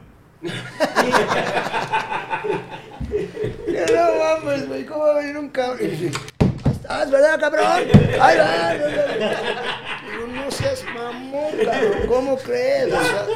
no 3.69 4.19
vamos, 4.19 4.67
güey, 4.69 4.87
¿cómo 4.87 5.01
va 5.05 5.11
a 5.13 5.19
venir 5.19 5.37
un 5.37 5.49
cabrón? 5.49 5.79
Y 5.83 5.87
dice, 5.89 6.19
¿estás, 6.71 7.11
verdad, 7.11 7.41
cabrón? 7.41 7.67
¡Ay, 8.21 8.39
va! 8.39 8.75
Digo, 8.75 10.27
no 10.29 10.51
seas 10.51 10.85
mamón, 10.95 11.53
cabrón, 11.65 12.07
¿cómo 12.09 12.37
crees? 12.37 12.93
O 12.93 13.03
sea, 13.03 13.27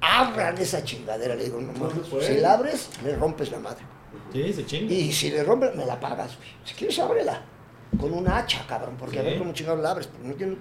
abran 0.00 0.58
esa 0.58 0.82
chingadera. 0.84 1.34
Le 1.34 1.44
digo, 1.44 1.60
no 1.60 1.72
mames, 1.72 2.06
si 2.26 2.38
la 2.38 2.54
abres, 2.54 2.90
me 3.04 3.14
rompes 3.14 3.50
la 3.50 3.58
madre. 3.58 3.84
Sí, 4.32 4.52
se 4.52 4.66
chinga. 4.66 4.92
Y 4.92 5.12
si 5.12 5.30
le 5.30 5.42
rompes, 5.42 5.74
me 5.74 5.84
la 5.84 5.98
pagas, 5.98 6.36
güey. 6.36 6.48
Si 6.64 6.74
quieres, 6.74 6.98
ábrela 6.98 7.42
con 7.98 8.12
un 8.12 8.28
hacha, 8.28 8.64
cabrón, 8.66 8.96
porque 8.98 9.18
a 9.18 9.22
ver 9.22 9.38
cómo 9.38 9.52
chingados 9.52 9.80
la 9.80 9.90
abres, 9.90 10.06
porque 10.06 10.28
no 10.28 10.34
tiene 10.34 10.56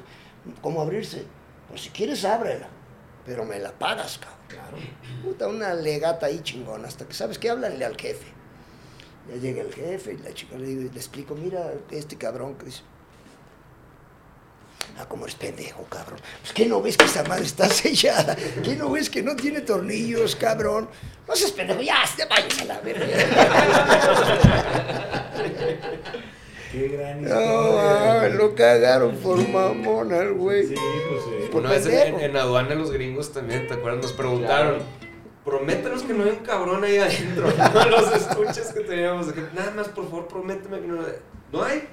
cómo 0.61 0.81
abrirse. 0.81 1.25
Pues 1.67 1.81
si 1.81 1.89
quieres, 1.89 2.25
ábrela, 2.25 2.67
pero 3.29 3.45
me 3.45 3.59
la 3.59 3.71
pagas, 3.71 4.17
cabrón. 4.17 4.39
Claro. 4.47 4.77
Puta, 5.23 5.47
una 5.47 5.75
legata 5.75 6.25
ahí 6.25 6.41
chingona, 6.41 6.87
hasta 6.87 7.07
que 7.07 7.13
sabes 7.13 7.37
que 7.37 7.47
háblanle 7.47 7.85
al 7.85 7.95
jefe. 7.95 8.25
Ya 9.29 9.35
llega 9.35 9.61
el 9.61 9.71
jefe 9.71 10.13
y 10.13 10.17
la 10.17 10.33
chica 10.33 10.57
le, 10.57 10.65
digo, 10.65 10.91
le 10.91 10.97
explico, 10.97 11.35
mira, 11.35 11.71
este 11.91 12.17
cabrón 12.17 12.55
que 12.55 12.65
dice, 12.65 12.81
Ah, 14.97 15.05
como 15.07 15.25
eres 15.25 15.35
pendejo, 15.35 15.83
cabrón. 15.83 16.19
Pues, 16.41 16.53
¿qué 16.53 16.65
no 16.65 16.81
ves 16.81 16.97
que 16.97 17.05
esa 17.05 17.23
madre 17.23 17.45
está 17.45 17.69
sellada? 17.69 18.35
¿Qué 18.35 18.75
no 18.75 18.89
ves 18.89 19.11
que 19.11 19.21
no 19.21 19.35
tiene 19.35 19.61
tornillos, 19.61 20.35
cabrón? 20.35 20.89
No 21.27 21.35
seas 21.35 21.51
pendejo, 21.51 21.81
ya, 21.81 22.03
vayas 22.27 22.61
a 22.61 22.65
la 22.65 22.79
verga. 22.79 23.05
Qué 26.71 26.87
gran 26.89 27.23
No, 27.23 28.29
lo 28.29 28.53
cagaron 28.53 29.15
por 29.17 29.37
mamón 29.47 30.13
al 30.13 30.33
güey. 30.33 30.67
Sí, 30.67 30.75
pues 30.75 31.23
sí. 31.23 31.57
Una 31.57 31.71
vez 31.71 31.85
en, 31.87 32.19
en, 32.19 32.37
aduana 32.37 32.75
los 32.75 32.91
gringos 32.91 33.33
también, 33.33 33.67
¿te 33.67 33.73
acuerdas? 33.73 34.03
Nos 34.03 34.13
preguntaron. 34.13 34.79
Prométenos 35.43 36.03
que 36.03 36.13
no 36.13 36.25
hay 36.25 36.29
un 36.29 36.45
cabrón 36.45 36.83
ahí 36.83 36.97
adentro. 36.97 37.47
los 37.89 38.15
estuches 38.15 38.71
que 38.71 38.81
teníamos. 38.81 39.27
Nada 39.55 39.71
más, 39.71 39.87
por 39.87 40.05
favor, 40.05 40.27
prométeme 40.27 40.79
que 40.79 40.87
no. 40.87 40.99
No 41.51 41.63
hay, 41.63 41.87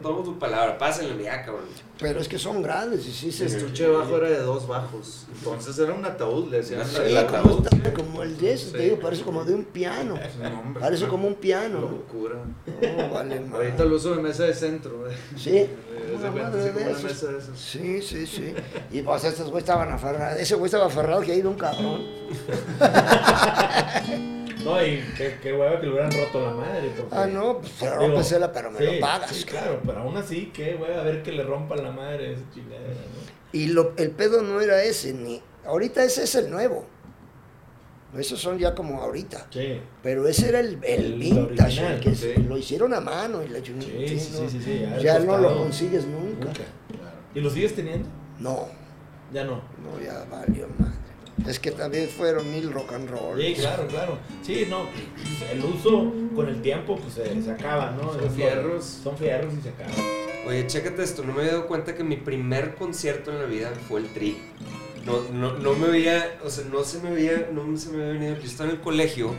tomo 0.00 0.22
tu 0.22 0.38
palabra, 0.38 0.78
pásenle 0.78 1.24
ya, 1.24 1.44
cabrón. 1.44 1.64
Pero 1.98 2.20
es 2.20 2.28
que 2.28 2.38
son 2.38 2.62
grandes 2.62 3.04
y 3.04 3.12
sí 3.12 3.32
se... 3.32 3.46
El 3.46 3.54
estuche 3.56 3.88
bajo 3.88 4.16
era 4.16 4.30
de 4.30 4.38
dos 4.38 4.68
bajos, 4.68 5.26
entonces 5.34 5.76
era 5.76 5.92
un 5.92 6.04
ataúd, 6.04 6.48
le 6.50 6.58
decían. 6.58 6.86
Sí, 6.86 7.00
el 7.06 7.16
ataúd. 7.16 7.66
Como, 7.96 8.22
el 8.22 8.38
de 8.38 8.52
ese, 8.52 8.70
te 8.70 8.78
digo, 8.78 9.00
parece 9.00 9.24
como 9.24 9.44
de 9.44 9.54
un 9.54 9.64
piano. 9.64 10.14
parece 10.80 11.08
como 11.08 11.26
un 11.26 11.34
piano. 11.34 11.80
Locura. 11.80 12.36
No, 12.96 13.10
vale, 13.10 13.44
Ahorita 13.52 13.84
lo 13.84 13.96
uso 13.96 14.14
de 14.14 14.22
mesa 14.22 14.44
de 14.44 14.54
centro. 14.54 15.04
Sí. 15.36 15.66
Una 16.16 16.30
madre 16.30 16.72
de 16.72 16.92
esos. 16.92 17.26
Sí, 17.56 18.00
sí, 18.02 18.24
sí. 18.24 18.54
Y 18.92 19.02
pues 19.02 19.24
estos 19.24 19.50
güeyes 19.50 19.64
estaban 19.64 19.90
aferrados. 19.90 20.38
Ese 20.38 20.54
güey 20.54 20.66
estaba 20.66 20.86
aferrado 20.86 21.22
que 21.22 21.32
ha 21.32 21.34
ido 21.34 21.50
un 21.50 21.56
cabrón. 21.56 22.02
No, 24.64 24.84
y 24.84 25.02
qué, 25.16 25.38
qué 25.42 25.52
hueva 25.52 25.80
que 25.80 25.86
le 25.86 25.92
hubieran 25.92 26.10
roto 26.12 26.40
la 26.40 26.52
madre. 26.52 26.92
ah, 27.10 27.26
no, 27.26 27.58
pues 27.58 27.72
se 27.72 27.94
rompesela, 27.94 28.52
pero 28.52 28.70
me 28.70 28.80
lo 28.80 29.00
pagas. 29.00 29.30
Sí, 29.30 29.44
claro, 29.44 29.80
pero 29.84 30.00
aún 30.00 30.16
así, 30.16 30.50
qué 30.54 30.74
hueva 30.74 31.00
a 31.00 31.04
ver 31.04 31.22
que 31.22 31.32
le 31.32 31.42
rompan 31.42 31.82
la 31.82 31.90
madre 31.90 32.32
esa 32.32 32.42
chingada, 32.52 32.80
¿no? 32.88 33.32
Y 33.52 33.66
lo, 33.66 33.92
el 33.96 34.10
pedo 34.12 34.42
no 34.42 34.60
era 34.60 34.82
ese, 34.82 35.12
ni. 35.12 35.42
Ahorita 35.66 36.02
ese 36.04 36.24
es 36.24 36.34
el 36.34 36.50
nuevo. 36.50 36.86
Esos 38.18 38.40
son 38.40 38.58
ya 38.58 38.74
como 38.74 39.00
ahorita. 39.00 39.46
Sí. 39.50 39.80
Pero 40.02 40.28
ese 40.28 40.48
era 40.50 40.60
el, 40.60 40.78
el, 40.82 41.14
vintage, 41.14 41.94
el 41.94 42.00
que 42.00 42.38
lo 42.46 42.58
hicieron 42.58 42.92
a 42.92 43.00
mano. 43.00 43.42
Y 43.42 43.48
la 43.48 43.60
sí, 43.60 43.74
sí, 44.06 44.18
sí, 44.18 44.60
sí, 44.62 44.86
Ya, 45.02 45.18
no 45.18 45.38
lo 45.38 45.56
consigues 45.56 46.06
nunca. 46.06 46.46
nunca. 46.46 46.62
¿Y 47.34 47.40
lo 47.40 47.48
sigues 47.48 47.74
teniendo? 47.74 48.08
No. 48.38 48.68
Ya 49.32 49.44
no. 49.44 49.62
No, 49.82 49.98
ya 50.02 50.26
valió 50.30 50.68
más. 50.78 50.92
Es 51.46 51.58
que 51.58 51.72
también 51.72 52.08
fueron 52.08 52.50
mil 52.52 52.72
rock 52.72 52.92
and 52.92 53.08
roll. 53.10 53.40
Sí, 53.40 53.54
claro, 53.54 53.86
claro. 53.88 54.18
Sí, 54.42 54.66
no, 54.68 54.86
el 55.50 55.64
uso 55.64 56.12
con 56.34 56.48
el 56.48 56.62
tiempo 56.62 56.96
pues 56.96 57.14
se, 57.14 57.50
acaba, 57.50 57.90
¿no? 57.92 58.12
Son 58.12 58.30
fierros. 58.30 58.84
Son 58.84 59.16
fierros 59.16 59.52
y 59.54 59.62
se 59.62 59.70
acaban. 59.70 59.94
Oye, 60.46 60.66
chécate 60.66 61.02
esto, 61.02 61.22
no 61.24 61.32
me 61.32 61.40
había 61.40 61.52
dado 61.52 61.66
cuenta 61.66 61.94
que 61.94 62.04
mi 62.04 62.16
primer 62.16 62.74
concierto 62.74 63.30
en 63.30 63.38
la 63.38 63.46
vida 63.46 63.72
fue 63.88 64.00
el 64.00 64.12
Tri. 64.12 64.38
No, 65.06 65.20
no, 65.32 65.58
no 65.58 65.74
me 65.74 65.88
veía, 65.88 66.38
o 66.44 66.50
sea, 66.50 66.64
no 66.70 66.84
se 66.84 67.00
me 67.00 67.12
veía, 67.12 67.48
no 67.52 67.76
se 67.76 67.90
me 67.90 68.02
había 68.02 68.12
venido. 68.12 68.36
Yo 68.36 68.44
estaba 68.44 68.70
en 68.70 68.76
el 68.76 68.82
colegio 68.82 69.34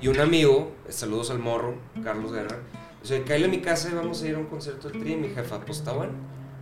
y 0.00 0.08
un 0.08 0.20
amigo, 0.20 0.72
saludos 0.88 1.30
al 1.30 1.38
morro, 1.38 1.76
Carlos 2.02 2.32
Guerra, 2.32 2.58
dice, 3.02 3.22
cae 3.22 3.44
a 3.44 3.48
mi 3.48 3.60
casa 3.60 3.88
y 3.90 3.94
vamos 3.94 4.22
a 4.22 4.28
ir 4.28 4.34
a 4.34 4.38
un 4.38 4.46
concierto 4.46 4.88
del 4.88 5.00
Tri. 5.00 5.12
Y 5.12 5.16
mi 5.16 5.28
jefa, 5.28 5.60
pues 5.60 5.78
está 5.78 5.92
bueno. 5.92 6.12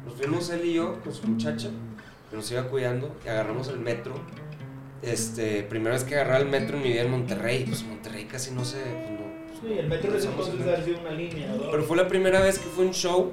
Nos 0.05 0.15
fuimos 0.15 0.51
él 0.51 0.65
y 0.65 0.74
yo 0.74 1.01
con 1.02 1.15
su 1.15 1.27
muchacha, 1.27 1.70
que 2.31 2.36
nos 2.36 2.51
iba 2.51 2.62
cuidando, 2.65 3.15
y 3.24 3.28
agarramos 3.28 3.69
el 3.69 3.78
metro 3.78 4.15
este, 5.06 5.62
primera 5.62 5.94
vez 5.94 6.05
que 6.05 6.14
agarré 6.16 6.43
el 6.43 6.48
metro 6.48 6.76
en 6.76 6.82
mi 6.82 6.90
vida 6.90 7.02
en 7.02 7.10
Monterrey, 7.10 7.64
pues 7.66 7.82
Monterrey 7.85 8.24
casi 8.24 8.51
no 8.52 8.64
se... 8.64 8.78
Pues 8.78 9.60
sí, 9.60 9.78
el 9.78 9.89
metro 9.89 10.12
de 10.12 10.18
entonces 10.18 10.55
una 11.01 11.10
línea. 11.12 11.48
¿no? 11.48 11.70
Pero 11.70 11.82
fue 11.85 11.97
la 11.97 12.09
primera 12.09 12.40
vez 12.40 12.59
que 12.59 12.66
fue 12.66 12.85
un 12.85 12.93
show, 12.93 13.32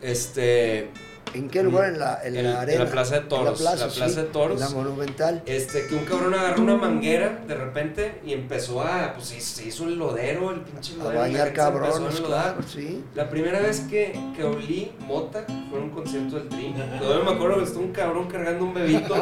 este, 0.00 0.88
¿En 1.34 1.48
qué 1.48 1.62
lugar? 1.62 1.88
En 1.88 1.98
la, 1.98 2.20
en 2.22 2.42
la 2.42 2.60
arena. 2.60 2.80
En 2.80 2.84
la 2.86 2.90
Plaza 2.90 3.14
de 3.14 3.20
Toros. 3.22 3.60
La 3.60 3.74
Plaza, 3.74 4.22
de 4.22 4.28
Toros. 4.28 4.60
La 4.60 4.68
Monumental. 4.68 5.42
Este, 5.46 5.86
que 5.86 5.94
un 5.94 6.04
cabrón 6.04 6.34
agarró 6.34 6.62
una 6.62 6.76
manguera 6.76 7.42
de 7.46 7.54
repente 7.54 8.20
y 8.24 8.32
empezó 8.32 8.82
a, 8.82 9.14
pues 9.14 9.28
se 9.28 9.66
hizo 9.66 9.84
el 9.84 9.96
lodero, 9.96 10.50
el 10.50 10.60
pinche 10.60 10.96
lodero. 10.96 11.18
A 11.18 11.22
bañar 11.22 11.52
cabrones, 11.52 12.20
claro, 12.20 12.62
sí. 12.62 13.02
La 13.14 13.30
primera 13.30 13.60
vez 13.60 13.80
que, 13.80 14.18
que 14.36 14.44
olí 14.44 14.92
mota 15.00 15.44
fue 15.70 15.78
en 15.78 15.84
un 15.84 15.90
concierto 15.90 16.36
del 16.36 16.48
Tri. 16.48 16.74
Todavía 16.98 17.24
me 17.24 17.36
acuerdo 17.36 17.58
que 17.58 17.64
estuvo 17.64 17.84
un 17.84 17.92
cabrón 17.92 18.28
cargando 18.28 18.64
un 18.64 18.74
bebito 18.74 19.14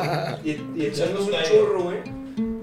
y, 0.45 0.51
y 0.77 0.87
echándose 0.87 1.31
un 1.31 1.43
churro, 1.45 1.83
güey. 1.85 2.20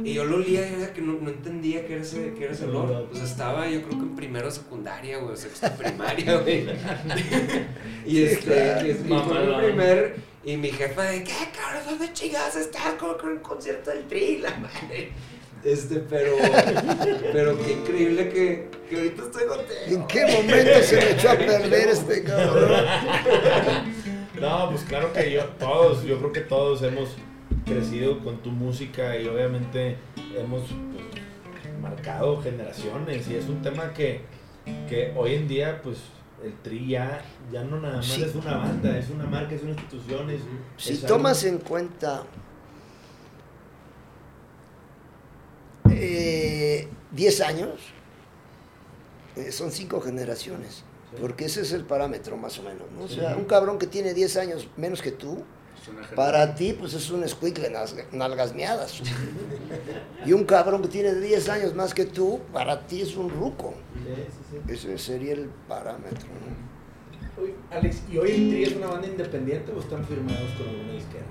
Y 0.07 0.13
yo 0.13 0.23
lo 0.23 0.37
olía 0.37 0.65
y 0.65 0.81
era 0.81 0.93
que 0.93 1.01
no, 1.01 1.19
no 1.19 1.29
entendía 1.29 1.85
qué 1.85 1.95
era 1.95 2.01
ese, 2.01 2.33
qué 2.37 2.45
era 2.45 2.53
ese 2.53 2.63
olor. 2.63 3.09
Pues 3.09 3.21
estaba 3.21 3.67
yo 3.67 3.81
creo 3.81 3.99
que 3.99 4.05
en 4.05 4.15
primero 4.15 4.49
secundaria, 4.49 5.17
güey, 5.17 5.33
o 5.33 5.35
sexto 5.35 5.69
primaria, 5.77 6.37
güey. 6.37 6.65
y 8.05 8.23
este, 8.23 8.87
y, 8.87 8.93
fue 9.03 9.43
el 9.43 9.65
primer, 9.65 10.15
y 10.45 10.55
mi 10.55 10.69
jefa 10.69 11.03
de, 11.03 11.25
¿qué 11.25 11.33
cabrón? 11.53 11.83
¿Dónde 11.89 12.13
chingadas 12.13 12.55
estás? 12.55 12.93
Como 12.93 13.17
con 13.17 13.33
el 13.33 13.41
concierto 13.41 13.89
del 13.89 14.07
tri, 14.07 14.37
la 14.37 14.51
madre. 14.51 15.11
Este, 15.65 15.97
pero, 15.97 16.37
pero 17.33 17.61
qué 17.61 17.73
increíble 17.73 18.29
que, 18.29 18.69
que 18.89 18.95
ahorita 18.95 19.23
estoy 19.23 19.45
contigo. 19.45 19.79
¿En 19.87 20.07
qué 20.07 20.25
momento 20.25 20.83
se 20.83 20.95
me 20.95 21.11
echó 21.11 21.31
a 21.31 21.35
perder 21.35 21.89
este 21.89 22.23
cabrón? 22.23 22.85
No, 24.39 24.69
pues 24.69 24.83
claro 24.83 25.11
que 25.13 25.31
yo, 25.31 25.45
todos, 25.59 26.03
yo 26.03 26.19
creo 26.19 26.31
que 26.31 26.41
todos 26.41 26.83
hemos 26.83 27.09
crecido 27.67 28.23
con 28.23 28.37
tu 28.37 28.49
música 28.49 29.17
y 29.17 29.27
obviamente 29.27 29.97
hemos 30.35 30.63
pues, 30.63 31.81
marcado 31.81 32.41
generaciones 32.41 33.27
y 33.27 33.35
es 33.35 33.47
un 33.47 33.61
tema 33.61 33.93
que, 33.93 34.21
que 34.89 35.13
hoy 35.15 35.35
en 35.35 35.47
día 35.47 35.81
pues 35.81 35.97
el 36.43 36.53
Tri 36.61 36.87
ya, 36.87 37.23
no 37.51 37.79
nada 37.79 37.97
más 37.97 38.17
es 38.17 38.35
una 38.35 38.57
banda, 38.57 38.97
es 38.97 39.09
una 39.09 39.25
marca, 39.25 39.55
es 39.55 39.63
una 39.63 39.71
institución. 39.71 40.27
si 40.77 40.97
tomas 40.97 41.43
en 41.43 41.57
cuenta 41.57 42.23
10 45.89 47.39
eh, 47.39 47.43
años, 47.43 47.79
eh, 49.35 49.51
son 49.51 49.71
cinco 49.71 49.99
generaciones, 49.99 50.83
porque 51.19 51.45
ese 51.45 51.61
es 51.61 51.71
el 51.71 51.85
parámetro 51.85 52.37
más 52.37 52.59
o 52.59 52.63
menos. 52.63 52.85
O 52.99 53.07
sea, 53.07 53.35
un 53.35 53.45
cabrón 53.45 53.79
que 53.79 53.87
tiene 53.87 54.13
10 54.13 54.37
años 54.37 54.67
menos 54.77 55.01
que 55.01 55.11
tú, 55.11 55.43
para 56.15 56.55
ti, 56.55 56.73
pues 56.73 56.93
es 56.93 57.09
un 57.09 57.23
escuicle 57.23 57.71
nalgas 58.11 58.53
miadas. 58.53 59.01
y 60.25 60.33
un 60.33 60.43
cabrón 60.45 60.81
que 60.81 60.87
tiene 60.87 61.15
10 61.15 61.49
años 61.49 61.75
más 61.75 61.93
que 61.93 62.05
tú, 62.05 62.39
para 62.53 62.87
ti 62.87 63.01
es 63.01 63.15
un 63.15 63.29
ruco. 63.29 63.73
Ese 64.67 64.97
sería 64.97 65.33
el 65.33 65.49
parámetro. 65.67 66.27
Alex, 67.71 68.01
¿y 68.11 68.17
hoy 68.17 68.31
en 68.31 68.49
día 68.49 68.67
es 68.67 68.75
una 68.75 68.87
banda 68.87 69.07
independiente 69.07 69.71
o 69.71 69.79
están 69.79 70.03
firmados 70.05 70.49
con 70.57 70.67
alguna 70.69 70.93
disquera? 70.93 71.25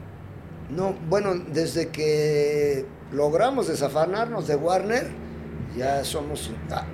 No, 0.70 0.94
bueno, 1.08 1.34
desde 1.34 1.88
que 1.88 2.84
logramos 3.12 3.68
desafanarnos 3.68 4.46
de 4.46 4.56
Warner, 4.56 5.06
ya 5.76 6.04
somos... 6.04 6.50
Ah, 6.70 6.84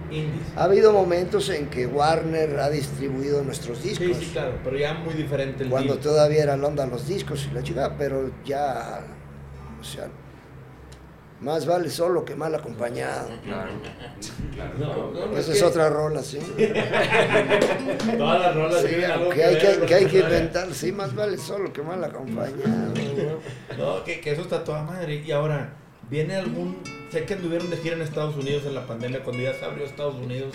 ha, 0.56 0.64
habido 0.64 0.92
momentos 0.92 1.48
en 1.50 1.68
que 1.68 1.86
Warner 1.86 2.59
ha 2.59 2.70
distribuido 2.70 3.42
nuestros 3.42 3.82
discos. 3.82 4.16
Sí, 4.16 4.24
sí, 4.26 4.30
claro, 4.32 4.59
pero 4.64 4.76
ya 4.76 4.94
muy 4.94 5.14
diferente 5.14 5.64
el 5.64 5.70
Cuando 5.70 5.98
todavía 5.98 6.42
era 6.42 6.54
onda 6.54 6.86
los 6.86 7.06
discos 7.06 7.48
y 7.50 7.54
la 7.54 7.62
chica, 7.62 7.94
pero 7.96 8.30
ya... 8.44 9.04
O 9.80 9.84
sea, 9.84 10.09
más 11.42 11.66
vale 11.66 11.90
solo 11.90 12.24
que 12.24 12.36
mal 12.36 12.54
acompañado. 12.54 13.28
Claro, 13.44 13.72
claro. 14.76 15.36
Esa 15.36 15.52
es, 15.52 15.62
otra 15.62 15.88
rola, 15.88 16.22
sí. 16.22 16.38
Todas 18.16 18.40
las 18.40 18.54
rolas 18.54 18.80
sí, 18.80 18.88
que, 19.34 19.44
hay 19.44 19.59
que, 19.59 19.86
que, 19.86 19.94
hay 19.94 20.06
que 20.06 20.20
inventar, 20.20 20.72
sí, 20.72 20.92
más 20.92 21.12
vale 21.14 21.36
solo 21.36 21.72
que 21.72 21.82
mal 21.82 22.02
acompañado. 22.04 22.92
No, 23.76 24.04
que, 24.04 24.20
que 24.20 24.32
eso 24.32 24.42
está 24.42 24.62
toda 24.62 24.82
madre. 24.82 25.16
Y 25.16 25.32
ahora, 25.32 25.72
¿Viene 26.12 26.36
algún.? 26.36 26.76
Sé 27.10 27.24
que 27.24 27.32
anduvieron 27.32 27.70
de 27.70 27.78
gira 27.78 27.97
en 27.97 28.02
Estados 28.02 28.36
Unidos 28.36 28.66
en 28.66 28.74
la 28.74 28.86
pandemia, 28.86 29.24
cuando 29.24 29.43
ya 29.43 29.55
se 29.55 29.64
abrió 29.64 29.86
Estados 29.86 30.16
Unidos, 30.16 30.52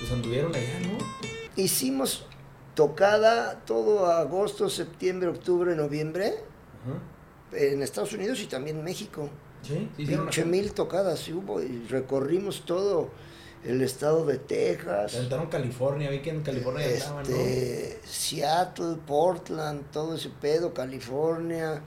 pues 0.00 0.10
anduvieron 0.10 0.54
allá, 0.54 0.80
¿no? 0.80 0.96
Hicimos 1.54 2.24
tocada 2.74 3.60
todo 3.66 4.06
agosto, 4.06 4.70
septiembre, 4.70 5.28
octubre, 5.28 5.76
noviembre 5.76 6.32
en 7.52 7.82
Estados 7.82 8.14
Unidos 8.14 8.40
y 8.40 8.46
también 8.46 8.82
México. 8.82 9.28
Sí, 9.60 9.86
Pinche 9.98 10.46
mil 10.46 10.72
tocadas 10.72 11.28
hubo 11.28 11.60
y 11.60 11.86
recorrimos 11.88 12.64
todo 12.64 13.10
el 13.64 13.82
estado 13.82 14.24
de 14.24 14.38
Texas. 14.38 15.14
Entraron 15.14 15.48
California, 15.48 16.08
vi 16.08 16.20
que 16.20 16.30
en 16.30 16.42
California 16.42 16.86
este, 16.86 16.98
estaban, 16.98 17.30
¿no? 17.30 17.36
Seattle, 18.06 18.96
Portland, 19.06 19.90
todo 19.90 20.14
ese 20.14 20.30
pedo, 20.30 20.72
California. 20.72 21.82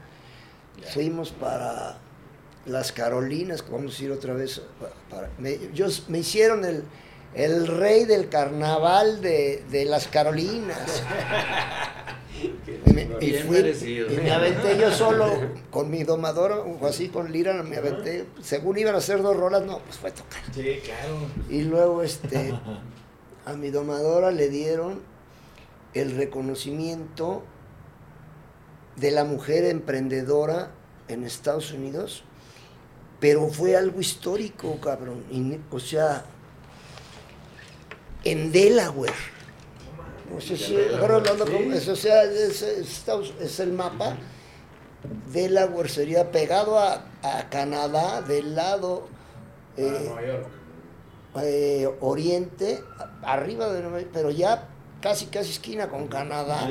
Fuimos 0.94 1.32
para 1.32 1.98
las 2.70 2.92
Carolinas, 2.92 3.64
vamos 3.70 4.00
a 4.00 4.04
ir 4.04 4.12
otra 4.12 4.34
vez. 4.34 4.62
Para, 5.10 5.30
me, 5.38 5.58
me 6.08 6.20
hicieron 6.20 6.64
el, 6.66 6.84
el 7.34 7.68
rey 7.68 8.06
del 8.06 8.30
carnaval 8.30 9.22
de, 9.22 9.64
de 9.70 9.86
las 9.86 10.08
Carolinas. 10.08 11.04
y, 12.42 12.94
me, 12.94 13.02
y, 13.22 14.22
me 14.24 14.32
aventé 14.32 14.78
yo 14.78 14.92
solo 14.92 15.28
con 15.70 15.90
mi 15.90 16.04
domadora, 16.04 16.60
o 16.60 16.88
así 16.88 17.10
con 17.10 17.32
Lira, 17.32 17.62
me 17.64 17.78
aventé. 17.78 18.26
Según 18.42 18.78
iban 18.78 18.96
a 18.96 19.00
hacer 19.00 19.22
dos 19.22 19.36
rolas, 19.36 19.64
no, 19.64 19.80
pues 19.80 19.98
fue 19.98 20.12
tocar. 20.12 20.42
Sí, 20.54 20.80
claro. 20.84 21.18
Y 21.50 21.64
luego 21.64 22.02
este, 22.04 22.54
a 23.46 23.54
mi 23.54 23.70
domadora 23.70 24.32
le 24.32 24.50
dieron 24.50 25.02
el 25.94 26.16
reconocimiento 26.16 27.44
de 28.96 29.12
la 29.12 29.24
mujer 29.24 29.66
emprendedora 29.66 30.72
en 31.08 31.24
Estados 31.24 31.72
Unidos 31.72 32.24
pero 33.20 33.48
fue 33.50 33.76
algo 33.76 34.00
histórico, 34.00 34.80
cabrón. 34.80 35.24
o 35.72 35.80
sea, 35.80 36.24
en 38.24 38.52
Delaware. 38.52 39.14
O 40.36 40.42
sea, 40.42 40.56
o 41.92 41.96
sea 41.96 42.24
es, 42.24 43.60
el 43.60 43.74
mapa. 43.74 44.18
Delaware 45.32 45.90
sería 45.90 46.32
pegado 46.32 46.78
a, 46.78 47.06
Canadá 47.50 48.22
del 48.22 48.56
lado 48.56 49.08
eh, 49.76 50.12
eh, 51.42 51.90
oriente, 52.00 52.82
arriba 53.22 53.72
de 53.74 53.82
Nueva 53.82 54.00
York, 54.00 54.12
pero 54.14 54.30
ya 54.30 54.70
casi 55.02 55.26
casi 55.28 55.52
esquina 55.52 55.90
con 55.90 56.08
Canadá. 56.08 56.70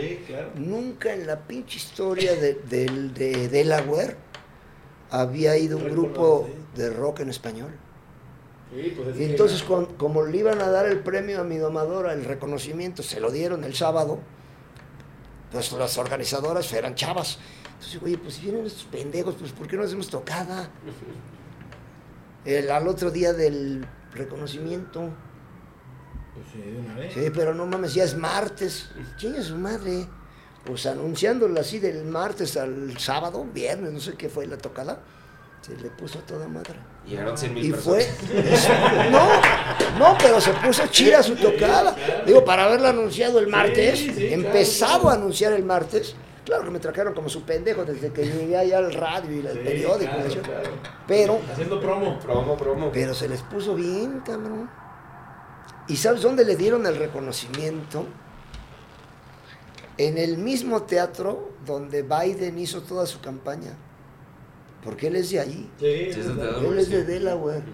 Nunca 0.54 1.12
en 1.12 1.26
la 1.26 1.40
pinche 1.40 1.76
historia 1.76 2.34
de, 2.34 2.54
de 2.54 3.48
Delaware 3.48 4.27
había 5.10 5.56
ido 5.56 5.78
un 5.78 5.88
grupo 5.90 6.48
de 6.74 6.90
rock 6.90 7.20
en 7.20 7.30
español. 7.30 7.70
Pues 8.70 9.18
y 9.18 9.24
entonces, 9.24 9.64
como 9.96 10.24
le 10.24 10.36
iban 10.36 10.60
a 10.60 10.68
dar 10.68 10.86
el 10.86 11.00
premio 11.00 11.40
a 11.40 11.44
mi 11.44 11.56
domadora, 11.56 12.12
el 12.12 12.24
reconocimiento, 12.24 13.02
se 13.02 13.18
lo 13.18 13.30
dieron 13.30 13.64
el 13.64 13.74
sábado, 13.74 14.18
pues 15.50 15.72
las 15.72 15.96
organizadoras 15.96 16.70
eran 16.74 16.94
chavas. 16.94 17.38
Entonces, 17.74 18.02
oye, 18.02 18.18
pues 18.18 18.34
si 18.34 18.42
vienen 18.42 18.66
estos 18.66 18.84
pendejos, 18.84 19.36
pues 19.38 19.52
¿por 19.52 19.66
qué 19.66 19.76
no 19.76 19.84
hacemos 19.84 20.08
tocada? 20.10 20.68
El, 22.44 22.70
al 22.70 22.88
otro 22.88 23.10
día 23.10 23.32
del 23.32 23.86
reconocimiento. 24.12 25.08
Pues 26.34 26.46
sí, 26.52 26.70
de 26.70 26.78
una 26.78 26.94
vez. 26.94 27.14
Sí, 27.14 27.30
pero 27.34 27.54
no 27.54 27.64
mames, 27.64 27.94
ya 27.94 28.04
es 28.04 28.16
martes. 28.16 28.90
es 29.22 29.46
su 29.46 29.56
madre 29.56 30.06
pues 30.68 30.84
anunciándola 30.84 31.62
así 31.62 31.78
del 31.78 32.04
martes 32.04 32.58
al 32.58 32.98
sábado, 32.98 33.46
viernes, 33.54 33.90
no 33.90 34.00
sé 34.00 34.12
qué 34.16 34.28
fue 34.28 34.46
la 34.46 34.58
tocada, 34.58 35.00
se 35.62 35.74
le 35.74 35.88
puso 35.88 36.18
a 36.18 36.22
toda 36.22 36.46
madre. 36.46 36.74
Y 37.06 37.14
eran 37.14 37.38
100 37.38 37.54
mil 37.54 37.64
y 37.64 37.70
fue, 37.70 38.06
no, 39.10 39.98
no, 39.98 40.18
pero 40.18 40.38
se 40.42 40.52
puso 40.52 40.86
chida 40.88 41.22
su 41.22 41.36
tocada. 41.36 41.96
Digo, 42.26 42.44
para 42.44 42.66
haberla 42.66 42.90
anunciado 42.90 43.38
el 43.38 43.46
martes, 43.48 44.08
empezado 44.18 45.08
a 45.08 45.14
anunciar 45.14 45.54
el 45.54 45.64
martes, 45.64 46.14
claro 46.44 46.64
que 46.64 46.70
me 46.70 46.80
trajeron 46.80 47.14
como 47.14 47.30
su 47.30 47.44
pendejo 47.44 47.86
desde 47.86 48.12
que 48.12 48.26
llegué 48.26 48.58
allá 48.58 48.76
al 48.76 48.92
radio 48.92 49.40
y 49.40 49.46
al 49.46 49.58
periódico. 49.60 50.12
Pero. 51.06 51.40
Haciendo 51.50 51.80
promo. 51.80 52.18
Promo, 52.18 52.58
promo. 52.58 52.90
Pero 52.92 53.14
se 53.14 53.26
les 53.26 53.40
puso 53.40 53.74
bien, 53.74 54.20
cabrón. 54.20 54.68
¿Y 55.88 55.96
sabes 55.96 56.20
dónde 56.20 56.44
le 56.44 56.56
dieron 56.56 56.84
el 56.84 56.96
reconocimiento? 56.96 58.04
En 59.98 60.16
el 60.16 60.38
mismo 60.38 60.84
teatro 60.84 61.50
donde 61.66 62.02
Biden 62.02 62.58
hizo 62.58 62.82
toda 62.82 63.04
su 63.06 63.20
campaña. 63.20 63.76
Porque 64.82 65.08
él 65.08 65.16
es 65.16 65.30
de 65.30 65.40
allí. 65.40 65.68
Sí, 65.78 65.86
él 65.86 66.78
es 66.78 66.88
de 66.88 67.04
Delaware. 67.04 67.64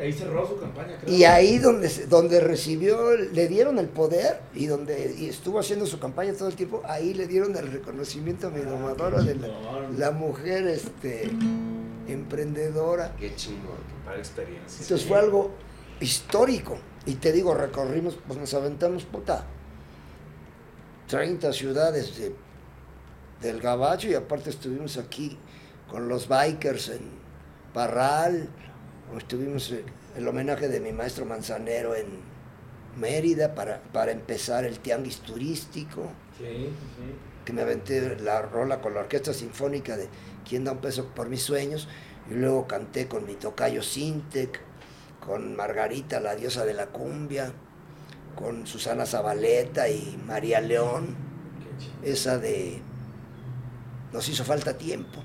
ahí 0.00 0.12
cerró 0.12 0.46
su 0.48 0.58
campaña. 0.58 0.98
Y 1.06 1.22
ahí 1.22 1.58
donde, 1.58 1.88
donde 2.06 2.40
recibió, 2.40 3.16
le 3.16 3.46
dieron 3.46 3.78
el 3.78 3.88
poder 3.88 4.40
y 4.52 4.66
donde 4.66 5.28
estuvo 5.28 5.60
haciendo 5.60 5.86
su 5.86 6.00
campaña 6.00 6.32
todo 6.34 6.48
el 6.48 6.56
tiempo, 6.56 6.82
ahí 6.86 7.14
le 7.14 7.28
dieron 7.28 7.56
el 7.56 7.70
reconocimiento 7.70 8.48
a 8.48 8.50
mi 8.50 8.62
domadora 8.62 9.22
de 9.22 9.36
la, 9.96 10.10
mujer 10.10 10.66
este, 10.66 11.30
emprendedora. 12.08 13.14
Qué 13.16 13.34
chingón, 13.36 13.76
qué 13.88 14.04
para 14.04 14.18
experiencia. 14.18 14.82
Entonces 14.82 15.06
fue 15.06 15.18
algo 15.18 15.52
histórico. 16.00 16.78
Y 17.06 17.14
te 17.14 17.30
digo, 17.32 17.54
recorrimos, 17.54 18.18
pues 18.26 18.38
nos 18.38 18.52
aventamos, 18.54 19.04
puta, 19.04 19.46
30 21.10 21.52
ciudades 21.52 22.16
de, 22.18 22.32
del 23.42 23.60
Gabacho 23.60 24.06
y 24.06 24.14
aparte 24.14 24.50
estuvimos 24.50 24.96
aquí 24.96 25.36
con 25.90 26.08
los 26.08 26.28
bikers 26.28 26.90
en 26.90 27.00
Parral, 27.74 28.48
estuvimos 29.18 29.74
el 30.16 30.28
homenaje 30.28 30.68
de 30.68 30.78
mi 30.78 30.92
maestro 30.92 31.26
Manzanero 31.26 31.96
en 31.96 32.06
Mérida 32.96 33.56
para, 33.56 33.82
para 33.92 34.12
empezar 34.12 34.64
el 34.64 34.78
tianguis 34.78 35.18
turístico. 35.18 36.12
Que 37.44 37.52
me 37.52 37.62
aventé 37.62 38.16
la 38.20 38.42
rola 38.42 38.80
con 38.80 38.94
la 38.94 39.00
orquesta 39.00 39.34
sinfónica 39.34 39.96
de 39.96 40.08
¿Quién 40.48 40.62
da 40.62 40.72
un 40.72 40.78
peso 40.78 41.06
por 41.06 41.28
mis 41.28 41.42
sueños? 41.42 41.88
Y 42.30 42.34
luego 42.34 42.68
canté 42.68 43.08
con 43.08 43.26
mi 43.26 43.34
tocayo 43.34 43.82
Sintec, 43.82 44.60
con 45.18 45.56
Margarita, 45.56 46.20
la 46.20 46.36
diosa 46.36 46.64
de 46.64 46.74
la 46.74 46.86
cumbia 46.86 47.52
con 48.34 48.66
Susana 48.66 49.06
Zabaleta 49.06 49.88
y 49.88 50.20
María 50.26 50.60
León, 50.60 51.16
esa 52.02 52.38
de 52.38 52.82
Nos 54.12 54.28
hizo 54.28 54.44
falta 54.44 54.76
tiempo. 54.76 55.22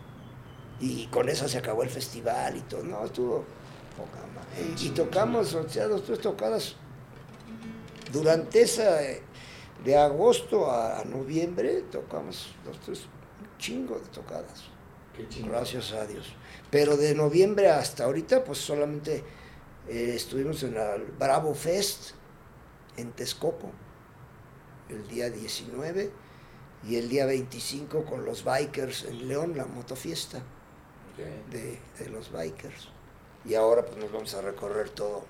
Y 0.80 1.08
con 1.08 1.30
esa 1.30 1.48
se 1.48 1.58
acabó 1.58 1.84
el 1.84 1.90
festival 1.90 2.58
y 2.58 2.62
todo. 2.62 2.84
No, 2.84 3.06
estuvo 3.06 3.46
Y, 4.82 4.90
tocamos, 4.90 5.54
o 5.54 5.68
sea, 5.70 5.88
dos, 5.88 6.04
tres 6.04 6.20
tocadas 6.20 6.76
durante 8.12 8.62
esa, 8.62 9.04
eh, 9.04 9.22
de 9.84 9.98
agosto 9.98 10.72
a, 10.72 11.04
noviembre, 11.06 11.84
tocamos 11.92 12.56
dos, 12.66 12.80
tres, 12.86 13.02
un 13.42 13.58
chingo 13.58 14.00
de 14.00 14.08
tocadas. 14.08 14.64
Gracias 15.46 15.94
a 15.94 16.06
Dios. 16.06 16.34
Pero 16.70 16.98
de 16.98 17.16
noviembre 17.16 17.70
hasta 17.70 18.06
ahorita, 18.06 18.44
pues 18.44 18.58
solamente 18.58 19.24
eh, 19.88 20.14
estuvimos 20.16 20.62
en 20.64 20.76
el 20.76 21.04
Bravo 21.18 21.54
Fest 21.54 22.12
en 22.98 23.12
Texcoco, 23.12 23.72
el 24.90 25.08
día 25.08 25.30
19, 25.30 26.12
y 26.88 26.98
el 26.98 27.10
día 27.10 27.26
25 27.26 28.06
con 28.06 28.26
los 28.26 28.44
bikers 28.44 29.06
en 29.06 29.28
León, 29.28 29.58
la 29.58 29.66
motofiesta 29.66 30.42
de, 31.50 31.80
de 31.98 32.10
los 32.10 32.32
bikers. 32.32 32.90
Y 33.44 33.56
ahora 33.56 33.86
pues 33.86 33.98
nos 33.98 34.12
vamos 34.12 34.34
a 34.36 34.42
recorrer 34.42 34.90
todo 34.90 35.26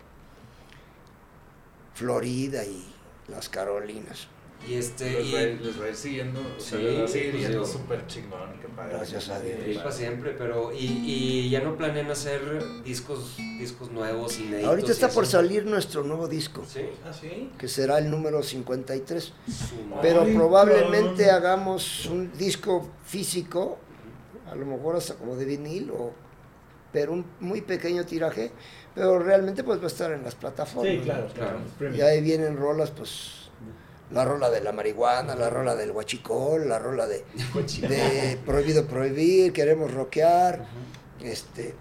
Florida 1.94 2.64
y 2.66 2.94
las 3.28 3.50
Carolinas. 3.50 4.28
Y 4.68 4.76
este. 4.76 5.24
Les, 5.24 5.34
Va, 5.34 5.40
les, 5.64 5.80
va, 5.82 5.86
a 5.86 5.90
ir 5.90 5.96
siguiendo. 5.96 6.42
Sí, 6.58 6.78
siguiendo 7.08 7.66
súper 7.66 8.08
chingón. 8.08 8.60
Qué 8.60 8.68
padre. 8.68 8.94
Gracias 8.98 9.30
a 9.30 9.40
Dios. 9.40 9.78
para 9.78 9.92
siempre, 9.92 10.32
pero. 10.38 10.74
Y, 10.74 10.86
y, 10.86 11.50
ya 11.50 11.62
no 11.62 11.78
planean 11.78 12.10
hacer 12.10 12.42
discos 12.84 13.38
discos 13.60 13.92
nuevos, 13.92 14.40
inéditos. 14.40 14.70
Ahorita 14.70 14.92
está 14.92 15.10
por 15.10 15.26
salir 15.28 15.66
nuestro 15.66 16.04
nuevo 16.04 16.28
disco. 16.28 16.64
Sí. 16.68 16.82
¿Ah, 17.06 17.14
sí? 17.14 17.52
Que 17.58 17.68
será 17.68 18.00
el 18.00 18.10
número 18.10 18.42
53. 18.42 19.34
Pero 20.02 20.26
probablemente 20.26 21.30
hagamos 21.30 22.08
un 22.08 22.32
disco 22.38 22.90
físico, 23.06 23.78
a 24.50 24.56
lo 24.56 24.66
mejor 24.66 24.96
hasta 24.96 25.16
como 25.16 25.36
de 25.36 25.46
vinil, 25.46 25.92
o, 25.92 26.12
pero 26.92 27.14
un 27.14 27.26
muy 27.40 27.62
pequeño 27.62 28.04
tiraje. 28.06 28.52
Pero 28.96 29.20
realmente 29.20 29.64
pues 29.64 29.80
va 29.80 29.84
a 29.84 29.88
estar 29.88 30.12
en 30.12 30.24
las 30.24 30.36
plataformas. 30.36 30.94
Sí, 30.94 31.02
claro, 31.02 31.28
claro. 31.34 31.96
Y 31.96 32.02
ahí 32.02 32.22
vienen 32.22 32.56
rolas, 32.56 32.92
pues 32.92 33.45
la 34.12 34.24
rola 34.24 34.50
de 34.50 34.62
la 34.62 34.72
marihuana, 34.72 35.36
la 35.36 35.50
rola 35.50 35.76
del 35.76 35.92
huachicol, 35.92 36.68
la 36.70 36.80
rola 36.80 37.08
de, 37.08 37.26
de 37.82 38.40
prohibido 38.46 38.86
prohibir, 38.86 39.52
queremos 39.52 39.92
rockear, 39.94 40.66
este 41.22 41.74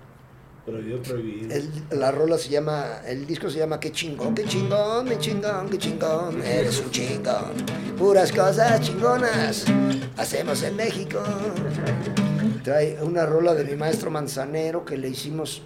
prohibido 0.64 1.02
prohibir. 1.02 1.68
la 1.90 2.10
rola 2.10 2.38
se 2.38 2.48
llama, 2.48 3.02
el 3.06 3.26
disco 3.26 3.50
se 3.50 3.58
llama 3.58 3.78
Qué 3.78 3.92
chingón, 3.92 4.34
qué 4.34 4.44
chingón, 4.44 5.06
qué 5.06 5.18
chingón, 5.18 5.68
qué 5.68 5.78
chingón, 5.78 6.42
eres 6.42 6.80
un 6.80 6.90
chingón. 6.90 7.52
Puras 7.98 8.32
cosas 8.32 8.80
chingonas 8.80 9.66
hacemos 10.16 10.62
en 10.62 10.76
México. 10.76 11.22
Trae 12.62 12.96
una 13.02 13.26
rola 13.26 13.54
de 13.54 13.64
mi 13.64 13.76
maestro 13.76 14.10
Manzanero 14.10 14.86
que 14.86 14.96
le 14.96 15.10
hicimos 15.10 15.60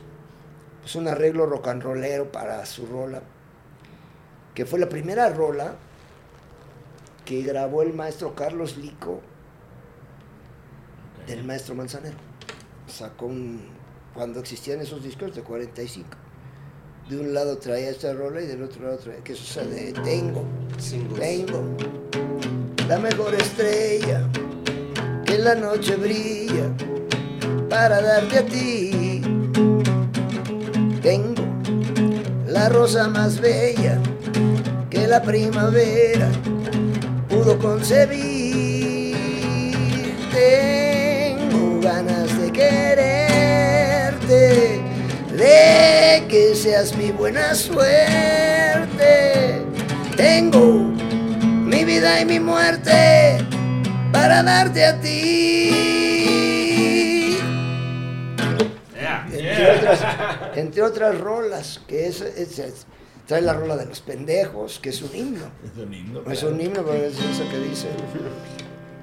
pues, 0.80 0.96
un 0.96 1.06
arreglo 1.06 1.46
rock 1.46 1.68
and 1.68 1.82
rollero 1.84 2.32
para 2.32 2.66
su 2.66 2.84
rola, 2.86 3.22
que 4.52 4.66
fue 4.66 4.80
la 4.80 4.88
primera 4.88 5.28
rola 5.28 5.76
que 7.28 7.42
grabó 7.42 7.82
el 7.82 7.92
maestro 7.92 8.34
Carlos 8.34 8.78
Lico 8.78 9.20
del 11.26 11.44
maestro 11.44 11.74
Manzanero. 11.74 12.16
Sacó 12.86 13.26
un, 13.26 13.68
cuando 14.14 14.40
existían 14.40 14.80
esos 14.80 15.02
discos 15.02 15.36
de 15.36 15.42
45. 15.42 16.08
De 17.10 17.20
un 17.20 17.34
lado 17.34 17.58
traía 17.58 17.90
esta 17.90 18.14
rola 18.14 18.40
y 18.40 18.46
del 18.46 18.62
otro 18.62 18.82
lado 18.82 18.96
traía, 18.96 19.22
que 19.22 19.34
eso 19.34 19.60
de 19.60 19.92
Tengo, 19.92 20.42
tengo 21.18 21.76
la 22.88 22.98
mejor 22.98 23.34
estrella 23.34 24.26
que 25.26 25.34
en 25.34 25.44
la 25.44 25.54
noche 25.54 25.96
brilla 25.96 26.74
para 27.68 28.00
darte 28.00 28.38
a 28.38 28.46
ti. 28.46 29.20
Tengo 31.02 31.42
la 32.46 32.70
rosa 32.70 33.06
más 33.10 33.38
bella 33.38 34.00
que 34.88 35.06
la 35.06 35.20
primavera 35.20 36.30
concebir. 37.56 39.16
Tengo 40.30 41.80
ganas 41.80 42.38
de 42.38 42.52
quererte, 42.52 43.62
de 45.32 46.26
que 46.28 46.54
seas 46.54 46.94
mi 46.96 47.10
buena 47.10 47.54
suerte. 47.54 48.98
Tengo 50.16 50.92
mi 51.42 51.84
vida 51.84 52.20
y 52.20 52.26
mi 52.26 52.40
muerte 52.40 53.38
para 54.12 54.42
darte 54.42 54.84
a 54.84 55.00
ti. 55.00 56.18
Entre, 59.32 59.70
otras, 59.70 60.00
entre 60.54 60.82
otras 60.82 61.18
rolas, 61.18 61.80
que 61.86 62.08
es, 62.08 62.20
es 62.20 62.86
Trae 63.28 63.42
la 63.42 63.52
rola 63.52 63.76
de 63.76 63.84
los 63.84 64.00
pendejos, 64.00 64.78
que 64.78 64.88
es 64.88 65.02
un 65.02 65.14
himno. 65.14 65.50
Es 65.62 65.76
un 65.76 65.92
himno. 65.92 66.32
Es 66.32 66.42
un 66.44 66.58
himno, 66.58 66.82
pero 66.82 67.04
es 67.04 67.12
eso 67.12 67.46
que 67.50 67.58
dice. 67.58 67.88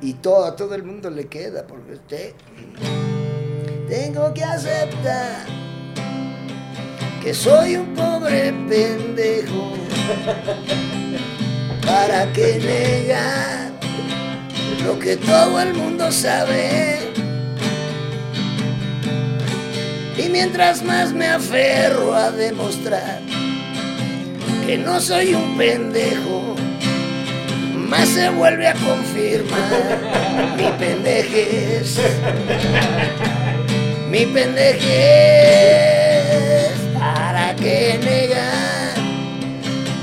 Y 0.02 0.14
todo, 0.14 0.46
a 0.46 0.56
todo 0.56 0.74
el 0.74 0.82
mundo 0.82 1.12
le 1.12 1.28
queda, 1.28 1.68
porque 1.68 1.94
usted. 1.94 2.34
Tengo 3.88 4.34
que 4.34 4.44
aceptar 4.44 5.46
que 7.22 7.36
soy 7.36 7.76
un 7.76 7.94
pobre 7.94 8.52
pendejo. 8.68 9.74
¿Para 11.86 12.34
qué 12.34 12.58
negar 12.58 13.74
lo 14.84 14.98
que 14.98 15.18
todo 15.18 15.62
el 15.62 15.76
mundo 15.76 16.12
sabe? 16.12 16.98
Y 20.18 20.30
mientras 20.30 20.82
más 20.82 21.14
me 21.14 21.28
aferro 21.28 22.16
a 22.16 22.32
demostrar 22.32 23.35
que 24.66 24.78
no 24.80 25.00
soy 25.00 25.36
un 25.36 25.58
pendejo, 25.58 26.56
más 27.76 28.10
se 28.10 28.30
vuelve 28.30 28.68
a 28.68 28.74
confirmar 28.74 30.56
mi 30.58 30.68
pendejez. 30.80 32.00
Mi 34.10 34.26
pendejez, 34.26 34.96
¿para 36.98 37.56
qué 37.56 38.00
negar 38.04 38.96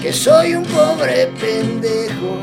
que 0.00 0.12
soy 0.12 0.54
un 0.54 0.64
pobre 0.64 1.26
pendejo? 1.40 2.38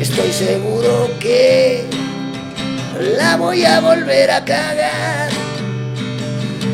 Estoy 0.00 0.32
seguro 0.32 1.10
que 1.20 1.84
la 3.16 3.36
voy 3.36 3.64
a 3.64 3.80
volver 3.80 4.32
a 4.32 4.44
cagar. 4.44 5.30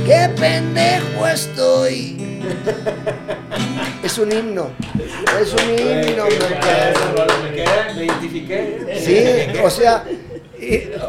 Qué 0.06 0.30
pendejo 0.36 1.26
estoy 1.26 2.15
es 4.02 4.18
un 4.18 4.32
himno. 4.32 4.70
Es 5.40 5.52
un 5.52 5.70
himno, 5.70 6.24
me 7.94 8.04
identifiqué. 8.04 8.96
Sí, 8.98 9.58
o 9.62 9.70
sea, 9.70 10.04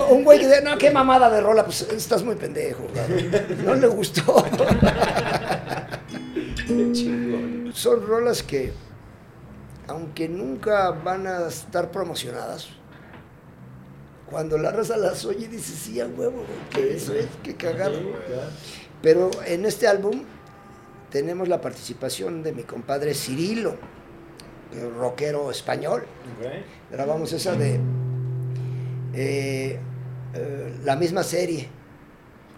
un 0.10 0.24
güey 0.24 0.40
que 0.40 0.48
dice, 0.48 0.62
no, 0.62 0.78
qué 0.78 0.92
mamada 0.92 1.30
de 1.30 1.42
rola, 1.42 1.64
pues 1.66 1.82
estás 1.82 2.24
muy 2.24 2.36
pendejo, 2.36 2.86
No 3.64 3.76
le 3.76 3.88
gustó. 3.88 4.46
Son 7.74 8.06
rolas 8.06 8.44
que, 8.44 8.74
aunque 9.88 10.28
nunca 10.28 10.92
van 10.92 11.28
a 11.28 11.48
estar 11.48 11.92
promocionadas, 11.92 12.70
cuando 14.30 14.58
la 14.58 14.72
raza 14.72 14.98
las 14.98 15.24
oye 15.26 15.48
dice, 15.48 15.74
sí, 15.74 16.02
a 16.02 16.08
huevo, 16.08 16.44
que 16.72 16.96
eso 16.96 17.14
es, 17.14 17.28
que 17.44 17.56
cagado. 17.56 18.00
Pero 19.02 19.32
en 19.46 19.66
este 19.66 19.88
álbum 19.88 20.24
tenemos 21.10 21.48
la 21.48 21.62
participación 21.62 22.44
de 22.44 22.54
mi 22.54 22.64
compadre 22.64 23.14
Cirilo, 23.14 23.76
rockero 24.98 25.52
español. 25.52 26.06
Grabamos 26.92 27.34
esa 27.34 27.56
de 27.56 27.80
eh, 29.14 29.80
eh, 30.34 30.74
la 30.84 30.96
misma 30.96 31.24
serie. 31.24 31.70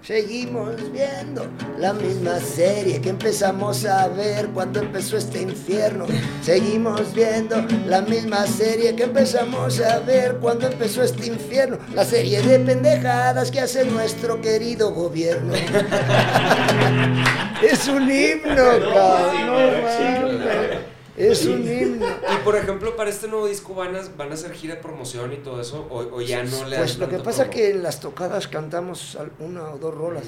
Seguimos 0.02 0.92
viendo 0.92 1.46
la 1.78 1.94
misma 1.94 2.40
serie 2.40 3.00
que 3.02 3.10
empezamos 3.10 3.86
a 3.86 4.08
ver 4.08 4.48
cuando 4.48 4.80
empezó 4.80 5.18
este 5.18 5.42
infierno. 5.42 6.08
Seguimos 6.42 7.14
viendo 7.14 7.58
la 7.86 8.02
misma 8.02 8.48
serie 8.48 8.96
que 8.96 9.04
empezamos 9.04 9.80
a 9.82 10.00
ver 10.00 10.38
cuando 10.38 10.68
empezó 10.68 11.04
este 11.04 11.28
infierno. 11.28 11.78
La 11.94 12.06
serie 12.06 12.42
de 12.42 12.60
pendejadas 12.60 13.52
que 13.52 13.60
hace 13.60 13.86
nuestro 13.86 14.42
querido 14.42 14.92
gobierno. 14.92 15.54
es 17.62 17.88
un 17.88 18.10
himno, 18.10 18.56
cabrón. 18.94 20.99
Es 21.20 21.46
un 21.46 21.68
himno. 21.68 22.06
Y 22.08 22.44
por 22.44 22.56
ejemplo, 22.56 22.96
para 22.96 23.10
este 23.10 23.28
nuevo 23.28 23.48
disco 23.48 23.76
van 23.76 23.96
a, 23.96 24.02
van 24.18 24.32
a 24.32 24.34
hacer 24.34 24.54
gira 24.54 24.76
de 24.76 24.82
promoción 24.82 25.34
y 25.34 25.38
todo 25.38 25.60
eso, 25.60 25.86
o, 25.90 26.22
ya 26.22 26.44
no 26.44 26.66
le 26.66 26.78
Pues 26.78 26.98
lo 26.98 27.10
que 27.10 27.20
pasa 27.20 27.44
es 27.44 27.50
que 27.50 27.72
en 27.72 27.84
las 27.84 28.00
tocadas 28.00 28.48
cantamos 28.48 29.18
una 29.40 29.74
o 29.74 29.78
dos 29.78 29.94
rolas. 29.94 30.26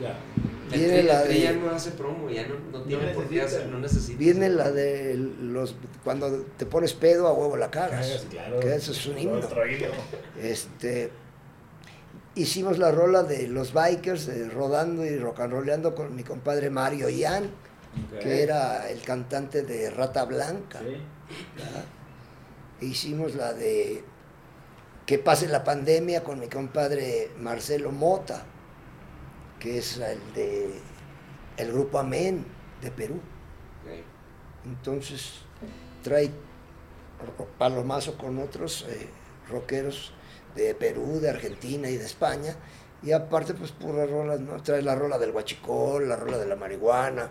Ya. 0.00 0.18
Viene 0.72 1.02
la 1.02 1.24
de, 1.24 1.40
ya 1.40 1.52
no 1.52 1.70
hace 1.70 1.90
promo, 1.90 2.30
ya 2.30 2.46
no, 2.46 2.54
no 2.72 2.84
tiene 2.84 3.08
por 3.08 3.28
qué 3.28 3.42
hacer, 3.42 3.66
no 3.66 3.78
necesita. 3.78 4.18
Viene 4.18 4.48
la 4.48 4.70
de 4.70 5.14
los 5.16 5.74
cuando 6.04 6.44
te 6.56 6.64
pones 6.64 6.94
pedo 6.94 7.26
a 7.26 7.32
huevo 7.32 7.56
la 7.56 7.70
cagas. 7.70 8.26
claro, 8.30 8.60
que 8.60 8.74
eso 8.74 8.92
es 8.92 9.06
un 9.06 9.18
himno. 9.18 9.40
Este 10.40 11.10
hicimos 12.34 12.78
la 12.78 12.90
rola 12.90 13.22
de 13.22 13.48
los 13.48 13.72
bikers, 13.72 14.30
rodando 14.52 15.04
y 15.04 15.18
rock 15.18 15.40
and 15.40 15.52
rollando 15.52 15.94
con 15.94 16.14
mi 16.14 16.22
compadre 16.22 16.70
Mario 16.70 17.08
Ian, 17.08 17.50
que 18.20 18.42
era 18.42 18.88
el 18.90 19.02
cantante 19.02 19.62
de 19.62 19.90
Rata 19.90 20.24
Blanca. 20.24 20.80
Hicimos 22.80 23.34
la 23.34 23.52
de 23.52 24.04
Que 25.06 25.18
pase 25.18 25.48
la 25.48 25.64
pandemia 25.64 26.22
con 26.22 26.38
mi 26.38 26.48
compadre 26.48 27.30
Marcelo 27.38 27.90
Mota, 27.90 28.44
que 29.58 29.78
es 29.78 29.98
el 29.98 30.20
de 30.34 30.70
el 31.56 31.72
grupo 31.72 31.98
Amén 31.98 32.46
de 32.80 32.90
Perú. 32.90 33.20
Entonces 34.64 35.42
trae 36.02 36.30
palomazo 37.58 38.16
con 38.16 38.38
otros 38.38 38.86
eh, 38.88 39.08
rockeros 39.48 40.12
de 40.54 40.74
Perú, 40.74 41.20
de 41.20 41.30
Argentina 41.30 41.88
y 41.90 41.96
de 41.96 42.04
España. 42.04 42.56
Y 43.02 43.12
aparte, 43.12 43.54
pues 43.54 43.72
puras 43.72 44.10
rolas, 44.10 44.40
¿no? 44.40 44.62
Trae 44.62 44.82
la 44.82 44.94
rola 44.94 45.18
del 45.18 45.32
guachicol, 45.32 46.08
la 46.08 46.16
rola 46.16 46.38
de 46.38 46.46
la 46.46 46.56
marihuana, 46.56 47.30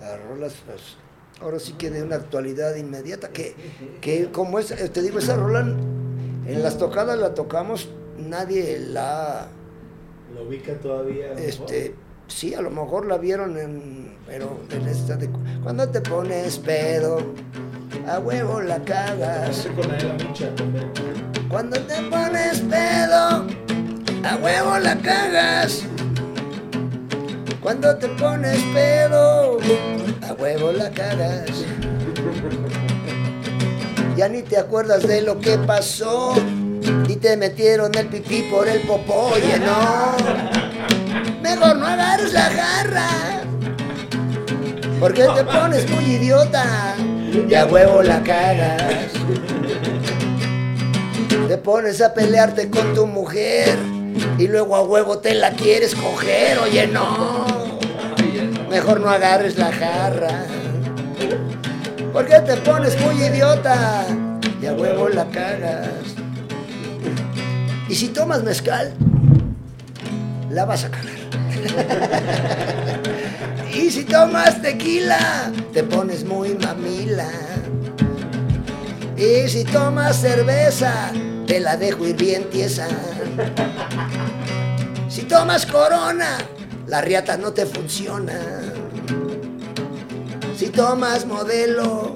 las 0.00 0.22
rolas, 0.24 0.54
pues, 0.66 0.96
ahora 1.40 1.58
sí 1.58 1.72
que 1.74 1.90
de 1.90 2.02
una 2.02 2.16
actualidad 2.16 2.74
inmediata, 2.76 3.30
que, 3.30 3.54
que 4.00 4.30
como 4.30 4.58
es, 4.58 4.68
te 4.92 5.02
digo, 5.02 5.18
esa 5.18 5.36
rola 5.36 5.60
en 5.60 6.62
las 6.62 6.78
tocadas 6.78 7.18
la 7.18 7.34
tocamos, 7.34 7.88
nadie 8.16 8.78
la... 8.78 9.48
¿Lo 10.34 10.44
ubica 10.44 10.74
todavía? 10.74 11.32
Este, 11.34 11.94
sí, 12.26 12.54
a 12.54 12.62
lo 12.62 12.70
mejor 12.70 13.06
la 13.06 13.18
vieron 13.18 13.58
en, 13.58 14.16
pero 14.26 14.58
en 14.70 14.88
esta 14.88 15.16
de, 15.16 15.28
cuando 15.62 15.88
te 15.88 16.00
pones 16.00 16.58
pedo, 16.58 17.18
a 18.06 18.18
huevo 18.18 18.60
la 18.60 18.82
cagas. 18.84 19.68
Cuando 21.48 21.78
te 21.80 22.02
pones 22.10 22.60
pedo, 22.60 23.46
a 24.24 24.36
huevo 24.42 24.78
la 24.78 24.96
cagas. 24.98 25.84
Cuando 27.62 27.96
te 27.96 28.08
pones 28.08 28.62
pedo, 28.72 29.58
a 30.28 30.32
huevo 30.34 30.72
la 30.72 30.90
cagas. 30.90 31.50
Ya 34.16 34.28
ni 34.28 34.42
te 34.42 34.58
acuerdas 34.58 35.06
de 35.06 35.22
lo 35.22 35.40
que 35.40 35.58
pasó 35.58 36.34
y 37.08 37.16
te 37.16 37.36
metieron 37.36 37.94
el 37.96 38.06
pipí 38.06 38.42
por 38.50 38.68
el 38.68 38.80
popó, 38.82 39.32
oye 39.34 39.58
no. 39.58 40.16
Mejor 41.42 41.76
no 41.76 41.86
agarres 41.86 42.32
la 42.32 42.48
garra, 42.48 43.08
porque 45.00 45.22
te 45.22 45.44
pones 45.44 45.90
muy 45.90 46.04
idiota 46.04 46.94
y 47.48 47.54
a 47.54 47.66
huevo 47.66 48.02
la 48.02 48.22
cagas. 48.22 49.12
Te 51.48 51.58
pones 51.58 52.00
a 52.00 52.14
pelearte 52.14 52.70
con 52.70 52.94
tu 52.94 53.06
mujer 53.06 53.97
y 54.38 54.48
luego 54.48 54.76
a 54.76 54.82
huevo 54.82 55.18
te 55.18 55.34
la 55.34 55.52
quieres 55.52 55.94
coger, 55.94 56.58
oye 56.58 56.86
no. 56.86 57.46
Mejor 58.70 59.00
no 59.00 59.10
agarres 59.10 59.56
la 59.56 59.72
jarra. 59.72 60.44
Porque 62.12 62.38
te 62.40 62.56
pones 62.58 62.98
muy 63.00 63.22
idiota 63.22 64.06
y 64.60 64.66
a 64.66 64.72
huevo 64.72 65.08
la 65.08 65.26
cagas. 65.26 65.88
Y 67.88 67.94
si 67.94 68.08
tomas 68.08 68.42
mezcal, 68.42 68.92
la 70.50 70.64
vas 70.64 70.84
a 70.84 70.90
cagar. 70.90 71.18
y 73.74 73.90
si 73.90 74.04
tomas 74.04 74.60
tequila, 74.60 75.50
te 75.72 75.82
pones 75.82 76.24
muy 76.24 76.54
mamila. 76.54 77.28
Y 79.16 79.48
si 79.48 79.64
tomas 79.64 80.20
cerveza, 80.20 81.10
te 81.46 81.60
la 81.60 81.76
dejo 81.76 82.06
ir 82.06 82.16
bien 82.16 82.48
tiesa. 82.50 82.88
Si 85.08 85.22
tomas 85.22 85.66
corona, 85.66 86.38
la 86.86 87.00
riata 87.00 87.36
no 87.36 87.52
te 87.52 87.66
funciona. 87.66 88.34
Si 90.56 90.68
tomas 90.68 91.26
modelo, 91.26 92.14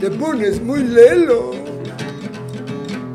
te 0.00 0.10
pones 0.10 0.60
muy 0.62 0.82
lelo. 0.82 1.52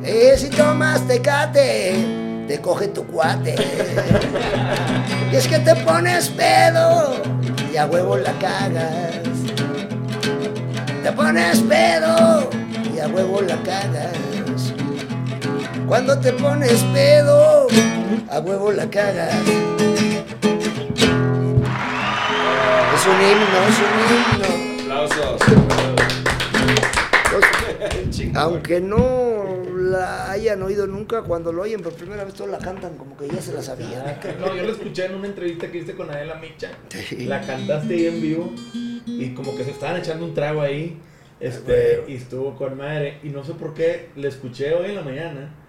Y 0.04 0.38
si 0.38 0.50
tomas 0.50 1.08
tecate, 1.08 2.46
te 2.48 2.62
coge 2.62 2.88
tu 2.90 3.06
cuate. 3.08 3.56
Y 5.32 5.36
es 5.36 5.48
que 5.48 5.60
te 5.60 5.76
pones 5.76 6.30
pedo 6.30 7.22
y 7.74 7.78
a 7.78 7.86
huevo 7.86 8.18
la 8.18 8.34
cagas. 8.40 9.16
Te 11.04 11.12
pones 11.12 11.60
pedo 11.62 12.50
y 12.96 13.00
a 13.00 13.08
huevo 13.08 13.42
la 13.42 13.58
cagas. 13.64 14.35
Cuando 15.88 16.20
te 16.20 16.34
pones 16.34 16.84
pedo, 16.94 17.68
a 18.30 18.40
huevo 18.40 18.72
la 18.72 18.90
cagas. 18.90 19.36
Es 22.96 23.06
un 23.06 23.22
himno, 23.22 23.58
es 23.70 23.80
un 23.80 23.94
himno. 24.10 24.48
Aplausos. 24.84 25.42
Aunque 28.36 28.82
no 28.82 29.46
la 29.76 30.32
hayan 30.32 30.64
oído 30.64 30.88
nunca, 30.88 31.22
cuando 31.22 31.54
lo 31.54 31.62
oyen 31.62 31.82
por 31.82 31.94
primera 31.94 32.24
vez 32.24 32.34
todos 32.34 32.50
la 32.50 32.58
cantan 32.58 32.98
como 32.98 33.16
que 33.16 33.28
ya 33.28 33.42
se 33.42 33.54
la 33.54 33.62
sabían. 33.62 34.02
Ah, 34.06 34.18
no, 34.40 34.56
yo 34.56 34.64
la 34.64 34.72
escuché 34.72 35.06
en 35.06 35.16
una 35.16 35.28
entrevista 35.28 35.72
que 35.72 35.78
hiciste 35.78 35.96
con 35.96 36.10
Adela 36.10 36.36
Micha. 36.36 36.72
La 37.20 37.42
cantaste 37.42 37.94
ahí 37.94 38.08
en 38.08 38.22
vivo 38.22 38.52
y 39.06 39.34
como 39.36 39.56
que 39.56 39.64
se 39.64 39.72
estaban 39.72 39.98
echando 39.98 40.26
un 40.26 40.34
trago 40.34 40.62
ahí. 40.62 41.00
Este, 41.40 42.06
y 42.08 42.16
estuvo 42.16 42.56
con 42.56 42.76
madre. 42.78 43.20
Y 43.22 43.30
no 43.30 43.44
sé 43.44 43.54
por 43.54 43.74
qué, 43.74 44.10
le 44.16 44.30
escuché 44.30 44.74
hoy 44.74 44.90
en 44.90 44.96
la 44.96 45.02
mañana. 45.04 45.65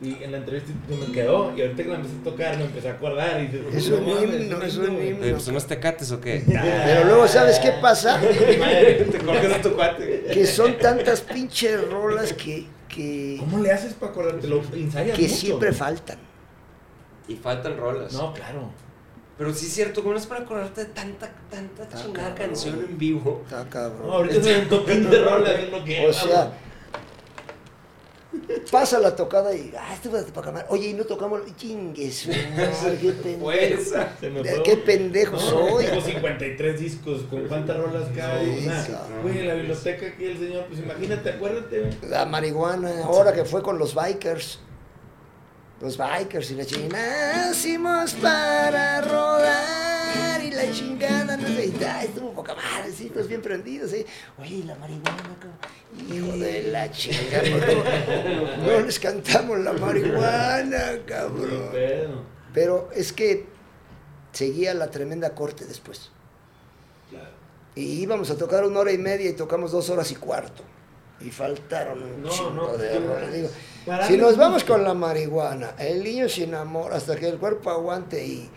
Y 0.00 0.22
en 0.22 0.30
la 0.30 0.38
entrevista 0.38 0.72
me 0.88 1.12
quedó. 1.12 1.52
Y 1.56 1.62
ahorita 1.62 1.82
que 1.82 1.88
la 1.88 1.96
empecé 1.96 2.14
a 2.20 2.24
tocar, 2.24 2.56
me 2.56 2.64
empecé 2.64 2.88
a 2.88 2.92
acordar. 2.92 3.42
Y 3.42 3.76
es 3.76 3.88
un 3.88 4.08
himno, 4.08 4.62
es 4.62 4.76
un 4.76 5.02
himno. 5.02 5.40
¿Son 5.40 5.54
unos 5.54 5.66
tecates 5.66 6.12
o 6.12 6.20
qué? 6.20 6.44
Pero 6.84 7.04
luego, 7.04 7.26
¿sabes 7.26 7.58
qué 7.58 7.72
pasa? 7.82 8.20
Te 8.20 9.18
coges 9.24 9.52
a 9.52 9.60
tu 9.60 9.72
cuate. 9.74 10.26
Que 10.32 10.46
son 10.46 10.78
tantas 10.78 11.20
pinches 11.22 11.88
rolas 11.90 12.32
que. 12.32 12.66
que 12.88 13.36
¿Cómo 13.40 13.58
le 13.58 13.72
haces 13.72 13.94
para 13.94 14.12
acordarte? 14.12 14.46
¿Lo 14.46 14.62
ensayas 14.72 15.18
Que 15.18 15.28
siempre 15.28 15.72
faltan. 15.72 16.18
Y 17.26 17.34
faltan 17.34 17.76
rolas. 17.76 18.12
No, 18.12 18.32
claro. 18.32 18.70
Pero 19.36 19.54
sí 19.54 19.66
es 19.66 19.72
cierto, 19.72 20.02
¿cómo 20.02 20.16
es 20.16 20.26
para 20.26 20.42
acordarte 20.42 20.84
de 20.84 20.90
tanta, 20.90 21.30
tanta 21.48 21.88
chingada 21.96 22.34
canción 22.34 22.84
en 22.88 22.98
vivo? 22.98 23.42
Está 23.44 23.64
cabrón. 23.68 24.08
No, 24.08 24.12
ahorita 24.14 24.42
se 24.42 24.58
un 24.58 24.68
topín 24.68 25.08
de 25.08 25.24
rolas, 25.24 25.70
lo 25.70 25.84
que 25.84 26.08
O 26.08 26.12
sea, 26.12 26.52
pasa 28.70 28.98
la 28.98 29.16
tocada 29.16 29.54
y, 29.54 29.72
ah, 29.78 29.94
este 29.94 30.08
va 30.08 30.20
a 30.20 30.24
tocar 30.24 30.66
Oye, 30.68 30.88
y 30.88 30.92
no 30.92 31.04
tocamos, 31.04 31.40
chingues, 31.56 32.28
qué 33.00 33.12
pendejo. 33.22 34.62
Qué 34.64 34.76
pendejo 34.76 35.38
soy. 35.38 35.86
Tengo 35.86 36.00
53 36.00 36.80
discos, 36.80 37.22
¿con 37.30 37.46
cuántas 37.48 37.76
rolas 37.78 38.08
cae? 38.14 38.60
Sí, 38.60 38.92
güey, 39.22 39.46
la 39.46 39.54
biblioteca 39.54 40.06
aquí 40.06 40.24
el 40.24 40.38
señor, 40.38 40.66
pues 40.66 40.80
imagínate, 40.80 41.30
acuérdate. 41.30 41.90
La 42.08 42.26
marihuana, 42.26 43.04
ahora 43.04 43.32
que 43.32 43.44
fue 43.44 43.62
con 43.62 43.78
los 43.78 43.94
bikers 43.94 44.60
los 45.80 45.96
bikers 45.96 46.50
y 46.50 46.54
la 46.56 46.66
chingada, 46.66 47.46
nacimos 47.46 48.12
para 48.14 49.00
rodar 49.00 49.97
y 50.42 50.50
la 50.50 50.70
chingada, 50.72 51.36
no 51.36 51.46
sé, 51.48 51.66
y 51.66 52.04
estuvo 52.04 52.32
poca 52.32 52.54
madre, 52.54 52.92
sí, 52.92 53.10
pues 53.12 53.28
bien 53.28 53.42
prendidos, 53.42 53.92
¿eh? 53.92 54.06
Oye, 54.38 54.64
la 54.64 54.74
marihuana, 54.76 55.36
hijo 56.10 56.36
de 56.36 56.62
la 56.64 56.90
chingada, 56.90 58.56
no, 58.58 58.80
les 58.80 58.98
cantamos 58.98 59.58
la 59.58 59.72
marihuana, 59.72 60.98
cabrón. 61.06 62.26
Pero 62.52 62.88
es 62.94 63.12
que 63.12 63.46
seguía 64.32 64.74
la 64.74 64.90
tremenda 64.90 65.34
corte 65.34 65.64
después. 65.64 66.10
Y 67.74 68.00
íbamos 68.00 68.30
a 68.30 68.36
tocar 68.36 68.64
una 68.64 68.80
hora 68.80 68.92
y 68.92 68.98
media 68.98 69.30
y 69.30 69.34
tocamos 69.34 69.70
dos 69.70 69.88
horas 69.90 70.10
y 70.10 70.16
cuarto 70.16 70.64
y 71.20 71.30
faltaron 71.30 72.02
un 72.02 72.22
no, 72.22 72.76
de 72.76 72.96
errores. 72.96 73.32
Digo, 73.32 73.48
si 74.06 74.16
nos 74.16 74.36
vamos 74.36 74.64
con 74.64 74.84
la 74.84 74.94
marihuana, 74.94 75.74
el 75.78 76.02
niño 76.02 76.28
sin 76.28 76.54
amor, 76.54 76.92
hasta 76.92 77.16
que 77.16 77.28
el 77.28 77.38
cuerpo 77.38 77.70
aguante 77.70 78.24
y 78.24 78.48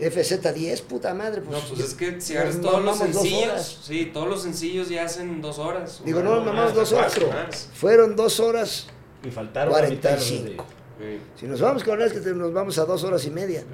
FZ10, 0.00 0.82
puta 0.82 1.14
madre. 1.14 1.40
Pues, 1.40 1.62
no, 1.62 1.68
pues 1.68 1.80
es 1.80 1.94
que 1.94 2.20
si 2.20 2.36
haces 2.36 2.60
todos 2.60 2.84
los 2.84 2.98
sencillos, 2.98 3.80
sí, 3.82 4.10
todos 4.12 4.28
los 4.28 4.42
sencillos 4.42 4.88
ya 4.88 5.04
hacen 5.04 5.40
dos 5.40 5.58
horas. 5.58 6.02
Digo, 6.04 6.22
no, 6.22 6.44
nomás 6.44 6.74
dos 6.74 6.92
horas. 6.92 7.68
Fueron 7.74 8.16
dos 8.16 8.40
horas. 8.40 8.86
Y 9.24 9.30
faltaron 9.30 9.72
45. 9.72 10.64
Si 11.36 11.46
nos 11.46 11.60
vamos 11.60 11.84
con 11.84 12.00
es 12.02 12.12
que 12.12 12.20
nos 12.20 12.52
vamos 12.52 12.78
a 12.78 12.84
dos 12.84 13.04
horas 13.04 13.24
y 13.24 13.30
media. 13.30 13.64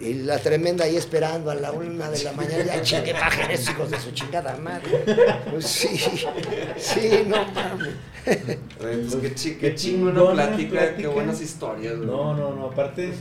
Y 0.00 0.14
la 0.14 0.38
tremenda 0.38 0.84
ahí 0.84 0.96
esperando 0.96 1.50
a 1.50 1.54
la 1.54 1.72
una 1.72 2.08
de 2.08 2.22
la 2.24 2.32
mañana, 2.32 2.64
ya 2.64 2.80
chingue 2.80 3.12
bajen 3.12 3.50
hijos 3.50 3.90
de 3.90 4.00
su 4.00 4.12
chingada 4.12 4.56
madre. 4.56 5.04
Pues 5.50 5.66
sí, 5.66 5.88
sí, 6.78 7.24
no 7.26 7.44
mames. 7.52 7.94
Pues 8.78 9.16
qué, 9.16 9.58
qué 9.58 9.74
chingona 9.74 10.32
plática, 10.32 10.96
qué 10.96 11.06
buenas 11.06 11.40
historias. 11.40 11.96
No, 11.98 12.34
no, 12.34 12.54
no, 12.54 12.66
aparte 12.66 13.12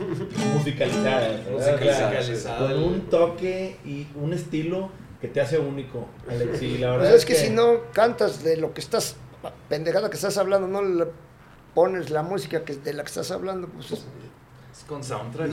musicalizadas. 0.54 1.48
musicalizadas. 1.50 2.58
Con 2.58 2.84
un 2.84 3.02
toque 3.10 3.78
y 3.86 4.08
un 4.16 4.34
estilo 4.34 4.90
que 5.22 5.28
te 5.28 5.42
hace 5.42 5.60
único, 5.60 6.08
Alex. 6.30 6.62
Y 6.62 6.78
la 6.78 6.90
pues 6.90 7.02
verdad 7.02 7.16
es, 7.16 7.26
que, 7.26 7.36
si 7.36 7.50
no 7.50 7.92
cantas 7.92 8.44
de 8.44 8.58
lo 8.58 8.74
que 8.74 8.82
estás, 8.82 9.16
pendejada 9.68 10.10
que 10.10 10.16
estás 10.16 10.38
hablando, 10.38 10.68
no 10.68 10.82
le 10.82 11.08
pones 11.74 12.10
la 12.10 12.24
música 12.24 12.64
que, 12.64 12.76
de 12.76 12.94
la 12.94 13.04
que 13.04 13.10
estás 13.10 13.32
hablando, 13.32 13.68
pues 13.68 14.06
con 14.88 15.04
soundtrack. 15.04 15.50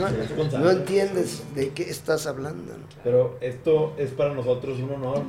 No, 0.58 0.70
entiendes 0.70 1.42
de 1.54 1.70
qué 1.70 1.82
estás 1.84 2.26
hablando. 2.26 2.74
Pero 3.04 3.36
esto 3.40 3.94
es 3.98 4.10
para 4.10 4.34
nosotros 4.34 4.78
un 4.80 4.92
honor. 4.92 5.22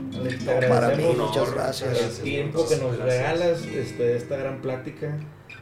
para 0.69 0.95
mí, 0.95 1.03
muchas 1.17 1.53
gracias. 1.53 2.19
El 2.19 2.23
tiempo 2.23 2.67
que 2.67 2.77
nos 2.77 2.97
regalas, 2.97 3.61
este, 3.65 4.15
esta 4.15 4.37
gran 4.37 4.61
plática. 4.61 5.17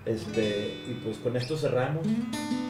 Este, 0.06 0.84
y 0.88 1.02
pues 1.04 1.18
con 1.18 1.36
esto 1.36 1.58
cerramos 1.58 2.06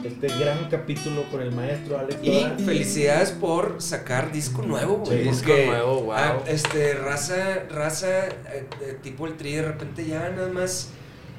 este 0.04 0.28
gran 0.38 0.70
capítulo 0.70 1.22
con 1.30 1.42
el 1.42 1.52
maestro 1.52 1.98
Alex. 1.98 2.18
Y 2.22 2.46
felicidades 2.64 3.30
por 3.32 3.82
sacar 3.82 4.32
disco 4.32 4.62
nuevo, 4.62 4.98
güey. 4.98 5.24
disco 5.24 5.52
nuevo, 5.52 6.02
wow. 6.04 6.12
Ah, 6.12 6.38
este, 6.46 6.94
raza, 6.94 7.64
raza, 7.68 8.28
eh, 8.28 8.98
tipo 9.02 9.26
el 9.26 9.36
tri, 9.36 9.56
de 9.56 9.62
repente 9.62 10.06
ya 10.06 10.30
nada 10.30 10.48
más 10.48 10.88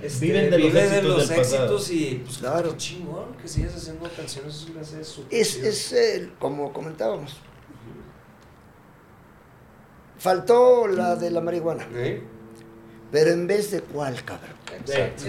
este, 0.01 0.25
viven 0.25 0.49
de 0.51 1.01
los 1.01 1.29
éxitos, 1.29 1.91
y 1.91 2.21
pues 2.23 2.37
claro. 2.37 2.75
chingón 2.77 3.35
que 3.41 3.47
sigas 3.47 3.75
haciendo 3.75 4.09
canciones, 4.15 4.55
eso 4.55 4.79
hace 4.79 5.39
Es, 5.39 5.55
es 5.55 5.93
el, 5.93 6.33
como 6.33 6.71
comentábamos. 6.71 7.37
Faltó 10.19 10.87
la 10.87 11.15
de 11.15 11.31
la 11.31 11.41
marihuana. 11.41 11.87
Pero 13.11 13.31
en 13.31 13.47
vez 13.47 13.71
de 13.71 13.81
cuál, 13.81 14.23
cabrón. 14.23 14.57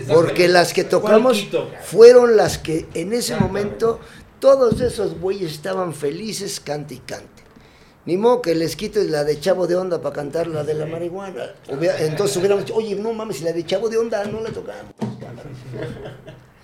Porque 0.09 0.49
las 0.49 0.73
que 0.73 0.85
tocamos 0.85 1.47
fueron 1.85 2.37
las 2.37 2.59
que 2.59 2.87
en 2.95 3.13
ese 3.13 3.37
momento 3.37 4.01
todos 4.41 4.81
esos 4.81 5.19
güeyes 5.19 5.53
estaban 5.53 5.95
felices, 5.95 6.61
cante 6.61 6.95
y 6.95 6.99
cante. 6.99 7.38
Ni 8.07 8.17
modo 8.17 8.41
que 8.41 8.55
les 8.55 8.75
quites 8.75 9.11
la 9.11 9.25
de 9.25 9.39
Chavo 9.39 9.67
de 9.67 9.77
Onda 9.77 10.01
para 10.01 10.15
cantar 10.15 10.47
la 10.47 10.65
de 10.65 10.75
la 10.75 10.87
marihuana. 10.87 11.55
Entonces 11.69 12.37
hubiéramos 12.37 12.65
dicho, 12.65 12.77
oye, 12.77 12.95
no 12.97 13.13
mames, 13.13 13.39
si 13.39 13.45
la 13.45 13.53
de 13.53 13.67
Chavo 13.67 13.89
de 13.89 13.99
Onda 13.99 14.25
no 14.25 14.41
la 14.41 14.51
tocamos. 14.51 14.95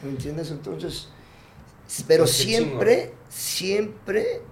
¿Me 0.03 0.11
entiendes? 0.11 0.51
Entonces, 0.51 1.09
pero 2.07 2.27
siempre, 2.27 3.15
siempre 3.29 4.43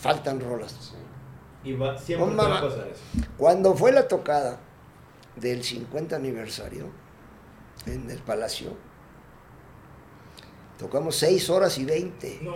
faltan 0.00 0.40
rolas. 0.40 0.94
Y 1.64 1.76
siempre 2.00 2.34
va 2.34 2.58
a 2.58 2.60
pasar 2.62 2.88
eso. 2.88 3.28
Cuando 3.36 3.74
fue 3.74 3.92
la 3.92 4.08
tocada 4.08 4.60
del 5.36 5.62
50 5.62 6.16
aniversario 6.16 6.86
en 7.86 8.10
el 8.10 8.18
Palacio, 8.18 8.76
tocamos 10.78 11.16
6 11.16 11.50
horas 11.50 11.78
y 11.78 11.84
20. 11.84 12.40
No, 12.42 12.54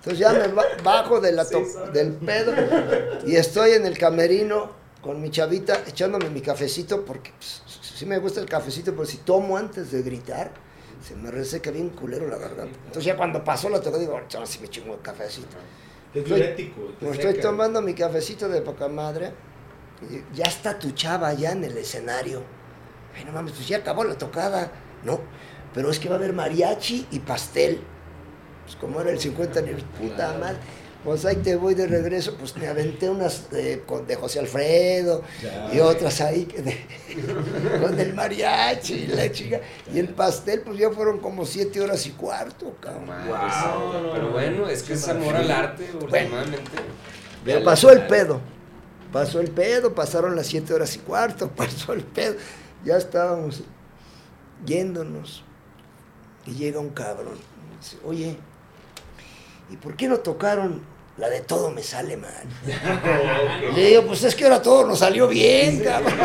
entonces 0.00 0.18
ya 0.18 0.32
me 0.32 0.48
bajo 0.82 1.20
de 1.20 1.32
la 1.32 1.44
del 1.92 2.12
pedo 2.14 2.54
y 3.26 3.36
estoy 3.36 3.72
en 3.72 3.84
el 3.84 3.98
camerino 3.98 4.70
con 5.02 5.20
mi 5.20 5.30
chavita 5.30 5.82
echándome 5.86 6.30
mi 6.30 6.40
cafecito 6.40 7.04
porque 7.04 7.32
pues, 7.36 7.62
sí 8.00 8.06
me 8.06 8.16
gusta 8.16 8.40
el 8.40 8.46
cafecito, 8.46 8.92
pero 8.92 9.04
si 9.04 9.18
tomo 9.18 9.58
antes 9.58 9.92
de 9.92 10.00
gritar, 10.00 10.52
se 11.06 11.14
me 11.16 11.30
reseca 11.30 11.70
bien 11.70 11.90
culero 11.90 12.26
la 12.28 12.38
garganta. 12.38 12.78
Entonces 12.86 13.04
ya 13.04 13.14
cuando 13.14 13.44
pasó 13.44 13.68
la 13.68 13.82
toca 13.82 13.98
digo, 13.98 14.12
ahora 14.12 14.46
sí 14.46 14.58
me 14.60 14.68
chingo 14.68 14.94
el 14.94 15.02
cafecito. 15.02 15.58
Es 16.14 16.24
diurético. 16.24 16.80
estoy 17.12 17.34
tomando 17.34 17.82
mi 17.82 17.92
cafecito 17.92 18.48
de 18.48 18.62
poca 18.62 18.88
madre. 18.88 19.34
Y 20.10 20.34
ya 20.34 20.46
está 20.46 20.78
tu 20.78 20.92
chava 20.92 21.34
ya 21.34 21.52
en 21.52 21.62
el 21.64 21.76
escenario. 21.76 22.42
Ay, 23.14 23.26
no 23.26 23.32
mames, 23.32 23.52
pues 23.52 23.68
ya 23.68 23.76
acabó 23.76 24.02
la 24.04 24.16
tocada. 24.16 24.72
No, 25.04 25.20
pero 25.74 25.90
es 25.90 25.98
que 25.98 26.08
va 26.08 26.14
a 26.14 26.18
haber 26.18 26.32
mariachi 26.32 27.06
y 27.10 27.18
pastel. 27.18 27.82
Pues, 28.70 28.80
como 28.80 29.00
era 29.00 29.10
el 29.10 29.18
50 29.18 29.62
ni 29.62 29.72
puta 29.72 30.38
madre. 30.38 30.58
Pues 31.02 31.24
ahí 31.24 31.36
te 31.36 31.56
voy 31.56 31.74
de 31.74 31.86
regreso, 31.86 32.36
pues 32.38 32.54
me 32.58 32.68
aventé 32.68 33.08
unas 33.08 33.50
de, 33.50 33.82
de 34.06 34.16
José 34.16 34.38
Alfredo 34.38 35.22
y 35.72 35.80
otras 35.80 36.20
ahí 36.20 36.46
con 37.80 37.98
el 37.98 38.12
mariachi 38.12 38.94
y 38.94 39.06
la 39.06 39.32
chica. 39.32 39.60
Y 39.92 39.98
el 39.98 40.10
pastel, 40.10 40.60
pues 40.60 40.78
ya 40.78 40.90
fueron 40.90 41.18
como 41.18 41.46
siete 41.46 41.80
horas 41.80 42.06
y 42.06 42.10
cuarto, 42.10 42.76
cabrón. 42.80 43.08
pero 44.12 44.30
bueno, 44.30 44.68
es 44.68 44.82
que 44.82 44.92
es 44.92 45.08
amor 45.08 45.36
al 45.36 45.50
arte, 45.50 45.88
últimamente. 45.94 46.60
pero 47.46 47.64
pasó 47.64 47.90
el 47.90 48.06
pedo. 48.06 48.40
Pasó 49.10 49.40
el 49.40 49.50
pedo, 49.50 49.94
pasaron 49.94 50.36
las 50.36 50.48
siete 50.48 50.74
horas 50.74 50.94
y 50.94 50.98
cuarto, 50.98 51.48
pasó 51.56 51.94
el 51.94 52.02
pedo. 52.02 52.36
Ya 52.84 52.98
estábamos 52.98 53.62
yéndonos. 54.66 55.44
Y 56.44 56.52
llega 56.52 56.78
un 56.78 56.90
cabrón. 56.90 57.38
Dice, 57.80 57.96
Oye, 58.04 58.36
¿y 59.70 59.76
por 59.76 59.96
qué 59.96 60.08
no 60.08 60.18
tocaron 60.18 60.80
la 61.16 61.28
de 61.28 61.40
todo 61.40 61.70
me 61.70 61.82
sale 61.82 62.16
mal? 62.16 62.30
Le 63.74 63.86
digo, 63.86 64.06
pues 64.06 64.24
es 64.24 64.34
que 64.34 64.44
ahora 64.44 64.62
todo 64.62 64.86
nos 64.86 64.98
salió 64.98 65.28
bien, 65.28 65.80
cabrón. 65.80 66.14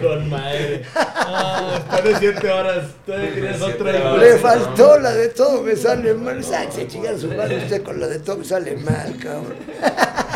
Con 0.00 0.30
madre. 0.30 0.84
Ah, 0.94 1.72
después 1.74 2.04
de 2.04 2.18
siete 2.18 2.50
horas, 2.50 2.84
todavía 3.04 3.34
tienes 3.34 3.60
otra. 3.60 4.16
Le 4.16 4.38
faltó 4.38 4.98
la 4.98 5.12
de 5.12 5.28
todo 5.28 5.62
me 5.62 5.76
sale 5.76 6.14
mal. 6.14 6.42
Se 6.42 6.86
chingar 6.86 7.18
su 7.18 7.28
madre 7.28 7.58
usted 7.58 7.82
con 7.82 8.00
la 8.00 8.06
de 8.06 8.20
todo 8.20 8.38
me 8.38 8.44
sale 8.44 8.76
mal, 8.76 9.16
cabrón. 9.18 9.56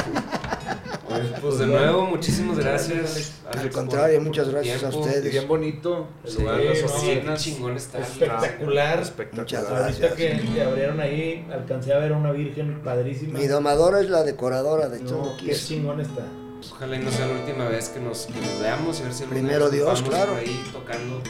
Pues, 1.14 1.40
pues, 1.40 1.58
de 1.58 1.66
nuevo, 1.66 2.06
muchísimas 2.06 2.58
gracias. 2.58 3.32
Al 3.52 3.70
contrario, 3.70 4.20
muchas 4.20 4.48
gracias 4.48 4.82
a 4.84 4.88
ustedes. 4.88 5.30
Bien 5.30 5.48
bonito. 5.48 6.08
El 6.24 6.34
lugar, 6.34 6.60
las 6.60 6.82
oficinas. 6.82 7.42
chingón 7.42 7.76
está. 7.76 7.98
Espectacular. 8.00 9.00
Espectacular. 9.00 9.44
Muchas 9.44 9.70
gracias. 9.70 10.10
Ahorita 10.10 10.16
que, 10.16 10.62
abrieron 10.62 11.00
ahí, 11.00 11.46
alcancé 11.52 11.92
a 11.92 11.98
ver 11.98 12.12
a 12.12 12.16
una 12.16 12.32
virgen 12.32 12.80
padrísima. 12.82 13.38
Mi 13.38 13.46
domadora 13.46 14.00
es 14.00 14.10
la 14.10 14.22
decoradora 14.22 14.88
de 14.88 15.00
todo. 15.00 15.36
Qué 15.36 15.54
chingón 15.54 16.00
está. 16.00 16.24
Ojalá 16.72 16.96
y 16.96 17.00
no 17.00 17.10
sea 17.10 17.26
la 17.26 17.34
última 17.34 17.68
vez 17.68 17.90
que 17.90 18.00
nos, 18.00 18.26
veamos 18.60 19.00
y 19.00 19.02
ver 19.02 19.12
si 19.12 19.24
Primero 19.24 19.68
Dios, 19.70 20.02
claro. 20.02 20.34
ahí 20.36 20.64
tocando. 20.72 21.20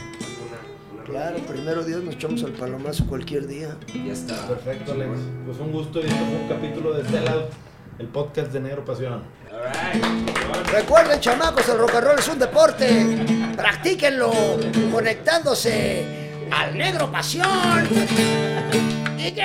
Claro, 1.05 1.37
primero 1.47 1.83
Dios 1.83 2.03
nos 2.03 2.15
echamos 2.15 2.43
al 2.43 2.53
palomazo 2.53 3.05
cualquier 3.05 3.45
día. 3.45 3.77
Ya 3.93 4.13
está. 4.13 4.47
Perfecto, 4.47 4.93
Alex. 4.93 5.19
Pues 5.45 5.59
un 5.59 5.71
gusto 5.71 5.99
y 5.99 6.05
esto 6.05 6.15
fue 6.15 6.35
un 6.41 6.47
capítulo 6.47 6.93
de 6.93 7.05
Sellout, 7.07 7.51
el 7.99 8.07
podcast 8.07 8.51
de 8.51 8.59
Negro 8.61 8.83
Pasión. 8.85 9.23
Recuerden, 10.71 11.19
chamacos, 11.19 11.69
el 11.69 11.77
rock 11.77 11.95
and 11.95 12.05
roll 12.05 12.19
es 12.19 12.27
un 12.27 12.39
deporte. 12.39 13.53
Practíquenlo 13.55 14.31
conectándose 14.91 16.31
al 16.51 16.77
negro 16.77 17.11
pasión. 17.11 17.87
Y 19.17 19.31
que 19.31 19.41